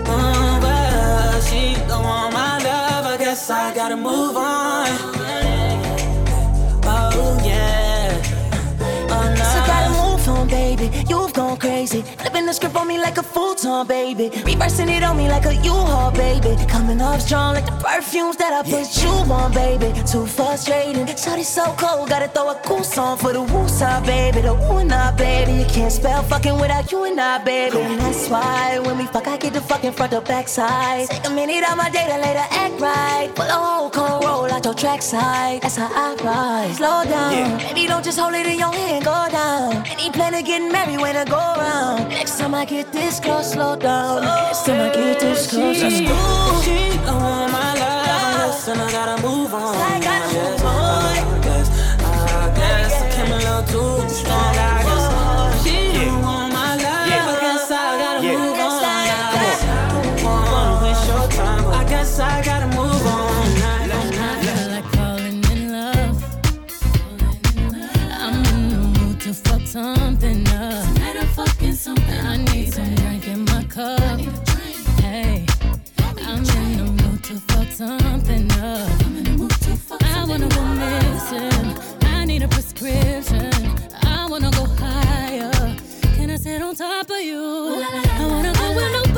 Oh, 0.06 0.58
but 0.64 1.40
she 1.48 1.74
don't 1.86 2.04
want 2.04 2.32
my 2.32 2.58
love, 2.58 3.04
I 3.06 3.16
guess 3.18 3.50
I 3.50 3.74
gotta 3.74 3.96
move 3.96 4.36
on. 4.36 4.51
The 12.52 12.56
script 12.56 12.76
on 12.76 12.86
me 12.86 12.98
like 12.98 13.16
a 13.16 13.22
futon, 13.22 13.86
baby. 13.86 14.30
Reversing 14.44 14.88
it 14.90 15.02
on 15.02 15.16
me 15.16 15.26
like 15.28 15.46
a 15.46 15.54
U-Haul, 15.54 16.10
baby. 16.12 16.54
Coming 16.66 17.00
off 17.00 17.20
strong 17.22 17.54
like 17.54 17.64
the 17.64 17.72
perfumes 17.72 18.36
that 18.36 18.52
I 18.52 18.62
put 18.62 18.88
you 19.02 19.08
on, 19.32 19.52
baby. 19.52 19.88
Too 20.04 20.26
frustrating. 20.26 21.06
Shawty 21.06 21.44
so 21.44 21.64
cold, 21.78 22.10
gotta 22.10 22.28
throw 22.28 22.50
a 22.50 22.54
cool 22.66 22.84
song 22.84 23.16
for 23.16 23.32
the 23.32 23.42
woo 23.42 23.66
baby. 24.04 24.40
The 24.42 24.54
woo 24.54 24.78
and 24.78 24.92
I, 24.92 25.12
baby. 25.16 25.52
You 25.60 25.66
can't 25.66 25.92
spell 25.92 26.22
fucking 26.24 26.58
without 26.60 26.92
you 26.92 27.04
and 27.04 27.18
I, 27.18 27.38
baby. 27.42 27.78
And 27.78 28.00
that's 28.00 28.28
why 28.28 28.78
when 28.84 28.98
we 28.98 29.06
fuck, 29.06 29.26
I 29.28 29.38
get 29.38 29.54
the 29.54 29.62
fucking 29.62 29.92
front 29.92 30.12
or 30.12 30.20
backside. 30.20 31.08
Take 31.08 31.26
a 31.26 31.30
minute 31.30 31.64
out 31.64 31.76
my 31.78 31.88
day 31.88 32.06
to 32.06 32.18
later 32.18 32.46
act 32.50 32.80
right. 32.80 33.30
Pull 33.34 33.46
a 33.46 33.52
whole 33.52 33.90
con 33.90 34.20
roll 34.20 34.52
out 34.52 34.64
your 34.64 34.74
track 34.74 35.00
side. 35.00 35.62
That's 35.62 35.76
how 35.76 35.88
I 35.88 36.14
ride. 36.22 36.74
Slow 36.76 37.04
down, 37.04 37.58
baby. 37.58 37.86
Don't 37.86 38.04
just 38.04 38.18
hold 38.18 38.34
it 38.34 38.46
in 38.46 38.58
your 38.58 38.72
hand, 38.72 39.04
go 39.04 39.28
down. 39.30 39.86
Any 39.86 40.10
plan 40.10 40.34
of 40.34 40.44
getting 40.44 40.70
married 40.70 41.00
when 41.00 41.16
I 41.16 41.24
go 41.24 41.38
around. 41.38 42.12
Time 42.52 42.60
I 42.60 42.64
get 42.66 42.92
this 42.92 43.18
close, 43.18 43.52
slow 43.52 43.76
down. 43.76 44.20
Next 44.20 44.66
time 44.66 44.78
I 44.78 44.94
get 44.94 45.20
this 45.20 45.48
close, 45.48 45.82
let's 45.82 46.00
go. 46.00 46.60
she 46.60 46.98
don't 46.98 47.22
want 47.22 47.50
my 47.50 47.72
love, 47.80 48.68
and 48.68 48.78
I 48.78 48.92
gotta 48.92 49.22
move 49.22 49.54
on. 49.54 49.74
I 49.74 49.98
gotta 49.98 50.28
move 50.34 50.62
on. 50.62 51.16
I 52.34 52.52
guess 52.54 52.92
I 53.00 53.10
came 53.10 53.32
a 53.32 53.38
little 53.38 54.02
too 54.02 54.14
strong. 54.14 54.71
Something 77.88 78.50
up. 78.52 78.88
I 80.02 80.24
wanna 80.28 80.48
go 80.48 80.62
missing. 80.82 81.66
I 82.02 82.24
need 82.24 82.42
a 82.42 82.48
prescription. 82.48 83.50
I 84.02 84.26
wanna 84.30 84.50
go 84.52 84.64
higher. 84.78 85.50
Can 86.16 86.30
I 86.30 86.36
sit 86.36 86.62
on 86.62 86.74
top 86.76 87.10
of 87.10 87.20
you? 87.20 87.82
I 88.20 88.26
wanna 88.32 88.52
go 88.52 88.66
where 88.76 88.92
nobody's 88.92 89.11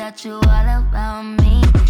that 0.00 0.24
you 0.24 0.32
all 0.32 0.80
about 0.80 1.22
me. 1.42 1.89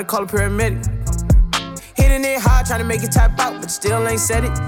to 0.00 0.06
call 0.06 0.22
a 0.22 0.26
paramedic. 0.26 0.80
Hitting 1.94 2.24
it 2.24 2.40
hard, 2.40 2.66
trying 2.66 2.80
to 2.80 2.86
make 2.86 3.02
it 3.02 3.12
type 3.12 3.38
out, 3.38 3.60
but 3.60 3.70
still 3.70 4.06
ain't 4.08 4.20
said 4.20 4.44
it. 4.44 4.58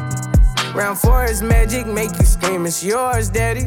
Round 0.75 0.99
four 0.99 1.25
is 1.25 1.43
magic, 1.43 1.87
make 1.87 2.11
you 2.19 2.25
scream, 2.25 2.67
it's 2.67 2.85
yours, 2.85 3.31
daddy. 3.31 3.67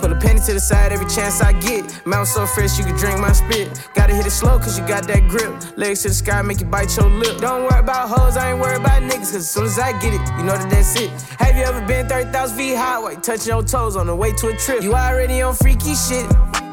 Put 0.00 0.10
a 0.10 0.16
penny 0.16 0.40
to 0.40 0.52
the 0.52 0.60
side 0.60 0.90
every 0.90 1.06
chance 1.06 1.40
I 1.40 1.52
get. 1.60 2.04
Mouth 2.04 2.26
so 2.26 2.46
fresh, 2.46 2.76
you 2.78 2.84
can 2.84 2.96
drink 2.96 3.20
my 3.20 3.30
spit. 3.30 3.68
Gotta 3.94 4.14
hit 4.14 4.26
it 4.26 4.30
slow, 4.30 4.58
cause 4.58 4.76
you 4.76 4.84
got 4.86 5.06
that 5.06 5.28
grip. 5.28 5.52
Legs 5.76 6.02
to 6.02 6.08
the 6.08 6.14
sky, 6.14 6.42
make 6.42 6.58
you 6.58 6.66
bite 6.66 6.96
your 6.96 7.08
lip. 7.08 7.38
Don't 7.38 7.62
worry 7.62 7.78
about 7.78 8.08
hoes, 8.08 8.36
I 8.36 8.50
ain't 8.50 8.60
worried 8.60 8.80
about 8.80 9.02
niggas, 9.02 9.30
cause 9.30 9.46
as 9.46 9.50
soon 9.50 9.66
as 9.66 9.78
I 9.78 9.92
get 10.00 10.14
it, 10.14 10.20
you 10.36 10.42
know 10.42 10.58
that 10.58 10.68
that's 10.68 10.98
it. 11.00 11.10
Have 11.38 11.54
you 11.56 11.62
ever 11.62 11.86
been 11.86 12.08
30,000 12.08 12.56
feet 12.56 12.74
high, 12.74 12.98
while 12.98 13.12
you 13.12 13.20
touching 13.20 13.52
your 13.52 13.62
toes 13.62 13.94
on 13.94 14.08
the 14.08 14.16
way 14.16 14.32
to 14.32 14.48
a 14.48 14.56
trip? 14.56 14.82
You 14.82 14.94
already 14.94 15.42
on 15.42 15.54
freaky 15.54 15.94
shit, 15.94 16.26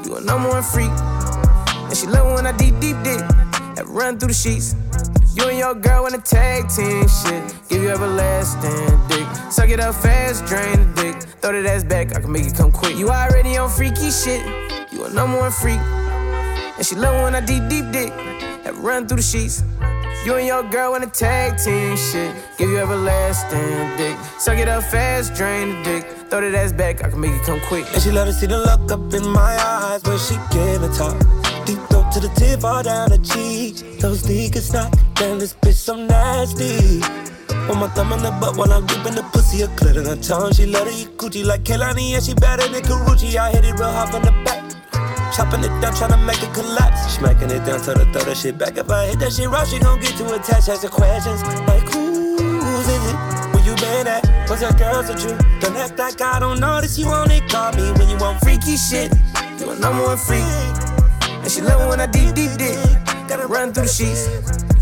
you 0.06 0.16
a 0.16 0.22
number 0.22 0.50
one 0.50 0.64
freak. 0.64 0.90
And 0.90 1.96
she 1.96 2.08
love 2.08 2.34
when 2.34 2.48
I 2.48 2.58
deep, 2.58 2.80
deep 2.80 2.98
dick 3.04 3.39
that 3.76 3.86
run 3.88 4.18
through 4.20 4.30
the 4.30 4.34
sheets. 4.34 4.76
You 5.36 5.48
and 5.48 5.58
your 5.58 5.76
girl 5.76 6.08
in 6.08 6.16
a 6.16 6.22
tag 6.22 6.70
team 6.70 7.08
shit. 7.08 7.56
Give 7.70 7.84
you 7.84 7.90
everlasting 7.90 9.08
dick. 9.08 9.28
Suck 9.52 9.70
it 9.70 9.80
up 9.80 9.96
fast, 9.96 10.46
drain 10.46 10.94
the 10.94 11.02
dick. 11.02 11.22
Throw 11.42 11.52
that 11.52 11.66
ass 11.66 11.84
back, 11.84 12.16
I 12.16 12.20
can 12.20 12.32
make 12.32 12.46
it 12.46 12.56
come 12.56 12.72
quick. 12.72 12.98
You 12.98 13.10
already 13.10 13.58
on 13.58 13.70
freaky 13.70 14.12
shit. 14.12 14.46
You 14.92 15.06
a 15.06 15.14
number 15.14 15.40
one 15.40 15.52
freak. 15.52 15.80
And 15.80 16.86
she 16.86 16.96
love 16.96 17.24
when 17.24 17.36
I 17.36 17.42
deep, 17.42 17.68
deep 17.70 17.92
dick. 17.92 18.10
That 18.64 18.76
run 18.78 19.08
through 19.08 19.18
the 19.18 19.24
sheets. 19.24 19.64
You 20.26 20.36
and 20.36 20.46
your 20.46 20.64
girl 20.64 20.96
in 20.96 21.04
a 21.04 21.08
tag 21.08 21.58
team 21.58 21.96
shit. 21.96 22.36
Give 22.58 22.70
you 22.70 22.78
everlasting 22.78 23.98
dick. 23.98 24.18
Suck 24.38 24.58
it 24.58 24.68
up 24.68 24.84
fast, 24.84 25.34
drain 25.36 25.70
the 25.70 25.84
dick. 25.84 26.06
Throw 26.30 26.42
that 26.42 26.54
ass 26.54 26.74
back, 26.74 27.04
I 27.04 27.10
can 27.10 27.22
make 27.22 27.32
it 27.32 27.44
come 27.44 27.60
quick. 27.62 27.86
And 27.94 28.02
she 28.02 28.12
love 28.12 28.28
to 28.28 28.34
see 28.34 28.48
the 28.48 28.58
look 28.58 28.92
up 28.92 29.14
in 29.14 29.28
my 29.30 29.56
eyes 29.58 30.04
when 30.04 30.18
she 30.20 30.36
give 30.52 30.84
a 30.84 30.90
top. 30.94 31.39
Deep 31.70 31.78
throat 31.90 32.12
to 32.12 32.20
the 32.20 32.30
tip, 32.30 32.64
all 32.64 32.82
down 32.82 33.10
the 33.10 33.20
cheek. 33.20 34.00
Those 34.00 34.24
niggas 34.24 34.74
knock 34.74 34.92
damn 35.14 35.38
this 35.38 35.54
bitch 35.54 35.76
so 35.76 35.94
nasty. 35.94 37.00
Put 37.68 37.78
my 37.78 37.88
thumb 37.90 38.12
in 38.14 38.24
the 38.24 38.32
butt 38.42 38.58
while 38.58 38.74
I'm 38.74 38.88
gripping 38.88 39.14
the 39.14 39.22
pussy. 39.32 39.62
A 39.62 39.68
clit 39.78 39.96
in 39.96 40.06
her 40.06 40.16
tongue, 40.16 40.52
she 40.52 40.66
love 40.66 40.88
to 40.88 40.94
eat 40.96 41.16
coochie 41.18 41.46
like 41.46 41.62
Kehlani, 41.62 42.18
and 42.18 42.24
she 42.24 42.34
better 42.34 42.68
than 42.68 42.82
Karrueche. 42.82 43.36
I 43.36 43.52
hit 43.52 43.66
it 43.66 43.78
real 43.78 43.92
hard 43.92 44.10
from 44.10 44.24
the 44.24 44.32
back. 44.42 44.66
Chopping 45.36 45.62
it 45.62 45.70
down, 45.80 45.94
trying 45.94 46.10
to 46.10 46.18
make 46.18 46.42
it 46.42 46.52
collapse. 46.56 47.14
Smacking 47.14 47.52
it 47.52 47.64
down, 47.64 47.80
so 47.80 47.94
the 47.94 48.06
throw 48.06 48.24
that 48.24 48.38
shit 48.38 48.58
back. 48.58 48.76
If 48.76 48.90
I 48.90 49.06
hit 49.06 49.20
that 49.20 49.32
shit 49.32 49.48
raw, 49.48 49.64
she 49.64 49.78
gon' 49.78 50.00
get 50.00 50.18
too 50.18 50.26
attached. 50.26 50.70
Asking 50.70 50.90
questions 50.90 51.44
like, 51.70 51.86
who's 51.94 52.88
is 52.90 53.06
it? 53.14 53.18
Where 53.54 53.62
you 53.62 53.76
been 53.76 54.08
at? 54.08 54.26
What's 54.50 54.64
your 54.64 54.74
girls 54.74 55.08
with 55.08 55.22
you? 55.22 55.38
Don't 55.62 55.78
act 55.78 56.00
like 56.00 56.20
I 56.20 56.40
don't 56.40 56.60
notice 56.60 56.98
you 56.98 57.06
Only. 57.14 57.42
Call 57.42 57.74
me 57.74 57.92
when 57.94 58.10
you 58.10 58.18
want 58.18 58.42
freaky 58.42 58.76
shit. 58.76 59.14
You 59.62 59.70
a 59.70 59.78
number 59.78 60.02
one 60.02 60.18
freak. 60.18 60.89
And 61.42 61.52
she 61.52 61.62
love 61.62 61.90
when 61.90 62.00
I 62.00 62.06
deep, 62.08 62.36
deep, 62.36 62.58
deep. 62.58 62.80
Gotta 63.28 63.48
run 63.48 63.74
through 63.74 63.84
the 63.84 63.90
sheets. 63.90 64.28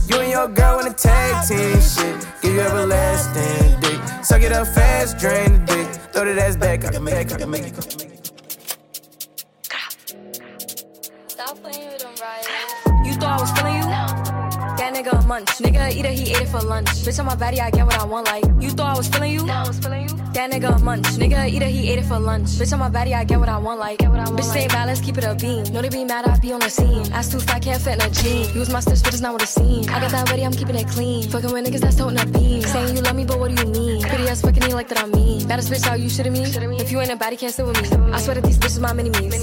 You 0.09 0.19
and 0.19 0.31
your 0.31 0.47
girl 0.47 0.79
in 0.79 0.87
a 0.87 0.93
tag 0.93 1.47
team 1.47 1.79
shit. 1.81 2.27
Give 2.41 2.53
you 2.55 2.61
everlasting 2.61 3.79
dick. 3.81 3.99
Suck 4.23 4.41
it 4.41 4.51
up 4.51 4.67
fast, 4.67 5.17
drain 5.17 5.53
the 5.53 5.59
dick. 5.65 5.87
Throw 6.13 6.25
that 6.25 6.37
ass 6.37 6.55
back, 6.55 6.85
I 6.85 6.91
can 6.91 7.03
make 7.03 7.27
it, 7.27 7.33
I 7.33 7.37
can 7.37 7.49
make 7.49 7.63
it. 7.63 7.73
Stop 11.27 11.61
playing 11.61 11.87
with 11.87 11.99
them, 11.99 12.15
Riot. 12.21 13.05
You 13.05 13.13
thought 13.13 13.37
I 13.37 13.41
was 13.41 13.51
feeling 13.51 13.77
you? 13.77 13.86
That 14.87 15.03
nigga 15.03 15.21
a 15.21 15.27
munch. 15.27 15.47
Nigga 15.59 15.91
eat 15.91 16.05
it, 16.05 16.13
he 16.13 16.31
ate 16.31 16.43
it 16.43 16.47
for 16.47 16.61
lunch. 16.61 16.87
Bitch 17.03 17.19
on 17.19 17.25
my 17.25 17.35
body, 17.35 17.59
I 17.59 17.69
get 17.71 17.85
what 17.85 17.99
I 17.99 18.05
want. 18.05 18.25
Like 18.27 18.45
you 18.61 18.69
thought 18.69 18.95
I 18.95 18.97
was 18.97 19.09
feeling 19.09 19.33
you? 19.33 19.45
I 19.49 19.67
was 19.67 19.77
feeling 19.77 20.07
you. 20.07 20.15
That 20.31 20.49
nigga 20.49 20.77
a 20.77 20.79
munch. 20.79 21.07
Nigga 21.19 21.49
eat 21.49 21.61
it, 21.61 21.71
he 21.71 21.89
ate 21.91 21.99
it 21.99 22.05
for 22.05 22.17
lunch. 22.17 22.47
Bitch 22.51 22.71
on 22.71 22.79
my 22.79 22.87
body, 22.87 23.13
I 23.13 23.25
get 23.25 23.37
what 23.37 23.49
I 23.49 23.57
want. 23.57 23.81
Like 23.81 23.99
bitch 23.99 24.43
stay 24.43 24.69
bad, 24.69 24.85
let's 24.85 25.01
keep 25.01 25.17
it 25.17 25.25
a 25.25 25.35
beam. 25.35 25.65
No 25.73 25.81
they 25.81 25.89
be 25.89 26.05
mad, 26.05 26.25
I 26.25 26.39
be 26.39 26.53
on 26.53 26.61
the 26.61 26.69
scene. 26.69 27.11
Ass 27.11 27.29
too 27.29 27.39
fat, 27.39 27.63
can't 27.63 27.81
fit 27.81 27.95
in 27.95 28.01
a 28.01 28.09
jean. 28.09 28.55
Use 28.55 28.69
my 28.69 28.79
stitch, 28.79 29.03
but 29.03 29.11
it's 29.11 29.21
not 29.21 29.33
what 29.33 29.43
it 29.43 29.49
seems. 29.49 29.89
I 29.89 29.99
got 29.99 30.11
that 30.11 30.29
ready, 30.29 30.43
I'm 30.43 30.53
keeping 30.53 30.77
it 30.77 30.87
clean. 30.87 31.29
Fucking 31.31 31.51
with 31.51 31.65
niggas 31.65 31.81
that's 31.81 31.97
toting 31.97 32.17
a 32.17 32.25
beam. 32.25 32.61
Saying 32.61 32.95
you 32.95 33.01
love 33.01 33.15
me, 33.17 33.25
but 33.25 33.39
what 33.39 33.53
do 33.53 33.61
you 33.61 33.69
mean? 33.69 34.03
Pretty 34.03 34.29
ass 34.29 34.41
fucking 34.41 34.63
me 34.63 34.73
like 34.73 34.87
that 34.87 35.03
I 35.03 35.07
mean. 35.07 35.45
Baddest 35.49 35.69
bitch 35.69 35.85
out, 35.85 35.99
you 35.99 36.07
shitting 36.07 36.31
me? 36.31 36.43
If 36.77 36.93
you 36.93 37.01
ain't 37.01 37.11
a 37.11 37.17
baddie, 37.17 37.37
can't 37.37 37.53
sit 37.53 37.65
with 37.65 37.75
me. 37.81 38.13
I 38.13 38.21
swear 38.21 38.35
that 38.35 38.45
these 38.45 38.57
bitches 38.57 38.79
my 38.79 38.93
mini 38.93 39.09
me's. 39.09 39.35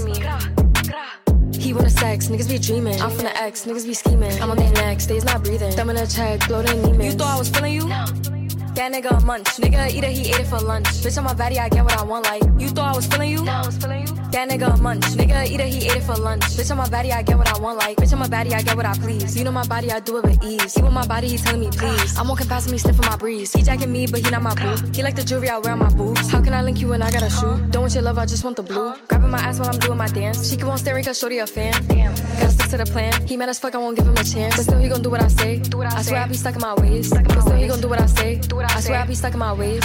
He 1.65 1.73
wanna 1.73 1.89
sex, 1.89 2.29
niggas 2.29 2.47
be 2.47 2.59
dreaming. 2.59 3.01
I'm 3.01 3.09
from 3.09 3.25
the 3.25 3.35
X, 3.41 3.65
niggas 3.65 3.87
be 3.87 3.95
scheming. 3.95 4.39
I'm 4.43 4.51
on 4.51 4.59
their 4.59 4.71
necks, 4.73 5.07
days 5.07 5.25
not 5.25 5.43
breathing. 5.43 5.73
Thumb 5.73 5.89
in 5.89 5.97
a 5.97 6.07
check, 6.07 6.47
blow 6.47 6.61
their 6.61 6.77
You 7.03 7.13
thought 7.13 7.37
I 7.37 7.39
was 7.39 7.49
feeling 7.49 7.73
you? 7.73 8.44
That 8.75 8.93
nigga 8.93 9.23
a 9.23 9.25
munch. 9.25 9.47
Nigga 9.63 9.89
eat 9.91 10.03
it, 10.03 10.11
he 10.11 10.29
ate 10.31 10.41
it 10.41 10.47
for 10.47 10.59
lunch. 10.59 10.87
Bitch 10.87 11.17
on 11.17 11.25
my 11.25 11.35
body, 11.35 11.61
I 11.61 11.69
get 11.69 11.85
what 11.85 11.97
I 11.97 12.03
want. 12.03 12.25
Like 12.25 12.43
you 12.59 12.69
thought 12.69 12.93
I 12.93 12.97
was 12.97 13.07
feeling 13.07 13.31
you? 13.31 13.45
No, 13.45 13.53
I 13.53 13.67
was 13.67 13.77
feeling 13.77 14.01
you. 14.07 14.15
That 14.33 14.49
nigga 14.49 14.75
a 14.75 14.77
munch. 14.83 15.05
Nigga 15.15 15.47
eat 15.47 15.61
it, 15.61 15.69
he 15.69 15.87
ate 15.87 15.99
it 15.99 16.03
for 16.03 16.17
lunch. 16.17 16.43
Bitch 16.43 16.71
on 16.73 16.79
my 16.79 16.89
body, 16.89 17.13
I 17.13 17.23
get 17.23 17.39
what 17.39 17.49
I 17.55 17.59
want. 17.59 17.79
Like 17.79 17.97
bitch 17.99 18.13
on 18.13 18.19
my 18.19 18.27
body, 18.27 18.53
I 18.53 18.63
get 18.63 18.77
what 18.77 18.85
I 18.85 18.95
please. 18.95 19.37
You 19.37 19.45
know 19.45 19.53
my 19.53 19.65
body, 19.67 19.93
I 19.93 20.01
do 20.01 20.17
it 20.19 20.25
with 20.25 20.43
ease. 20.43 20.75
He 20.75 20.83
want 20.83 20.95
my 20.95 21.07
body, 21.07 21.29
he 21.29 21.37
telling 21.37 21.61
me 21.61 21.71
please. 21.71 22.19
I'm 22.19 22.27
walking 22.27 22.49
past 22.49 22.69
me, 22.69 22.79
sniffing 22.79 23.07
my 23.07 23.17
breeze. 23.17 23.53
He 23.53 23.63
jacking 23.63 23.93
me, 23.93 24.07
but 24.09 24.25
he 24.25 24.31
not 24.31 24.43
my 24.43 24.55
boo. 24.57 24.75
He 24.93 25.05
like 25.05 25.15
the 25.15 25.23
jewelry 25.23 25.51
I 25.51 25.59
wear 25.59 25.73
on 25.73 25.79
my 25.79 25.91
boobs. 25.91 26.29
How 26.31 26.43
can 26.43 26.53
I 26.53 26.63
link 26.63 26.81
you 26.81 26.89
when 26.89 27.01
I 27.01 27.13
got 27.13 27.23
a 27.23 27.31
shoe? 27.31 27.57
Don't 27.71 27.83
want 27.83 27.95
your 27.95 28.03
love, 28.03 28.19
I 28.19 28.27
just 28.27 28.43
want 28.43 28.57
the 28.57 28.65
blue. 28.65 28.93
Grabbing 29.07 29.31
my 29.31 29.39
ass 29.39 29.61
while 29.61 29.69
I'm 29.69 29.79
doing 29.79 29.99
my 29.99 30.09
dance. 30.09 30.51
She 30.51 30.57
keep 30.57 30.67
on 30.67 30.79
staring 30.79 31.05
cause 31.05 31.19
shorty 31.19 31.39
a 31.39 31.47
fan. 31.47 31.75
Damn. 31.87 32.13
Stick 32.55 32.71
to 32.71 32.77
the 32.79 32.87
plan. 32.87 33.13
He 33.27 33.37
mad 33.37 33.49
as 33.49 33.59
fuck, 33.59 33.75
I 33.75 33.79
won't 33.79 33.97
give 33.97 34.07
him 34.07 34.17
a 34.17 34.25
chance. 34.25 34.57
But 34.57 34.65
still 34.65 34.79
he 34.79 34.89
gon' 34.89 35.03
do 35.03 35.11
what 35.11 35.23
I 35.23 35.29
say. 35.29 35.59
Do 35.59 35.79
what 35.79 35.93
I, 35.93 35.99
I 35.99 36.03
swear 36.03 36.21
I 36.23 36.29
be 36.29 36.35
stuck 36.35 36.55
in 36.55 36.61
my 36.61 36.75
ways. 36.75 37.11
But 37.11 37.41
still 37.43 37.57
he 37.57 37.67
gon' 37.67 37.81
do 37.81 37.89
what 37.89 38.01
I 38.01 38.07
say. 38.07 38.37
Do 38.37 38.57
what 38.57 38.71
I, 38.71 38.77
I 38.77 38.81
swear 38.81 39.01
I 39.01 39.07
be 39.07 39.15
stuck 39.15 39.33
in 39.33 39.41
my 39.41 39.53
ways. 39.53 39.83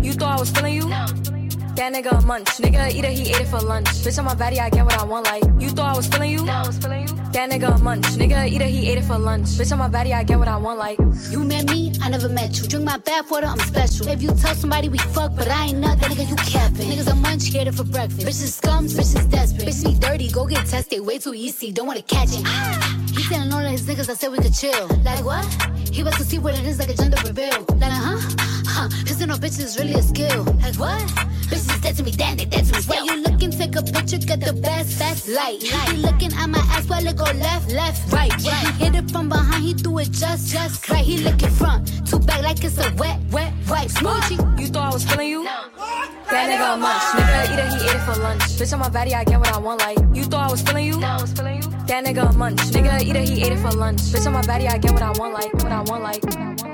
You 0.00 0.12
thought 0.12 0.36
I 0.36 0.40
was 0.40 0.50
feeling 0.50 0.74
you? 0.74 1.33
That 1.76 1.92
nigga 1.92 2.22
a 2.22 2.24
munch. 2.24 2.46
Nigga 2.58 2.88
eat 2.94 3.04
it, 3.04 3.12
he 3.12 3.30
ate 3.30 3.40
it 3.40 3.48
for 3.48 3.60
lunch. 3.60 3.88
Bitch 4.04 4.16
on 4.18 4.24
my 4.24 4.34
body, 4.34 4.60
I 4.60 4.70
get 4.70 4.84
what 4.84 4.96
I 4.96 5.04
want. 5.04 5.26
Like 5.26 5.42
you 5.58 5.70
thought 5.70 5.92
I 5.92 5.96
was 5.96 6.06
feeling 6.06 6.30
you? 6.30 6.44
No, 6.44 6.52
I 6.52 6.66
was 6.66 6.78
feeling 6.78 7.08
you. 7.08 7.14
That 7.32 7.50
nigga 7.50 7.74
a 7.74 7.78
munch. 7.82 8.04
Nigga 8.14 8.48
eat 8.48 8.62
it, 8.62 8.68
he 8.68 8.88
ate 8.90 8.98
it 8.98 9.04
for 9.04 9.18
lunch. 9.18 9.46
Bitch 9.58 9.72
on 9.72 9.78
my 9.78 9.88
body, 9.88 10.12
I 10.12 10.22
get 10.22 10.38
what 10.38 10.46
I 10.46 10.56
want. 10.56 10.78
Like 10.78 10.98
You 11.30 11.42
met 11.42 11.68
me, 11.68 11.92
I 12.00 12.10
never 12.10 12.28
met 12.28 12.60
you. 12.60 12.68
Drink 12.68 12.84
my 12.84 12.98
bath 12.98 13.28
water, 13.28 13.46
I'm 13.46 13.58
special. 13.58 14.06
If 14.06 14.22
you 14.22 14.28
tell 14.28 14.54
somebody 14.54 14.88
we 14.88 14.98
fuck, 14.98 15.34
but 15.34 15.48
I 15.48 15.66
ain't 15.66 15.78
nothing, 15.78 16.10
nigga, 16.10 16.28
you 16.30 16.36
capping. 16.36 16.88
Niggas 16.90 17.10
a 17.10 17.16
munch, 17.16 17.52
get 17.52 17.66
it 17.66 17.74
for 17.74 17.84
breakfast. 17.84 18.24
Bitches 18.24 18.60
scums, 18.60 18.94
bitches 18.94 19.28
desperate. 19.28 19.68
Bitches 19.68 19.84
be 19.84 19.98
dirty, 19.98 20.30
go 20.30 20.46
get 20.46 20.64
tested, 20.66 21.04
way 21.04 21.18
too 21.18 21.34
easy, 21.34 21.72
don't 21.72 21.88
wanna 21.88 22.02
catch 22.02 22.28
it. 22.34 22.42
Ah! 22.44 23.03
He 23.16 23.22
telling 23.28 23.52
all 23.52 23.64
of 23.64 23.70
his 23.70 23.82
niggas 23.82 24.08
I 24.08 24.14
said 24.14 24.30
we 24.32 24.38
could 24.38 24.54
chill. 24.54 24.86
Like 25.04 25.24
what? 25.24 25.44
He 25.90 26.02
wants 26.02 26.18
to 26.18 26.24
see 26.24 26.38
what 26.38 26.58
it 26.58 26.66
is 26.66 26.78
like 26.78 26.90
a 26.90 26.94
gender 26.94 27.18
reveal. 27.24 27.64
Like 27.78 27.92
huh? 27.92 28.18
Huh? 28.66 28.88
You 29.24 29.28
know 29.28 29.36
bitches 29.36 29.60
is 29.60 29.78
really 29.78 29.94
a 29.94 30.02
skill. 30.02 30.44
Like 30.60 30.76
what? 30.76 31.00
Bitches 31.48 31.80
dead 31.80 31.96
to 31.96 32.02
me, 32.02 32.10
damn, 32.10 32.36
they 32.36 32.44
dead 32.44 32.66
to 32.66 32.72
me. 32.74 32.82
While 32.82 33.06
you 33.06 33.22
looking, 33.22 33.50
take 33.50 33.74
a 33.74 33.82
picture, 33.82 34.18
get 34.18 34.40
the 34.40 34.52
best, 34.52 34.98
best 34.98 35.28
light. 35.28 35.62
He 35.62 35.92
be 35.92 35.96
looking 36.02 36.30
at 36.34 36.46
my 36.46 36.58
ass 36.58 36.86
while 36.90 37.06
it 37.06 37.16
go 37.16 37.24
left, 37.24 37.72
left, 37.72 38.12
right. 38.12 38.30
right. 38.30 38.74
He 38.76 38.84
hit 38.84 38.94
it 38.96 39.10
from 39.10 39.30
behind, 39.30 39.64
he 39.64 39.72
do 39.72 39.98
it 39.98 40.10
just, 40.10 40.52
just 40.52 40.90
right. 40.90 41.02
He 41.02 41.16
looking 41.18 41.48
front, 41.48 42.06
too 42.06 42.18
back 42.18 42.42
like 42.42 42.62
it's 42.62 42.76
a 42.76 42.92
wet, 42.96 43.18
wet 43.30 43.54
wipe. 43.68 43.88
Smoochie. 43.88 44.60
You 44.60 44.66
thought 44.66 44.90
I 44.90 44.94
was 44.94 45.04
feeling 45.04 45.28
you? 45.30 45.44
That 45.44 46.50
nigga 46.50 46.74
a 46.74 46.76
munch. 46.76 47.02
Nigga 47.16 47.52
eat 47.52 47.58
it, 47.58 47.80
he 47.80 47.88
ate 47.88 47.96
it 47.96 48.00
for 48.04 48.20
lunch. 48.20 48.42
Bitch 48.58 48.72
on 48.74 48.80
my 48.80 48.90
body, 48.90 49.14
I 49.14 49.24
get 49.24 49.38
what 49.38 49.52
I 49.52 49.58
want. 49.58 49.80
Like 49.80 49.98
you 50.12 50.24
thought 50.24 50.48
I 50.48 50.50
was 50.50 50.60
feeling 50.60 50.86
you? 50.86 51.00
No, 51.00 51.06
I 51.06 51.20
was 51.22 51.32
feeling 51.32 51.62
you. 51.62 51.63
That 51.86 52.02
nigga 52.06 52.30
a 52.30 52.32
munch. 52.32 52.60
Nigga 52.72 53.02
eat 53.02 53.14
it, 53.14 53.28
he 53.28 53.42
ate 53.44 53.52
it 53.52 53.58
for 53.58 53.70
lunch. 53.70 54.00
Bitch 54.00 54.26
on 54.26 54.32
my 54.32 54.42
body, 54.46 54.66
I 54.66 54.78
get 54.78 54.92
what 54.92 55.02
I 55.02 55.10
want. 55.10 55.34
Like 55.34 55.52
what 55.54 55.70
I 55.70 55.82
want. 55.82 56.02
Like 56.02 56.22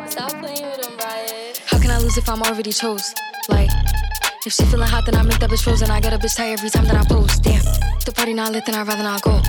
Stop 0.09 0.31
playing 0.39 0.63
with 0.63 0.81
them, 0.83 0.97
Riot. 0.99 1.61
How 1.67 1.79
can 1.81 1.91
I 1.91 1.99
lose 1.99 2.17
if 2.17 2.29
I'm 2.29 2.41
already 2.43 2.71
chose? 2.73 3.13
Like, 3.49 3.71
if 4.47 4.53
she 4.53 4.65
feeling 4.65 4.89
hot, 4.89 5.05
then 5.05 5.17
I 5.17 5.23
make 5.23 5.39
that 5.39 5.51
bitch 5.51 5.63
frozen. 5.63 5.91
I 5.91 6.01
get 6.01 6.13
a 6.13 6.19
bitch 6.19 6.37
tired 6.37 6.59
every 6.59 6.71
time 6.71 6.85
that 6.87 6.97
I 6.97 7.05
post. 7.05 7.43
Damn, 7.43 7.63
the 8.05 8.13
party 8.15 8.33
not 8.33 8.53
lit, 8.53 8.65
then 8.67 8.75
I'd 8.75 8.87
rather 8.87 9.03
not 9.03 9.23
go. 9.23 9.41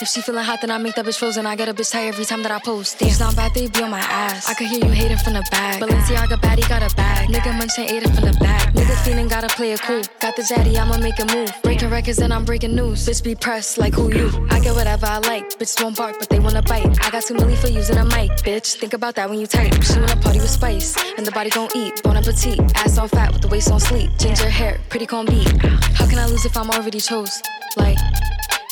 If 0.00 0.08
she 0.08 0.20
feeling 0.20 0.44
hot, 0.44 0.60
then 0.60 0.70
I 0.70 0.78
make 0.78 0.96
that 0.96 1.04
bitch 1.04 1.18
frozen. 1.18 1.46
I 1.46 1.54
get 1.54 1.68
a 1.68 1.74
bitch 1.74 1.92
tired 1.92 2.14
every 2.14 2.24
time 2.24 2.42
that 2.42 2.50
I 2.50 2.58
post. 2.58 2.98
Damn, 2.98 3.08
it's 3.08 3.20
not 3.20 3.36
bad, 3.36 3.54
they 3.54 3.68
be 3.68 3.82
on 3.82 3.90
my 3.90 4.00
ass. 4.00 4.48
I 4.48 4.54
could 4.54 4.66
hear 4.66 4.84
you 4.84 4.90
hating 4.90 5.18
from 5.18 5.34
the 5.34 5.46
back. 5.50 5.80
Balenciaga 5.80 6.40
baddie 6.40 6.68
got 6.68 6.82
a 6.82 6.94
bag. 6.96 7.28
Nigga 7.28 7.56
munching 7.56 7.84
ate 7.84 8.02
it 8.02 8.14
from 8.14 8.24
the 8.24 8.36
back. 8.40 8.72
Nigga 8.74 8.96
feeling 9.04 9.28
gotta 9.28 9.48
play 9.48 9.72
it 9.72 9.82
cool. 9.82 10.02
Got 10.20 10.36
the 10.36 10.42
zaddy, 10.42 10.76
I'ma 10.76 10.98
make 10.98 11.18
a 11.20 11.26
move. 11.34 11.52
Breaking 11.62 11.90
records 11.90 12.18
and 12.18 12.32
I'm 12.32 12.44
breaking 12.44 12.74
news. 12.74 13.06
Bitch 13.06 13.22
be 13.22 13.34
pressed 13.34 13.78
like 13.78 13.94
who 13.94 14.12
you? 14.12 14.28
I 14.50 14.60
get 14.60 14.74
whatever 14.74 15.06
I 15.06 15.18
like. 15.18 15.50
Bitch 15.58 15.80
won't 15.82 15.96
bark, 15.96 16.18
but 16.18 16.28
they 16.28 16.40
wanna 16.40 16.62
bite. 16.62 16.98
I 17.04 17.10
got 17.10 17.24
too 17.24 17.34
many 17.34 17.56
for 17.56 17.68
using 17.68 17.96
a 17.96 18.04
mic, 18.04 18.30
bitch. 18.42 18.76
Think 18.76 18.94
about 18.94 19.14
that 19.16 19.30
when 19.30 19.38
you 19.38 19.46
type. 19.46 19.82
She 19.82 19.98
wanna 19.98 20.16
party 20.16 20.40
with 20.40 20.50
spice, 20.50 20.96
and 21.16 21.24
the 21.24 21.32
body 21.32 21.50
gon' 21.50 21.68
eat. 21.76 22.02
Bon 22.02 22.16
appetit, 22.16 22.58
ass 22.76 22.98
on 22.98 23.08
fat 23.08 23.32
with 23.32 23.42
the 23.42 23.48
waist 23.48 23.70
on 23.70 23.78
sleep. 23.78 24.10
Ginger 24.18 24.48
hair, 24.48 24.80
pretty 24.88 25.06
con 25.06 25.26
beat. 25.26 25.48
How 25.94 26.06
can 26.06 26.18
I 26.18 26.26
lose 26.26 26.44
if 26.44 26.56
I'm 26.56 26.70
already 26.70 27.00
chose? 27.00 27.42
Like. 27.76 27.98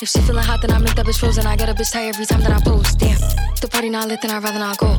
If 0.03 0.09
she 0.09 0.21
feeling 0.21 0.43
hot, 0.43 0.62
then 0.62 0.71
I 0.71 0.79
make 0.79 0.95
that 0.95 1.05
bitch 1.05 1.21
frozen. 1.21 1.47
I 1.47 1.57
get 1.57 1.69
a 1.69 1.75
bitch 1.75 1.93
tired 1.93 2.15
every 2.15 2.25
time 2.25 2.41
that 2.41 2.51
I 2.51 2.61
post. 2.61 2.99
Damn, 2.99 3.21
the 3.61 3.69
party 3.71 3.91
not 3.91 4.09
lit, 4.09 4.23
then 4.23 4.31
I'd 4.31 4.43
rather 4.43 4.59
not 4.59 4.79
go. 4.79 4.97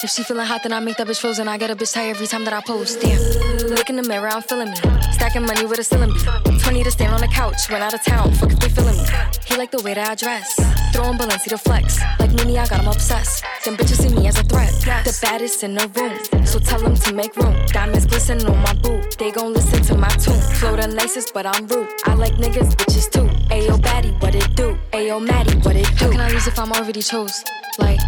If 0.00 0.10
she 0.10 0.22
feeling 0.22 0.46
hot, 0.46 0.62
then 0.62 0.72
I 0.72 0.78
make 0.78 0.96
that 0.98 1.08
bitch 1.08 1.20
frozen. 1.20 1.48
I 1.48 1.58
get 1.58 1.70
a 1.70 1.74
bitch 1.74 1.92
high 1.92 2.08
every 2.08 2.28
time 2.28 2.44
that 2.44 2.54
I 2.54 2.60
post. 2.60 3.00
Damn, 3.00 3.20
look 3.68 3.90
in 3.90 3.96
the 3.96 4.04
mirror, 4.04 4.28
I'm 4.28 4.42
feeling 4.42 4.70
me. 4.70 4.76
Stacking 5.10 5.44
money 5.44 5.66
with 5.66 5.80
a 5.80 5.82
ceiling 5.82 6.12
beat. 6.12 6.60
20 6.62 6.84
to 6.84 6.90
stand 6.92 7.14
on 7.14 7.20
the 7.20 7.26
couch, 7.26 7.68
went 7.68 7.82
out 7.82 7.94
of 7.94 8.04
town. 8.04 8.32
Fuck 8.34 8.52
if 8.52 8.60
they 8.60 8.68
feeling 8.68 8.96
me. 8.96 9.04
He 9.44 9.56
like 9.56 9.72
the 9.72 9.82
way 9.82 9.94
that 9.94 10.08
I 10.08 10.14
dress. 10.14 10.54
Throwing 10.92 11.18
Balenci 11.18 11.48
to 11.48 11.58
flex. 11.58 12.00
Like 12.20 12.32
Mimi, 12.32 12.58
I 12.58 12.68
got 12.68 12.80
him 12.80 12.86
obsessed. 12.86 13.44
Them 13.64 13.76
bitches 13.76 14.00
see 14.02 14.14
me 14.14 14.28
as 14.28 14.38
a 14.38 14.44
threat. 14.44 14.70
The 15.04 15.18
baddest 15.20 15.64
in 15.64 15.74
the 15.74 15.88
room. 15.88 16.46
So 16.46 16.60
tell 16.60 16.80
them 16.80 16.94
to 16.94 17.12
make 17.12 17.34
room. 17.36 17.56
Diamonds 17.66 18.06
glisten 18.06 18.46
on 18.46 18.56
my 18.62 18.74
boot. 18.74 19.18
They 19.18 19.32
gon' 19.32 19.52
listen 19.52 19.82
to 19.82 19.96
my 19.96 20.10
tune. 20.10 20.40
Flow 20.58 20.76
the 20.76 20.86
nicest, 20.86 21.34
but 21.34 21.44
I'm 21.44 21.66
rude. 21.66 21.88
I 22.04 22.14
like 22.14 22.34
niggas, 22.34 22.76
bitches 22.76 23.10
too. 23.10 23.26
Ayo, 23.50 23.76
baddie, 23.80 24.14
what 24.22 24.36
it 24.36 24.54
do? 24.54 24.78
Ayo, 24.92 25.18
Maddie, 25.20 25.58
what 25.58 25.74
it 25.74 25.88
do? 25.98 26.04
How 26.04 26.10
can 26.12 26.20
I 26.20 26.30
lose 26.30 26.46
if 26.46 26.56
I'm 26.56 26.70
already 26.70 27.02
chose? 27.02 27.42
Like, 27.80 27.98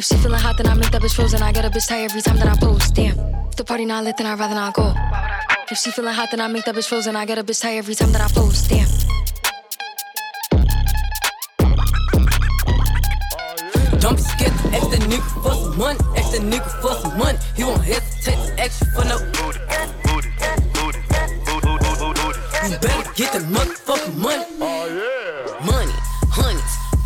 if 0.00 0.06
she 0.06 0.16
feeling 0.16 0.40
hot, 0.40 0.56
then 0.56 0.66
I 0.66 0.72
make 0.72 0.90
that 0.92 1.02
bitch 1.02 1.14
frozen. 1.14 1.42
I 1.42 1.52
get 1.52 1.66
a 1.66 1.68
bitch 1.68 1.86
tired 1.86 2.10
every 2.10 2.22
time 2.22 2.38
that 2.38 2.48
I 2.48 2.56
post. 2.56 2.94
Damn, 2.94 3.18
if 3.48 3.56
the 3.56 3.64
party 3.64 3.84
not 3.84 4.02
lit, 4.02 4.16
then 4.16 4.26
I'd 4.26 4.38
rather 4.38 4.54
not 4.54 4.72
go. 4.72 4.94
If 5.70 5.76
she 5.76 5.90
feeling 5.90 6.14
hot, 6.14 6.30
then 6.30 6.40
I 6.40 6.48
make 6.48 6.64
that 6.64 6.74
bitch 6.74 6.88
frozen. 6.88 7.16
I 7.16 7.26
get 7.26 7.36
a 7.36 7.44
bitch 7.44 7.60
tired 7.60 7.76
every 7.76 7.94
time 7.94 8.10
that 8.12 8.22
I 8.22 8.28
post. 8.32 8.70
Damn. 8.70 8.88
Don't 14.00 14.16
be 14.16 14.22
scared 14.22 14.56
to 14.60 14.68
ask 14.76 14.88
that 14.88 15.02
nigga 15.12 15.42
for 15.42 15.52
some 15.52 15.76
money. 15.76 15.98
Ask 16.16 16.32
that 16.32 16.44
nigga 16.52 16.70
for 16.80 16.94
some 17.02 17.18
money. 17.18 17.38
He 17.54 17.64
won't 17.64 17.84
hesitate 17.84 18.40
to 18.46 18.62
ask 18.62 18.80
you 18.80 18.90
for 18.92 19.04
no. 19.04 19.16
You 22.70 22.78
better 22.78 23.12
get 23.16 23.32
the 23.34 23.40
motherfucking 23.40 24.16
money. 24.16 24.44
Oh, 24.60 24.80
money, 24.90 25.00
honeys. 25.00 25.59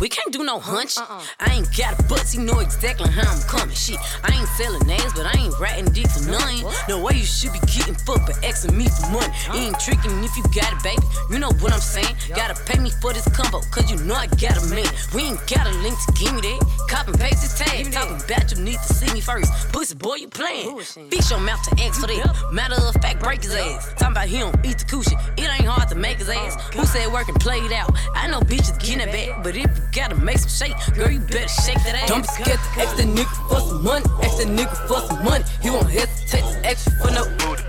We 0.01 0.09
can't 0.09 0.31
do 0.33 0.43
no 0.43 0.59
hunch. 0.59 0.97
I 0.97 1.53
ain't 1.53 1.69
got 1.75 1.99
a 1.99 2.03
butts, 2.03 2.35
you 2.35 2.41
know 2.41 2.59
exactly 2.59 3.09
how 3.09 3.31
I'm 3.31 3.41
coming. 3.47 3.75
Shit, 3.75 3.97
I 4.23 4.35
ain't 4.35 4.47
selling 4.49 4.85
names, 4.87 5.13
but 5.13 5.25
I 5.25 5.39
ain't 5.39 5.57
ratting 5.59 5.91
deep 5.93 6.09
for 6.09 6.29
nothing. 6.29 6.65
No 6.89 7.01
way 7.01 7.13
you 7.15 7.23
should 7.23 7.53
be 7.53 7.59
getting 7.59 7.95
fucked, 7.95 8.27
but 8.27 8.43
asking 8.43 8.77
me 8.77 8.87
for 8.89 9.11
money. 9.11 9.33
You 9.53 9.59
ain't 9.71 9.79
tricking 9.79 10.23
if 10.23 10.35
you 10.35 10.43
got 10.53 10.71
it, 10.73 10.83
baby. 10.83 11.01
You 11.31 11.39
know 11.39 11.51
what 11.63 11.71
I'm 11.73 11.79
saying? 11.79 12.15
Gotta 12.35 12.55
pay 12.65 12.79
me 12.79 12.91
for 13.01 13.13
this 13.13 13.27
combo, 13.29 13.61
cause 13.71 13.89
you 13.89 13.97
know 14.05 14.15
I 14.15 14.27
got 14.27 14.57
a 14.61 14.65
man. 14.67 14.85
We 15.13 15.23
ain't 15.23 15.39
got 15.47 15.65
a 15.67 15.73
link 15.79 15.95
to 16.05 16.11
give 16.19 16.33
me 16.35 16.41
that. 16.41 16.59
Cop 16.89 17.07
and 17.07 17.19
paste 17.19 17.41
this 17.41 17.57
tag. 17.57 17.91
Talking 17.91 18.19
about 18.19 18.51
you 18.51 18.63
need 18.63 18.79
to 18.87 18.93
see 18.93 19.11
me 19.13 19.21
first. 19.21 19.51
Pussy 19.71 19.95
boy, 19.95 20.15
you 20.15 20.27
playing. 20.27 20.75
Bitch 20.77 21.29
your 21.31 21.39
mouth 21.39 21.61
to 21.69 21.83
ask 21.83 22.01
for 22.01 22.07
that. 22.07 22.51
Matter 22.51 22.75
of 22.75 22.93
fact, 23.01 23.21
break 23.21 23.43
his 23.43 23.55
ass. 23.55 23.93
Talking 23.97 24.11
about 24.11 24.27
he 24.27 24.39
don't 24.39 24.65
eat 24.65 24.79
the 24.79 24.85
coochie. 24.85 25.17
It 25.37 25.49
ain't 25.49 25.65
hard 25.65 25.87
to 25.89 25.95
make 25.95 26.17
his 26.17 26.29
ass. 26.29 26.55
Who 26.73 26.85
said 26.85 27.11
work 27.11 27.29
and 27.29 27.39
play 27.39 27.59
it 27.59 27.71
out? 27.71 27.91
I 28.13 28.27
know 28.27 28.41
bitches 28.41 28.77
getting 28.79 29.07
it 29.07 29.11
back, 29.11 29.43
but 29.43 29.55
if 29.55 29.65
you 29.77 29.84
gotta 29.91 30.15
make 30.15 30.35
make 30.35 30.49
some 30.49 30.67
shake. 30.67 30.95
Girl, 30.95 31.09
you 31.09 31.19
better 31.19 31.47
shake 31.47 31.81
that 31.83 31.95
ass. 31.95 32.09
Don't 32.09 32.21
be 32.21 32.27
scared 32.27 32.59
to 32.59 32.81
ask 32.81 32.97
that 32.97 33.07
nigga 33.07 33.35
for 33.49 33.59
some 33.61 33.83
money. 33.83 34.05
Ask 34.23 34.37
that 34.37 34.47
nigga 34.47 34.75
for 34.87 34.99
some 35.07 35.23
money. 35.23 35.43
He 35.61 35.69
won't 35.69 35.89
hesitate 35.89 36.43
to 36.43 36.67
ask 36.67 36.87
you 36.87 36.93
for 37.01 37.11
no 37.11 37.23
booty. 37.39 37.63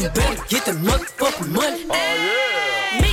You 0.00 0.08
better 0.08 0.42
get 0.48 0.64
the 0.64 0.72
motherfucking 0.72 1.52
money. 1.52 1.84
Oh, 1.88 1.94
yeah. 1.94 3.02
Me, 3.02 3.12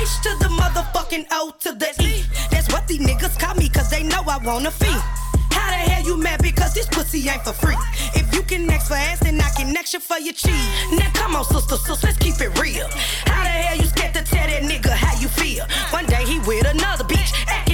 H 0.00 0.20
to 0.24 0.30
the 0.42 0.50
motherfucking 0.60 1.26
O 1.30 1.52
to 1.60 1.72
the 1.72 1.90
E. 2.02 2.24
That's 2.50 2.70
what 2.72 2.86
these 2.86 3.00
niggas 3.00 3.38
call 3.38 3.54
me, 3.54 3.68
cause 3.68 3.90
they 3.90 4.02
know 4.02 4.22
I 4.26 4.38
want 4.38 4.66
a 4.66 4.70
fee. 4.70 5.29
How 5.70 5.84
the 5.86 5.90
hell 5.92 6.04
you 6.04 6.16
mad 6.16 6.42
because 6.42 6.74
this 6.74 6.86
pussy 6.86 7.28
ain't 7.28 7.44
for 7.44 7.52
free? 7.52 7.76
If 8.14 8.34
you 8.34 8.42
can 8.42 8.66
next 8.66 8.88
for 8.88 8.94
ass, 8.94 9.20
then 9.20 9.40
I 9.40 9.50
can 9.50 9.72
next 9.72 9.94
you 9.94 10.00
for 10.00 10.18
your 10.18 10.32
cheese. 10.32 10.68
Now 10.92 11.08
come 11.14 11.36
on, 11.36 11.44
sister, 11.44 11.76
sister, 11.76 12.06
let's 12.08 12.18
keep 12.18 12.40
it 12.40 12.58
real. 12.58 12.88
How 13.26 13.44
the 13.44 13.50
hell 13.50 13.76
you 13.76 13.84
scared 13.84 14.14
to 14.14 14.22
tell 14.24 14.46
that 14.48 14.62
nigga 14.62 14.90
how 14.90 15.18
you 15.20 15.28
feel? 15.28 15.64
One 15.90 16.06
day 16.06 16.24
he 16.24 16.40
with 16.40 16.66
another 16.66 17.04
bitch, 17.04 17.30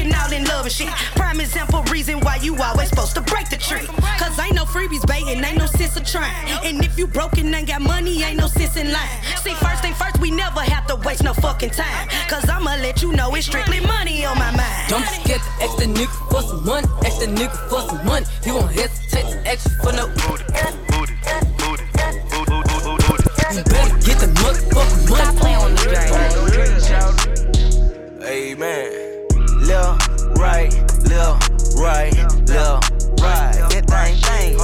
acting 0.07 0.37
all 0.37 0.41
in 0.41 0.45
love 0.49 0.67
and 0.67 0.73
shit. 0.73 0.89
Prime 1.15 1.41
example 1.41 1.83
reason 1.85 2.21
why 2.21 2.37
you 2.37 2.57
always 2.63 2.89
supposed 2.89 3.15
to 3.15 3.21
break 3.21 3.49
the 3.49 3.57
tree. 3.57 3.87
Cause 4.19 4.39
ain't 4.39 4.55
no 4.55 4.65
freebies 4.65 5.07
baiting, 5.07 5.43
ain't 5.45 5.59
no 5.59 5.67
sense 5.67 5.97
of 5.97 6.05
trying. 6.05 6.35
And 6.65 6.85
if 6.85 6.99
you 6.99 7.07
broken, 7.07 7.55
ain't 7.55 7.69
got 7.69 7.81
money, 7.83 8.23
ain't 8.23 8.39
no 8.39 8.47
sense 8.47 8.77
in 8.77 8.93
line. 8.93 9.23
See, 9.43 9.55
first 9.55 9.83
thing 9.83 9.95
first, 9.95 10.21
we 10.21 10.31
never 10.31 10.61
have 10.61 10.87
to 10.89 10.97
waste 10.97 11.23
no 11.23 11.33
fucking 11.35 11.71
time. 11.71 12.09
Cause 12.29 12.49
I'ma 12.49 12.77
let 12.77 13.03
you 13.03 13.13
know 13.13 13.35
it's 13.35 13.47
strictly 13.47 13.81
money 13.81 14.25
on 14.25 14.39
my 14.39 14.51
mind. 14.51 14.89
Don't 14.89 15.05
forget 15.05 15.41
to 15.41 15.65
ask 15.65 15.77
the 15.79 15.87
nigga 15.87 16.31
for 16.31 16.43
some 16.43 16.65
money, 16.65 16.87
ask 17.05 17.21
the 17.21 17.27
nigga 17.27 17.57
for 17.69 17.81
some 17.89 18.05
money. 18.07 18.27
He 18.45 18.53
won't 18.53 18.73
hesitate 18.73 19.31
to 19.31 19.49
ask 19.49 19.69
you 19.69 19.77
for 19.83 19.93
no 19.93 20.09
booty. 20.09 20.45
You 23.57 23.63
better 23.63 23.99
get 24.01 24.19
the 24.19 24.27
motherfucking 24.43 25.09
money. 25.09 25.23
Stop 25.23 25.37
playing 25.37 25.57
on 25.57 25.75
the 25.75 25.83
game. 25.87 26.37
Amen. 28.27 29.06
Left, 29.67 30.23
right, 30.39 30.73
left, 31.11 31.51
right, 31.77 32.15
left, 32.47 32.93
right. 33.21 33.67
That 33.69 33.85
thing, 33.91 34.15
thing. 34.23 34.59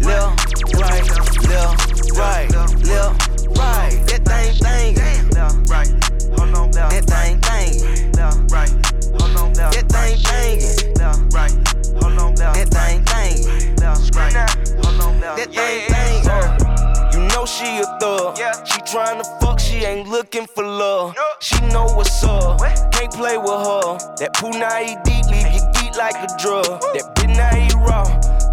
Left, 0.00 0.64
right, 0.80 1.04
left, 1.46 1.78
right, 2.16 2.48
left, 2.86 3.46
right. 3.58 4.00
That 4.06 4.22
thing, 4.24 4.54
thing. 4.56 4.96
Right. 5.68 5.88
Hold 6.38 6.56
on. 6.56 6.70
That 6.70 7.04
thing, 7.04 7.38
thing. 7.42 8.12
Right. 8.48 8.70
Hold 9.20 9.36
on. 9.36 9.52
That 9.52 9.84
thing, 9.92 10.16
thing. 10.24 10.58
Right. 11.34 11.52
Hold 12.00 12.18
on. 12.18 12.34
That 12.34 12.68
thing, 12.70 13.04
thing. 13.04 13.76
Right. 14.16 14.34
Hold 14.82 15.00
on. 15.02 15.20
That 15.20 15.50
thing, 15.52 15.80
thing 15.92 16.19
know 17.32 17.44
she 17.46 17.78
a 17.78 17.86
thug. 17.98 18.38
Yeah. 18.38 18.52
She 18.64 18.80
tryna 18.82 19.24
fuck, 19.40 19.58
she 19.58 19.84
ain't 19.84 20.08
looking 20.08 20.46
for 20.46 20.64
love. 20.64 21.14
No. 21.16 21.28
She 21.40 21.60
know 21.66 21.86
what's 21.86 22.22
up. 22.24 22.60
What? 22.60 22.92
Can't 22.92 23.12
play 23.12 23.36
with 23.38 23.48
her. 23.48 23.98
That 24.18 24.32
eat 24.84 24.98
deep, 25.04 25.26
leave 25.26 25.52
you 25.52 25.64
geek 25.74 25.96
like 25.96 26.16
a 26.16 26.28
drug. 26.38 26.66
Woo. 26.68 26.92
That 26.94 27.14
bitch 27.16 27.36
now 27.36 27.50
raw. 27.84 28.04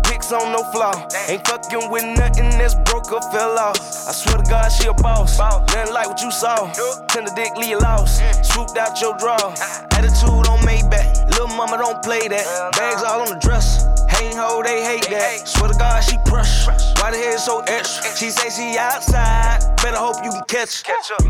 Pics 0.03 0.31
on 0.31 0.51
no 0.51 0.63
flaw. 0.71 0.93
Ain't 1.27 1.45
fucking 1.47 1.91
with 1.91 2.05
nothing 2.17 2.49
that's 2.57 2.75
broke 2.89 3.11
or 3.11 3.21
fell 3.31 3.57
off. 3.59 3.77
I 4.07 4.11
swear 4.11 4.37
to 4.37 4.43
God, 4.49 4.69
she 4.69 4.87
a 4.87 4.93
boss. 4.93 5.37
boss. 5.37 5.61
Nothing 5.73 5.93
like 5.93 6.07
what 6.07 6.21
you 6.21 6.31
saw. 6.31 6.71
Tender 7.07 7.31
dick, 7.35 7.55
leave 7.57 7.79
lost. 7.79 8.21
Mm. 8.21 8.45
Swooped 8.45 8.77
out 8.77 8.99
your 9.01 9.15
draw. 9.17 9.37
Attitude 9.97 10.47
on 10.47 10.59
Maybach. 10.59 11.29
Little 11.31 11.47
mama 11.47 11.77
don't 11.77 12.01
play 12.03 12.27
that. 12.27 12.71
Bags 12.77 13.03
all 13.03 13.21
on 13.21 13.29
the 13.29 13.39
dresser. 13.39 13.96
Hate 14.37 14.43
ho, 14.43 14.61
they 14.61 14.83
hate 14.83 15.09
that. 15.09 15.47
Swear 15.47 15.71
to 15.71 15.77
God, 15.79 15.99
she 16.03 16.15
crush. 16.27 16.67
Why 16.67 17.09
the 17.09 17.17
head 17.17 17.39
so 17.39 17.61
extra? 17.61 18.15
She 18.15 18.29
say 18.29 18.49
she 18.51 18.77
outside. 18.77 19.65
Better 19.81 19.97
hope 19.97 20.23
you 20.23 20.29
can 20.29 20.43
catch 20.45 20.83
her. 20.83 20.93
Catch 20.93 21.09
up. 21.09 21.25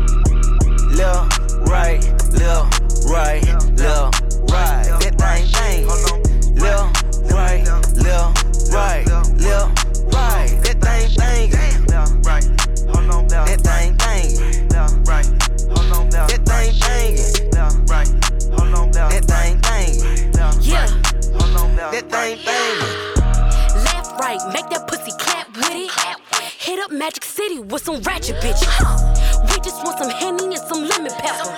Left, 0.92 1.40
right, 1.64 2.04
left, 2.36 2.82
right, 3.08 3.40
left, 3.80 4.20
right. 4.52 4.84
That 5.00 5.14
thing, 5.16 5.46
thing. 5.56 5.86
Left, 6.60 7.32
right, 7.32 7.64
left, 7.96 8.74
right, 8.74 9.06
left, 9.40 10.04
right. 10.12 10.60
That 10.64 10.76
thing, 10.84 11.08
thing. 11.16 11.86
Left, 11.86 12.26
right. 12.26 12.44
Hold 12.92 13.10
on. 13.10 13.26
That 13.28 13.60
thing, 13.64 13.96
thing. 13.96 14.68
Left, 14.68 15.08
right. 15.08 15.26
Hold 15.72 15.92
on. 15.96 16.10
That 16.10 16.44
thing, 16.44 16.74
thing. 16.76 17.50
Left, 17.52 17.88
right. 17.88 18.08
Hold 18.52 18.74
on. 18.74 18.90
That 18.90 19.24
thing, 19.24 19.58
thing. 19.60 20.60
Yeah 20.60 21.37
that 21.78 22.10
thing 22.10 22.38
banging. 22.44 23.14
Left, 23.84 24.18
right, 24.18 24.40
make 24.52 24.68
that 24.70 24.86
pussy 24.88 25.12
clap 25.18 25.46
with 25.54 25.70
it. 25.70 25.90
Hit 26.58 26.78
up 26.80 26.90
Magic 26.90 27.24
City 27.24 27.60
with 27.60 27.82
some 27.82 28.02
ratchet 28.02 28.36
bitches. 28.42 28.66
We 29.46 29.56
just 29.62 29.84
want 29.84 29.98
some 29.98 30.10
Henny 30.10 30.54
and 30.54 30.64
some 30.66 30.88
lemon 30.88 31.12
pepper. 31.22 31.54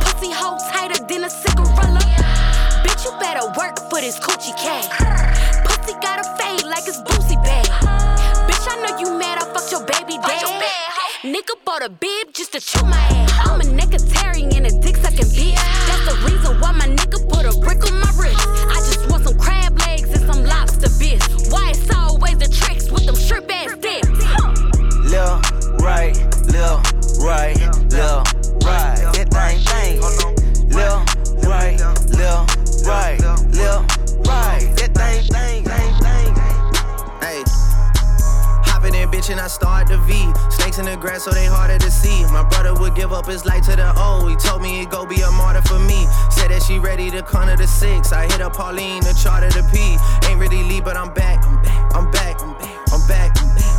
Pussy 0.00 0.32
hole 0.32 0.58
tighter 0.72 1.04
than 1.04 1.24
a 1.24 1.28
cigarella. 1.28 2.00
Bitch, 2.82 3.04
you 3.04 3.12
better 3.20 3.46
work 3.60 3.78
for 3.90 4.00
this 4.00 4.18
coochie 4.18 4.56
cat. 4.56 4.88
Pussy 5.66 5.92
got 6.00 6.18
a 6.18 6.24
fade 6.40 6.64
like 6.64 6.88
it's 6.88 7.00
boozy 7.02 7.36
bag. 7.44 7.68
Bitch, 8.48 8.66
I 8.72 8.76
know 8.80 8.98
you 8.98 9.18
mad 9.18 9.38
I 9.38 9.44
fucked 9.52 9.70
your 9.70 9.84
baby 9.84 10.16
dad. 10.16 10.48
Nigga 11.22 11.54
bought 11.64 11.84
a 11.84 11.88
bib 11.88 12.32
just 12.32 12.52
to 12.52 12.60
chew 12.60 12.84
my 12.84 12.96
ass. 12.96 13.48
I'm 13.48 13.60
a 13.60 13.64
necessary 13.64 14.42
and 14.42 14.66
a 14.66 14.72
dick 14.80 14.96
sucking 14.96 15.30
bitch. 15.36 15.54
That's 15.86 16.04
the 16.08 16.16
reason 16.26 16.58
why 16.58 16.72
my 16.72 16.88
nigga 16.88 17.20
put 17.28 17.44
a 17.46 17.52
brick 17.60 17.84
on 17.86 18.00
my 18.00 18.11
right, 25.82 26.16
left, 26.52 26.94
right, 27.20 27.58
left, 27.90 28.34
right. 28.64 29.02
That 29.12 29.28
thing, 29.30 29.58
thing. 29.66 30.00
Left, 30.70 31.18
right, 31.44 31.78
left, 32.16 32.86
right, 32.86 33.20
left, 33.50 34.16
right. 34.26 34.70
That 34.78 34.94
thing, 34.94 35.22
thing, 35.26 35.64
thing, 35.64 35.92
thing. 36.00 36.34
Hey. 37.20 37.42
Hopping 38.64 38.94
in, 38.94 39.08
bitch, 39.10 39.30
and 39.30 39.40
I 39.40 39.48
start 39.48 39.88
the 39.88 39.98
V. 39.98 40.32
Snakes 40.50 40.78
in 40.78 40.86
the 40.86 40.96
grass, 40.96 41.24
so 41.24 41.30
they 41.32 41.46
harder 41.46 41.78
to 41.78 41.90
see. 41.90 42.24
My 42.32 42.44
brother 42.44 42.74
would 42.74 42.94
give 42.94 43.12
up 43.12 43.26
his 43.26 43.44
life 43.44 43.64
to 43.66 43.76
the 43.76 43.92
O. 43.96 44.26
He 44.28 44.36
told 44.36 44.62
me 44.62 44.78
he'd 44.78 44.90
go 44.90 45.04
be 45.04 45.20
a 45.20 45.30
martyr 45.32 45.62
for 45.62 45.78
me. 45.80 46.06
Said 46.30 46.48
that 46.50 46.62
she 46.62 46.78
ready 46.78 47.10
to 47.10 47.22
corner 47.22 47.56
the 47.56 47.66
six. 47.66 48.12
I 48.12 48.24
hit 48.24 48.40
up 48.40 48.54
Pauline 48.54 49.02
to 49.02 49.14
charter 49.14 49.48
the 49.48 49.68
P. 49.72 49.98
Ain't 50.30 50.38
really 50.38 50.62
leave, 50.62 50.84
but 50.84 50.96
I'm 50.96 51.12
back. 51.12 51.44
I'm 51.44 51.60
back. 51.62 51.92
I'm 51.92 52.12
back. 52.12 52.51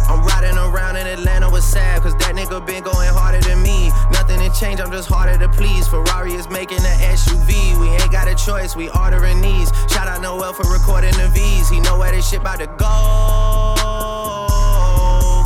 I'm 0.09 0.23
riding 0.25 0.57
around 0.57 0.97
in 0.97 1.07
Atlanta 1.07 1.49
with 1.49 1.63
Sav, 1.63 2.01
cause 2.03 2.15
that 2.17 2.35
nigga 2.35 2.65
been 2.65 2.83
going 2.83 3.09
harder 3.09 3.39
than 3.41 3.61
me. 3.61 3.89
Nothing 4.11 4.39
to 4.39 4.49
change, 4.59 4.79
I'm 4.79 4.91
just 4.91 5.09
harder 5.09 5.37
to 5.37 5.49
please. 5.49 5.87
Ferrari 5.87 6.33
is 6.33 6.49
making 6.49 6.79
an 6.79 6.99
SUV. 7.15 7.79
We 7.79 7.87
ain't 7.89 8.11
got 8.11 8.27
a 8.27 8.35
choice, 8.35 8.75
we 8.75 8.89
ordering 8.89 9.41
these. 9.41 9.69
Shout 9.87 10.07
out 10.07 10.21
Noel 10.21 10.53
for 10.53 10.69
recording 10.71 11.13
the 11.17 11.29
V's. 11.33 11.69
He 11.69 11.79
know 11.79 11.97
where 11.97 12.11
this 12.11 12.29
shit 12.29 12.41
about 12.41 12.59
to 12.59 12.67
go. 12.67 12.93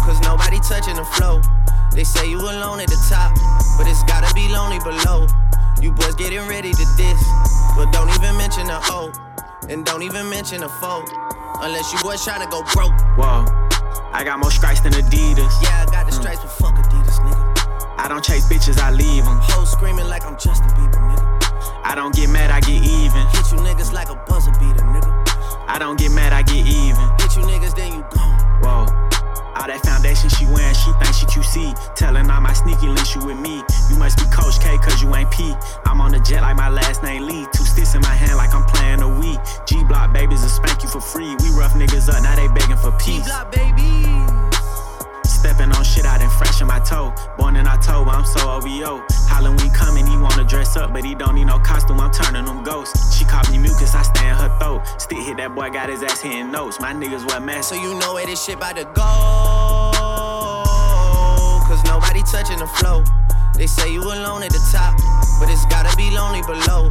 Cause 0.06 0.20
nobody 0.22 0.60
touching 0.60 0.96
the 0.96 1.06
flow. 1.18 1.42
They 1.92 2.04
say 2.04 2.30
you 2.30 2.40
alone 2.40 2.80
at 2.80 2.88
the 2.88 2.98
top, 3.10 3.34
but 3.78 3.88
it's 3.88 4.04
gotta 4.04 4.34
be 4.34 4.48
lonely 4.50 4.80
below. 4.80 5.28
You 5.82 5.92
boys 5.92 6.16
getting 6.16 6.48
ready 6.48 6.72
to 6.72 6.86
diss, 6.98 7.24
but 7.76 7.92
don't 7.92 8.10
even 8.10 8.38
mention 8.38 8.68
the 8.68 8.80
O, 8.90 9.12
and 9.70 9.86
don't 9.86 10.02
even 10.02 10.30
mention 10.30 10.64
a 10.64 10.70
foe, 10.70 11.04
unless 11.62 11.92
you 11.94 12.00
boys 12.02 12.24
trying 12.24 12.42
to 12.42 12.48
go 12.50 12.64
broke. 12.74 12.94
Whoa, 13.18 13.46
I 14.12 14.24
got 14.24 14.40
more 14.40 14.52
stripes 14.52 14.82
than 14.82 14.94
Adidas. 14.94 15.52
Yeah, 15.62 15.86
I 15.88 15.92
got 15.92 16.06
the 16.06 16.12
mm. 16.12 16.20
stripes, 16.20 16.42
but 16.42 16.52
fuck 16.52 16.76
Adidas, 16.76 17.20
nigga. 17.20 17.98
I 17.98 18.08
don't 18.08 18.24
chase 18.24 18.46
bitches, 18.46 18.80
I 18.80 18.92
leave 18.92 19.26
them. 19.26 19.38
Hoes 19.42 19.72
screaming 19.72 20.08
like 20.08 20.26
I'm 20.26 20.38
Justin 20.38 20.70
Bieber, 20.70 21.02
nigga. 21.02 21.82
I 21.84 21.96
don't 21.96 22.14
get 22.14 22.30
mad, 22.30 22.52
I 22.52 22.60
get 22.60 22.84
even. 22.84 23.26
Hit 23.28 23.52
you 23.52 23.60
niggas 23.60 23.92
like 23.94 24.10
a 24.10 24.16
buzzer 24.28 24.52
beater, 24.52 24.86
nigga. 24.86 25.12
I 25.68 25.78
don't 25.80 25.98
get 25.98 26.12
mad, 26.12 26.34
I 26.34 26.44
get 26.44 26.66
even. 26.66 27.04
Hit 27.20 27.36
you 27.36 27.44
niggas, 27.44 27.76
then 27.76 27.94
you 27.94 28.06
gone. 28.12 28.62
Whoa. 28.62 29.07
All 29.58 29.66
that 29.66 29.82
foundation 29.82 30.30
she 30.30 30.46
wearing, 30.46 30.76
she 30.76 30.92
think 31.02 31.14
she 31.18 31.26
QC. 31.26 31.96
Telling 31.96 32.30
all 32.30 32.42
my 32.42 32.54
sneaky 32.54 32.88
links 32.88 33.16
you 33.16 33.26
with 33.26 33.40
me. 33.40 33.64
You 33.90 33.98
must 33.98 34.18
be 34.18 34.26
Coach 34.30 34.60
K, 34.62 34.78
cause 34.78 35.02
you 35.02 35.14
ain't 35.16 35.32
P. 35.32 35.54
I'm 35.86 36.00
on 36.00 36.12
the 36.12 36.20
jet 36.20 36.42
like 36.42 36.56
my 36.56 36.70
last 36.70 37.02
name 37.02 37.26
Lee. 37.26 37.48
Two 37.54 37.64
sticks 37.64 37.96
in 37.96 38.02
my 38.02 38.14
hand 38.14 38.38
like 38.38 38.54
I'm 38.54 38.64
playing 38.64 39.02
a 39.02 39.10
Wii. 39.10 39.66
G 39.66 39.84
Block 39.84 40.14
babies 40.14 40.42
will 40.42 40.50
spank 40.50 40.84
you 40.84 40.90
for 40.90 41.02
free. 41.02 41.36
We 41.42 41.50
rough 41.58 41.74
niggas 41.74 42.08
up, 42.08 42.22
now 42.22 42.36
they 42.36 42.48
begging 42.50 42.78
for 42.78 42.92
peace. 43.00 43.26
G 43.26 43.30
Block 43.30 43.52
babies. 43.52 44.47
Stepping 45.38 45.72
on 45.72 45.84
shit 45.84 46.04
I 46.04 46.18
done 46.18 46.32
fresh 46.32 46.62
in 46.62 46.68
my 46.68 46.80
toe. 46.80 47.14
Born 47.38 47.58
in 47.58 47.68
October, 47.68 48.10
I'm 48.10 48.26
so 48.26 48.50
OVO. 48.50 49.06
Halloween 49.30 49.70
coming, 49.70 50.08
he 50.08 50.18
wanna 50.18 50.44
dress 50.44 50.76
up, 50.76 50.92
but 50.94 51.06
he 51.06 51.14
don't 51.14 51.36
need 51.36 51.46
no 51.46 51.60
costume. 51.60 52.00
I'm 52.00 52.10
turning 52.10 52.46
them 52.46 52.64
ghosts. 52.64 53.16
She 53.16 53.24
caught 53.24 53.48
me 53.52 53.60
mucus, 53.60 53.94
I 53.94 54.02
stay 54.02 54.28
in 54.28 54.34
her 54.34 54.50
throat. 54.58 54.82
Stick 54.98 55.20
hit 55.20 55.38
that 55.38 55.54
boy, 55.54 55.70
got 55.70 55.90
his 55.90 56.02
ass 56.02 56.22
hitting 56.22 56.52
notes. 56.52 56.80
My 56.80 56.92
niggas 56.92 57.24
wear 57.30 57.40
masks. 57.40 57.68
So 57.68 57.76
you 57.76 57.94
know 58.00 58.16
where 58.16 58.26
this 58.26 58.44
shit 58.44 58.56
about 58.56 58.78
to 58.78 58.86
go. 58.98 59.06
Cause 61.70 61.84
nobody 61.86 62.24
touching 62.24 62.58
the 62.58 62.68
flow. 62.82 63.04
They 63.54 63.68
say 63.68 63.94
you 63.94 64.02
alone 64.02 64.42
at 64.42 64.50
the 64.50 64.70
top, 64.74 64.98
but 65.40 65.52
it's 65.54 65.68
gotta 65.68 65.96
be 65.98 66.10
lonely 66.18 66.42
below. 66.50 66.90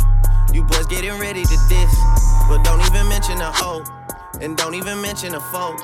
You 0.53 0.63
boys 0.63 0.87
getting 0.87 1.19
ready 1.19 1.43
to 1.43 1.57
diss, 1.69 1.99
but 2.47 2.63
don't 2.63 2.81
even 2.87 3.09
mention 3.09 3.39
the 3.39 3.51
O. 3.59 3.83
And 4.41 4.57
don't 4.57 4.75
even 4.75 5.01
mention 5.01 5.35
a 5.35 5.41
foe. 5.41 5.77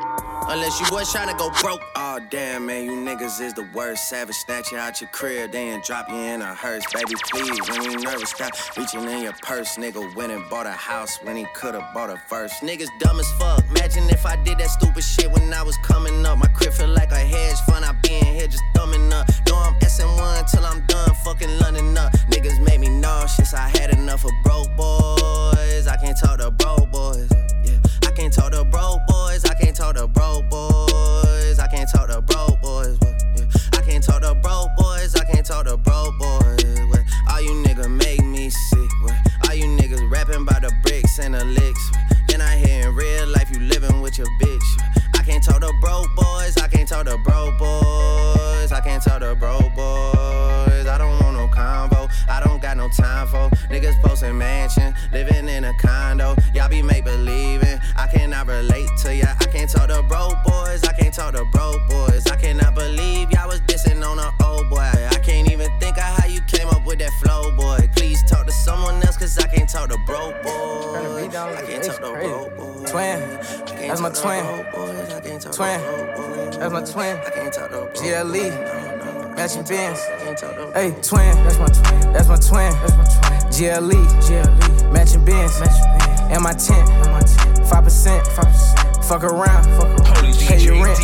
Unless 0.48 0.80
you 0.80 0.86
boys 0.88 1.10
to 1.12 1.34
go 1.38 1.50
broke. 1.60 1.80
Oh 1.94 2.18
damn, 2.28 2.66
man, 2.66 2.84
you 2.84 2.92
niggas 2.92 3.40
is 3.40 3.54
the 3.54 3.66
worst. 3.72 4.08
Savage 4.08 4.34
snatch 4.34 4.72
you 4.72 4.78
out 4.78 5.00
your 5.00 5.08
crib, 5.10 5.52
then 5.52 5.80
drop 5.82 6.08
you 6.08 6.16
in 6.16 6.42
a 6.42 6.54
hearse. 6.54 6.84
Baby, 6.92 7.14
please, 7.30 7.70
when 7.70 7.82
you 7.84 8.00
nervous, 8.00 8.30
stop 8.30 8.52
reaching 8.76 9.04
in 9.04 9.22
your 9.22 9.32
purse. 9.42 9.76
Nigga 9.76 10.14
went 10.16 10.32
and 10.32 10.48
bought 10.50 10.66
a 10.66 10.72
house 10.72 11.16
when 11.22 11.36
he 11.36 11.46
could've 11.54 11.84
bought 11.94 12.10
a 12.10 12.16
first. 12.28 12.62
Niggas 12.62 12.88
dumb 12.98 13.20
as 13.20 13.30
fuck. 13.38 13.64
Imagine 13.70 14.10
if 14.10 14.26
I 14.26 14.36
did 14.42 14.58
that 14.58 14.68
stupid 14.68 15.04
shit 15.04 15.30
when 15.30 15.52
I 15.54 15.62
was 15.62 15.76
coming 15.78 16.26
up. 16.26 16.36
My 16.38 16.48
crib 16.48 16.72
feel 16.72 16.88
like 16.88 17.12
a 17.12 17.16
hedge 17.16 17.58
fund. 17.68 17.84
I 17.84 17.92
be 18.02 18.14
in 18.14 18.26
here 18.26 18.48
just 18.48 18.64
thumbing 18.74 19.12
up. 19.12 19.28
Know 19.48 19.56
I'm 19.56 19.74
S1 19.80 20.50
till 20.50 20.66
I'm 20.66 20.84
done 20.86 21.14
fucking 21.24 21.58
London 21.60 21.96
up. 21.96 22.12
Niggas 22.30 22.60
made 22.60 22.80
me 22.80 22.88
nauseous. 22.88 23.54
I 23.54 23.68
had 23.68 23.90
enough 23.90 24.24
of 24.24 24.32
broke 24.42 24.74
boys. 24.76 25.86
I 25.86 25.96
can't 26.02 26.18
talk 26.18 26.40
to 26.40 26.50
broke 26.50 26.90
boys. 26.90 27.30
I 28.12 28.14
can't 28.14 28.32
talk 28.34 28.52
to 28.52 28.62
broke 28.62 29.00
boys. 29.06 29.42
I 29.46 29.54
can't 29.54 29.74
talk 29.74 29.94
to 29.94 30.06
broke 30.06 30.46
boys. 30.50 31.58
I 31.58 31.66
can't 31.66 31.88
talk 31.88 32.10
to 32.10 32.20
broke 32.20 32.60
boys. 32.60 32.98
I 33.72 33.80
can't 33.80 34.04
talk 34.04 34.20
to 34.20 34.34
broke 34.34 34.68
boys. 34.76 35.16
I 35.16 35.24
can't 35.24 35.46
talk 35.46 35.64
to 35.64 35.78
broke 35.78 36.18
boys. 36.18 36.62
All 37.30 37.40
you 37.40 37.64
niggas 37.64 37.90
make 37.90 38.22
me 38.22 38.50
sick. 38.50 38.90
All 39.48 39.54
you 39.54 39.64
niggas 39.64 40.10
rapping 40.10 40.42
about 40.42 40.60
the 40.60 40.70
bricks 40.82 41.20
and 41.20 41.34
the 41.34 41.42
licks. 41.42 41.90
Then 42.28 42.42
I 42.42 42.58
hear 42.58 42.90
in 42.90 42.94
real 42.94 43.28
life 43.28 43.48
you 43.50 43.60
living 43.60 44.02
with 44.02 44.18
your 44.18 44.28
bitch. 44.42 44.82
I 45.16 45.22
can't 45.22 45.42
talk 45.42 45.62
to 45.62 45.72
broke 45.80 46.14
boys. 46.14 46.58
I 46.58 46.68
can't 46.68 46.86
talk 46.86 47.06
to 47.06 47.16
broke 47.16 47.58
boys. 47.58 48.72
I 48.72 48.80
can't 48.84 49.02
talk 49.02 49.20
to 49.20 49.34
broke 49.36 49.74
boys. 49.74 50.11
I 52.28 52.40
don't 52.40 52.60
got 52.60 52.76
no 52.76 52.88
time 52.88 53.26
for 53.26 53.50
niggas 53.70 54.00
posting 54.02 54.36
mansion, 54.38 54.94
living 55.12 55.48
in 55.48 55.64
a 55.64 55.74
condo. 55.78 56.36
Y'all 56.54 56.68
be 56.68 56.82
make 56.82 57.04
believing. 57.04 57.78
I 57.96 58.06
cannot 58.06 58.46
relate 58.46 58.88
to 59.02 59.14
ya. 59.14 59.34
I 59.40 59.46
can't 59.46 59.70
talk 59.70 59.88
to 59.88 60.02
broke 60.04 60.42
boys. 60.44 60.82
I 60.84 60.92
can't 60.92 61.14
talk 61.14 61.34
to 61.34 61.44
broke 61.46 61.80
boys. 61.88 62.26
I 62.26 62.36
cannot 62.36 62.74
believe 62.74 63.30
y'all 63.30 63.48
was 63.48 63.60
dissing 63.62 64.06
on 64.06 64.18
an 64.18 64.32
old 64.44 64.68
boy. 64.70 64.78
I 64.78 65.18
can't 65.22 65.50
even 65.50 65.70
think 65.78 65.96
of 65.98 66.04
how 66.04 66.26
you 66.26 66.40
came 66.42 66.68
up 66.68 66.84
with 66.86 66.98
that 66.98 67.12
flow, 67.22 67.54
boy. 67.56 67.88
Please 67.96 68.22
talk 68.28 68.46
to 68.46 68.52
someone 68.52 69.02
else, 69.02 69.16
cause 69.16 69.38
I 69.38 69.46
can't 69.46 69.68
talk 69.68 69.90
to 69.90 69.98
broke 70.06 70.42
boys. 70.42 71.34
I 71.34 71.62
can't 71.66 71.82
talk 71.84 71.96
to 71.96 72.12
broke 72.12 72.56
boys. 72.56 72.90
Twin, 72.90 73.20
that's 73.88 74.00
my 74.00 74.10
twin. 74.10 74.44
Twin, 75.52 75.78
that's 76.58 76.72
my 76.72 76.82
twin. 76.82 77.16
I 77.18 77.30
can't 77.30 77.52
talk 77.52 77.70
to 77.70 77.76
bro 77.76 77.86
boys. 77.86 78.00
GLE, 78.00 78.81
matching 79.42 79.64
Benz. 79.64 79.98
Hey, 80.72 80.94
twin, 81.02 81.34
that's 81.42 81.58
my 81.58 81.66
twin. 81.66 82.12
That's 82.12 82.28
my 82.28 82.36
twin. 82.36 82.72
GLE, 83.50 84.06
GLE, 84.22 84.92
matching 84.92 85.24
bins. 85.24 85.60
And 86.30 86.44
my 86.44 86.52
tent, 86.52 86.88
five 87.68 87.82
percent. 87.82 88.24
Fuck 89.02 89.24
around, 89.24 89.64
pay 90.38 90.60
your 90.60 90.84
rent. 90.84 90.96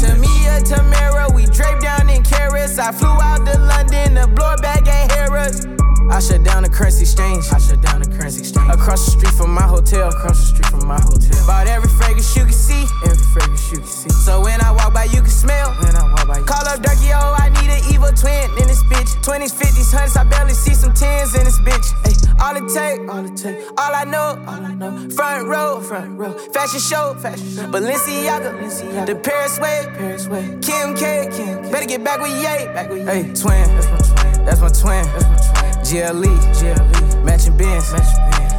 Tamia, 0.00 0.66
Tamara, 0.66 1.28
we 1.34 1.44
draped 1.44 1.82
down 1.82 2.08
in 2.08 2.22
carats. 2.22 2.78
I 2.78 2.92
flew 2.92 3.08
out 3.10 3.44
to 3.44 3.58
London 3.60 4.14
to 4.14 4.26
blow 4.26 4.54
it 4.54 4.62
back 4.62 4.88
at 4.88 5.12
Harrods. 5.12 5.66
I 6.10 6.20
shut 6.20 6.44
down 6.44 6.62
the 6.62 6.68
currency 6.68 7.02
exchange. 7.02 7.44
I 7.52 7.58
shut 7.58 7.80
down 7.80 8.02
the 8.02 8.08
currency 8.08 8.40
exchange. 8.40 8.70
Across 8.72 9.06
the 9.06 9.10
street 9.12 9.34
from 9.34 9.52
my 9.54 9.62
hotel. 9.62 10.08
Across 10.08 10.38
the 10.38 10.46
street 10.54 10.66
from 10.66 10.86
my 10.86 11.00
hotel. 11.00 11.46
Bought 11.46 11.66
every 11.66 11.88
fragrance 11.88 12.36
you 12.36 12.44
can 12.44 12.52
see. 12.52 12.84
Every 13.04 13.24
fragrance 13.32 13.72
you 13.72 13.78
can 13.78 13.88
see. 13.88 14.10
So 14.10 14.40
when 14.42 14.60
I 14.60 14.70
walk 14.70 14.92
by, 14.92 15.04
you 15.04 15.20
can 15.22 15.30
smell. 15.30 15.72
When 15.80 15.94
I 15.96 16.04
walk 16.12 16.28
by, 16.28 16.38
you 16.38 16.44
call 16.44 16.66
up 16.68 16.82
Durkee, 16.82 17.12
oh, 17.14 17.34
I 17.38 17.48
need 17.60 17.70
an 17.70 17.82
evil 17.92 18.12
twin 18.12 18.50
in 18.60 18.68
this 18.68 18.82
bitch. 18.84 19.16
20s, 19.24 19.52
50s, 19.56 19.90
100s, 19.92 20.16
I 20.16 20.24
barely 20.24 20.52
see 20.52 20.74
some 20.74 20.92
tens 20.92 21.34
in 21.34 21.44
this 21.44 21.58
bitch. 21.60 21.88
Ay, 22.04 22.14
all 22.40 22.56
it 22.56 22.68
take, 22.68 23.08
all 23.08 23.24
it 23.24 23.36
take, 23.36 23.56
all 23.78 23.94
I 23.94 24.04
know, 24.04 24.42
all 24.46 24.64
I 24.64 24.74
know. 24.74 25.08
Front 25.10 25.48
row, 25.48 25.80
front 25.80 26.18
row. 26.18 26.32
Fashion 26.52 26.80
show, 26.80 27.14
fashion 27.14 27.48
show. 27.48 27.66
Balenciaga, 27.72 28.52
Balenciaga. 28.52 29.06
The 29.06 29.16
Paris 29.16 29.58
way, 29.58 29.86
Paris 29.96 30.28
way. 30.28 30.58
Kim 30.60 30.94
K, 30.94 31.28
Kim 31.32 31.64
K. 31.64 31.70
Better 31.72 31.86
get 31.86 32.04
back 32.04 32.20
with 32.20 32.32
Ye, 32.36 32.66
back 32.74 32.90
with 32.90 32.98
Ye. 32.98 33.04
Hey, 33.04 33.22
twin, 33.34 33.66
that's 33.74 33.86
my 33.86 33.98
twin. 33.98 34.44
That's 34.44 34.60
my 34.60 34.68
twin. 34.68 35.04
That's 35.06 35.24
my 35.24 35.60
twin. 35.60 35.63
GLE, 35.84 36.24
GLE, 36.56 37.24
matching 37.24 37.56
Benz, 37.56 37.92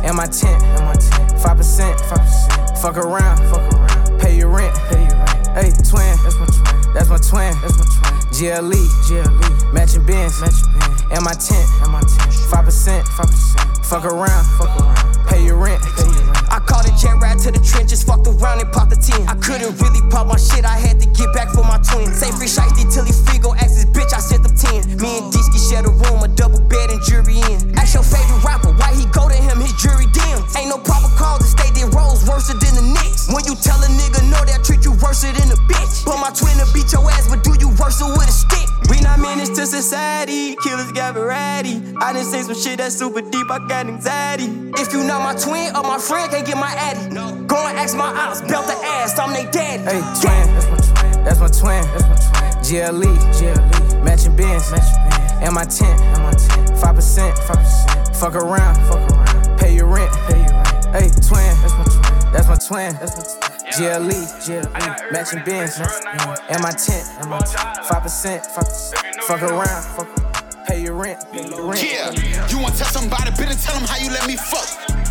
and 0.06 0.16
my 0.16 0.28
tent, 0.28 0.62
five 1.42 1.58
percent. 1.58 2.00
Fuck 2.82 2.98
around, 2.98 3.38
fuck 3.50 3.74
around, 3.74 4.20
pay 4.20 4.38
your 4.38 4.50
rent, 4.50 4.76
pay 4.90 5.02
your 5.02 5.18
rent. 5.18 5.48
Hey, 5.58 5.72
twin, 5.90 6.16
that's 6.22 6.38
my 6.38 6.46
twin, 6.46 6.94
that's 6.94 7.10
my 7.10 7.18
twin, 7.18 7.54
that's 7.62 7.78
my 7.78 7.86
twin. 7.86 8.22
GLE, 8.30 8.86
GLE, 9.08 9.74
matching 9.74 10.06
Benz, 10.06 10.40
matching 10.40 10.70
bins, 10.74 11.02
and 11.12 11.24
my 11.24 11.34
tent, 11.34 11.68
and 11.82 11.92
my 11.92 12.02
tent, 12.02 12.34
five 12.52 12.64
percent, 12.66 13.08
five 13.08 13.28
percent. 13.28 13.86
Fuck 13.86 14.06
around, 14.06 14.46
fuck 14.60 14.80
around, 14.80 15.28
pay 15.28 15.44
your 15.44 15.58
rent, 15.58 15.82
pay 15.82 16.04
your 16.04 16.12
rent. 16.12 16.15
I 16.56 16.64
called 16.64 16.88
a 16.88 16.94
jet 16.96 17.20
ride 17.20 17.36
to 17.44 17.52
the 17.52 17.60
trenches, 17.60 18.00
fucked 18.00 18.32
around 18.32 18.64
and 18.64 18.72
popped 18.72 18.96
the 18.96 18.96
10. 18.96 19.28
I 19.28 19.36
couldn't 19.44 19.76
really 19.84 20.00
pop 20.08 20.32
my 20.32 20.40
shit, 20.40 20.64
I 20.64 20.80
had 20.80 21.04
to 21.04 21.08
get 21.12 21.36
back 21.36 21.52
for 21.52 21.68
my 21.68 21.84
twin. 21.84 22.08
Say 22.16 22.32
free 22.32 22.48
shiesty 22.48 22.88
till 22.88 23.04
he 23.04 23.12
free, 23.12 23.44
go 23.44 23.52
ask 23.60 23.76
his 23.76 23.84
bitch, 23.92 24.16
I 24.16 24.24
sent 24.24 24.48
them 24.48 24.56
10. 24.56 24.96
Me 25.04 25.20
and 25.20 25.28
Disky 25.36 25.60
share 25.60 25.84
a 25.84 25.92
room, 25.92 26.24
a 26.24 26.32
double 26.32 26.64
bed 26.64 26.96
and 26.96 27.04
jury 27.04 27.44
in. 27.52 27.76
Ask 27.76 28.00
your 28.00 28.08
favorite 28.08 28.40
rapper, 28.40 28.72
why 28.80 28.96
he 28.96 29.04
go 29.12 29.28
to 29.28 29.36
him, 29.36 29.60
his 29.60 29.76
jury 29.84 30.08
dim. 30.16 30.40
Ain't 30.56 30.72
no 30.72 30.80
proper 30.80 31.12
call 31.20 31.44
to 31.44 31.44
stay 31.44 31.68
their 31.76 31.92
roles 31.92 32.24
worse 32.24 32.48
than 32.48 32.72
the 32.72 32.88
Knicks. 32.88 33.28
When 33.28 33.44
you 33.44 33.60
tell 33.60 33.84
a 33.84 33.92
nigga 33.92 34.24
no, 34.32 34.40
they'll 34.48 34.64
treat 34.64 34.88
you 34.88 34.96
worse 35.04 35.28
than 35.28 35.36
a 35.36 35.60
bitch. 35.68 36.08
But 36.08 36.24
my 36.24 36.32
twin 36.32 36.56
will 36.56 36.72
beat 36.72 36.88
your 36.96 37.04
ass, 37.12 37.28
but 37.28 37.44
do 37.44 37.52
you 37.60 37.68
worse 37.76 38.00
with 38.00 38.32
a 38.32 38.32
stick? 38.32 38.65
We 38.90 39.00
not 39.02 39.20
menace 39.20 39.50
to 39.50 39.66
society, 39.66 40.56
killers 40.64 40.92
got 40.92 41.14
variety. 41.16 41.82
I 42.02 42.14
done 42.14 42.24
say 42.24 42.42
some 42.44 42.56
shit 42.56 42.78
that's 42.78 42.96
super 42.96 43.22
deep, 43.22 43.50
I 43.50 43.60
got 43.68 43.88
anxiety. 43.88 44.46
If 44.78 44.94
you 44.94 45.04
not 45.04 45.22
my 45.24 45.36
twin 45.40 45.76
or 45.76 45.84
my 45.84 45.98
friend, 45.98 46.30
can't 46.32 46.46
get 46.46 46.58
my 46.58 46.74
addy. 46.78 47.14
Go 47.48 47.58
and 47.68 47.78
ask 47.78 47.96
my 47.96 48.12
ops, 48.14 48.42
belt 48.42 48.68
the 48.68 48.78
ass, 48.84 49.18
I'm 49.18 49.34
they 49.34 49.50
daddy. 49.52 49.84
Hey, 49.84 50.02
twin, 50.22 50.46
that's 50.54 50.70
my 50.70 50.78
twin. 50.78 51.24
That's 51.24 51.40
my 51.40 51.48
twin. 51.48 51.84
That's 51.94 52.08
my 52.08 52.18
twin. 52.30 52.56
GLE, 52.66 53.16
GLE, 53.38 54.04
matching 54.04 54.36
Benz, 54.36 54.72
and 55.42 55.54
my 55.54 55.64
tent, 55.64 56.02
and 56.02 56.24
my 56.24 56.32
tent, 56.34 56.78
five 56.80 56.96
percent, 56.96 57.38
five 57.40 57.58
percent. 57.58 58.16
Fuck 58.16 58.36
around, 58.36 58.76
fuck 58.88 59.12
around, 59.12 59.60
pay 59.60 59.76
your 59.76 59.88
rent, 59.88 60.12
pay 60.28 60.38
your 60.38 60.54
rent. 60.54 60.86
Hey, 60.96 61.10
twin, 61.10 61.56
that's 61.62 61.74
my 61.74 61.86
twin. 61.86 62.32
That's 62.34 62.48
my 62.48 62.56
twin. 62.56 62.94
That's 63.00 63.16
my 63.16 63.48
twin. 63.48 63.55
GLE, 63.76 64.08
GLE, 64.40 64.72
matching 65.12 65.44
Benz, 65.44 65.76
and 65.76 66.62
my 66.64 66.72
tent, 66.72 67.04
and 67.20 67.30
my 67.30 67.40
tent, 67.40 67.84
five 67.84 68.04
percent. 68.04 68.46
Fuck 69.28 69.42
around, 69.42 69.84
fuck 69.84 70.08
around, 70.08 70.66
pay 70.66 70.82
your 70.82 70.94
rent, 70.96 71.20
pay 71.34 71.44
your 71.50 71.68
rent. 71.68 71.84
Yeah, 71.84 72.48
you 72.48 72.58
wanna 72.58 72.76
tell 72.78 72.88
somebody, 72.88 73.32
better 73.32 73.52
tell 73.60 73.76
them 73.76 73.84
how 73.84 73.98
you 73.98 74.10
let 74.12 74.28
me 74.28 74.38
fuck. 74.38 74.64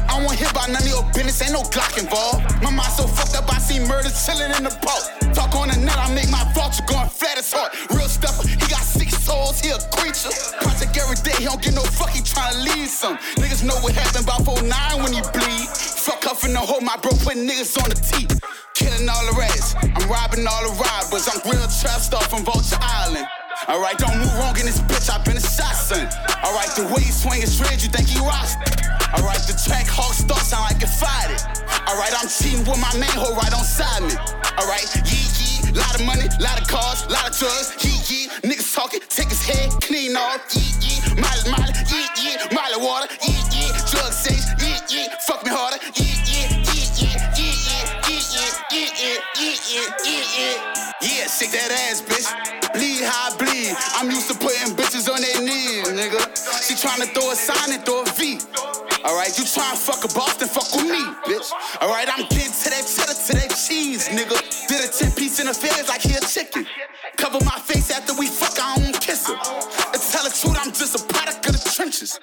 I 0.08 0.16
don't 0.16 0.24
wanna 0.24 0.38
hear 0.38 0.48
about 0.48 0.68
none 0.72 0.80
of 0.80 0.88
your 0.88 1.04
business, 1.12 1.42
ain't 1.42 1.52
no 1.52 1.60
Glock 1.68 1.98
involved. 2.00 2.40
My 2.62 2.70
mind 2.70 2.88
so 2.88 3.04
fucked 3.04 3.36
up, 3.36 3.52
I 3.52 3.58
see 3.58 3.84
murder 3.84 4.08
chilling 4.08 4.56
in 4.56 4.64
the 4.64 4.72
boat. 4.80 5.12
Talk 5.34 5.54
on 5.56 5.68
the 5.68 5.76
net, 5.76 5.98
I 5.98 6.08
make 6.14 6.30
my 6.30 6.40
vulture 6.56 6.84
going 6.88 7.10
flat 7.12 7.36
as 7.36 7.52
hard. 7.52 7.68
Real 7.92 8.08
stuff, 8.08 8.40
he 8.48 8.56
got 8.72 8.80
six 8.80 9.12
souls, 9.20 9.60
he 9.60 9.76
a 9.76 9.78
creature. 9.92 10.32
Project 10.64 10.96
every 10.96 11.20
day, 11.20 11.36
he 11.36 11.44
don't 11.44 11.60
get 11.60 11.74
no 11.74 11.84
fuck, 11.84 12.16
he 12.16 12.24
tryna 12.24 12.64
lead 12.64 12.88
some. 12.88 13.18
Niggas 13.36 13.60
know 13.60 13.76
what 13.84 13.92
happened 13.92 14.24
about 14.24 14.40
49 14.48 14.72
when 15.04 15.12
he 15.12 15.20
bleed. 15.36 15.68
Fuck 16.04 16.28
up 16.28 16.44
in 16.44 16.52
the 16.52 16.60
hole, 16.60 16.84
my 16.84 17.00
bro 17.00 17.16
putting 17.24 17.48
niggas 17.48 17.80
on 17.80 17.88
the 17.88 17.96
teeth. 17.96 18.36
Killing 18.76 19.08
all 19.08 19.24
the 19.24 19.40
rats, 19.40 19.72
I'm 19.80 20.04
robbing 20.04 20.44
all 20.44 20.60
the 20.60 20.76
robbers. 20.76 21.24
I'm 21.32 21.40
real 21.48 21.64
trap 21.64 22.04
star 22.04 22.20
from 22.28 22.44
Vulture 22.44 22.76
Island. 22.76 23.24
Alright, 23.72 23.96
don't 23.96 24.20
move 24.20 24.28
wrong 24.36 24.52
in 24.60 24.68
this 24.68 24.84
bitch, 24.84 25.08
I've 25.08 25.24
been 25.24 25.40
a 25.40 25.40
shot 25.40 25.72
son. 25.72 26.04
Alright, 26.44 26.68
the 26.76 26.84
way 26.92 27.00
he 27.00 27.08
swing 27.08 27.40
is 27.40 27.56
strange, 27.56 27.80
you 27.80 27.88
think 27.88 28.12
he 28.12 28.20
rocks? 28.20 28.52
Alright, 29.16 29.48
the 29.48 29.56
Trackhawk 29.56 30.12
start 30.12 30.44
sound 30.44 30.68
like 30.68 30.84
it 30.84 30.92
fired 30.92 31.40
it. 31.40 31.40
Alright, 31.88 32.12
I'm 32.12 32.28
cheating 32.28 32.68
with 32.68 32.76
my 32.76 32.92
main 33.00 33.16
hoe 33.16 33.32
right 33.32 33.56
on 33.56 33.64
side 33.64 34.04
me. 34.04 34.12
Alright, 34.60 34.84
yee 35.08 35.24
yee, 35.40 35.72
lot 35.72 35.96
of 35.96 36.04
money, 36.04 36.28
lot 36.36 36.60
of 36.60 36.68
cars, 36.68 37.08
lot 37.08 37.32
of 37.32 37.32
drugs, 37.32 37.80
yee 37.80 37.96
yee. 38.12 38.28
Niggas 38.44 38.76
talking, 38.76 39.00
take 39.08 39.32
his 39.32 39.40
head, 39.40 39.72
clean 39.80 40.20
off, 40.20 40.44
yee 40.52 40.68
yee. 40.84 41.00
Molly, 41.16 41.48
molly, 41.48 41.72
yee 41.88 42.12
yee. 42.20 42.36
Molly 42.52 42.76
water, 42.76 43.08
yee 43.24 43.40
yee. 43.56 43.72
Yee. 45.04 45.10
Fuck 45.20 45.44
me 45.44 45.50
harder, 45.50 45.78
yee 45.96 46.16
yee. 46.24 46.48
Yee 46.72 46.88
yee, 46.96 47.16
yee 47.36 47.52
yee, 48.08 48.54
yee 48.72 48.88
yee, 48.96 49.18
yee 49.38 49.56
yee, 49.68 49.88
yee 50.04 50.24
yee. 50.36 50.56
Yeah, 51.04 51.28
shake 51.28 51.52
that 51.52 51.70
ass, 51.88 52.00
bitch. 52.00 52.28
Bleed 52.72 53.04
how 53.04 53.28
I 53.28 53.36
bleed. 53.36 53.76
I'm 54.00 54.10
used 54.10 54.28
to 54.32 54.36
putting 54.38 54.72
bitches 54.74 55.12
on 55.12 55.20
their 55.20 55.40
knees, 55.44 55.88
nigga. 55.92 56.20
She 56.64 56.74
tryna 56.74 57.12
throw 57.12 57.30
a 57.30 57.36
sign 57.36 57.74
and 57.74 57.84
throw 57.84 58.02
a 58.02 58.06
V. 58.16 58.40
Alright, 59.04 59.36
you 59.36 59.44
tryna 59.44 59.76
fuck 59.76 60.00
a 60.04 60.08
Boston, 60.16 60.48
fuck 60.48 60.72
with 60.72 60.88
me, 60.88 61.04
bitch. 61.28 61.52
Alright, 61.82 62.08
I'm 62.08 62.24
getting 62.32 62.52
to 62.52 62.68
that 62.72 62.88
cheddar, 62.88 63.12
to 63.12 63.32
that 63.36 63.52
cheese, 63.52 64.08
nigga. 64.08 64.40
Did 64.68 64.80
a 64.80 64.88
10 64.88 65.12
piece 65.12 65.40
in 65.40 65.46
the 65.46 65.54
feds 65.54 65.88
like 65.88 66.00
he 66.00 66.14
a 66.16 66.20
chicken. 66.20 66.66
Cover 67.16 67.38
my 67.44 67.58
face 67.60 67.90
after 67.90 68.14
we 68.16 68.26
fuck, 68.26 68.56
I 68.56 68.80
don't 68.80 68.98
kiss 69.00 69.28
her. 69.28 69.36
To 69.36 69.98
tell 70.00 70.24
the 70.24 70.32
truth, 70.32 70.56
I'm 70.56 70.72
just 70.72 70.96
intentions. 71.84 72.20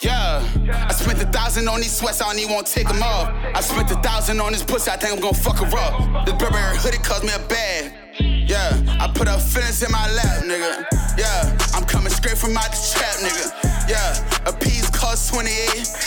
Yeah. 0.00 0.42
I 0.88 0.92
spent 0.92 1.22
a 1.22 1.26
thousand 1.26 1.68
on 1.68 1.80
these 1.80 1.92
sweats, 1.92 2.20
I 2.20 2.30
don't 2.30 2.38
even 2.38 2.54
wanna 2.54 2.66
take 2.66 2.88
them 2.88 3.02
off. 3.02 3.28
I 3.54 3.60
spent 3.60 3.90
a 3.90 3.96
thousand 3.96 4.40
on 4.40 4.52
this 4.52 4.62
pussy, 4.62 4.90
I 4.90 4.96
think 4.96 5.12
I'm 5.14 5.20
gonna 5.20 5.34
fuck 5.34 5.58
her 5.58 5.78
up. 5.78 6.26
This 6.26 6.34
Burberry 6.34 6.76
hoodie 6.76 6.98
cost 6.98 7.24
me 7.24 7.30
a 7.34 7.38
bag. 7.48 7.92
Yeah, 8.20 8.70
I 9.00 9.10
put 9.14 9.28
a 9.28 9.38
fence 9.38 9.82
in 9.82 9.90
my 9.90 10.10
lap, 10.12 10.42
nigga. 10.44 10.86
Yeah, 11.18 11.56
I'm 11.74 11.84
coming 11.84 12.12
straight 12.12 12.38
from 12.38 12.56
out 12.56 12.70
the 12.70 12.78
trap, 12.94 13.16
nigga. 13.22 13.46
Yeah, 13.88 14.48
a 14.48 14.52
piece 14.52 14.88
cost 14.90 15.32
28. 15.32 15.50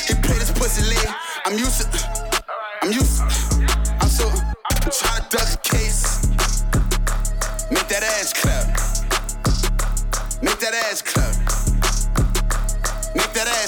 He 0.07 0.13
paid 0.15 0.39
his 0.39 0.51
pussy 0.51 0.83
lit. 0.87 1.07
I'm 1.45 1.57
used 1.57 1.91
to, 1.91 1.99
I'm 2.81 2.91
used 2.91 3.19
to, 3.19 3.23
I'm 3.99 4.09
so, 4.09 4.27
I'm 4.29 4.91
trying 4.91 5.23
to 5.23 5.27
duck 5.29 5.47
a 5.53 5.57
case. 5.63 6.31
Make 7.71 7.87
that 7.87 8.03
ass 8.03 8.33
clap. 8.33 8.67
Make 10.41 10.59
that 10.59 10.73
ass 10.73 11.01
clap. 11.01 11.62
Make 13.33 13.45
that 13.45 13.63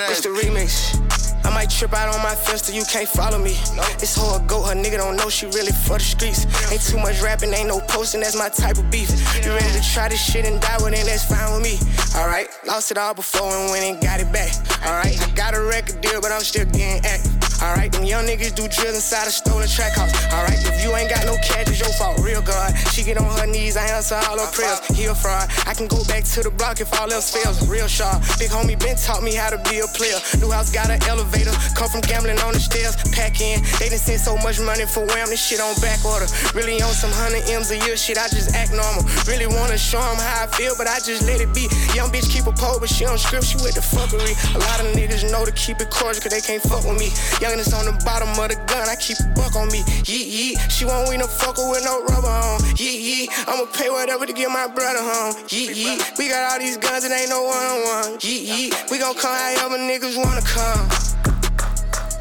ass 0.00 0.10
It's 0.10 0.20
the 0.20 0.28
remix. 0.28 1.35
I 1.46 1.50
might 1.54 1.70
trip 1.70 1.94
out 1.94 2.12
on 2.12 2.20
my 2.22 2.34
fence 2.34 2.62
till 2.62 2.74
you 2.74 2.84
can't 2.90 3.08
follow 3.08 3.38
me. 3.38 3.54
This 4.02 4.16
whole 4.16 4.40
goat, 4.40 4.64
her 4.64 4.74
nigga 4.74 4.98
don't 4.98 5.14
know 5.14 5.30
she 5.30 5.46
really 5.46 5.70
for 5.70 5.96
the 5.96 6.04
streets. 6.04 6.44
Ain't 6.72 6.82
too 6.82 6.98
much 6.98 7.22
rapping, 7.22 7.54
ain't 7.54 7.68
no 7.68 7.78
posting, 7.86 8.20
that's 8.20 8.36
my 8.36 8.48
type 8.48 8.78
of 8.78 8.90
beef. 8.90 9.08
You 9.44 9.52
ready 9.52 9.70
to 9.78 9.82
try 9.94 10.08
this 10.08 10.20
shit 10.20 10.44
and 10.44 10.60
die 10.60 10.76
with 10.82 10.92
it, 10.92 11.06
that's 11.06 11.24
fine 11.24 11.54
with 11.54 11.62
me. 11.62 11.78
Alright, 12.18 12.48
lost 12.66 12.90
it 12.90 12.98
all 12.98 13.14
before 13.14 13.46
and 13.46 13.70
went 13.70 13.84
and 13.84 14.02
got 14.02 14.18
it 14.18 14.32
back. 14.32 14.50
Alright, 14.82 15.14
I 15.22 15.30
got 15.38 15.54
a 15.54 15.62
record 15.62 16.00
deal, 16.00 16.20
but 16.20 16.32
I'm 16.32 16.42
still 16.42 16.66
getting 16.66 17.06
active. 17.06 17.30
Alright, 17.62 17.92
them 17.92 18.04
young 18.04 18.26
niggas 18.26 18.54
do 18.54 18.66
drills 18.66 18.98
inside 18.98 19.28
a 19.28 19.30
stolen 19.30 19.68
track 19.68 19.94
house. 19.94 20.12
Alright, 20.34 20.58
if 20.66 20.82
you 20.82 20.90
ain't 20.96 21.08
got 21.08 21.24
no 21.26 21.36
cash, 21.46 21.70
it's 21.70 21.78
your 21.78 21.94
fault. 21.94 22.18
Real 22.26 22.42
God, 22.42 22.74
she 22.90 23.04
get 23.04 23.18
on 23.18 23.30
her 23.38 23.46
knees, 23.46 23.76
I 23.76 23.86
answer 23.94 24.18
all 24.26 24.38
her 24.38 24.50
prayers. 24.50 24.82
He 24.90 25.06
a 25.06 25.14
fraud. 25.14 25.48
I 25.66 25.74
can 25.74 25.86
go 25.86 26.02
back 26.04 26.24
to 26.34 26.42
the 26.42 26.50
block 26.50 26.80
if 26.80 26.92
all 27.00 27.10
else 27.12 27.30
fails. 27.30 27.68
Real 27.68 27.86
sharp. 27.86 28.20
Big 28.38 28.50
homie 28.50 28.78
Ben 28.78 28.96
taught 28.96 29.22
me 29.22 29.34
how 29.34 29.50
to 29.50 29.58
be 29.70 29.78
a 29.78 29.86
player. 29.94 30.18
New 30.40 30.50
house 30.50 30.72
got 30.72 30.90
an 30.90 31.02
elevator. 31.04 31.35
Come 31.74 31.88
from 31.88 32.00
gambling 32.00 32.38
on 32.40 32.52
the 32.52 32.60
stairs. 32.60 32.96
Pack 33.12 33.40
in. 33.40 33.62
They 33.78 33.88
done 33.88 33.98
sent 33.98 34.20
so 34.20 34.36
much 34.36 34.60
money 34.60 34.86
for 34.86 35.04
wham. 35.04 35.28
This 35.28 35.42
shit 35.44 35.60
on 35.60 35.74
back 35.80 36.04
order. 36.04 36.26
Really 36.54 36.80
on 36.82 36.92
some 36.92 37.12
hundred 37.12 37.48
M's 37.48 37.70
a 37.70 37.78
year 37.84 37.96
shit. 37.96 38.18
I 38.18 38.28
just 38.28 38.54
act 38.54 38.72
normal. 38.72 39.04
Really 39.26 39.46
wanna 39.46 39.78
show 39.78 40.00
'em 40.00 40.16
how 40.16 40.44
I 40.44 40.46
feel, 40.56 40.74
but 40.76 40.88
I 40.88 41.00
just 41.00 41.22
let 41.22 41.40
it 41.40 41.52
be. 41.52 41.68
Young 41.94 42.10
bitch 42.10 42.28
keep 42.30 42.46
a 42.46 42.52
pole, 42.52 42.78
but 42.80 42.88
she 42.88 43.04
don't 43.04 43.18
script. 43.18 43.46
She 43.46 43.56
with 43.56 43.74
the 43.74 43.84
fuckery. 43.84 44.34
A 44.54 44.58
lot 44.58 44.80
of 44.80 44.86
niggas 44.96 45.15
to 45.46 45.52
keep 45.52 45.80
it 45.80 45.90
cordial, 45.90 46.20
cause 46.20 46.34
they 46.34 46.40
can't 46.40 46.62
fuck 46.62 46.82
with 46.82 46.98
me. 46.98 47.14
Youngest 47.38 47.72
on 47.72 47.86
the 47.86 47.94
bottom 48.04 48.28
of 48.34 48.50
the 48.50 48.58
gun. 48.66 48.82
I 48.90 48.96
keep 48.98 49.18
a 49.22 49.26
buck 49.38 49.54
on 49.54 49.70
me. 49.70 49.86
Yeet 50.02 50.26
yeet. 50.26 50.58
She 50.70 50.84
won't 50.84 51.08
win 51.08 51.20
no 51.20 51.26
fucker 51.26 51.70
with 51.70 51.84
no 51.84 52.02
rubber 52.02 52.26
on. 52.26 52.58
Yeet 52.74 52.98
yeet. 52.98 53.28
I'ma 53.46 53.70
pay 53.70 53.88
whatever 53.88 54.26
to 54.26 54.32
get 54.32 54.50
my 54.50 54.66
brother 54.66 54.98
home. 54.98 55.34
Yeet 55.46 55.78
yeet. 55.78 56.18
We 56.18 56.28
got 56.28 56.52
all 56.52 56.58
these 56.58 56.76
guns 56.76 57.04
and 57.04 57.14
ain't 57.14 57.30
no 57.30 57.42
one 57.42 57.64
on 57.64 57.78
one. 57.86 58.18
Yeet 58.18 58.46
yeet. 58.46 58.90
We 58.90 58.98
gon' 58.98 59.14
come 59.14 59.30
however 59.30 59.78
niggas 59.78 60.18
wanna 60.18 60.42
come. 60.42 60.82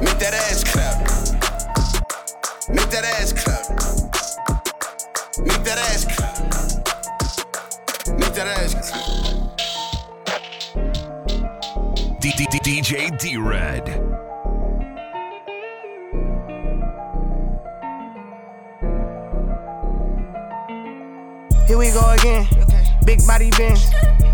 Make 0.05 0.19
that 0.21 0.33
ass 0.45 0.63
clap. 0.63 1.01
Make 2.69 2.89
that 2.93 3.05
ass 3.17 3.33
clap. 3.33 3.65
Make 5.41 5.63
that 5.65 5.77
ass 5.89 6.05
clap. 6.05 6.35
Make 8.19 8.33
that 8.33 8.47
ass 8.47 8.89
clap. 8.89 9.04
DJ 12.65 13.15
D 13.19 13.37
Red. 13.37 13.87
Here 21.67 21.77
we 21.77 21.91
go 21.91 22.09
again. 22.09 22.47
Big 23.05 23.23
body 23.27 23.51
Benz. 23.51 23.85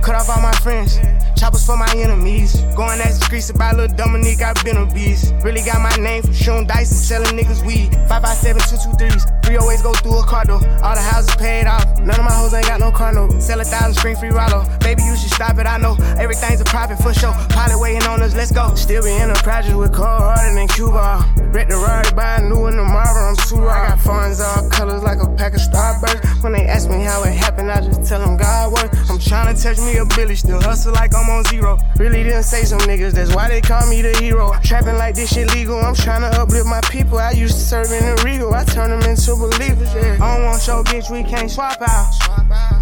Cut 0.01 0.15
off 0.15 0.29
all 0.29 0.41
my 0.41 0.53
friends. 0.63 0.97
Choppers 1.41 1.65
for 1.65 1.75
my 1.75 1.91
enemies. 1.97 2.61
Going 2.77 3.01
as 3.01 3.17
the 3.17 3.25
streets 3.25 3.49
about 3.49 3.75
little 3.75 3.95
Dominique, 3.97 4.43
I've 4.43 4.63
been 4.63 4.77
a 4.77 4.85
beast. 4.85 5.33
Really 5.41 5.61
got 5.61 5.81
my 5.81 5.89
name 5.97 6.21
from 6.21 6.33
shooting 6.33 6.67
dice 6.67 6.91
and 6.91 7.01
selling 7.01 7.33
niggas 7.33 7.65
weed. 7.65 7.89
557 8.05 8.61
223s. 8.61 9.43
Three 9.43 9.57
oh 9.57 9.61
always 9.61 9.81
go 9.81 9.91
through 9.91 10.19
a 10.19 10.23
car 10.23 10.45
door. 10.45 10.61
All 10.85 10.93
the 10.93 11.01
houses 11.01 11.33
paid 11.37 11.65
off. 11.65 11.83
None 11.97 12.13
of 12.13 12.23
my 12.23 12.31
hoes 12.31 12.53
ain't 12.53 12.67
got 12.67 12.79
no 12.79 12.91
car 12.91 13.11
note. 13.11 13.41
Sell 13.41 13.59
a 13.59 13.63
thousand 13.65 13.95
screen 13.95 14.15
free 14.17 14.29
Rollo. 14.29 14.69
Baby, 14.81 15.01
you 15.01 15.17
should 15.17 15.33
stop 15.33 15.57
it. 15.57 15.65
I 15.65 15.79
know 15.79 15.97
everything's 16.21 16.61
a 16.61 16.65
profit 16.65 16.99
for 16.99 17.11
sure. 17.11 17.33
Pilot 17.49 17.81
waiting 17.81 18.03
on 18.03 18.21
us, 18.21 18.35
let's 18.35 18.51
go. 18.51 18.75
Still 18.75 19.01
be 19.01 19.09
in 19.09 19.29
the 19.29 19.39
project 19.41 19.75
with 19.75 19.93
cold 19.93 20.21
harder 20.21 20.53
than 20.53 20.67
Cuba. 20.67 21.25
Wreck 21.49 21.69
the 21.69 21.75
Rari, 21.75 22.13
buy 22.13 22.37
a 22.37 22.41
new 22.41 22.69
one 22.69 22.75
tomorrow. 22.77 23.33
I'm 23.33 23.35
too 23.49 23.57
raw. 23.57 23.81
I 23.81 23.87
got 23.89 23.99
funds 23.99 24.39
all 24.39 24.69
colors 24.69 25.01
like 25.01 25.17
a 25.17 25.27
pack 25.33 25.55
of 25.55 25.61
Starburst. 25.61 26.43
When 26.43 26.53
they 26.53 26.67
ask 26.67 26.87
me 26.87 27.01
how 27.01 27.23
it 27.23 27.33
happened, 27.33 27.71
I 27.71 27.81
just 27.81 28.07
tell 28.07 28.19
them 28.19 28.37
God 28.37 28.73
work. 28.73 28.93
I'm 29.09 29.17
trying 29.17 29.55
to 29.55 29.59
touch 29.59 29.79
me 29.79 29.97
a 29.97 30.05
billy, 30.05 30.35
still 30.35 30.61
hustle 30.61 30.93
like 30.93 31.15
I'm 31.15 31.30
on 31.31 31.43
zero. 31.45 31.77
Really 31.97 32.23
didn't 32.23 32.43
say 32.43 32.63
some 32.63 32.79
niggas, 32.81 33.13
that's 33.13 33.33
why 33.33 33.47
they 33.47 33.61
call 33.61 33.89
me 33.89 34.01
the 34.01 34.15
hero. 34.17 34.51
Trapping 34.63 34.97
like 34.97 35.15
this 35.15 35.33
shit 35.33 35.53
legal, 35.53 35.79
I'm 35.79 35.95
trying 35.95 36.21
to 36.21 36.31
uplift 36.39 36.67
my 36.67 36.81
people. 36.91 37.17
I 37.17 37.31
used 37.31 37.55
to 37.55 37.61
serve 37.61 37.91
in 37.91 38.03
the 38.03 38.21
Regal, 38.23 38.53
I 38.53 38.63
turn 38.65 38.89
them 38.91 39.01
into 39.09 39.35
believers. 39.35 39.93
Yeah. 39.93 40.17
I 40.21 40.37
don't 40.37 40.45
want 40.45 40.67
your 40.67 40.83
bitch, 40.83 41.09
we 41.11 41.23
can't 41.23 41.49
swap 41.49 41.81
out. 41.81 42.11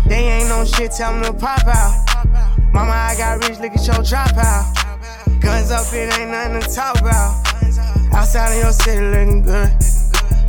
They 0.07 0.23
ain't 0.25 0.49
no 0.49 0.65
shit, 0.65 0.91
tell 0.91 1.13
them 1.13 1.23
to 1.23 1.33
pop 1.33 1.65
out. 1.67 1.93
Mama, 2.73 2.91
I 2.91 3.15
got 3.17 3.43
rich, 3.47 3.59
look 3.59 3.73
at 3.73 3.85
your 3.85 4.03
drop 4.03 4.35
out. 4.37 4.65
Guns 5.39 5.71
up, 5.71 5.85
it 5.93 6.13
ain't 6.19 6.31
nothing 6.31 6.61
to 6.61 6.75
talk 6.75 6.99
about. 6.99 7.45
Outside 8.13 8.57
of 8.57 8.63
your 8.63 8.73
city 8.73 9.05
looking 9.05 9.43
good. 9.43 9.71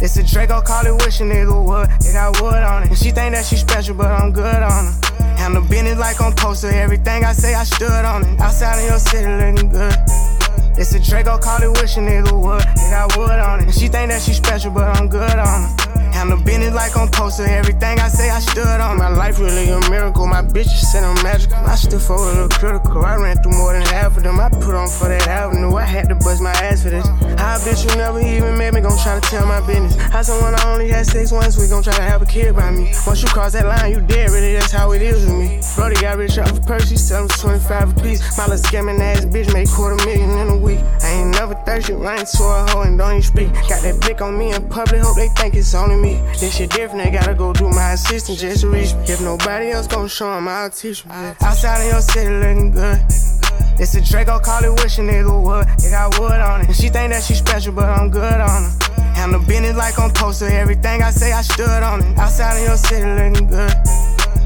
It's 0.02 0.16
a 0.16 0.22
Draco, 0.22 0.62
call 0.62 0.86
it 0.86 1.04
wish 1.04 1.20
a 1.20 1.24
nigga 1.24 1.52
would. 1.62 1.90
It 2.00 2.14
got 2.14 2.40
wood 2.40 2.54
on 2.54 2.84
it. 2.84 2.88
And 2.88 2.96
she 2.96 3.10
think 3.10 3.34
that 3.34 3.44
she 3.44 3.56
special, 3.56 3.94
but 3.94 4.10
I'm 4.10 4.32
good 4.32 4.62
on 4.62 4.86
her. 4.86 5.52
the 5.52 5.60
business 5.68 5.98
like 5.98 6.18
I'm 6.22 6.32
posted. 6.32 6.72
Everything 6.72 7.22
I 7.22 7.32
say, 7.34 7.54
I 7.54 7.64
stood 7.64 7.90
on 7.90 8.24
it. 8.24 8.40
Outside 8.40 8.80
of 8.80 8.88
your 8.88 8.98
city 8.98 9.28
looking 9.28 9.68
good. 9.68 9.94
It's 10.80 10.94
a 10.94 11.00
Draco, 11.00 11.36
call 11.36 11.62
it 11.62 11.78
wish 11.80 11.98
a 11.98 12.00
nigga 12.00 12.32
would. 12.32 12.62
It 12.62 12.90
got 12.90 13.14
wood 13.18 13.38
on 13.38 13.60
it. 13.60 13.64
And 13.64 13.74
she 13.74 13.88
think 13.88 14.10
that 14.10 14.22
she 14.22 14.32
special, 14.32 14.70
but 14.70 14.88
I'm 14.96 15.08
good 15.08 15.38
on 15.38 15.68
her. 15.68 15.99
Handle 16.20 16.36
business 16.44 16.74
like 16.74 16.94
I'm. 16.98 17.08
Everything 17.38 18.00
I 18.00 18.08
say, 18.08 18.28
I 18.28 18.40
stood 18.40 18.66
on. 18.66 18.98
My 18.98 19.08
life 19.08 19.38
really 19.38 19.68
a 19.68 19.78
miracle. 19.88 20.26
My 20.26 20.42
bitches 20.42 20.82
said 20.90 21.04
I'm 21.04 21.14
magical. 21.22 21.56
I 21.56 21.74
still 21.76 22.00
for 22.00 22.16
a 22.16 22.32
little 22.32 22.48
critical. 22.48 23.04
I 23.04 23.16
ran 23.16 23.40
through 23.42 23.52
more 23.52 23.72
than 23.72 23.82
half 23.82 24.16
of 24.16 24.24
them. 24.24 24.40
I 24.40 24.48
put 24.48 24.74
on 24.74 24.88
for 24.88 25.08
that 25.08 25.28
avenue. 25.28 25.76
I 25.76 25.84
had 25.84 26.08
to 26.08 26.16
bust 26.16 26.42
my 26.42 26.50
ass 26.50 26.82
for 26.82 26.90
this. 26.90 27.06
How 27.38 27.56
bitch 27.58 27.88
you 27.88 27.96
never 27.96 28.20
even 28.20 28.58
met 28.58 28.74
me 28.74 28.80
gon' 28.80 28.98
try 28.98 29.20
to 29.20 29.26
tell 29.30 29.46
my 29.46 29.64
business. 29.66 29.94
How 29.96 30.22
someone 30.22 30.54
I 30.54 30.72
only 30.72 30.88
had 30.88 31.06
sex 31.06 31.30
once 31.30 31.56
we 31.56 31.68
gon' 31.68 31.82
try 31.82 31.94
to 31.94 32.02
have 32.02 32.20
a 32.20 32.26
kid 32.26 32.56
by 32.56 32.70
me. 32.70 32.92
Once 33.06 33.22
you 33.22 33.28
cross 33.28 33.52
that 33.52 33.66
line, 33.66 33.92
you 33.92 34.00
dead. 34.00 34.30
Really, 34.30 34.54
that's 34.54 34.72
how 34.72 34.90
it 34.92 35.02
is 35.02 35.24
with 35.24 35.36
me. 35.36 35.60
Brody 35.76 36.00
got 36.00 36.18
rich 36.18 36.36
off 36.38 36.50
of 36.50 36.66
Percy, 36.66 36.96
sell 36.96 37.22
him 37.22 37.28
25 37.28 37.96
a 37.96 38.00
piece. 38.02 38.20
My 38.36 38.46
little 38.46 38.64
scamming 38.64 38.98
ass 39.00 39.24
bitch 39.24 39.52
make 39.52 39.70
quarter 39.70 39.96
million 40.04 40.30
in 40.30 40.48
a 40.48 40.58
week. 40.58 40.80
I 41.02 41.10
ain't 41.20 41.30
never 41.30 41.54
thirsty, 41.66 41.92
running 41.92 42.26
to 42.26 42.42
a 42.42 42.66
hoe 42.70 42.82
and 42.82 42.98
don't 42.98 43.10
even 43.10 43.22
speak. 43.22 43.52
Got 43.68 43.82
that 43.82 44.00
blick 44.00 44.20
on 44.20 44.36
me 44.36 44.52
in 44.52 44.68
public, 44.68 45.02
hope 45.02 45.16
they 45.16 45.28
think 45.28 45.54
it's 45.54 45.74
only 45.74 45.96
me. 45.96 46.09
This 46.38 46.56
shit 46.56 46.70
different, 46.70 47.04
they 47.04 47.10
gotta 47.10 47.34
go 47.34 47.52
do 47.52 47.68
my 47.68 47.92
assistant 47.92 48.38
just 48.38 48.62
to 48.62 48.68
reach 48.68 48.94
me. 48.94 49.02
If 49.04 49.20
nobody 49.20 49.70
else 49.70 49.86
gon' 49.86 50.08
show 50.08 50.32
'em, 50.32 50.48
I'll 50.48 50.70
teach 50.70 51.04
them. 51.04 51.36
Outside 51.42 51.82
of 51.82 51.92
your 51.92 52.00
city 52.00 52.30
looking 52.30 52.72
good. 52.72 52.98
It's 53.78 53.94
a 53.94 54.00
Draco, 54.00 54.38
call 54.40 54.62
it 54.64 54.82
wish 54.82 54.98
a 54.98 55.02
nigga 55.02 55.42
would. 55.42 55.66
It 55.84 55.90
got 55.90 56.18
wood 56.18 56.40
on 56.40 56.60
it. 56.62 56.66
And 56.68 56.76
she 56.76 56.88
think 56.90 57.12
that 57.12 57.22
she 57.22 57.34
special, 57.34 57.72
but 57.72 57.88
I'm 57.88 58.10
good 58.10 58.40
on 58.40 58.64
her. 58.64 58.72
Handle 59.14 59.40
business 59.40 59.76
like 59.76 59.98
I'm 59.98 60.10
posted. 60.10 60.52
Everything 60.52 61.02
I 61.02 61.10
say, 61.10 61.32
I 61.32 61.42
stood 61.42 61.82
on 61.82 62.02
it. 62.02 62.18
Outside 62.18 62.58
of 62.58 62.62
your 62.62 62.76
city 62.76 63.04
looking 63.04 63.48
good. 63.48 63.74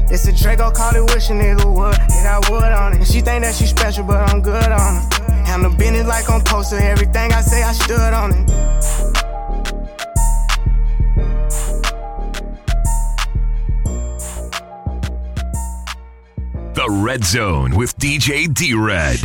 It's 0.09 0.25
a 0.27 0.31
Draco, 0.31 0.71
call 0.71 0.95
it 0.95 1.03
wish 1.13 1.29
a 1.29 1.33
nigga 1.33 1.65
would. 1.65 1.95
It 1.95 2.23
got 2.23 2.49
wood 2.49 2.71
on 2.71 2.93
it. 2.93 2.97
And 2.99 3.07
she 3.07 3.21
think 3.21 3.43
that 3.43 3.55
she 3.55 3.65
special, 3.65 4.03
but 4.05 4.21
I'm 4.29 4.41
good 4.41 4.71
on 4.71 4.95
her. 4.95 5.43
Handle 5.45 5.71
business 5.71 6.07
like 6.07 6.29
I'm 6.29 6.41
posted. 6.41 6.79
Everything 6.81 7.33
I 7.33 7.41
say, 7.41 7.63
I 7.63 7.73
stood 7.73 8.13
on 8.13 8.31
it. 8.31 9.14
The 16.75 16.89
Red 16.89 17.23
Zone 17.23 17.73
with 17.77 17.97
DJ 17.99 18.53
D 18.53 18.73
Red. 18.73 19.21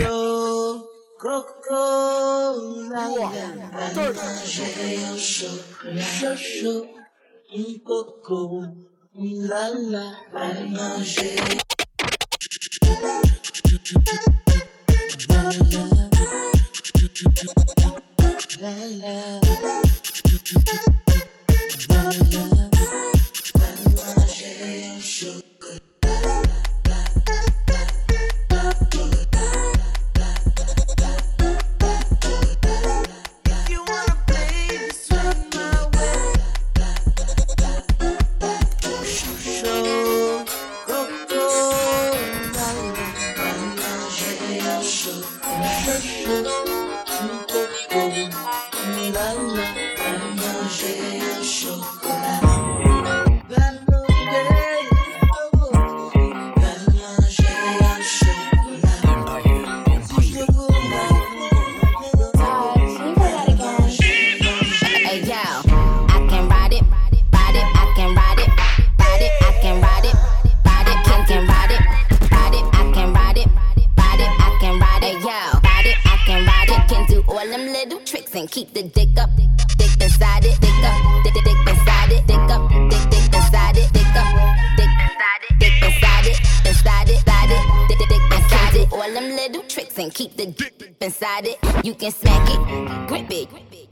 and 78.41 78.51
keep 78.51 78.73
the 78.73 78.83
dick 78.83 79.19
up, 79.19 79.29
dick 79.77 79.93
inside 80.01 80.45
it, 80.47 80.59
dick 80.63 80.73
up, 80.83 81.25
dick, 81.25 81.35
dick 81.35 81.61
inside 81.69 82.11
it, 82.11 82.27
dick 82.27 82.39
up, 82.49 82.71
dick, 82.89 83.05
dick 83.11 83.35
inside 83.35 83.77
it, 83.77 83.93
dick 83.93 84.17
up, 84.17 84.33
dick 84.79 84.89
inside 85.05 85.43
it, 85.45 85.59
dick 85.61 85.83
inside 85.85 86.27
it, 86.27 86.41
inside 86.65 87.09
it, 87.11 87.17
inside 87.21 87.51
it, 87.53 87.89
dick, 87.89 88.09
dick 88.09 88.25
inside 88.33 88.77
it. 88.77 88.93
All 88.93 89.13
them 89.13 89.37
little 89.37 89.63
tricks 89.65 89.99
and 89.99 90.15
keep 90.15 90.39
the 90.39 90.47
dick 90.47 90.73
inside 91.03 91.49
it. 91.49 91.59
You 91.85 91.95
can 91.95 92.11
smack 92.13 92.49
it, 92.49 93.09
grip 93.09 93.31
it, 93.31 93.51
grip 93.51 93.63
it, 93.71 93.91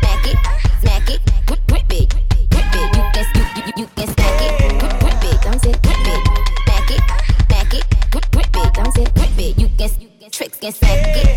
smack 0.00 0.24
it, 0.24 0.38
smack 0.80 1.10
it, 1.10 1.20
grip, 1.46 1.60
grip 1.68 1.92
it, 1.92 2.08
grip 2.48 2.72
it. 2.72 2.88
You 2.96 3.04
can, 3.12 3.24
you, 3.36 3.44
you, 3.54 3.72
you 3.76 3.86
can 3.96 4.08
smack 4.08 4.40
it, 4.48 4.80
grip, 4.80 5.00
grip 5.00 5.24
it, 5.24 5.42
don't 5.42 5.60
sit, 5.60 5.82
grip 5.82 6.08
it, 6.08 6.20
smack 6.64 6.90
it, 6.90 7.02
smack 7.44 7.74
it, 7.74 8.10
grip, 8.10 8.30
grip 8.30 8.56
it, 8.64 8.72
don't 8.72 8.92
sit, 8.94 9.14
grip 9.14 9.38
it. 9.38 9.58
You 9.58 9.68
can, 9.76 9.90
you 10.00 10.08
can 10.18 10.30
tricks 10.30 10.56
can 10.56 10.72
smack 10.72 11.16
it. 11.16 11.27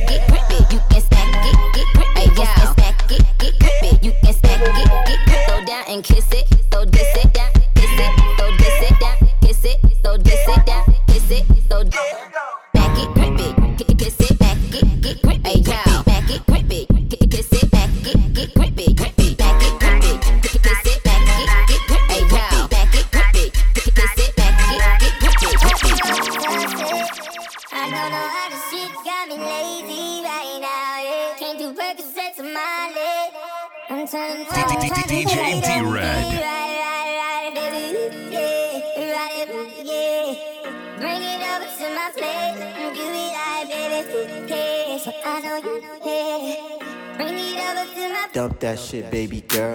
that 48.62 48.80
shit, 48.80 49.10
baby 49.12 49.42
girl. 49.42 49.71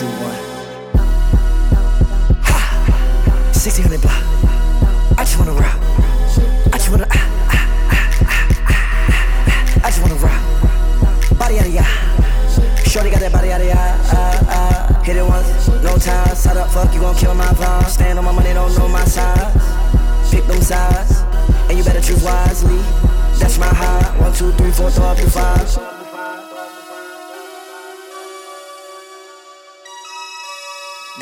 you 0.00 0.06
want. 0.06 0.27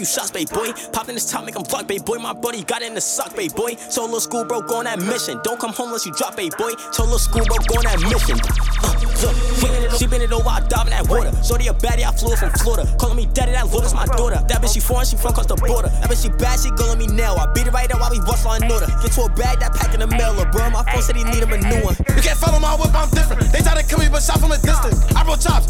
few 0.00 0.06
shots, 0.06 0.30
babe 0.30 0.48
boy. 0.48 0.72
Popped 0.92 1.08
in 1.10 1.14
this 1.14 1.30
top, 1.30 1.44
make 1.44 1.56
him 1.56 1.62
block, 1.62 1.86
babe 1.86 2.04
boy. 2.04 2.16
My 2.16 2.32
buddy 2.32 2.64
got 2.64 2.80
in 2.80 2.94
the 2.94 3.00
sock, 3.00 3.36
babe 3.36 3.52
boy. 3.52 3.76
So 3.90 4.08
school 4.18 4.44
bro, 4.44 4.62
go 4.62 4.76
on 4.76 4.84
that 4.84 4.98
mission. 4.98 5.38
Don't 5.44 5.60
come 5.60 5.72
home 5.72 5.88
unless 5.88 6.06
you 6.06 6.12
drop, 6.14 6.36
babe 6.36 6.52
boy. 6.56 6.72
So 6.92 7.04
school 7.18 7.44
bro, 7.44 7.60
go 7.68 7.76
on 7.76 7.84
that 7.84 8.00
mission. 8.00 8.40
Uh, 8.80 8.96
look, 9.20 9.36
yeah. 9.60 9.96
She 9.98 10.06
been 10.06 10.22
it 10.22 10.32
over, 10.32 10.48
I 10.48 10.60
dive 10.68 10.88
in 10.88 10.96
that 10.96 11.04
water. 11.08 11.32
Shorty 11.44 11.68
a 11.68 11.74
baddie, 11.74 12.08
I 12.08 12.12
flew 12.12 12.30
her 12.30 12.36
from 12.36 12.50
Florida. 12.64 12.88
Calling 12.96 13.16
me 13.16 13.26
daddy, 13.26 13.52
that 13.52 13.68
Lotus, 13.68 13.92
my 13.92 14.06
daughter. 14.06 14.40
That 14.48 14.62
bitch, 14.62 14.72
she 14.72 14.80
foreign, 14.80 15.04
she 15.04 15.16
from 15.16 15.36
across 15.36 15.46
the 15.46 15.56
border. 15.56 15.92
That 16.00 16.08
bitch, 16.08 16.24
she 16.24 16.30
bad, 16.32 16.56
she 16.60 16.70
gonna 16.72 16.96
me 16.96 17.06
now. 17.06 17.36
I 17.36 17.52
beat 17.52 17.66
it 17.66 17.72
right 17.72 17.90
up 17.92 18.00
while 18.00 18.10
we 18.10 18.20
bust 18.24 18.46
on 18.46 18.64
order. 18.64 18.88
Get 19.04 19.12
to 19.20 19.28
a 19.28 19.30
bag, 19.36 19.60
that 19.60 19.76
pack 19.76 19.92
in 19.92 20.00
the 20.00 20.08
mail. 20.08 20.32
Bro, 20.48 20.70
my 20.70 20.80
phone 20.88 21.02
said 21.04 21.16
he 21.16 21.24
need 21.24 21.44
him 21.44 21.52
a 21.52 21.60
new 21.60 21.84
one. 21.84 21.96
You 22.16 22.24
can't 22.24 22.40
follow 22.40 22.58
my 22.58 22.72
whip, 22.80 22.96
I'm 22.96 23.10
different. 23.12 23.52
They 23.52 23.60
try 23.60 23.76
to 23.76 23.84
kill 23.84 24.00
me, 24.00 24.08
but 24.08 24.24
shot 24.24 24.40
from 24.40 24.56
a 24.56 24.58
distance. 24.58 25.04
I 25.12 25.20
roll 25.28 25.36
chops, 25.36 25.68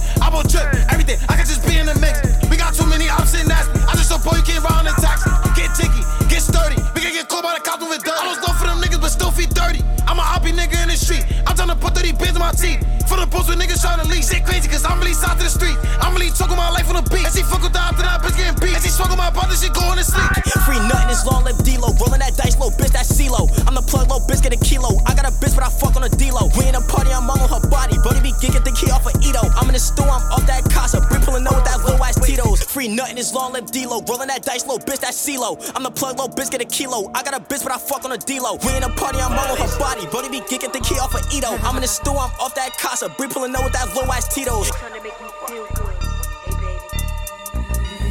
D-Lo. 34.01 34.14
Rolling 34.14 34.28
that 34.28 34.43
dice, 34.43 34.66
little 34.66 34.78
bitch, 34.78 35.01
that 35.01 35.14
CeeLo. 35.14 35.72
I'm 35.74 35.82
the 35.82 35.90
plug, 35.90 36.18
little 36.18 36.35
bitch, 36.35 36.51
get 36.51 36.60
a 36.60 36.64
kilo. 36.64 37.10
I 37.14 37.22
got 37.22 37.35
a 37.35 37.40
bitch, 37.40 37.62
but 37.62 37.72
I 37.72 37.78
fuck 37.78 38.05
on 38.05 38.12
a 38.12 38.18
D-Lo. 38.18 38.59
We 38.64 38.77
in 38.77 38.82
a 38.82 38.89
party, 38.89 39.18
I'm 39.18 39.32
all 39.32 39.51
on 39.51 39.56
her 39.56 39.78
body. 39.78 40.06
Brody 40.06 40.28
be 40.28 40.40
geeking 40.40 40.72
the 40.72 40.81
key 40.81 40.98
off 40.98 41.14
of 41.14 41.22
Ito. 41.32 41.56
I'm 41.62 41.77
in 41.77 41.82
the 41.82 41.89
stew, 41.89 42.10
I'm 42.10 42.31
off 42.40 42.55
that 42.55 42.77
casa. 42.78 43.09
Bree 43.16 43.28
pulling 43.28 43.55
up 43.55 43.64
with 43.64 43.72
that 43.72 43.94
low 43.94 44.05
ass 44.12 44.32
Tito's. 44.35 44.70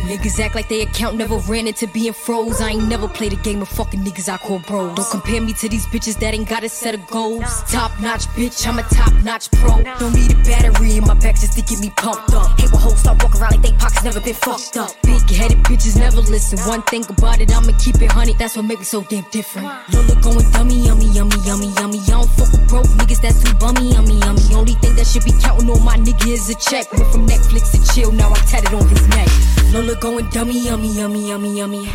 Niggas 0.10 0.40
act 0.40 0.56
like 0.56 0.68
they 0.70 0.82
account 0.82 1.18
never 1.18 1.38
ran 1.38 1.68
into 1.68 1.86
being 1.86 2.14
froze. 2.14 2.60
I 2.62 2.72
ain't 2.72 2.88
never 2.88 3.08
played 3.08 3.32
a 3.32 3.36
game 3.36 3.62
of 3.62 3.70
fucking 3.70 4.04
niggas 4.04 4.28
I 4.28 4.38
call 4.38 4.58
bros. 4.58 4.96
Don't 4.96 5.12
compare 5.12 5.40
me 5.40 5.54
to 5.54 5.70
these 5.70 5.86
bitches 5.86 6.18
that 6.20 6.34
ain't 6.34 6.50
got 6.50 6.64
a 6.64 6.70
set 6.70 6.96
of 6.96 7.06
goals. 7.06 7.46
Top 7.70 7.92
notch 8.02 8.26
bitch, 8.34 8.68
I'm 8.68 8.80
a 8.80 8.84
top 8.90 9.14
notch 9.24 9.52
pro. 9.52 9.84
Don't 10.00 10.16
need 10.16 10.32
a 10.32 10.36
battery 10.42 10.98
in 10.98 11.04
my 11.06 11.14
back 11.14 11.36
just 11.36 11.54
to 11.58 11.62
get 11.62 11.80
me 11.80 11.92
pumped 11.92 12.34
up. 12.34 12.60
Hate 12.60 12.72
when 12.72 12.82
hoes 12.82 12.98
start 12.98 13.22
walking 13.22 13.40
around 13.40 13.52
like 13.52 13.62
they 13.62 13.72
pockets 13.74 14.04
never 14.04 14.20
been 14.20 14.34
fucked 14.34 14.78
up. 14.78 14.90
Big 15.04 15.22
headed 15.30 15.60
bitches 15.60 15.96
never 15.96 16.22
listen. 16.22 16.58
One 16.68 16.82
thing 16.90 17.06
about 17.08 17.40
it, 17.40 17.56
I'ma 17.56 17.78
keep 17.78 18.02
it 18.02 18.12
honey. 18.12 18.34
That's 18.34 18.56
what 18.56 18.66
make 18.66 18.80
me 18.80 18.86
so 18.86 19.04
damn 19.04 19.26
different. 19.30 19.68
Lola 19.94 20.16
going 20.24 20.50
dummy, 20.50 20.88
yummy, 20.88 21.06
yummy, 21.14 21.38
yummy, 21.46 21.70
yummy. 21.78 22.00
I 22.00 22.18
don't 22.18 22.30
fuck 22.32 22.52
with 22.52 22.68
broke 22.68 22.90
niggas 22.98 23.22
that's 23.22 23.44
too 23.44 23.54
bummy, 23.60 23.94
yummy, 23.94 24.18
yummy. 24.18 24.42
Only 24.56 24.74
thing 24.82 24.96
that 24.96 25.06
should 25.06 25.24
be 25.24 25.34
counting 25.40 25.70
on 25.70 25.84
my 25.86 25.98
nigga 25.98 26.34
is 26.34 26.50
a 26.50 26.56
check. 26.56 26.92
Went 26.94 27.12
from 27.12 27.28
Netflix 27.28 27.78
to 27.78 27.94
chill, 27.94 28.12
now 28.12 28.32
I 28.32 28.40
tatted 28.50 28.74
on 28.74 28.88
his 28.88 29.08
neck. 29.10 29.30
Lola 29.72 29.99
going 30.00 30.30
dummy, 30.30 30.60
yummy, 30.66 30.96
yummy, 30.96 31.28
yummy, 31.28 31.58
yummy. 31.58 31.90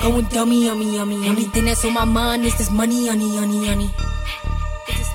Going 0.00 0.24
dummy, 0.26 0.64
yummy, 0.66 0.96
yummy. 0.96 1.28
Anything 1.28 1.66
that's 1.66 1.84
on 1.84 1.94
my 1.94 2.04
mind 2.04 2.44
is 2.44 2.56
this 2.58 2.70
money, 2.70 3.08
honey, 3.08 3.36
honey, 3.36 3.66
honey. 3.66 3.90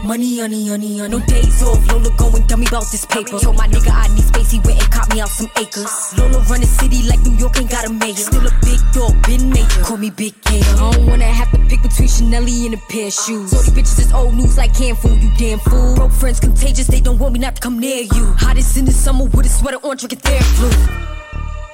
Money, 0.03 0.39
honey, 0.39 0.67
honey, 0.69 0.99
honey. 0.99 1.09
No 1.09 1.19
days 1.25 1.63
off. 1.63 1.85
Lola 1.91 2.09
going 2.17 2.45
dummy 2.47 2.67
about 2.67 2.85
this 2.91 3.05
paper. 3.05 3.39
Told 3.39 3.57
my 3.57 3.67
nigga 3.67 3.91
I 3.91 4.07
need 4.13 4.23
space. 4.23 4.51
He 4.51 4.59
went 4.59 4.79
and 4.79 4.91
caught 4.91 5.11
me 5.13 5.19
out 5.19 5.29
some 5.29 5.49
acres. 5.57 6.13
Lola 6.17 6.39
run 6.45 6.61
the 6.61 6.67
city 6.67 7.07
like 7.09 7.19
New 7.21 7.35
York 7.37 7.57
ain't 7.57 7.71
got 7.71 7.85
a 7.85 7.89
mayor. 7.91 8.13
Still 8.13 8.45
a 8.45 8.51
big 8.61 8.79
dog, 8.93 9.13
been 9.25 9.49
major. 9.49 9.81
Call 9.81 9.97
me 9.97 10.11
Big 10.11 10.39
Gator. 10.43 10.69
I 10.77 10.91
don't 10.91 11.07
wanna 11.07 11.25
have 11.25 11.49
to 11.51 11.57
pick 11.67 11.81
between 11.81 12.07
Chanel 12.07 12.47
and 12.47 12.73
a 12.75 12.77
pair 12.87 13.07
of 13.07 13.17
uh, 13.17 13.21
shoes. 13.25 13.51
So 13.51 13.57
these 13.57 13.71
bitches 13.71 13.99
is 13.99 14.13
old 14.13 14.35
news 14.35 14.57
like 14.57 14.75
can 14.75 14.95
fool, 14.95 15.17
you 15.17 15.31
damn 15.37 15.59
fool. 15.59 15.95
Broke 15.95 16.11
friends 16.11 16.39
contagious, 16.39 16.87
they 16.87 17.01
don't 17.01 17.17
want 17.17 17.33
me 17.33 17.39
not 17.39 17.55
to 17.55 17.61
come 17.61 17.79
near 17.79 18.03
you. 18.03 18.25
Hottest 18.37 18.77
in 18.77 18.85
the 18.85 18.91
summer 18.91 19.25
with 19.25 19.47
a 19.47 19.49
sweater 19.49 19.79
on, 19.83 19.97
drinking 19.97 20.19
their 20.23 20.41
flu. 20.41 20.69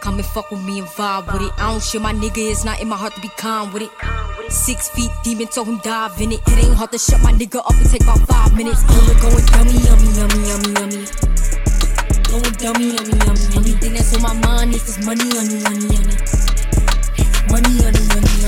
Come 0.02 0.15
and 0.18 0.26
fuck 0.26 0.49
with 0.49 0.64
me 0.64 0.80
and 0.80 0.88
vibe 0.88 1.32
with 1.32 1.44
it. 1.44 1.53
I 1.57 1.69
don't 1.69 1.84
share 1.84 2.02
my 2.02 2.11
nigga, 2.11 2.49
it's 2.49 2.65
not 2.65 2.82
in 2.82 2.90
my 2.90 2.98
heart 2.98 3.14
to 3.14 3.22
be 3.22 3.30
calm 3.38 3.72
with 3.72 3.84
it. 3.84 3.91
Six 4.52 4.90
feet 4.90 5.11
demon, 5.23 5.45
told 5.45 5.68
him 5.68 5.78
dive 5.78 6.19
in 6.19 6.32
it. 6.32 6.41
It 6.48 6.65
ain't 6.65 6.73
hard 6.73 6.91
to 6.94 6.98
shut 6.98 7.22
my 7.22 7.32
nigga 7.32 7.60
up 7.60 7.69
and 7.78 7.88
take 7.88 8.02
about 8.02 8.18
five 8.28 8.52
minutes. 8.57 8.82
Lola 8.90 9.14
going 9.22 9.45
dummy, 9.53 9.78
yummy, 9.86 10.10
yummy, 10.18 10.41
yummy, 10.49 10.73
yummy. 10.73 11.06
Going 12.34 12.56
dummy, 12.57 12.98
yummy, 12.98 13.14
yummy. 13.14 13.45
Anything 13.61 13.94
that's 13.94 14.15
on 14.18 14.23
my 14.23 14.34
mind 14.41 14.73
is 14.73 14.84
this 14.90 15.06
money, 15.06 15.30
honey, 15.38 15.61
honey, 15.69 15.94
honey. 15.94 16.18
Money, 17.53 17.73
honey, 17.86 18.06
honey, 18.10 18.40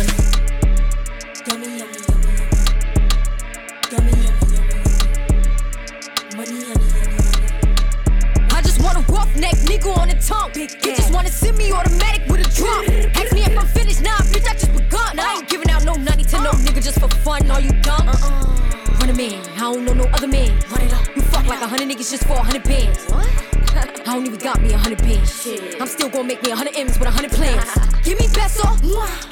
want 9.42 9.58
nigga 9.66 9.98
on 9.98 10.08
the 10.10 10.16
tongue. 10.16 10.52
He 10.54 10.96
just 10.96 11.14
wanna 11.14 11.30
send 11.30 11.58
me 11.58 11.72
automatic 11.72 12.28
with 12.30 12.46
a 12.46 12.50
drum. 12.54 12.86
Ask 13.16 13.34
me 13.34 13.42
if 13.42 13.58
I'm 13.58 13.68
finished, 13.68 14.02
nah, 14.02 14.18
bitch, 14.32 14.48
I 14.48 14.54
just 14.54 14.74
begun. 14.74 15.20
I 15.20 15.36
ain't 15.38 15.50
giving 15.50 15.70
out 15.70 15.84
no 15.84 15.94
nutty 15.96 16.24
to 16.24 16.42
no 16.42 16.52
nigga 16.52 16.84
just 16.84 17.00
for 17.00 17.10
fun. 17.10 17.50
Are 17.52 17.62
you 17.62 17.72
dumb? 17.82 18.08
Uh-uh. 18.08 19.00
Run 19.00 19.10
a 19.10 19.14
man, 19.14 19.44
I 19.56 19.60
don't 19.60 19.86
know 19.86 19.94
no 19.94 20.06
other 20.14 20.28
man. 20.28 20.52
Run 20.70 20.82
it 20.82 20.94
up. 20.94 21.16
You 21.16 21.22
fuck 21.24 21.46
like 21.48 21.62
a 21.62 21.68
hundred 21.68 21.90
niggas 21.90 22.12
just 22.12 22.24
for 22.26 22.34
a 22.34 22.44
hundred 22.44 22.64
bands. 22.64 23.06
What? 23.06 23.28
I 24.08 24.14
don't 24.14 24.26
even 24.26 24.40
got 24.40 24.62
me 24.62 24.72
a 24.74 24.78
hundred 24.78 25.00
bands. 25.00 25.42
Shit. 25.42 25.82
I'm 25.82 25.88
still 25.88 26.10
gonna 26.10 26.26
make 26.26 26.44
me 26.44 26.52
a 26.52 26.56
hundred 26.56 26.76
M's 26.76 27.00
with 27.00 27.08
a 27.08 27.12
hundred 27.12 27.32
plans. 27.32 27.64
Give 28.04 28.20
me 28.20 28.28
peso, 28.28 28.64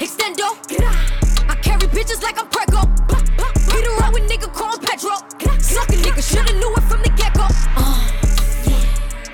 extendo. 0.02 0.58
I 1.48 1.54
carry 1.62 1.86
bitches 1.88 2.22
like 2.22 2.38
I'm 2.38 2.48
Prego. 2.48 2.82
Beat 3.72 3.86
around 3.86 4.12
with 4.14 4.28
nigga 4.28 4.52
call 4.52 4.74
him 4.74 4.80
Petro. 4.80 5.14
Suck 5.58 5.88
a 5.88 5.96
nigga, 5.96 6.22
shoulda 6.22 6.52
knew 6.58 6.74
it 6.74 6.82
from 6.82 7.02
the 7.02 7.08
get. 7.08 7.11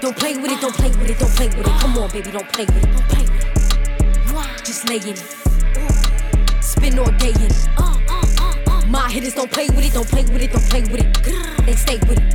Don't 0.08 0.16
play 0.16 0.38
with 0.38 0.50
it, 0.50 0.58
don't 0.62 0.74
play 0.74 0.88
with 0.88 1.10
it, 1.10 1.18
don't 1.18 1.30
play 1.32 1.48
with 1.48 1.66
it. 1.66 1.80
Come 1.80 1.98
on, 1.98 2.10
baby, 2.10 2.30
don't 2.30 2.48
play 2.48 2.64
with 2.64 2.82
it, 2.82 2.90
don't 2.90 3.08
play 3.08 3.24
with 3.24 3.44
it. 3.44 4.64
Just 4.64 4.88
lay 4.88 4.96
in 4.96 5.08
it. 5.08 6.64
Spin 6.64 6.98
all 6.98 7.12
day 7.18 7.28
in 7.28 7.42
it. 7.42 8.88
My 8.88 9.10
hitters 9.10 9.34
don't 9.34 9.52
play 9.52 9.68
with 9.68 9.84
it, 9.84 9.92
don't 9.92 10.08
play 10.08 10.22
with 10.22 10.40
it, 10.40 10.50
don't 10.50 10.64
play 10.70 10.80
with 10.80 11.04
it. 11.04 11.66
They 11.66 11.74
stay 11.74 11.98
with 12.08 12.18
it. 12.18 12.34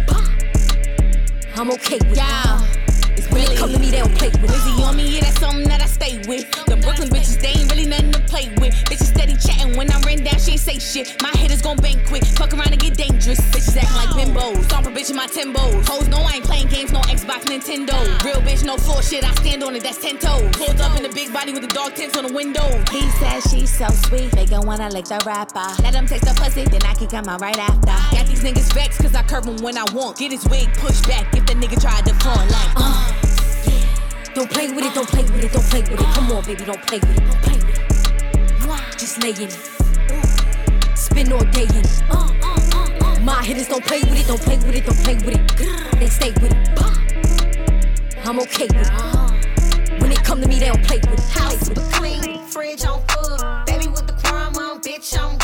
I'm 1.55 1.71
okay 1.71 1.97
with 1.97 2.19
it. 2.19 2.82
When 3.29 3.45
they 3.45 3.55
come 3.55 3.71
to 3.71 3.79
me, 3.79 3.89
they 3.89 3.99
don't 3.99 4.15
play 4.15 4.29
with 4.29 4.43
it. 4.43 4.49
Wizzy 4.49 4.87
on 4.87 4.95
me, 4.95 5.15
yeah, 5.15 5.21
that's 5.21 5.39
something 5.39 5.67
that 5.69 5.81
I 5.81 5.85
stay 5.85 6.17
with. 6.27 6.49
The 6.65 6.77
Brooklyn 6.77 7.09
bitches, 7.09 7.41
they 7.41 7.59
ain't 7.59 7.69
really 7.71 7.85
nothing 7.85 8.11
to 8.11 8.19
play 8.21 8.49
with. 8.57 8.73
Bitches 8.85 9.13
steady 9.13 9.35
chatting 9.37 9.77
when 9.77 9.91
I'm 9.91 10.01
ran 10.01 10.23
down, 10.23 10.39
she 10.39 10.51
ain't 10.51 10.61
say 10.61 10.79
shit. 10.79 11.21
My 11.21 11.31
head 11.37 11.51
is 11.51 11.61
gon' 11.61 11.77
bang 11.77 12.03
quick, 12.05 12.25
fuck 12.25 12.53
around 12.53 12.71
and 12.71 12.79
get 12.79 12.95
dangerous. 12.97 13.39
Bitches 13.53 13.77
acting 13.77 13.95
like 13.97 14.09
bimbos, 14.17 14.63
stomp 14.65 14.87
a 14.87 14.89
bitch 14.89 15.09
in 15.09 15.15
my 15.15 15.27
Timbos. 15.27 15.87
Hoes 15.87 16.07
know 16.07 16.19
I 16.19 16.35
ain't 16.35 16.45
playing 16.45 16.67
games, 16.67 16.91
no 16.91 17.01
Xbox, 17.01 17.45
Nintendo. 17.45 17.97
Real 18.23 18.41
bitch, 18.41 18.63
no 18.63 18.77
floor 18.77 19.01
shit, 19.01 19.23
I 19.23 19.33
stand 19.35 19.63
on 19.63 19.75
it, 19.75 19.83
that's 19.83 20.01
10 20.01 20.17
toes. 20.19 20.49
Pulled 20.53 20.81
up 20.81 20.95
in 20.97 21.03
the 21.03 21.09
big 21.09 21.31
body 21.33 21.53
with 21.53 21.61
the 21.61 21.73
dog 21.73 21.95
tints 21.95 22.17
on 22.17 22.25
the 22.27 22.33
window. 22.33 22.67
He 22.91 23.01
says 23.21 23.43
she's 23.51 23.75
so 23.75 23.87
sweet, 24.07 24.31
they 24.31 24.45
gon' 24.45 24.65
wanna 24.65 24.89
lick 24.89 25.05
the 25.05 25.21
rapper. 25.25 25.81
Let 25.83 25.95
him 25.95 26.07
taste 26.07 26.25
the 26.25 26.33
pussy, 26.39 26.65
then 26.65 26.83
I 26.83 26.93
can 26.93 27.07
come 27.07 27.27
out 27.27 27.41
right 27.41 27.57
after. 27.57 28.15
Got 28.15 28.27
these 28.27 28.43
niggas 28.43 28.73
vexed 28.73 29.01
cause 29.01 29.15
I 29.15 29.23
curve 29.23 29.45
him 29.45 29.57
when 29.57 29.77
I 29.77 29.85
want. 29.93 30.17
Get 30.17 30.31
his 30.31 30.45
wig 30.47 30.71
pushed 30.75 31.07
back 31.07 31.33
if 31.35 31.45
the 31.45 31.53
nigga 31.53 31.79
try 31.81 32.01
to 32.01 32.13
front 32.15 32.49
like, 32.49 32.71
uh. 32.75 33.02
Don't 34.35 34.49
play 34.49 34.67
with 34.67 34.83
it, 34.83 34.93
don't 34.95 35.07
play 35.07 35.21
with 35.21 35.43
it, 35.43 35.51
don't 35.51 35.63
play 35.65 35.81
with 35.81 35.91
it. 35.91 35.97
Come 35.99 36.31
on, 36.31 36.43
baby, 36.43 36.65
don't 36.65 36.81
play 36.81 36.97
with 36.97 37.17
it, 37.17 37.23
don't 37.23 37.41
play 37.43 37.55
with 37.55 37.69
it. 37.69 38.97
Just 38.97 39.21
lay 39.21 39.29
in 39.29 39.43
it. 39.43 39.59
Spin 40.97 41.31
all 41.31 41.45
day 41.51 41.63
in 41.63 41.85
it. 41.85 42.01
My 43.21 43.43
hitters 43.43 43.67
don't 43.67 43.85
play 43.85 43.99
with 43.99 44.19
it, 44.19 44.25
don't 44.25 44.41
play 44.41 44.57
with 44.57 44.75
it, 44.75 44.85
don't 44.85 44.97
play 45.03 45.15
with 45.15 45.35
it. 45.35 45.99
They 45.99 46.09
stay 46.09 46.31
with 46.31 46.51
it. 46.51 46.57
I'm 48.25 48.39
okay 48.39 48.65
with 48.65 48.89
it. 48.89 50.01
When 50.01 50.09
they 50.09 50.15
come 50.15 50.41
to 50.41 50.47
me, 50.47 50.57
they 50.57 50.65
don't 50.67 50.83
play 50.83 50.97
with 50.97 51.13
it. 51.13 51.19
House 51.37 51.67
super 51.67 51.81
clean, 51.91 52.43
fridge 52.47 52.85
on 52.85 53.01
food. 53.09 53.39
Baby 53.67 53.87
with 53.87 54.07
the 54.07 54.13
crime 54.13 54.55
on, 54.57 54.81
bitch, 54.81 55.15
I'm 55.15 55.37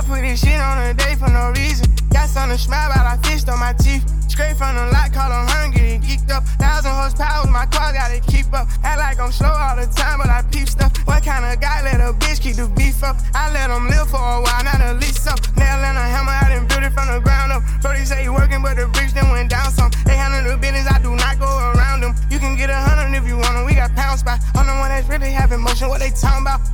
I 0.00 0.02
put 0.02 0.24
this 0.24 0.40
shit 0.40 0.56
on 0.56 0.80
a 0.80 0.94
day 0.94 1.12
for 1.12 1.28
no 1.28 1.52
reason. 1.52 1.84
Got 2.08 2.32
something 2.32 2.56
to 2.56 2.62
smile, 2.62 2.88
but 2.88 3.04
I 3.04 3.20
fished 3.20 3.50
on 3.52 3.60
my 3.60 3.76
teeth. 3.76 4.00
Straight 4.32 4.56
from 4.56 4.72
the 4.72 4.88
lot, 4.96 5.12
call 5.12 5.28
them 5.28 5.44
hungry 5.44 5.92
and 5.92 6.02
geeked 6.02 6.32
up. 6.32 6.40
Thousand 6.56 6.96
horsepower, 6.96 7.44
my 7.52 7.68
car 7.68 7.92
gotta 7.92 8.16
keep 8.24 8.48
up. 8.56 8.64
Act 8.80 8.96
like 8.96 9.20
I'm 9.20 9.30
slow 9.30 9.52
all 9.52 9.76
the 9.76 9.84
time, 9.92 10.16
but 10.16 10.32
I 10.32 10.40
peep 10.48 10.72
stuff. 10.72 10.96
What 11.04 11.20
kind 11.22 11.44
of 11.44 11.60
guy 11.60 11.84
let 11.84 12.00
a 12.00 12.16
bitch 12.16 12.40
keep 12.40 12.56
the 12.56 12.64
beef 12.72 13.04
up? 13.04 13.20
I 13.34 13.52
let 13.52 13.68
them 13.68 13.92
live 13.92 14.08
for 14.08 14.16
a 14.16 14.40
while, 14.40 14.64
not 14.64 14.80
a 14.80 14.96
lease 14.96 15.26
up. 15.28 15.36
Nail 15.60 15.84
and 15.84 15.98
a 16.00 16.06
hammer, 16.08 16.32
I 16.32 16.48
done 16.48 16.64
built 16.64 16.80
it 16.80 16.96
from 16.96 17.12
the 17.12 17.20
ground 17.20 17.52
up. 17.52 17.60
Brody 17.82 18.08
say 18.08 18.22
he 18.24 18.32
working, 18.32 18.62
but 18.64 18.80
the 18.80 18.88
bricks 18.96 19.12
then 19.12 19.28
went 19.28 19.50
down 19.52 19.68
some. 19.68 19.92
They 20.08 20.16
handle 20.16 20.48
the 20.48 20.56
business, 20.56 20.88
I 20.88 20.96
do 21.04 21.12
not 21.12 21.36
go 21.36 21.50
around 21.76 22.00
them. 22.00 22.16
You 22.32 22.38
can 22.38 22.56
get 22.56 22.70
a 22.72 22.80
hundred 22.88 23.12
if 23.20 23.28
you 23.28 23.36
want 23.36 23.52
them, 23.52 23.66
we 23.68 23.74
got 23.76 23.92
pound 23.94 24.18
spot. 24.18 24.40
I'm 24.56 24.64
the 24.64 24.72
one 24.80 24.88
that's 24.88 25.08
really 25.12 25.28
having 25.28 25.60
motion, 25.60 25.92
what 25.92 26.00
they 26.00 26.08
talking 26.08 26.40
about? 26.40 26.64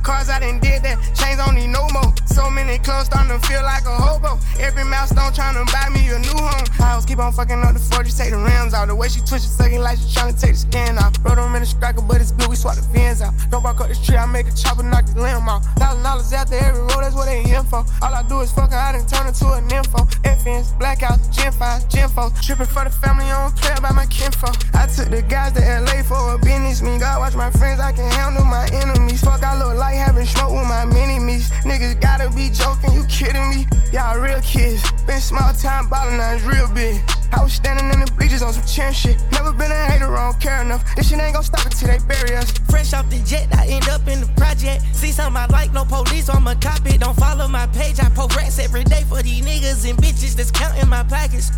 Clothes 2.79 3.05
starting 3.05 3.39
to 3.39 3.47
feel 3.47 3.63
like 3.63 3.85
a 3.85 3.95
hobo. 3.95 4.39
Every 4.67 4.83
milestone 4.83 5.31
trying 5.31 5.55
to 5.55 5.63
buy 5.71 5.87
me 5.95 6.03
a 6.11 6.19
new 6.19 6.35
home. 6.35 6.67
I 6.83 6.93
was 6.97 7.05
keep 7.05 7.19
on 7.19 7.31
fucking 7.31 7.63
up 7.63 7.71
the 7.71 7.79
40, 7.79 8.11
take 8.11 8.31
the 8.31 8.37
rims 8.37 8.73
out. 8.73 8.91
The 8.91 8.95
way 8.95 9.07
she 9.07 9.21
twitch 9.21 9.47
it, 9.47 9.55
sucking 9.55 9.79
like 9.79 9.97
she 9.97 10.11
trying 10.11 10.35
to 10.35 10.35
take 10.35 10.59
the 10.59 10.67
skin 10.67 10.97
off. 10.99 11.15
Rode 11.23 11.39
them 11.39 11.55
in 11.55 11.63
the 11.63 11.65
striker, 11.65 12.01
but 12.01 12.19
it's 12.19 12.33
blue, 12.33 12.49
we 12.49 12.57
swap 12.57 12.75
the 12.75 12.83
fins 12.91 13.21
out. 13.21 13.31
Don't 13.49 13.63
walk 13.63 13.79
up 13.79 13.87
the 13.87 13.95
street, 13.95 14.19
I 14.19 14.25
make 14.25 14.45
a 14.45 14.51
chopper, 14.51 14.83
knock 14.83 15.05
the 15.07 15.23
limb 15.23 15.47
off. 15.47 15.63
Thousand 15.79 16.03
dollars 16.03 16.33
after 16.33 16.59
every 16.59 16.83
roll, 16.83 16.99
that's 16.99 17.15
what 17.15 17.31
they 17.31 17.47
in 17.47 17.63
for. 17.63 17.87
All 18.03 18.11
I 18.11 18.27
do 18.27 18.41
is 18.41 18.51
fuck 18.51 18.71
her, 18.71 18.77
I 18.77 18.91
done 18.91 19.07
turn 19.07 19.23
her 19.23 19.31
to 19.31 19.45
a 19.55 19.63
nympho. 19.71 20.03
FNs, 20.27 20.75
blackouts, 20.75 21.31
Gen 21.31 21.53
5, 21.53 21.87
Gen 21.87 22.09
4. 22.09 22.29
Tripping 22.43 22.67
for 22.67 22.83
the 22.83 22.91
family, 22.91 23.23
I 23.23 23.47
don't 23.47 23.79
about 23.79 23.95
my 23.95 24.05
kinfo. 24.11 24.51
I 24.75 24.83
took 24.91 25.07
the 25.07 25.23
guys 25.23 25.53
to 25.53 25.63
LA 25.63 26.03
for 26.03 26.35
a 26.35 26.37
business 26.43 26.81
meet. 26.81 26.99
God 26.99 27.19
watch 27.23 27.35
my 27.35 27.51
friends, 27.51 27.79
I 27.79 27.93
can 27.93 28.03
handle 28.11 28.43
my 28.43 28.67
enemies. 28.73 29.23
Fuck, 29.23 29.43
I 29.43 29.55
look 29.55 29.79
like 29.79 29.95
having 29.95 30.25
smoke 30.25 30.51
with 30.51 30.67
my 30.67 30.83
mini 30.83 31.19
me's. 31.19 31.49
Niggas 31.63 32.01
gotta 32.01 32.27
be 32.35 32.51
joking, 32.51 32.91
you 32.91 33.07
kidding 33.07 33.47
me? 33.47 33.65
Y'all 33.93 34.19
real 34.19 34.41
kids. 34.41 34.56
Been 34.57 35.21
small 35.21 35.53
time 35.53 35.87
ballin', 35.87 36.17
now 36.17 36.33
it's 36.33 36.43
real 36.43 36.67
big. 36.73 36.99
I 37.31 37.43
was 37.43 37.53
standing 37.53 37.93
in 37.93 37.99
the 37.99 38.11
bleachers 38.17 38.41
on 38.41 38.53
some 38.53 38.65
chin 38.65 38.91
shit. 38.91 39.15
Never 39.31 39.53
been 39.53 39.71
a 39.71 39.85
hater, 39.85 40.09
I 40.17 40.31
don't 40.31 40.41
care 40.41 40.61
enough. 40.63 40.83
This 40.95 41.09
shit 41.09 41.19
ain't 41.19 41.35
gon' 41.35 41.43
stop 41.43 41.63
until 41.63 41.89
they 41.89 41.99
bury 42.07 42.35
us. 42.35 42.51
Fresh 42.67 42.93
off 42.93 43.07
the 43.09 43.19
jet, 43.19 43.47
I 43.53 43.67
end 43.67 43.87
up 43.89 44.07
in 44.07 44.21
the 44.21 44.27
project. 44.35 44.83
See 44.95 45.11
something 45.11 45.37
I 45.37 45.45
like, 45.47 45.73
no 45.73 45.85
police, 45.85 46.25
so 46.25 46.33
I'ma 46.33 46.55
cop 46.55 46.83
it. 46.87 46.99
Don't 47.01 47.15
follow 47.15 47.47
my 47.47 47.67
page, 47.67 47.99
I 47.99 48.09
post 48.09 48.35
rats 48.35 48.57
every 48.57 48.83
day 48.83 49.03
for 49.07 49.21
these 49.21 49.45
niggas 49.45 49.87
and 49.87 49.95
bitches 49.99 50.35
that's 50.35 50.49
counting 50.49 50.89
my 50.89 51.03
pockets. 51.03 51.49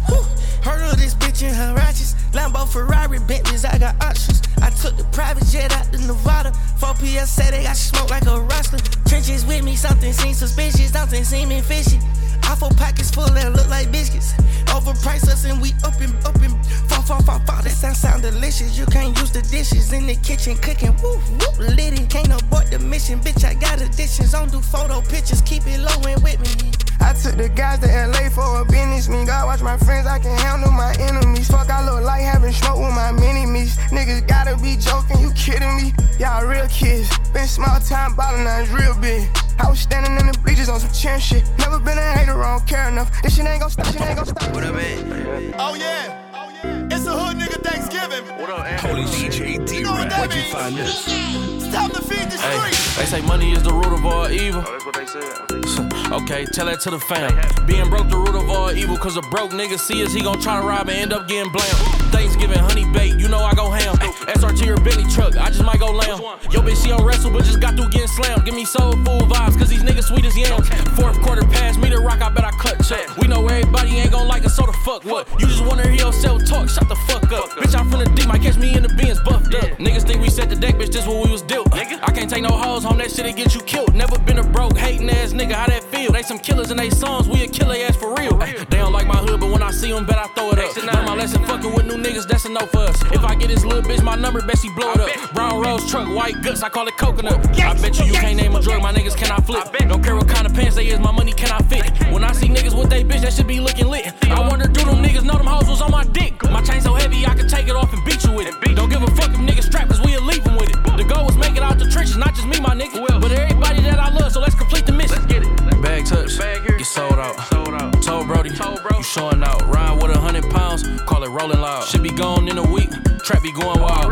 Heard 0.62 0.84
of 0.84 1.00
this 1.00 1.16
bitch 1.16 1.42
in 1.42 1.54
her 1.54 1.74
righteous. 1.74 2.16
Lambo, 2.34 2.68
Ferrari, 2.68 3.20
Bentleys, 3.20 3.64
I 3.64 3.78
got 3.78 3.96
options. 4.04 4.42
I 4.62 4.72
took 4.72 4.98
the 4.98 5.06
private 5.16 5.48
jet 5.48 5.72
out 5.72 5.92
to 5.94 6.00
Nevada. 6.06 6.52
4 6.78 6.94
PS 6.96 7.32
said 7.32 7.54
they 7.54 7.64
got 7.64 7.78
smoke 7.78 8.10
like 8.10 8.26
a 8.26 8.42
rustler. 8.42 8.80
Trenches 9.08 9.46
with 9.46 9.64
me, 9.64 9.78
something 9.78 10.12
seems 10.12 10.38
suspicious, 10.38 10.92
something 10.92 11.24
seeming 11.24 11.64
fishy. 11.64 12.00
Awful 12.44 12.70
pockets 12.76 13.12
full 13.12 13.28
that 13.28 13.54
look 13.54 13.68
like 13.70 13.92
biscuits. 13.92 14.34
Overpriced 14.66 15.28
us 15.28 15.46
and 15.46 15.62
we 15.62 15.74
up 15.84 16.00
and 16.02 16.14
up 16.26 16.36
and 16.36 16.54
fall, 16.90 17.02
fall, 17.02 17.22
fall, 17.22 17.40
fall. 17.40 17.62
That 17.62 17.72
sound 17.72 17.98
sound 17.98 18.22
delicious. 18.22 18.78
You 18.78 18.86
can't 18.88 19.18
use 19.20 19.32
the 19.32 19.42
dishes 19.42 19.94
in 19.94 20.08
the 20.08 20.16
kitchen 20.16 20.58
cooking. 20.58 20.94
Whoop, 21.02 21.22
whoop, 21.40 21.58
lit 21.60 22.00
it. 22.00 22.10
Can't 22.10 22.32
abort 22.32 22.72
the 22.72 22.80
mission. 22.80 23.20
Bitch, 23.20 23.44
I 23.44 23.54
got 23.54 23.82
additions. 23.82 24.32
Don't 24.32 24.52
do 24.52 24.62
photo 24.62 25.02
pictures. 25.02 25.42
Keep 25.42 25.68
it 25.68 25.80
low 25.80 26.10
and 26.10 26.22
with 26.24 26.40
me. 26.40 26.89
I 27.02 27.14
took 27.14 27.36
the 27.38 27.50
guys 27.50 27.80
to 27.80 27.88
LA 27.88 28.30
for 28.30 28.62
a 28.62 28.66
business 28.66 29.08
meet. 29.10 29.28
God 29.28 29.46
watch 29.46 29.62
my 29.62 29.78
friends, 29.78 30.08
I 30.08 30.20
can 30.20 30.38
handle 30.40 30.72
my 30.72 30.94
enemies. 31.00 31.48
Fuck, 31.50 31.70
I 31.70 31.84
look 31.86 32.04
like 32.04 32.22
having 32.22 32.52
smoke 32.54 32.80
with 32.80 32.94
my 32.96 33.12
mini 33.12 33.46
me's. 33.46 33.78
Niggas 33.92 34.28
gotta 34.28 34.56
be 34.62 34.76
joking, 34.78 35.20
you 35.20 35.32
kidding 35.34 35.76
me? 35.78 35.94
Y'all 36.20 36.46
real 36.46 36.68
kids. 36.68 37.10
Been 37.30 37.48
small 37.48 37.80
time 37.80 38.16
ballin', 38.16 38.44
now 38.44 38.60
it's 38.60 38.70
real 38.72 38.96
big. 39.00 39.28
I 39.60 39.70
was 39.70 39.80
standing 39.80 40.18
in 40.20 40.32
the 40.32 40.38
bleachers 40.40 40.70
on 40.70 40.80
some 40.80 40.92
chin 40.92 41.20
shit. 41.20 41.44
Never 41.58 41.80
been 41.80 41.98
a 41.98 42.12
hater, 42.14 42.42
I 42.44 42.58
don't 42.58 42.68
care 42.68 42.88
enough. 42.88 43.10
This 43.22 43.36
shit 43.36 43.46
ain't 43.46 43.62
gon' 43.62 43.70
stop, 43.70 43.88
shit 43.88 44.02
ain't 44.02 44.16
gon' 44.16 44.26
stop. 44.26 44.54
What 44.54 44.64
up, 44.64 44.76
man? 44.76 45.54
Oh 45.58 45.76
yeah. 45.76 46.26
Oh, 46.34 46.50
yeah. 46.64 46.88
It's 46.92 47.06
a 47.06 47.12
hood 47.12 47.38
nigga 47.38 47.62
Thanksgiving. 47.64 48.24
What 48.40 48.50
up, 48.50 48.66
Holy 48.82 49.04
DJ 49.04 49.66
D 49.66 49.84
Red. 49.84 50.12
Where'd 50.14 50.34
you 50.34 50.44
find 50.44 50.76
this? 50.76 51.06
It's 51.08 51.74
time 51.76 51.90
to 51.92 52.02
feed 52.02 52.30
the 52.32 52.38
Hey, 52.38 52.58
streets. 52.72 52.98
they 52.98 53.06
say 53.06 53.22
money 53.22 53.52
is 53.52 53.64
the 53.64 53.74
root 53.74 53.94
of 53.94 54.06
all 54.06 54.30
evil. 54.30 54.64
Oh, 54.66 54.72
that's 54.72 54.86
what 54.86 54.96
they 54.96 55.06
said. 55.06 55.89
Okay, 56.12 56.44
tell 56.46 56.66
that 56.66 56.80
to 56.82 56.90
the 56.90 57.00
fam. 57.00 57.30
Being 57.68 57.88
broke 57.88 58.10
the 58.10 58.18
root 58.18 58.34
of 58.34 58.50
all 58.50 58.72
evil, 58.72 58.98
cause 58.98 59.16
a 59.16 59.22
broke 59.30 59.52
nigga 59.52 59.78
see 59.78 60.04
us, 60.04 60.12
he 60.12 60.24
gon' 60.24 60.42
try 60.42 60.60
to 60.60 60.66
rob 60.66 60.90
and 60.90 60.98
end 60.98 61.14
up 61.14 61.28
getting 61.28 61.52
blamed. 61.52 61.78
Thanksgiving, 62.10 62.58
honey 62.58 62.86
bait, 62.90 63.14
you 63.20 63.28
know 63.28 63.38
I 63.38 63.54
go 63.54 63.70
ham. 63.70 63.94
SRT 64.26 64.74
or 64.74 64.82
Bentley 64.82 65.06
truck, 65.14 65.38
I 65.38 65.50
just 65.50 65.64
might 65.64 65.80
go 65.80 65.92
lamb. 65.92 66.20
Yo, 66.50 66.66
bitch, 66.66 66.82
she 66.82 66.90
don't 66.90 67.06
wrestle, 67.06 67.30
but 67.30 67.44
just 67.46 67.62
got 67.62 67.76
through 67.76 67.90
getting 67.90 68.08
slammed. 68.08 68.44
Give 68.44 68.56
me 68.56 68.66
soul 68.66 68.94
food 68.94 69.30
vibes, 69.30 69.56
cause 69.60 69.70
these 69.70 69.84
niggas 69.84 70.06
sweet 70.06 70.26
as 70.26 70.36
yams. 70.36 70.68
Fourth 70.98 71.22
quarter 71.22 71.46
pass 71.46 71.78
me 71.78 71.90
the 71.90 72.00
rock, 72.00 72.24
I 72.24 72.30
bet 72.30 72.44
I 72.44 72.52
cut 72.58 72.84
check. 72.84 73.06
We 73.18 73.28
know 73.28 73.46
everybody 73.48 73.98
ain't 73.98 74.12
gon' 74.12 74.28
like 74.28 74.44
us, 74.46 74.56
so 74.56 74.66
the 74.66 74.74
fuck 74.84 75.06
what? 75.06 75.30
You 75.40 75.46
just 75.46 75.64
wanna 75.64 75.84
hear 75.88 76.08
yourself 76.08 76.44
talk, 76.44 76.70
shut 76.70 76.90
the 76.90 76.98
fuck 77.06 77.32
up. 77.32 77.50
Bitch, 77.52 77.78
I'm 77.78 77.88
from 77.88 78.00
the 78.00 78.10
deep, 78.16 78.28
might 78.28 78.42
catch 78.42 78.58
me 78.58 78.74
in 78.76 78.82
the 78.82 78.90
bins 78.90 79.20
buffed 79.22 79.54
up. 79.54 79.78
Niggas 79.78 80.08
think 80.08 80.22
we 80.22 80.32
set 80.32 80.50
the 80.50 80.56
deck, 80.56 80.74
bitch, 80.74 80.92
this 80.92 81.06
what 81.06 81.24
we 81.24 81.32
was 81.32 81.44
dealt. 81.44 81.70
Nigga, 81.70 82.00
I 82.02 82.12
can't 82.12 82.30
take 82.30 82.42
no 82.42 82.50
hoes 82.50 82.84
home, 82.84 82.98
that 82.98 83.12
shit'll 83.12 83.32
get 83.34 83.54
you 83.54 83.62
killed. 83.62 83.94
Never 83.94 84.18
been 84.18 84.40
a 84.40 84.44
broke, 84.44 84.76
hating 84.76 85.08
ass 85.12 85.34
nigga, 85.34 85.54
how 85.54 85.68
that 85.68 85.84
feel? 85.84 85.99
They 86.08 86.24
some 86.24 86.40
killers 86.40 86.72
in 86.72 86.78
they 86.78 86.90
songs, 86.90 87.28
we 87.28 87.44
a 87.44 87.48
killer 87.48 87.76
ass 87.76 87.96
for 87.98 88.14
real. 88.16 88.42
Ay, 88.42 88.54
They 88.70 88.78
don't 88.78 88.94
like 88.94 89.06
my 89.06 89.18
hood, 89.18 89.40
but 89.40 89.52
when 89.52 89.62
I 89.62 89.72
see 89.72 89.92
them, 89.92 90.06
bet 90.06 90.18
I 90.18 90.28
throw 90.28 90.52
it 90.52 90.60
up. 90.60 90.76
Learn 90.76 91.06
my 91.06 91.16
lesson, 91.16 91.44
fucking 91.44 91.74
with 91.74 91.86
new 91.88 91.96
niggas, 91.96 92.28
that's 92.28 92.46
a 92.46 92.50
no 92.50 92.66
for 92.68 92.80
us. 92.80 93.02
If 93.12 93.24
I 93.24 93.36
get 93.36 93.50
this 93.50 93.66
little 93.66 93.84
bitch, 93.84 94.02
my 94.02 94.16
number, 94.16 94.42
bet 94.42 94.60
she 94.60 94.70
blow 94.70 94.92
it 94.94 95.00
up. 95.00 95.34
Brown 95.34 95.62
rose 95.62 95.90
truck, 95.90 96.08
white 96.16 96.42
guts, 96.42 96.64
I 96.64 96.70
call 96.70 96.88
it 96.88 96.98
coconut. 96.98 97.40
I 97.60 97.74
bet 97.82 98.00
you 98.00 98.06
you 98.06 98.14
can't 98.14 98.38
name 98.38 98.56
a 98.56 98.62
drug, 98.62 98.82
my 98.82 98.94
niggas 98.94 99.16
cannot 99.16 99.46
flip. 99.46 99.64
Don't 99.88 100.04
care 100.04 100.16
what 100.16 100.28
kind 100.28 100.46
of 100.46 100.54
pants 100.54 100.76
they 100.76 100.88
is, 100.88 101.00
my 101.00 101.12
money 101.12 101.34
cannot 101.34 101.66
fit. 101.66 101.84
When 102.12 102.24
I 102.24 102.32
see 102.32 102.48
niggas 102.48 102.78
with 102.78 102.90
they 102.90 103.04
bitch, 103.04 103.22
that 103.22 103.34
should 103.34 103.48
be 103.48 103.60
looking 103.60 103.88
lit. 103.88 104.14
I 104.24 104.40
wonder, 104.48 104.68
do 104.68 104.84
them 104.84 105.04
niggas 105.04 105.24
know 105.24 105.38
them 105.38 105.48
hoes 105.48 105.70
was 105.70 105.82
on 105.82 105.92
my 105.92 106.04
dick? 106.06 106.42
My 106.44 106.62
chain 106.62 106.82
so 106.82 106.94
heavy, 106.96 107.26
I 107.26 107.36
could 107.36 107.50
take 107.50 107.68
it 107.68 107.76
off 107.76 107.94
and 107.94 108.04
beat 108.06 108.24
you 108.24 108.34
with 108.34 108.48
it. 108.48 108.76
Don't 108.76 108.90
give 108.90 109.04
a 109.04 109.12
fuck 109.16 109.32
if 109.32 109.40
niggas 109.40 109.64
strap, 109.64 109.88
cause 109.88 110.02
we'll 110.02 110.24
leave 110.24 110.44
them 110.44 110.58
with 110.58 110.70
it. 110.70 110.78
The 110.98 111.04
goal 111.04 111.26
was 111.26 111.38
make 111.38 111.56
it 111.56 111.64
out 111.64 111.80
the 111.80 111.90
trenches, 111.90 112.18
not 112.18 112.36
just 112.36 112.48
me, 112.48 112.60
my 112.60 112.76
nigga. 112.76 113.22
But 113.22 113.32
everybody 113.32 113.82
that 113.84 114.00
I 114.00 114.10
love, 114.12 114.32
so 114.32 114.42
let's 114.42 114.56
complete 114.56 114.86
the 114.86 114.92
mission. 114.92 115.16
Let's 115.16 115.26
get 115.26 115.44
it. 115.44 115.89
Bag 116.00 116.08
touch, 116.08 116.38
get 116.38 116.86
sold 116.86 117.14
out. 117.14 117.38
Sold 117.50 117.74
out. 117.74 118.02
Told 118.02 118.28
Brody, 118.28 118.52
you 118.52 119.04
showing 119.04 119.44
out. 119.44 119.62
Ride 119.68 120.02
with 120.02 120.16
a 120.16 120.20
hundred 120.20 120.50
pounds, 120.50 120.84
call 121.02 121.24
it 121.26 121.30
rolling 121.30 121.60
loud. 121.60 121.84
Should 121.90 122.04
be 122.04 122.10
gone 122.10 122.48
in 122.48 122.58
a 122.58 122.64
week, 122.72 122.90
trap 123.24 123.44
be 123.44 123.52
going 123.52 123.82
wild. 123.82 124.10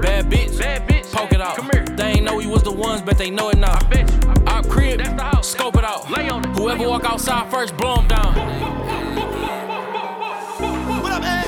Bad 0.00 0.30
bitch, 0.30 0.56
bad 0.56 0.88
bitch, 0.88 1.10
poke 1.10 1.32
it 1.32 1.40
out. 1.40 1.56
Come 1.56 1.70
here. 1.72 1.84
They 1.84 2.12
ain't 2.12 2.22
know 2.22 2.36
we 2.36 2.46
was 2.46 2.62
the 2.62 2.70
ones, 2.70 3.02
but 3.02 3.18
they 3.18 3.30
know 3.30 3.48
it 3.50 3.58
now. 3.58 3.72
I 3.72 3.82
bet 3.88 4.08
you. 4.08 4.20
Our 4.46 4.62
crib, 4.62 4.98
that's 4.98 5.14
the 5.14 5.24
house. 5.24 5.48
Scope 5.50 5.76
it 5.76 5.82
out. 5.84 6.08
Lay 6.08 6.28
on 6.28 6.44
it. 6.44 6.50
Whoever 6.56 6.88
walk 6.88 7.04
outside 7.04 7.50
first, 7.50 7.76
blow 7.76 7.96
'em 7.96 8.06
down. 8.06 8.34
What 11.02 11.12
up, 11.12 11.22
man? 11.22 11.46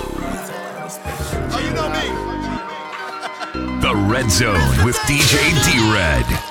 Oh, 1.52 1.60
you 1.64 1.70
know 1.74 1.88
me. 1.90 3.80
The 3.80 3.94
Red 4.12 4.30
Zone 4.32 4.84
with 4.84 4.96
DJ 5.06 5.54
D 5.64 5.92
Red. 5.92 6.45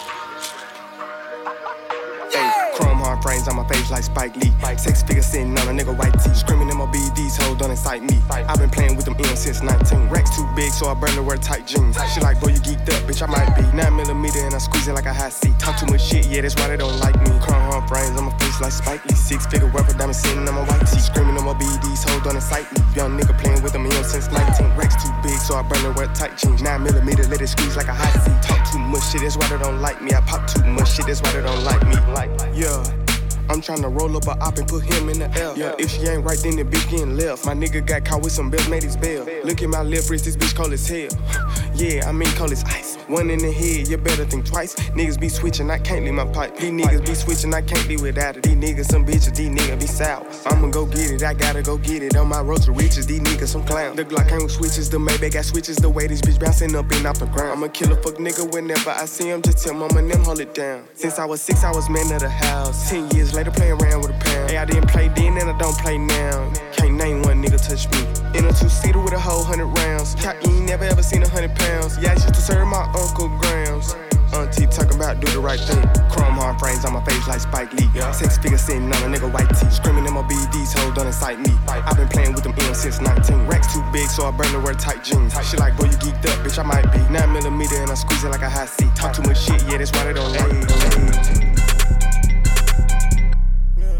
On 3.47 3.55
my 3.55 3.67
face 3.67 3.91
like 3.91 4.03
Spike 4.03 4.35
Lee. 4.37 4.51
Six 4.77 5.03
figures 5.03 5.27
sitting 5.27 5.57
on 5.59 5.67
a 5.69 5.71
nigga 5.71 5.95
white 5.95 6.13
tee. 6.19 6.33
Screaming 6.33 6.69
in 6.69 6.77
my 6.77 6.85
BDs, 6.85 7.37
hold 7.37 7.59
don't 7.59 7.69
incite 7.69 8.01
me. 8.01 8.17
I've 8.29 8.57
been 8.57 8.69
playing 8.69 8.95
with 8.95 9.05
them 9.05 9.15
M's 9.17 9.39
since 9.39 9.61
19. 9.61 10.09
Racks 10.09 10.35
too 10.35 10.47
big, 10.55 10.71
so 10.71 10.87
I 10.87 10.93
barely 10.95 11.21
wear 11.21 11.37
tight 11.37 11.67
jeans. 11.67 11.95
She 12.13 12.21
like, 12.21 12.41
boy, 12.41 12.49
you 12.49 12.59
geeked 12.59 12.89
up, 12.89 13.01
bitch, 13.05 13.21
I 13.21 13.27
might 13.27 13.55
be. 13.55 13.61
9 13.75 13.95
millimeter 13.95 14.39
and 14.39 14.55
I 14.55 14.57
squeeze 14.57 14.87
it 14.87 14.93
like 14.93 15.05
a 15.05 15.13
hot 15.13 15.31
seat. 15.31 15.57
Talk 15.59 15.79
too 15.79 15.85
much 15.87 16.01
shit, 16.01 16.25
yeah, 16.27 16.41
that's 16.41 16.55
why 16.55 16.67
they 16.67 16.77
don't 16.77 16.97
like 16.99 17.15
me. 17.21 17.29
Chrome 17.39 17.61
Hearts 17.69 17.89
frames 17.89 18.17
on 18.17 18.25
my 18.25 18.37
face 18.37 18.59
like 18.61 18.71
Spike 18.71 19.05
Lee. 19.05 19.15
Six 19.15 19.45
figure 19.45 19.67
rapper, 19.67 19.93
diamond 19.93 20.15
sitting 20.15 20.47
on 20.47 20.55
my 20.55 20.65
white 20.65 20.85
tee. 20.87 20.99
Screaming 20.99 21.37
in 21.37 21.45
my 21.45 21.53
BDs, 21.53 22.09
hold 22.09 22.23
don't 22.23 22.35
incite 22.35 22.65
me. 22.73 22.81
Young 22.95 23.17
nigga 23.17 23.37
playing 23.37 23.61
with 23.61 23.73
them 23.73 23.85
M's 23.85 24.11
since 24.11 24.29
19. 24.31 24.75
Racks 24.75 24.97
too 25.01 25.13
big, 25.21 25.37
so 25.37 25.55
I 25.55 25.61
barely 25.61 25.93
wear 25.93 26.07
tight 26.13 26.37
jeans. 26.37 26.61
9 26.61 26.83
millimeter, 26.83 27.23
let 27.29 27.41
it 27.41 27.47
squeeze 27.47 27.77
like 27.77 27.87
a 27.87 27.93
hot 27.93 28.13
seat. 28.25 28.41
Talk 28.41 28.65
too 28.71 28.79
much 28.79 29.05
shit, 29.09 29.21
that's 29.21 29.37
why 29.37 29.47
they 29.49 29.57
don't 29.57 29.81
like 29.81 30.01
me. 30.01 30.13
I 30.13 30.21
pop 30.21 30.45
too 30.49 30.65
much 30.65 30.93
shit, 30.93 31.05
that's 31.05 31.21
why 31.21 31.31
they 31.31 31.41
don't 31.41 31.63
like 31.63 31.85
me. 31.87 31.95
Like, 32.11 32.29
Yeah. 32.53 33.04
I'm 33.49 33.61
tryna 33.61 33.97
roll 33.99 34.15
up 34.17 34.27
a 34.27 34.31
op 34.43 34.57
and 34.57 34.67
put 34.67 34.83
him 34.83 35.09
in 35.09 35.19
the 35.19 35.29
L. 35.41 35.57
Yeah, 35.57 35.75
if 35.77 35.91
she 35.91 36.01
ain't 36.01 36.23
right, 36.23 36.37
then 36.37 36.55
the 36.55 36.63
bitch 36.63 36.89
getting 36.89 37.15
left. 37.15 37.45
My 37.45 37.53
nigga 37.53 37.85
got 37.85 38.05
caught 38.05 38.21
with 38.23 38.31
some 38.31 38.49
bells, 38.49 38.67
made 38.69 38.83
his 38.83 38.97
bail. 38.97 39.25
Look 39.43 39.61
at 39.61 39.69
my 39.69 39.81
left 39.81 40.09
wrist, 40.09 40.25
this 40.25 40.35
bitch 40.35 40.55
cold 40.55 40.73
as 40.73 40.87
hell. 40.87 41.09
yeah, 41.75 42.07
I 42.07 42.11
mean 42.11 42.29
cold 42.35 42.51
as 42.51 42.63
ice. 42.65 42.95
One 43.07 43.29
in 43.29 43.37
the 43.37 43.51
head, 43.51 43.87
you 43.87 43.97
better 43.97 44.25
think 44.25 44.45
twice. 44.45 44.73
Niggas 44.73 45.19
be 45.19 45.29
switching, 45.29 45.69
I 45.69 45.77
can't 45.77 46.05
leave 46.05 46.15
my 46.15 46.25
pipe. 46.25 46.57
These 46.57 46.71
niggas 46.71 47.05
be 47.05 47.13
switching, 47.13 47.53
I 47.53 47.61
can't 47.61 47.87
be 47.87 47.97
without 47.97 48.37
it. 48.37 48.43
These 48.43 48.55
niggas 48.55 48.85
some 48.85 49.05
bitches, 49.05 49.35
these 49.35 49.49
niggas 49.49 49.79
be 49.79 49.85
sour. 49.85 50.25
I'ma 50.47 50.69
go 50.69 50.87
get 50.87 51.11
it, 51.11 51.23
I 51.23 51.35
gotta 51.35 51.61
go 51.61 51.77
get 51.77 52.01
it. 52.01 52.15
On 52.15 52.27
my 52.27 52.41
road 52.41 52.63
to 52.63 52.71
riches, 52.71 53.05
these 53.05 53.19
niggas 53.19 53.49
some 53.49 53.63
clowns. 53.63 53.95
The 53.95 54.05
Glock 54.05 54.31
ain't 54.31 54.41
with 54.41 54.53
switches, 54.53 54.89
the 54.89 54.97
Maybach 54.97 55.33
got 55.33 55.45
switches. 55.45 55.75
The 55.77 55.89
way 55.89 56.07
this 56.07 56.21
bitch 56.21 56.39
bouncing 56.39 56.75
up 56.75 56.91
and 56.91 57.05
off 57.05 57.19
the 57.19 57.27
ground. 57.27 57.51
I'ma 57.51 57.67
kill 57.67 57.91
a 57.91 57.95
fuck 57.95 58.15
nigga 58.15 58.51
whenever 58.51 58.89
I 58.89 59.05
see 59.05 59.29
him. 59.29 59.43
Just 59.43 59.63
tell 59.63 59.75
mama 59.75 59.99
and 59.99 60.09
them 60.09 60.23
hold 60.23 60.39
it 60.39 60.55
down. 60.55 60.87
Since 60.95 61.19
I 61.19 61.25
was 61.25 61.41
six, 61.41 61.63
I 61.63 61.71
was 61.71 61.89
man 61.89 62.11
of 62.11 62.21
the 62.21 62.29
house. 62.29 62.89
Ten 62.89 63.07
years 63.11 63.34
later, 63.35 63.51
playing 63.51 63.73
around 63.81 64.01
with 64.01 64.11
a 64.11 64.19
pound. 64.19 64.49
Hey, 64.49 64.57
I 64.57 64.65
didn't 64.65 64.87
play 64.87 65.09
then 65.09 65.37
and 65.37 65.49
I 65.49 65.57
don't 65.57 65.77
play 65.77 65.97
now. 65.97 66.51
Can't 66.71 66.95
name 66.95 67.21
one 67.23 67.43
nigga 67.43 67.59
touch 67.59 67.85
me. 67.91 68.01
In 68.37 68.45
a 68.45 68.53
two 68.53 68.69
seater 68.69 68.99
with 68.99 69.13
a 69.13 69.19
whole 69.19 69.43
hundred 69.43 69.67
rounds. 69.67 70.15
You 70.23 70.31
ain't 70.31 70.65
never 70.65 70.85
ever 70.85 71.03
seen 71.03 71.21
a 71.23 71.29
hundred 71.29 71.53
pounds. 71.55 71.97
Yeah, 71.99 72.11
I 72.11 72.13
used 72.13 72.27
to 72.27 72.41
serve 72.41 72.67
my 72.67 72.83
uncle 72.95 73.27
grams. 73.39 73.95
Auntie 74.33 74.65
talking 74.67 74.95
about 74.95 75.19
do 75.19 75.31
the 75.31 75.39
right 75.39 75.59
thing. 75.59 75.83
Chrome 76.09 76.35
Hearts 76.35 76.59
frames 76.59 76.83
on 76.85 76.93
my 76.93 77.03
face 77.03 77.27
like 77.27 77.39
Spike 77.41 77.71
Lee. 77.73 77.89
Six 78.11 78.37
figures 78.37 78.61
sitting 78.61 78.91
on 78.91 79.03
a 79.03 79.17
nigga 79.17 79.31
white 79.31 79.49
tee. 79.49 79.69
Screaming 79.69 80.05
in 80.05 80.13
my 80.13 80.23
BDs, 80.23 80.73
hoes 80.77 80.93
don't 80.95 81.07
incite 81.07 81.39
me. 81.39 81.53
I've 81.67 81.97
been 81.97 82.07
playing 82.07 82.33
with 82.33 82.43
them 82.43 82.53
M's 82.57 82.79
since 82.79 82.99
19. 83.01 83.47
Racks 83.47 83.73
too 83.73 83.83
big, 83.91 84.07
so 84.07 84.25
I 84.25 84.31
burn 84.31 84.51
to 84.51 84.59
wear 84.59 84.73
tight 84.73 85.03
jeans. 85.03 85.33
She 85.47 85.57
like, 85.57 85.77
boy, 85.77 85.85
you 85.85 85.97
geeked 85.99 86.25
up, 86.25 86.39
bitch, 86.43 86.57
I 86.59 86.63
might 86.63 86.91
be. 86.91 86.99
9 87.11 87.33
millimeter 87.33 87.75
and 87.75 87.91
I 87.91 87.95
squeeze 87.95 88.23
it 88.23 88.29
like 88.29 88.41
a 88.41 88.49
high 88.49 88.65
seat. 88.65 88.93
Talk 88.95 89.13
too 89.13 89.23
much 89.23 89.39
shit, 89.39 89.61
yeah, 89.63 89.77
that's 89.77 89.91
why 89.91 90.05
they 90.05 90.13
don't 90.13 90.31
like. 90.31 91.44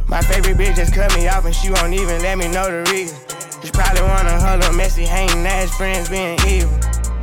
My 0.08 0.22
favorite 0.22 0.58
bitch 0.58 0.76
just 0.76 0.94
cut 0.94 1.14
me 1.16 1.28
off 1.28 1.46
and 1.46 1.56
she 1.56 1.72
won't 1.72 1.94
even 1.94 2.22
let 2.22 2.38
me 2.38 2.48
know 2.48 2.70
the 2.70 2.90
reason. 2.92 3.18
She 3.64 3.72
probably 3.72 4.04
wanna 4.04 4.40
huddle 4.40 4.72
messy, 4.74 5.04
hating 5.06 5.46
ass 5.46 5.76
friends 5.76 6.10
being 6.10 6.38
evil. 6.48 6.70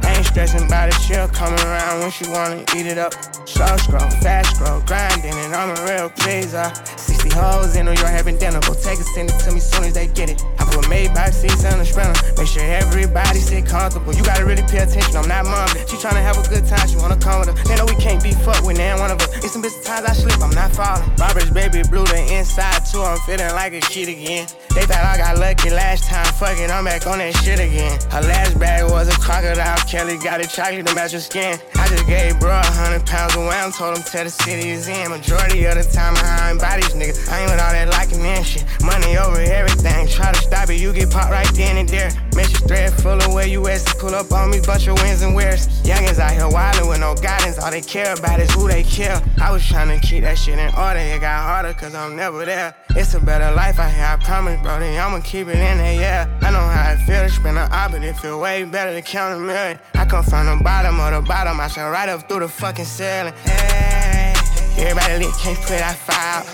I 0.03 0.17
ain't 0.17 0.27
stressing 0.27 0.67
about 0.67 0.91
the 0.91 0.99
chill 1.07 1.29
coming 1.29 1.61
around 1.61 2.01
when 2.01 2.11
she 2.11 2.29
wanna 2.29 2.65
eat 2.75 2.87
it 2.87 2.99
up. 2.99 3.15
Slow 3.47 3.77
scroll, 3.77 4.11
fast 4.19 4.57
scroll, 4.57 4.81
grinding, 4.81 5.33
and 5.33 5.55
I'm 5.55 5.71
a 5.71 5.85
real 5.87 6.11
pleaser. 6.11 6.73
60 6.97 7.31
hoes 7.31 7.77
in 7.77 7.87
New 7.87 7.93
York 7.93 8.11
having 8.11 8.37
dinner. 8.39 8.61
Go 8.61 8.75
take 8.75 8.99
it, 8.99 9.07
send 9.15 9.31
it 9.31 9.39
to 9.47 9.53
me 9.53 9.61
soon 9.61 9.85
as 9.85 9.95
they 9.95 10.09
get 10.09 10.31
it. 10.31 10.43
I 10.73 10.77
put 10.77 10.85
Maybach 10.87 11.33
seats 11.35 11.65
on 11.65 11.79
the 11.79 11.85
sprinter. 11.85 12.17
Make 12.37 12.47
sure 12.47 12.63
everybody 12.63 13.39
sit 13.41 13.67
comfortable. 13.67 14.15
You 14.15 14.25
gotta 14.25 14.45
really 14.45 14.63
pay 14.63 14.79
attention, 14.79 15.17
I'm 15.17 15.29
not 15.29 15.45
mom. 15.45 15.69
She 15.85 15.97
tryna 16.01 16.23
have 16.23 16.39
a 16.39 16.49
good 16.49 16.67
time, 16.67 16.89
she 16.89 16.97
wanna 16.97 17.17
come 17.17 17.41
with 17.41 17.53
her. 17.53 17.65
They 17.69 17.77
know 17.77 17.85
we 17.85 17.97
can't 17.97 18.23
be 18.23 18.33
fucked 18.33 18.65
with, 18.65 18.79
ain't 18.79 18.99
one 18.99 19.11
of 19.11 19.21
us. 19.21 19.29
It's 19.45 19.53
some 19.53 19.63
bitch 19.63 19.77
times 19.85 20.09
I 20.09 20.13
slip, 20.15 20.41
I'm 20.41 20.55
not 20.55 20.73
falling. 20.73 21.05
Robert's 21.17 21.51
baby 21.51 21.83
blue, 21.89 22.07
the 22.07 22.21
inside 22.33 22.87
too, 22.87 23.03
I'm 23.03 23.19
feeling 23.21 23.53
like 23.53 23.75
a 23.75 23.81
kid 23.81 24.09
again. 24.09 24.49
They 24.75 24.89
thought 24.89 25.05
I 25.05 25.19
got 25.19 25.37
lucky 25.37 25.69
last 25.69 26.05
time, 26.05 26.25
fuck 26.41 26.57
it, 26.59 26.71
I'm 26.71 26.85
back 26.85 27.07
on 27.07 27.19
that 27.19 27.37
shit 27.45 27.61
again. 27.61 27.99
Her 28.11 28.23
last 28.23 28.59
bag 28.59 28.89
was 28.91 29.09
a 29.09 29.19
crocodile, 29.21 29.77
Kelly 29.85 30.17
got 30.17 30.41
it 30.41 30.49
chocolate 30.49 30.87
to 30.87 30.95
match 30.95 31.13
her 31.13 31.21
skin. 31.21 31.61
I 31.77 31.89
just 31.89 32.07
gave 32.07 32.41
bro 32.41 32.51
a 32.51 32.65
hundred 32.65 33.05
pounds 33.05 33.35
away, 33.37 33.59
I'm 33.61 33.73
told 33.73 33.99
him 33.99 34.05
tell 34.05 34.25
the 34.25 34.31
city 34.31 34.71
is 34.71 34.89
in. 34.89 35.11
Majority 35.11 35.65
of 35.67 35.75
the 35.75 35.85
time 35.85 36.15
behind 36.15 36.59
bodies, 36.59 36.95
nigga. 36.95 37.13
I 37.29 37.43
ain't 37.43 37.51
with 37.51 37.61
all 37.61 37.73
that 37.73 37.89
liking 37.91 38.25
and 38.25 38.47
shit. 38.47 38.65
Money 38.83 39.19
over 39.19 39.41
everything, 39.41 40.09
try 40.09 40.33
to 40.33 40.41
stop 40.41 40.62
it, 40.71 40.81
you 40.81 40.93
get 40.93 41.11
popped 41.11 41.31
right 41.31 41.49
then 41.55 41.77
and 41.79 41.89
there. 41.89 42.11
Message 42.35 42.61
thread 42.69 42.93
full 42.93 43.21
of 43.21 43.33
where 43.33 43.47
you 43.47 43.67
at, 43.69 43.85
pull 43.99 44.15
up 44.15 44.31
on 44.33 44.51
me, 44.51 44.61
bunch 44.61 44.87
of 44.87 45.01
wins 45.03 45.23
and 45.23 45.35
wears. 45.35 45.67
Youngins 45.83 46.19
out 46.19 46.33
here 46.33 46.43
wildin' 46.43 46.89
with 46.89 47.01
no 47.01 47.15
guidance, 47.15 47.59
all 47.59 47.71
they 47.71 47.81
care 47.81 48.15
about 48.15 48.41
is 48.41 48.51
who 48.53 48.69
they 48.69 48.83
kill. 48.83 49.21
I 49.41 49.51
was 49.53 49.65
trying 49.67 49.89
to 49.89 50.07
keep 50.07 50.23
that 50.23 50.39
shit 50.39 50.59
in 50.59 50.75
order, 50.75 51.01
it 51.01 51.21
got 51.21 51.43
harder 51.43 51.73
cause 51.75 51.95
I'm 51.95 52.17
never 52.17 52.45
there. 52.45 52.75
It's 52.91 53.15
a 53.15 53.21
better 53.21 53.55
life 53.55 53.79
out 53.79 53.93
here, 53.93 54.05
I 54.05 54.17
promise, 54.23 54.61
bro. 54.63 54.79
Then 54.79 54.99
I'ma 55.01 55.21
keep 55.21 55.49
it 55.49 55.57
in 55.57 55.79
there, 55.79 55.95
yeah. 55.95 56.39
I 56.43 56.51
know 56.51 56.61
how 56.61 56.93
it 56.93 56.99
feel 57.07 57.23
to 57.23 57.31
spend 57.31 57.59
an 57.59 57.71
op, 57.73 57.93
but 57.93 58.03
it 58.03 58.17
feel 58.19 58.41
way 58.41 58.65
better 58.65 58.93
to 58.93 59.03
count 59.03 59.35
a 59.35 59.39
million. 59.39 59.79
I 59.95 60.05
come 60.05 60.25
from 60.25 60.47
the 60.47 60.63
bottom 60.63 61.01
of 61.01 61.13
the 61.13 61.27
bottom, 61.27 61.61
I 61.61 61.69
shall 61.69 61.91
right 61.91 62.09
up 62.09 62.29
through 62.29 62.41
the 62.41 62.49
fucking 62.49 62.85
ceiling. 62.85 63.35
Hey, 63.45 64.35
everybody 64.79 65.25
lit, 65.25 65.35
can't 65.39 65.59
put 65.59 65.79
that 65.79 65.97
fire. 65.97 66.45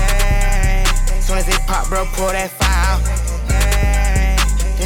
Hey, 0.00 0.84
soon 1.20 1.38
as 1.38 1.48
it 1.48 1.60
pop, 1.66 1.88
bro, 1.88 2.04
pull 2.14 2.28
that 2.28 2.50
fire. 2.50 3.39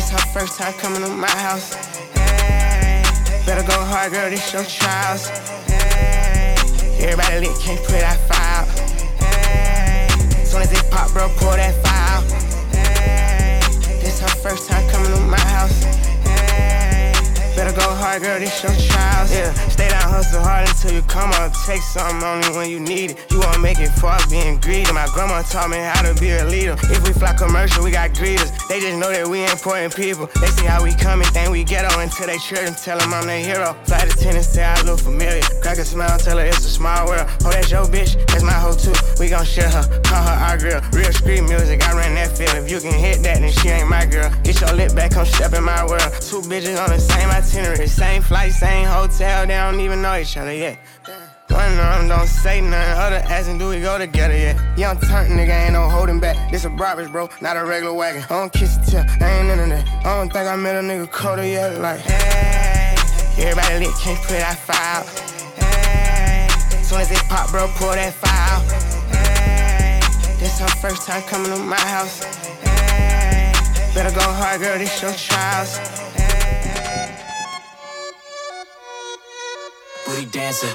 This 0.04 0.12
her 0.12 0.38
first 0.38 0.58
time 0.58 0.74
coming 0.74 1.00
to 1.00 1.08
my 1.08 1.30
house. 1.30 1.72
Hey, 2.12 3.02
better 3.46 3.66
go 3.66 3.72
hard, 3.72 4.12
girl, 4.12 4.28
this 4.28 4.52
your 4.52 4.62
trials. 4.64 5.28
Hey, 5.64 6.54
everybody 7.00 7.48
lit, 7.48 7.58
can't 7.58 7.80
put 7.80 8.00
that 8.04 8.20
out. 8.36 8.68
Hey, 9.16 10.06
soon 10.44 10.60
as 10.60 10.70
it 10.72 10.90
pop, 10.90 11.10
bro, 11.12 11.30
pull 11.38 11.52
that 11.52 11.74
out. 11.86 12.22
Hey, 12.74 13.60
this 14.02 14.20
her 14.20 14.28
first 14.28 14.68
time 14.68 14.86
coming 14.90 15.10
to 15.10 15.20
my 15.20 15.40
house. 15.40 16.13
Better 17.54 17.70
go 17.70 17.86
hard, 17.94 18.22
girl, 18.22 18.40
this 18.40 18.62
your 18.62 18.74
trials. 18.74 19.30
Yeah, 19.30 19.52
stay 19.70 19.88
down, 19.88 20.02
hustle 20.10 20.42
hard 20.42 20.68
until 20.68 20.92
you 20.92 21.02
come 21.02 21.30
up. 21.38 21.54
Take 21.66 21.82
something 21.82 22.22
only 22.22 22.50
when 22.50 22.68
you 22.68 22.80
need 22.80 23.12
it. 23.12 23.30
You 23.30 23.38
wanna 23.38 23.60
make 23.60 23.78
it 23.78 23.90
far 24.02 24.18
being 24.28 24.58
greedy. 24.58 24.90
My 24.92 25.06
grandma 25.14 25.42
taught 25.42 25.70
me 25.70 25.78
how 25.78 26.02
to 26.02 26.18
be 26.20 26.30
a 26.30 26.44
leader. 26.44 26.74
If 26.90 27.06
we 27.06 27.12
fly 27.14 27.32
commercial, 27.34 27.84
we 27.84 27.92
got 27.92 28.10
greeters. 28.10 28.50
They 28.66 28.80
just 28.80 28.98
know 28.98 29.10
that 29.10 29.26
we 29.28 29.44
important 29.44 29.94
people. 29.94 30.26
They 30.40 30.48
see 30.48 30.66
how 30.66 30.82
we 30.82 30.94
coming, 30.94 31.26
think 31.28 31.50
we 31.50 31.62
ghetto 31.62 31.94
until 32.00 32.26
they 32.26 32.38
church 32.38 32.66
and 32.66 32.76
tell 32.76 32.98
them 32.98 33.14
I'm 33.14 33.26
their 33.26 33.38
hero. 33.38 33.74
Flight 33.84 34.10
attendant 34.10 34.46
say 34.46 34.64
I 34.64 34.80
look 34.82 34.98
familiar. 34.98 35.42
Crack 35.62 35.78
a 35.78 35.84
smile, 35.84 36.18
tell 36.18 36.38
her 36.38 36.44
it's 36.44 36.66
a 36.66 36.70
small 36.74 37.06
world. 37.06 37.28
Oh, 37.46 37.50
that's 37.54 37.70
your 37.70 37.86
bitch, 37.86 38.18
that's 38.26 38.42
my 38.42 38.52
hoe 38.52 38.74
too. 38.74 38.94
We 39.20 39.30
gon' 39.30 39.44
share 39.44 39.70
her, 39.70 39.86
call 40.02 40.22
her 40.26 40.38
our 40.42 40.58
girl. 40.58 40.82
Real 40.90 41.12
street 41.12 41.42
music, 41.42 41.86
I 41.86 41.94
ran 41.94 42.14
that 42.16 42.36
field. 42.36 42.58
If 42.58 42.70
you 42.70 42.80
can 42.80 42.98
hit 42.98 43.22
that, 43.22 43.38
then 43.38 43.52
she 43.52 43.68
ain't 43.68 43.88
my 43.88 44.06
girl. 44.06 44.26
Get 44.42 44.60
your 44.60 44.72
lip 44.72 44.94
back, 44.94 45.12
come 45.12 45.26
step 45.26 45.54
in 45.54 45.62
my 45.62 45.86
world. 45.86 46.10
Two 46.18 46.42
bitches 46.42 46.82
on 46.82 46.90
the 46.90 46.98
same 46.98 47.30
itinerary, 47.44 47.86
same 47.86 48.22
flight, 48.22 48.52
same 48.52 48.86
hotel. 48.86 49.46
They 49.46 49.54
don't 49.54 49.80
even 49.80 50.02
know 50.02 50.16
each 50.16 50.36
other 50.36 50.52
yet. 50.52 50.78
One 51.48 51.72
of 51.72 51.76
them 51.76 52.08
don't 52.08 52.26
say 52.26 52.60
nothing, 52.60 52.98
other 52.98 53.22
asking 53.28 53.58
do 53.58 53.68
we 53.68 53.80
go 53.80 53.98
together 53.98 54.36
yet? 54.36 54.56
Young 54.76 54.98
turn 55.00 55.30
nigga 55.30 55.64
ain't 55.64 55.74
no 55.74 55.88
holding 55.88 56.18
back. 56.18 56.50
This 56.50 56.64
a 56.64 56.68
Brabus, 56.68 57.10
bro, 57.12 57.28
not 57.40 57.56
a 57.56 57.64
regular 57.64 57.94
wagon. 57.94 58.22
I 58.24 58.28
don't 58.28 58.52
kiss 58.52 58.76
the 58.76 58.90
tip, 58.90 59.22
I 59.22 59.38
ain't 59.38 59.50
into 59.50 59.66
that. 59.74 59.86
I 60.04 60.18
don't 60.18 60.32
think 60.32 60.48
I 60.48 60.56
met 60.56 60.76
a 60.76 60.80
nigga 60.80 61.10
colder 61.10 61.46
yet. 61.46 61.80
Like, 61.80 62.00
hey, 62.00 62.96
everybody 63.38 63.86
lit, 63.86 63.94
can't 64.00 64.18
put 64.20 64.38
that 64.38 64.58
out. 64.70 65.06
Hey, 65.62 66.48
soon 66.82 67.00
as 67.00 67.10
it 67.10 67.18
pop, 67.28 67.50
bro, 67.50 67.68
pull 67.76 67.90
that. 67.90 68.14
Hey, 69.12 70.00
this 70.40 70.58
her 70.58 70.68
first 70.80 71.06
time 71.06 71.22
coming 71.22 71.52
to 71.52 71.58
my 71.58 71.76
house. 71.76 72.20
Better 73.94 74.10
go 74.10 74.22
hard, 74.22 74.60
girl, 74.60 74.76
this 74.76 75.00
your 75.00 75.12
trials. 75.12 76.03
Booty 80.14 80.26
dancer. 80.26 80.68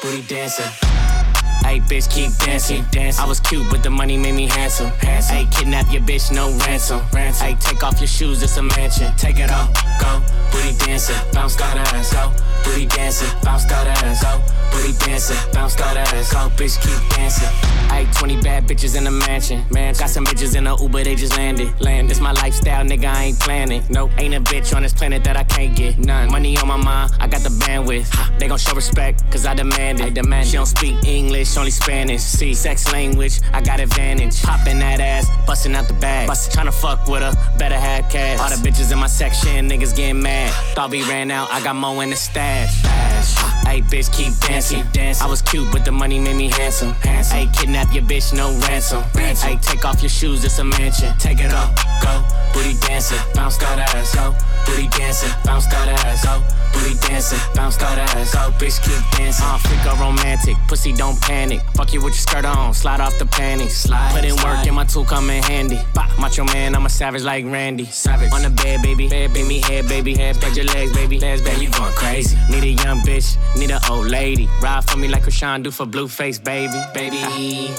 Booty 0.00 0.22
dancer. 0.22 0.89
Hey, 1.70 1.78
bitch, 1.78 2.10
keep 2.10 2.32
dancing. 2.44 2.84
I 3.16 3.24
was 3.28 3.38
cute, 3.38 3.64
but 3.70 3.84
the 3.84 3.90
money 3.90 4.16
made 4.16 4.34
me 4.34 4.48
handsome. 4.48 4.90
Hey, 4.98 5.46
kidnap 5.52 5.92
your 5.92 6.02
bitch, 6.02 6.34
no 6.34 6.50
ransom. 6.66 6.98
Hey, 7.12 7.54
take 7.60 7.84
off 7.84 8.00
your 8.00 8.08
shoes, 8.08 8.42
it's 8.42 8.56
a 8.56 8.62
mansion. 8.62 9.14
Take 9.16 9.38
it 9.38 9.52
off, 9.52 9.72
go. 10.00 10.20
Booty 10.50 10.76
dancing, 10.84 11.14
bounce 11.32 11.54
that 11.54 11.76
ass, 11.94 12.12
go. 12.12 12.32
Booty 12.64 12.86
dancing, 12.86 13.28
bounce 13.44 13.66
that 13.66 13.86
ass, 13.86 14.20
go. 14.20 14.42
Booty 14.72 14.98
dancing, 14.98 15.36
bounce 15.52 15.76
that 15.76 15.96
ass, 15.96 16.32
go. 16.32 16.48
Bitch, 16.58 16.74
keep 16.82 17.16
dancing. 17.16 17.48
Hey, 17.88 18.06
20 18.14 18.40
bad 18.42 18.66
bitches 18.66 18.96
in 18.96 19.06
a 19.06 19.10
mansion. 19.12 19.64
Man, 19.70 19.94
got 19.94 20.10
some 20.10 20.24
bitches 20.24 20.56
in 20.56 20.66
a 20.66 20.80
Uber, 20.82 21.04
they 21.04 21.14
just 21.14 21.36
landed. 21.36 21.80
Land, 21.80 22.10
this 22.10 22.20
my 22.20 22.32
lifestyle, 22.32 22.84
nigga, 22.84 23.04
I 23.04 23.24
ain't 23.26 23.38
planning. 23.38 23.84
Nope, 23.90 24.10
ain't 24.18 24.34
a 24.34 24.40
bitch 24.40 24.74
on 24.74 24.82
this 24.82 24.92
planet 24.92 25.22
that 25.22 25.36
I 25.36 25.44
can't 25.44 25.76
get. 25.76 25.98
None. 25.98 26.32
Money 26.32 26.56
on 26.58 26.66
my 26.66 26.76
mind, 26.76 27.12
I 27.20 27.28
got 27.28 27.42
the 27.42 27.50
bandwidth. 27.50 28.38
They 28.40 28.48
gon' 28.48 28.58
show 28.58 28.74
respect, 28.74 29.22
cause 29.30 29.46
I 29.46 29.54
demand 29.54 30.00
it. 30.00 30.06
I 30.06 30.10
demand 30.10 30.48
she 30.48 30.56
don't 30.56 30.66
speak 30.66 31.04
English, 31.04 31.56
only 31.60 31.70
Spanish. 31.70 32.22
See, 32.22 32.54
sex 32.54 32.90
language, 32.90 33.38
I 33.52 33.60
got 33.60 33.80
advantage. 33.80 34.42
Popping 34.42 34.78
that 34.78 34.98
ass, 34.98 35.28
busting 35.46 35.74
out 35.74 35.86
the 35.88 35.94
bag. 35.94 36.26
Bust, 36.26 36.50
tryna 36.50 36.72
fuck 36.72 37.06
with 37.06 37.22
her, 37.22 37.34
better 37.58 37.78
have 37.78 38.10
cash. 38.10 38.40
All 38.40 38.48
the 38.48 38.56
bitches 38.66 38.90
in 38.90 38.98
my 38.98 39.06
section, 39.06 39.68
niggas 39.68 39.94
getting 39.94 40.22
mad. 40.22 40.52
Thought 40.74 40.90
we 40.90 41.02
ran 41.02 41.30
out, 41.30 41.50
I 41.52 41.62
got 41.62 41.76
more 41.76 42.02
in 42.02 42.10
the 42.10 42.16
stash. 42.16 42.74
Hey, 43.66 43.82
bitch, 43.82 44.10
keep 44.16 44.32
dancing. 44.40 44.84
I 45.20 45.26
was 45.26 45.42
cute, 45.42 45.70
but 45.70 45.84
the 45.84 45.92
money 45.92 46.18
made 46.18 46.36
me 46.36 46.48
handsome. 46.48 46.92
Hey, 47.02 47.48
kidnap 47.52 47.92
your 47.92 48.04
bitch, 48.04 48.32
no 48.32 48.52
ransom. 48.66 49.02
Hey, 49.14 49.58
take 49.60 49.84
off 49.84 50.00
your 50.00 50.08
shoes, 50.08 50.44
it's 50.44 50.58
a 50.58 50.64
mansion. 50.64 51.12
Take 51.18 51.40
it 51.40 51.52
off, 51.52 51.76
go. 52.02 52.24
Booty 52.54 52.74
dancing, 52.80 53.18
bounce 53.34 53.58
that 53.58 53.78
ass, 53.94 54.14
go. 54.14 54.34
Booty 54.66 54.88
dancing, 54.88 55.30
bounce 55.44 55.66
that 55.66 55.88
ass, 56.06 56.24
go. 56.24 56.42
Booty 56.72 56.94
dancing, 57.06 57.38
bounce 57.54 57.76
that 57.76 57.98
ass, 57.98 58.34
go. 58.34 58.50
Bitch, 58.58 58.80
keep 58.82 59.18
dancing. 59.18 59.44
Uh, 59.44 59.58
freak 59.58 60.00
romantic, 60.00 60.56
pussy 60.66 60.92
don't 60.92 61.20
panic. 61.20 61.49
Fuck 61.74 61.92
you 61.92 62.00
with 62.00 62.14
your 62.14 62.20
skirt 62.20 62.44
on, 62.44 62.74
slide 62.74 63.00
off 63.00 63.18
the 63.18 63.26
panties. 63.26 63.76
Slide, 63.76 64.12
Put 64.14 64.24
in 64.24 64.36
work 64.36 64.66
and 64.66 64.76
my 64.76 64.84
tool 64.84 65.04
come 65.04 65.30
in 65.30 65.42
handy. 65.42 65.78
Bah, 65.94 66.08
macho 66.20 66.44
man, 66.44 66.74
I'm 66.74 66.86
a 66.86 66.88
savage 66.88 67.22
like 67.22 67.44
Randy. 67.44 67.84
Savage 67.86 68.32
on 68.32 68.42
the 68.42 68.50
bed, 68.50 68.82
baby. 68.82 69.08
Bed, 69.08 69.32
baby, 69.32 69.58
head, 69.58 69.88
baby, 69.88 70.14
head. 70.14 70.36
Spread 70.36 70.56
your 70.56 70.66
legs, 70.66 70.92
baby. 70.92 71.18
Legs, 71.18 71.42
baby. 71.42 71.64
You 71.64 71.70
going 71.70 71.92
crazy. 71.94 72.36
Need 72.50 72.64
a 72.64 72.82
young 72.84 73.00
bitch, 73.00 73.36
need 73.58 73.70
a 73.70 73.80
old 73.90 74.06
lady. 74.06 74.48
Ride 74.62 74.84
for 74.88 74.98
me 74.98 75.08
like 75.08 75.24
Chrisean 75.24 75.62
do 75.62 75.70
for 75.70 75.86
Blueface, 75.86 76.42
baby, 76.42 76.80
baby. 76.94 77.18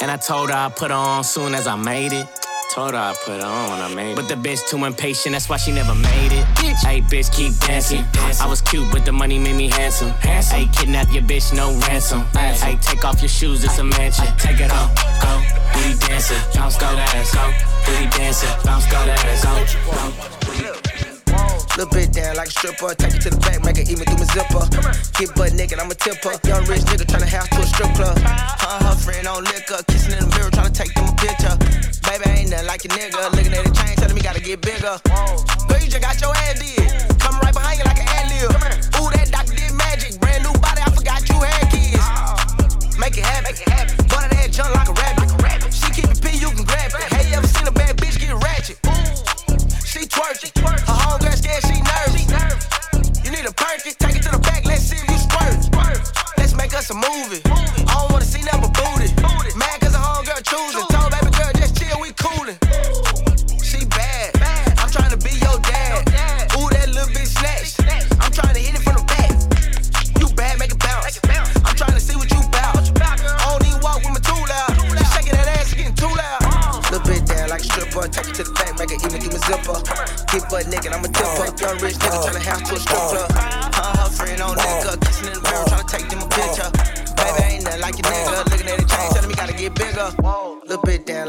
and 0.00 0.10
I 0.10 0.16
told 0.16 0.50
her 0.50 0.56
I 0.56 0.68
put 0.68 0.90
her 0.90 0.96
on 0.96 1.24
soon 1.24 1.54
as 1.54 1.66
I 1.66 1.76
made 1.76 2.12
it. 2.12 2.26
Told 2.70 2.92
her 2.92 2.98
I 2.98 3.14
put 3.24 3.40
her 3.40 3.46
on 3.46 3.70
when 3.70 3.80
I 3.80 3.94
made 3.94 4.12
it. 4.12 4.16
But 4.16 4.28
the 4.28 4.34
bitch 4.34 4.68
too 4.68 4.84
impatient, 4.84 5.32
that's 5.32 5.48
why 5.48 5.56
she 5.56 5.72
never 5.72 5.94
made 5.94 6.32
it. 6.32 6.44
Bitch. 6.56 6.84
Hey, 6.84 7.00
bitch, 7.00 7.34
keep 7.34 7.58
dancing. 7.60 8.04
I 8.40 8.46
was 8.46 8.60
cute, 8.60 8.90
but 8.92 9.06
the 9.06 9.12
money 9.12 9.38
made 9.38 9.56
me 9.56 9.68
handsome. 9.68 10.10
Hey, 10.20 10.68
kidnap 10.72 11.10
your 11.10 11.22
bitch, 11.22 11.56
no 11.56 11.72
ransom. 11.86 12.22
Hey, 12.34 12.76
take 12.82 13.04
off 13.04 13.20
your 13.22 13.30
shoes, 13.30 13.64
it's 13.64 13.78
a 13.78 13.84
mansion. 13.84 14.26
Take 14.36 14.60
it 14.60 14.70
off, 14.70 14.94
go. 15.22 15.42
Booty 15.72 15.98
dancer, 16.06 16.36
bounce, 16.54 16.76
go 16.76 16.94
that 16.94 17.14
ass, 17.14 17.34
go. 17.34 17.50
Booty 17.86 18.10
dancing, 18.16 18.50
bounce, 18.64 18.84
go 18.86 19.04
that 19.06 19.24
ass, 19.24 20.72
go. 20.74 20.77
Little 21.78 21.94
bit 21.94 22.10
down 22.10 22.34
like 22.34 22.48
a 22.48 22.58
stripper. 22.58 22.90
Take 22.98 23.14
it 23.14 23.22
to 23.22 23.30
the 23.30 23.38
back, 23.38 23.62
make 23.62 23.78
it 23.78 23.86
even 23.86 24.02
through 24.02 24.18
my 24.18 24.26
zipper. 24.34 24.66
Get 25.14 25.30
butt 25.38 25.54
naked, 25.54 25.78
I'm 25.78 25.86
a 25.86 25.94
tipper. 25.94 26.34
Young 26.42 26.66
rich 26.66 26.82
nigga 26.90 27.06
tryna 27.06 27.30
house 27.30 27.46
to 27.54 27.62
a 27.62 27.66
strip 27.70 27.94
club. 27.94 28.18
Her 28.18 28.82
and 28.82 28.82
her 28.82 28.98
friend 28.98 29.30
on 29.30 29.46
liquor. 29.46 29.78
Kissing 29.86 30.18
in 30.18 30.26
the 30.26 30.30
mirror, 30.34 30.50
tryna 30.50 30.74
take 30.74 30.90
them 30.98 31.06
a 31.06 31.14
picture. 31.14 31.54
Baby, 32.02 32.26
I 32.26 32.42
ain't 32.42 32.50
nothing 32.50 32.66
like 32.66 32.82
your 32.82 32.98
nigga. 32.98 33.30
Looking 33.30 33.54
at 33.54 33.62
the 33.62 33.70
chain, 33.70 33.94
telling 33.94 34.18
me 34.18 34.26
gotta 34.26 34.42
get 34.42 34.58
bigger. 34.58 34.98
Girl, 35.06 35.78
you 35.78 35.86
just 35.86 36.02
got 36.02 36.18
your 36.18 36.34
ass 36.50 36.58
did. 36.58 36.82
Coming 37.22 37.46
right 37.46 37.54
behind 37.54 37.78
you 37.78 37.86
like 37.86 38.02
an 38.02 38.10
ad 38.10 38.26
lib. 38.26 38.50
Ooh, 38.98 39.14
that 39.14 39.30
doctor 39.30 39.54
did 39.54 39.70
magic. 39.70 40.18
Brand 40.18 40.42
new 40.42 40.54
body, 40.58 40.82
I 40.82 40.90
forgot 40.90 41.22
you 41.30 41.38
had 41.38 41.62
kids. 41.70 42.02
Ah. 42.02 42.42
Make 42.98 43.14
it 43.14 43.22
happen. 43.22 43.54
Make 43.54 43.62
it 43.62 43.70
happen. 43.70 43.94
Butt 44.10 44.26
that 44.34 44.50
jump 44.50 44.74
like 44.74 44.90
a 44.90 44.98
rabbit. 44.98 45.70
She 45.70 45.94
keep 45.94 46.10
it 46.10 46.18
P, 46.18 46.42
you 46.42 46.50
can 46.50 46.66
grab 46.66 46.90
it. 46.90 47.06
Hey, 47.14 47.30
you 47.30 47.38
ever 47.38 47.46
seen 47.46 47.70
a 47.70 47.72
bad 47.72 47.94
bitch 47.94 48.18
get 48.18 48.34
ratchet? 48.34 48.82
She 49.86 50.10
twerking. 50.10 50.50
Her 50.58 50.74
homegirl 50.74 50.87
scared 51.60 51.74
she 51.74 52.26
nervous. 52.26 53.24
You 53.24 53.30
need 53.30 53.46
a 53.46 53.52
perky, 53.52 53.92
take 53.98 54.16
it 54.16 54.22
to 54.22 54.30
the 54.30 54.38
back, 54.38 54.64
let's 54.64 54.82
see 54.82 54.96
if 54.96 55.08
you 55.08 55.18
squirt. 55.18 56.36
Let's 56.36 56.54
make 56.54 56.74
us 56.74 56.90
a 56.90 56.94
movie. 56.94 57.87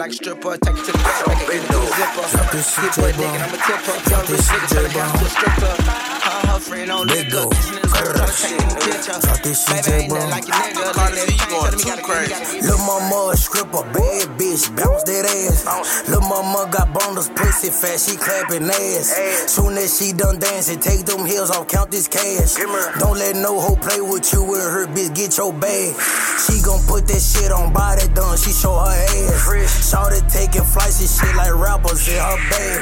Like 0.10 0.18
a 0.18 0.24
stripper, 0.24 0.58
take 0.58 0.78
it 0.78 0.86
to 0.86 0.92
the 0.92 0.98
back, 0.98 1.28
make 1.28 1.50
it 1.50 1.70
into 1.70 1.78
a 1.78 1.88
zipper. 1.94 2.26
Get 2.82 2.94
butt 2.98 3.14
naked, 3.20 3.42
I'm 3.42 3.54
a 3.54 3.58
tip 3.58 3.86
up. 3.90 4.00
Young 4.10 4.26
rich 4.30 4.50
nigga 4.50 4.68
turn 4.70 4.90
the 4.90 5.00
house 5.00 5.20
to 5.20 5.26
a 5.26 5.30
strip 5.30 5.54
club. 5.60 5.78
Her 5.80 6.40
and 6.40 6.50
her 6.50 6.60
friend 6.60 6.92
on 6.92 7.08
nigga, 7.08 7.42
kissing 7.50 7.78
in 7.78 7.82
the 7.82 7.94
mirror, 7.94 8.14
tryna 8.18 8.42
take 8.42 8.58
them 8.58 8.70
a 8.70 8.80
picture. 8.80 9.18
Baby, 9.70 9.92
ain't 9.94 10.10
nothing 10.10 10.30
like 10.30 10.48
your 10.50 10.58
nigga. 10.58 10.82
Looking 10.90 11.06
at 11.06 11.22
the 11.22 11.30
chain, 11.30 11.62
telling 11.62 11.78
me 11.78 11.78
gotta 11.78 11.78
get 11.78 12.02
bigger. 12.10 12.42
Lil' 12.66 12.82
mama 12.90 13.20
a 13.34 13.38
stripper, 13.38 13.84
bad 13.94 14.28
bitch, 14.40 14.66
bounce 14.76 15.04
that 15.06 15.26
ass. 15.30 15.62
Lil' 16.10 16.22
mama 16.26 16.66
got 16.74 16.90
bonus, 16.90 17.09
pussy 17.60 17.72
fat, 17.72 18.00
she 18.00 18.16
clapping 18.18 18.70
ass. 18.70 19.52
Soon 19.52 19.78
as 19.78 19.98
she 19.98 20.14
done 20.14 20.40
dancing, 20.40 20.80
take 20.80 21.06
them 21.06 21.26
heels 21.26 21.50
off, 21.52 21.68
count 21.68 21.92
this 21.92 22.08
cash. 22.08 22.56
Don't 23.00 23.18
let 23.18 23.36
no 23.36 23.60
hoe 23.60 23.76
play 23.76 24.02
with 24.02 24.32
you 24.34 24.44
with 24.44 24.62
her, 24.62 24.88
bitch, 24.88 25.16
get 25.16 25.38
your 25.38 25.54
bag. 25.54 25.96
She 26.46 26.62
gon' 26.62 26.82
put 26.88 27.08
that 27.08 27.20
shit 27.22 27.52
on 27.52 27.74
body 27.74 28.08
done, 28.14 28.38
she 28.38 28.52
show 28.52 28.76
her 28.80 28.88
ass. 28.88 29.90
Shorty 29.90 30.22
taking 30.30 30.64
flights 30.64 31.00
and 31.02 31.10
shit 31.10 31.36
like 31.36 31.54
rappers 31.56 32.08
in 32.08 32.20
her 32.20 32.40
bag. 32.50 32.80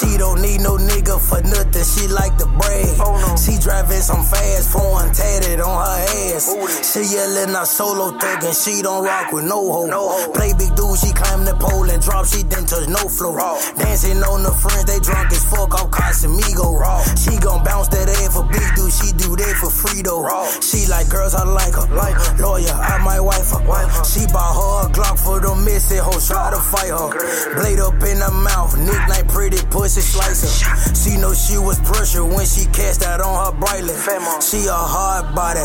She 0.00 0.16
don't 0.16 0.40
need 0.40 0.60
no 0.60 0.76
nigga 0.76 1.20
for 1.20 1.42
nothing, 1.42 1.84
she 1.84 2.08
like 2.08 2.36
to 2.38 2.46
brag. 2.46 2.96
She 3.38 3.58
driving 3.58 4.00
some 4.00 4.24
fast 4.24 4.72
foreign 4.72 5.12
tatted 5.12 5.60
on 5.60 5.74
her 5.84 6.00
ass. 6.32 6.48
She 6.92 7.02
yelling 7.14 7.54
out 7.54 7.68
solo 7.68 8.16
thuggin', 8.18 8.56
she 8.56 8.82
don't 8.82 9.04
rock 9.04 9.32
with 9.32 9.44
no 9.44 9.60
hoe. 9.72 10.32
Play 10.32 10.52
big 10.56 10.74
dude, 10.74 10.98
she 10.98 11.12
climb 11.12 11.44
the 11.44 11.54
pole 11.60 11.88
and 11.90 12.02
drop, 12.02 12.26
she 12.26 12.42
didn't 12.42 12.68
touch 12.68 12.88
no 12.88 13.08
floor. 13.08 13.34
Dancing 13.76 14.13
on 14.22 14.42
the 14.42 14.52
friends, 14.52 14.84
they 14.84 15.00
drunk 15.00 15.32
as 15.32 15.44
fuck 15.48 15.74
off 15.74 15.90
Casamigo. 15.90 16.76
She 17.18 17.36
gon' 17.40 17.64
bounce 17.64 17.88
that 17.88 18.08
ass 18.08 18.36
for 18.36 18.44
big 18.46 18.68
dude, 18.76 18.92
she 18.92 19.10
do 19.16 19.34
that 19.36 19.54
for 19.58 19.70
free 19.70 20.02
though. 20.02 20.22
She 20.60 20.86
like 20.86 21.08
girls, 21.08 21.34
I 21.34 21.44
like 21.44 21.74
her. 21.74 21.88
like 21.94 22.14
Lawyer, 22.38 22.70
I 22.70 22.98
might 23.02 23.20
wife 23.20 23.50
her. 23.50 23.64
She 24.04 24.26
bought 24.30 24.54
her 24.54 24.88
a 24.88 24.92
Glock 24.92 25.18
for 25.18 25.40
the 25.40 25.54
missing 25.64 25.98
hoes, 25.98 26.28
try 26.28 26.50
to 26.50 26.60
fight 26.60 26.92
her. 26.92 27.10
Blade 27.58 27.80
up 27.80 27.98
in 28.04 28.18
her 28.20 28.30
mouth, 28.30 28.76
nickname 28.78 29.26
pretty 29.28 29.58
pussy 29.70 30.00
slicer. 30.00 30.50
She 30.94 31.16
know 31.16 31.34
she 31.34 31.58
was 31.58 31.80
pressure 31.80 32.24
when 32.24 32.46
she 32.46 32.66
cast 32.70 33.02
out 33.02 33.20
on 33.20 33.34
her 33.34 33.52
brightly. 33.58 33.94
She 34.40 34.66
a 34.68 34.74
hard 34.74 35.34
body, 35.34 35.64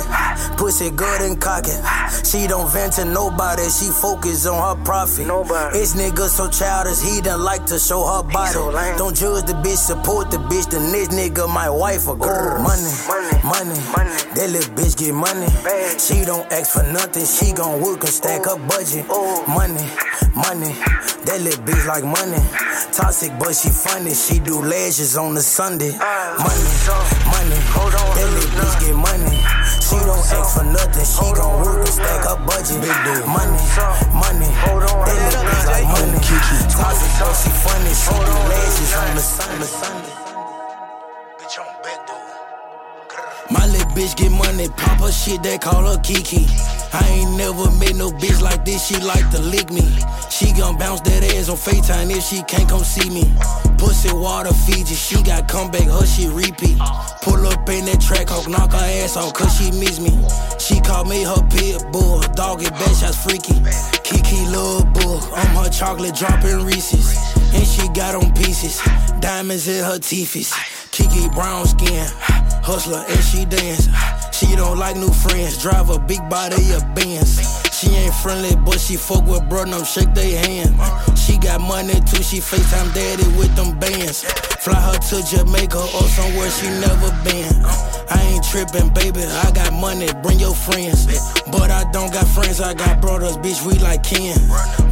pussy 0.58 0.90
good 0.90 1.22
and 1.22 1.40
cocky. 1.40 1.76
She 2.24 2.48
don't 2.48 2.72
vent 2.72 2.94
to 2.94 3.06
nobody, 3.06 3.70
she 3.70 3.90
focus 3.90 4.46
on 4.46 4.58
her 4.58 4.84
profit. 4.84 5.28
This 5.74 5.96
nigga 5.96 6.28
so 6.28 6.50
childish, 6.50 7.02
he 7.02 7.22
done 7.22 7.44
like 7.44 7.66
to 7.68 7.78
show 7.78 8.04
her 8.06 8.24
body. 8.24 8.39
Don't 8.98 9.16
judge 9.16 9.46
the 9.46 9.54
bitch, 9.54 9.78
support 9.78 10.32
the 10.32 10.38
bitch. 10.38 10.70
The 10.70 10.80
next 10.80 11.12
nigga 11.12 11.48
my 11.54 11.70
wife 11.70 12.08
a 12.08 12.16
girl. 12.16 12.62
Money, 12.64 12.92
money, 13.44 13.76
money. 13.92 14.16
That 14.36 14.50
little 14.52 14.74
bitch 14.76 14.96
get 14.98 15.14
money. 15.14 15.48
She 16.00 16.24
don't 16.24 16.50
ask 16.52 16.72
for 16.72 16.84
nothing, 16.84 17.26
she 17.26 17.52
gon' 17.52 17.82
work 17.82 18.00
and 18.02 18.10
stack 18.10 18.46
her 18.46 18.58
budget. 18.58 19.08
Money, 19.48 19.84
money. 20.36 20.72
That 21.28 21.42
little 21.44 21.64
bitch 21.64 21.86
like 21.86 22.04
money. 22.04 22.40
Toxic, 22.94 23.38
but 23.38 23.54
she 23.54 23.70
funny. 23.70 24.14
She 24.16 24.40
do 24.40 24.62
lashes 24.64 25.18
on 25.18 25.36
the 25.36 25.42
Sunday. 25.42 25.92
Money, 25.92 26.64
money. 27.28 27.60
That 28.16 28.30
little 28.34 28.52
bitch 28.56 28.76
get 28.80 28.96
money. 28.96 29.36
She 29.90 29.98
don't 30.06 30.22
ask 30.22 30.54
for 30.54 30.66
nothing, 30.66 31.02
she 31.02 31.34
gon' 31.34 31.66
work 31.66 31.80
and 31.82 31.90
stack 31.90 32.22
her 32.30 32.38
budget. 32.46 32.78
Big 32.78 32.94
dude. 33.10 33.26
Money, 33.26 33.58
money. 34.14 34.46
That 34.46 35.18
little 35.18 35.42
bitch 35.50 35.66
like 35.66 35.90
money. 35.90 36.22
Toxic, 36.70 37.10
but 37.18 37.34
she 37.34 37.50
funny. 37.50 37.90
She 37.90 38.14
do 38.14 38.38
lashes 38.54 38.94
on 38.94 39.16
the 39.16 39.22
Sunday. 39.22 40.14
My 43.50 43.66
little 43.66 43.79
bitch 44.00 44.16
get 44.16 44.32
money, 44.32 44.70
pop 44.78 45.02
her 45.02 45.12
shit, 45.12 45.44
they 45.44 45.58
call 45.58 45.84
her 45.84 46.00
Kiki. 46.00 46.48
I 46.94 47.04
ain't 47.12 47.36
never 47.38 47.70
met 47.80 47.96
no 47.96 48.10
bitch 48.12 48.42
like 48.42 48.64
this, 48.64 48.88
she 48.88 48.96
like 49.04 49.30
to 49.32 49.42
lick 49.42 49.70
me. 49.72 49.84
She 50.30 50.54
gon' 50.54 50.78
bounce 50.78 51.02
that 51.02 51.24
ass 51.36 51.50
on 51.50 51.58
FaceTime 51.58 52.10
if 52.16 52.24
she 52.24 52.42
can't 52.44 52.70
come 52.70 52.84
see 52.84 53.10
me. 53.10 53.26
Pussy 53.78 54.14
water 54.14 54.54
Fiji, 54.54 54.96
she 54.96 55.22
got 55.24 55.50
comeback, 55.50 55.84
her 55.84 56.06
shit 56.06 56.32
repeat. 56.32 56.80
Pull 57.24 57.46
up 57.48 57.68
in 57.68 57.86
that 57.86 58.00
track, 58.00 58.30
hawk, 58.30 58.48
knock 58.48 58.72
her 58.72 58.88
ass 59.04 59.18
off, 59.18 59.34
cause 59.34 59.52
she 59.58 59.72
miss 59.72 60.00
me. 60.00 60.16
She 60.58 60.80
call 60.80 61.04
me 61.04 61.24
her 61.24 61.44
pit 61.52 61.84
bull, 61.92 62.24
it 62.24 62.36
bad 62.36 62.96
shots 62.96 63.20
freaky. 63.22 63.60
Kiki 64.04 64.40
love 64.48 64.94
bull, 64.94 65.20
I'm 65.36 65.52
her 65.60 65.70
chocolate 65.70 66.16
dropping 66.16 66.64
Reese's. 66.64 67.20
And 67.54 67.66
she 67.66 67.84
got 67.90 68.16
on 68.16 68.32
pieces, 68.34 68.80
diamonds 69.20 69.68
in 69.68 69.84
her 69.84 70.00
teethies. 70.00 70.79
Kiki 70.92 71.30
brown 71.30 71.66
skin, 71.66 72.06
hustler 72.64 73.04
and 73.08 73.24
she 73.24 73.46
dance. 73.46 73.88
She 74.36 74.56
don't 74.56 74.78
like 74.78 74.96
new 74.96 75.12
friends, 75.12 75.62
drive 75.62 75.90
a 75.90 76.00
big 76.00 76.28
body 76.30 76.72
of 76.74 76.84
Benz. 76.96 77.40
She 77.72 77.90
ain't 77.96 78.14
friendly, 78.16 78.56
but 78.56 78.80
she 78.80 78.96
fuck 78.96 79.26
with 79.26 79.48
bro, 79.50 79.64
no 79.66 79.84
shake 79.84 80.14
they 80.14 80.32
hand. 80.32 80.76
She 81.18 81.38
got 81.38 81.62
money 81.62 82.00
too, 82.02 82.24
she 82.24 82.40
FaceTime 82.40 82.94
daddy 82.94 83.28
with 83.38 83.56
them 83.56 83.78
bands. 83.80 84.24
Fly 84.60 84.76
her 84.76 84.98
to 84.98 85.18
Jamaica 85.24 85.80
or 85.80 86.08
somewhere 86.12 86.50
she 86.52 86.68
never 86.68 87.12
been. 87.24 87.54
I 88.10 88.20
ain't 88.34 88.44
tripping, 88.44 88.90
baby, 88.94 89.24
I 89.24 89.52
got 89.52 89.72
money, 89.74 90.08
bring 90.24 90.40
your 90.40 90.56
friends. 90.56 91.06
But 91.52 91.72
I 91.72 91.90
don't 91.92 92.12
got 92.12 92.28
friends, 92.28 92.60
I 92.60 92.74
got 92.74 93.02
brothers, 93.02 93.38
bitch, 93.38 93.66
we 93.66 93.80
like 93.80 94.04
kin. 94.04 94.38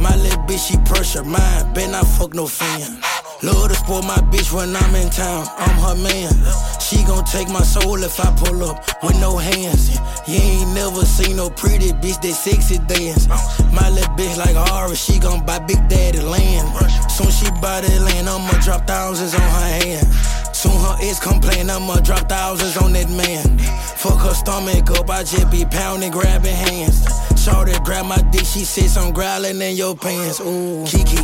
My 0.00 0.14
little 0.16 0.42
bitch, 0.44 0.68
she 0.68 0.76
pressure 0.84 1.24
mine, 1.24 1.74
bet 1.74 1.90
not 1.90 2.06
fuck 2.06 2.34
no 2.34 2.46
fan. 2.46 3.00
Love 3.40 3.68
to 3.68 3.74
spoil 3.74 4.02
my 4.02 4.18
bitch 4.34 4.52
when 4.52 4.74
I'm 4.74 4.94
in 4.96 5.10
town, 5.10 5.46
I'm 5.58 5.76
her 5.78 5.94
man. 5.94 6.32
She 6.80 7.04
gon' 7.04 7.24
take 7.24 7.48
my 7.48 7.62
soul 7.62 8.02
if 8.02 8.18
I 8.18 8.34
pull 8.34 8.64
up 8.64 8.84
with 9.00 9.20
no 9.20 9.36
hands. 9.36 9.94
You 10.26 10.34
ain't 10.34 10.74
never 10.74 11.04
seen 11.04 11.36
no 11.36 11.48
pretty 11.48 11.92
bitch 11.92 12.20
that 12.22 12.34
sexy 12.34 12.78
dance. 12.90 13.28
My 13.72 13.90
little 13.90 14.12
bitch 14.16 14.36
like 14.36 14.56
Aura, 14.56 14.96
she 14.96 15.20
gon' 15.20 15.46
buy 15.46 15.60
Big 15.60 15.78
Daddy 15.88 16.20
land. 16.20 16.66
Soon 17.08 17.30
she 17.30 17.48
buy 17.62 17.80
that 17.80 18.00
land, 18.02 18.28
I'ma 18.28 18.58
drop 18.60 18.88
thousands 18.88 19.34
on 19.34 19.40
her 19.40 19.70
hand. 19.86 20.06
Soon 20.52 20.72
her 20.72 20.96
ex 21.00 21.20
complain, 21.20 21.70
I'ma 21.70 22.00
drop 22.00 22.28
thousands 22.28 22.76
on 22.76 22.92
that 22.94 23.08
man. 23.08 23.56
Fuck 23.98 24.18
her 24.18 24.34
stomach 24.34 24.90
up, 24.98 25.08
I 25.08 25.22
just 25.22 25.48
be 25.48 25.64
pounding, 25.64 26.10
grabbing 26.10 26.56
hands. 26.56 27.06
Shorty 27.40 27.78
grab 27.84 28.06
my 28.06 28.20
dick, 28.32 28.44
she 28.44 28.64
says 28.64 28.96
I'm 28.96 29.12
growling 29.12 29.62
in 29.62 29.76
your 29.76 29.94
pants. 29.94 30.40
Ooh, 30.40 30.84
Kiki, 30.84 31.22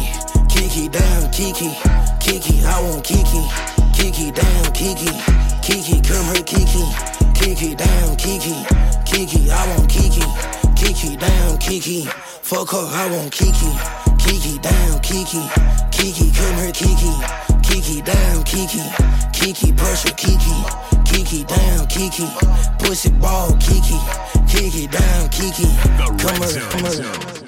Kiki, 0.64 0.88
damn 0.88 1.30
Kiki, 1.30 1.68
Kiki, 2.20 2.64
I 2.64 2.80
want 2.80 3.04
Kiki, 3.04 3.42
Kiki, 3.92 4.30
damn 4.30 4.72
Kiki, 4.72 5.12
Kiki, 5.60 6.00
come 6.00 6.24
here 6.32 6.42
Kiki, 6.42 6.84
Kiki, 7.34 7.74
damn 7.74 8.16
Kiki, 8.16 8.56
Kiki, 9.04 9.50
I 9.50 9.76
want 9.76 9.90
Kiki, 9.90 10.24
Kiki, 10.74 11.16
damn 11.16 11.58
Kiki, 11.58 12.06
fuck 12.40 12.70
her, 12.70 12.78
I 12.78 13.10
want 13.12 13.30
Kiki, 13.30 13.68
Kiki, 14.16 14.58
damn 14.60 14.98
Kiki, 15.00 15.44
Kiki, 15.92 16.32
come 16.32 16.56
here 16.56 16.72
Kiki, 16.72 17.12
Kiki, 17.62 18.00
damn 18.00 18.42
Kiki, 18.42 18.80
Kiki, 19.34 19.70
pressure 19.74 20.14
Kiki, 20.16 20.56
Kiki, 21.04 21.44
damn 21.44 21.86
Kiki, 21.88 22.26
pussy 22.78 23.10
ball 23.10 23.52
Kiki, 23.60 24.00
Kiki, 24.48 24.86
damn 24.86 25.28
Kiki, 25.28 25.68
come 26.16 26.40
here, 26.40 26.60
come 26.70 26.90
here. 26.90 27.43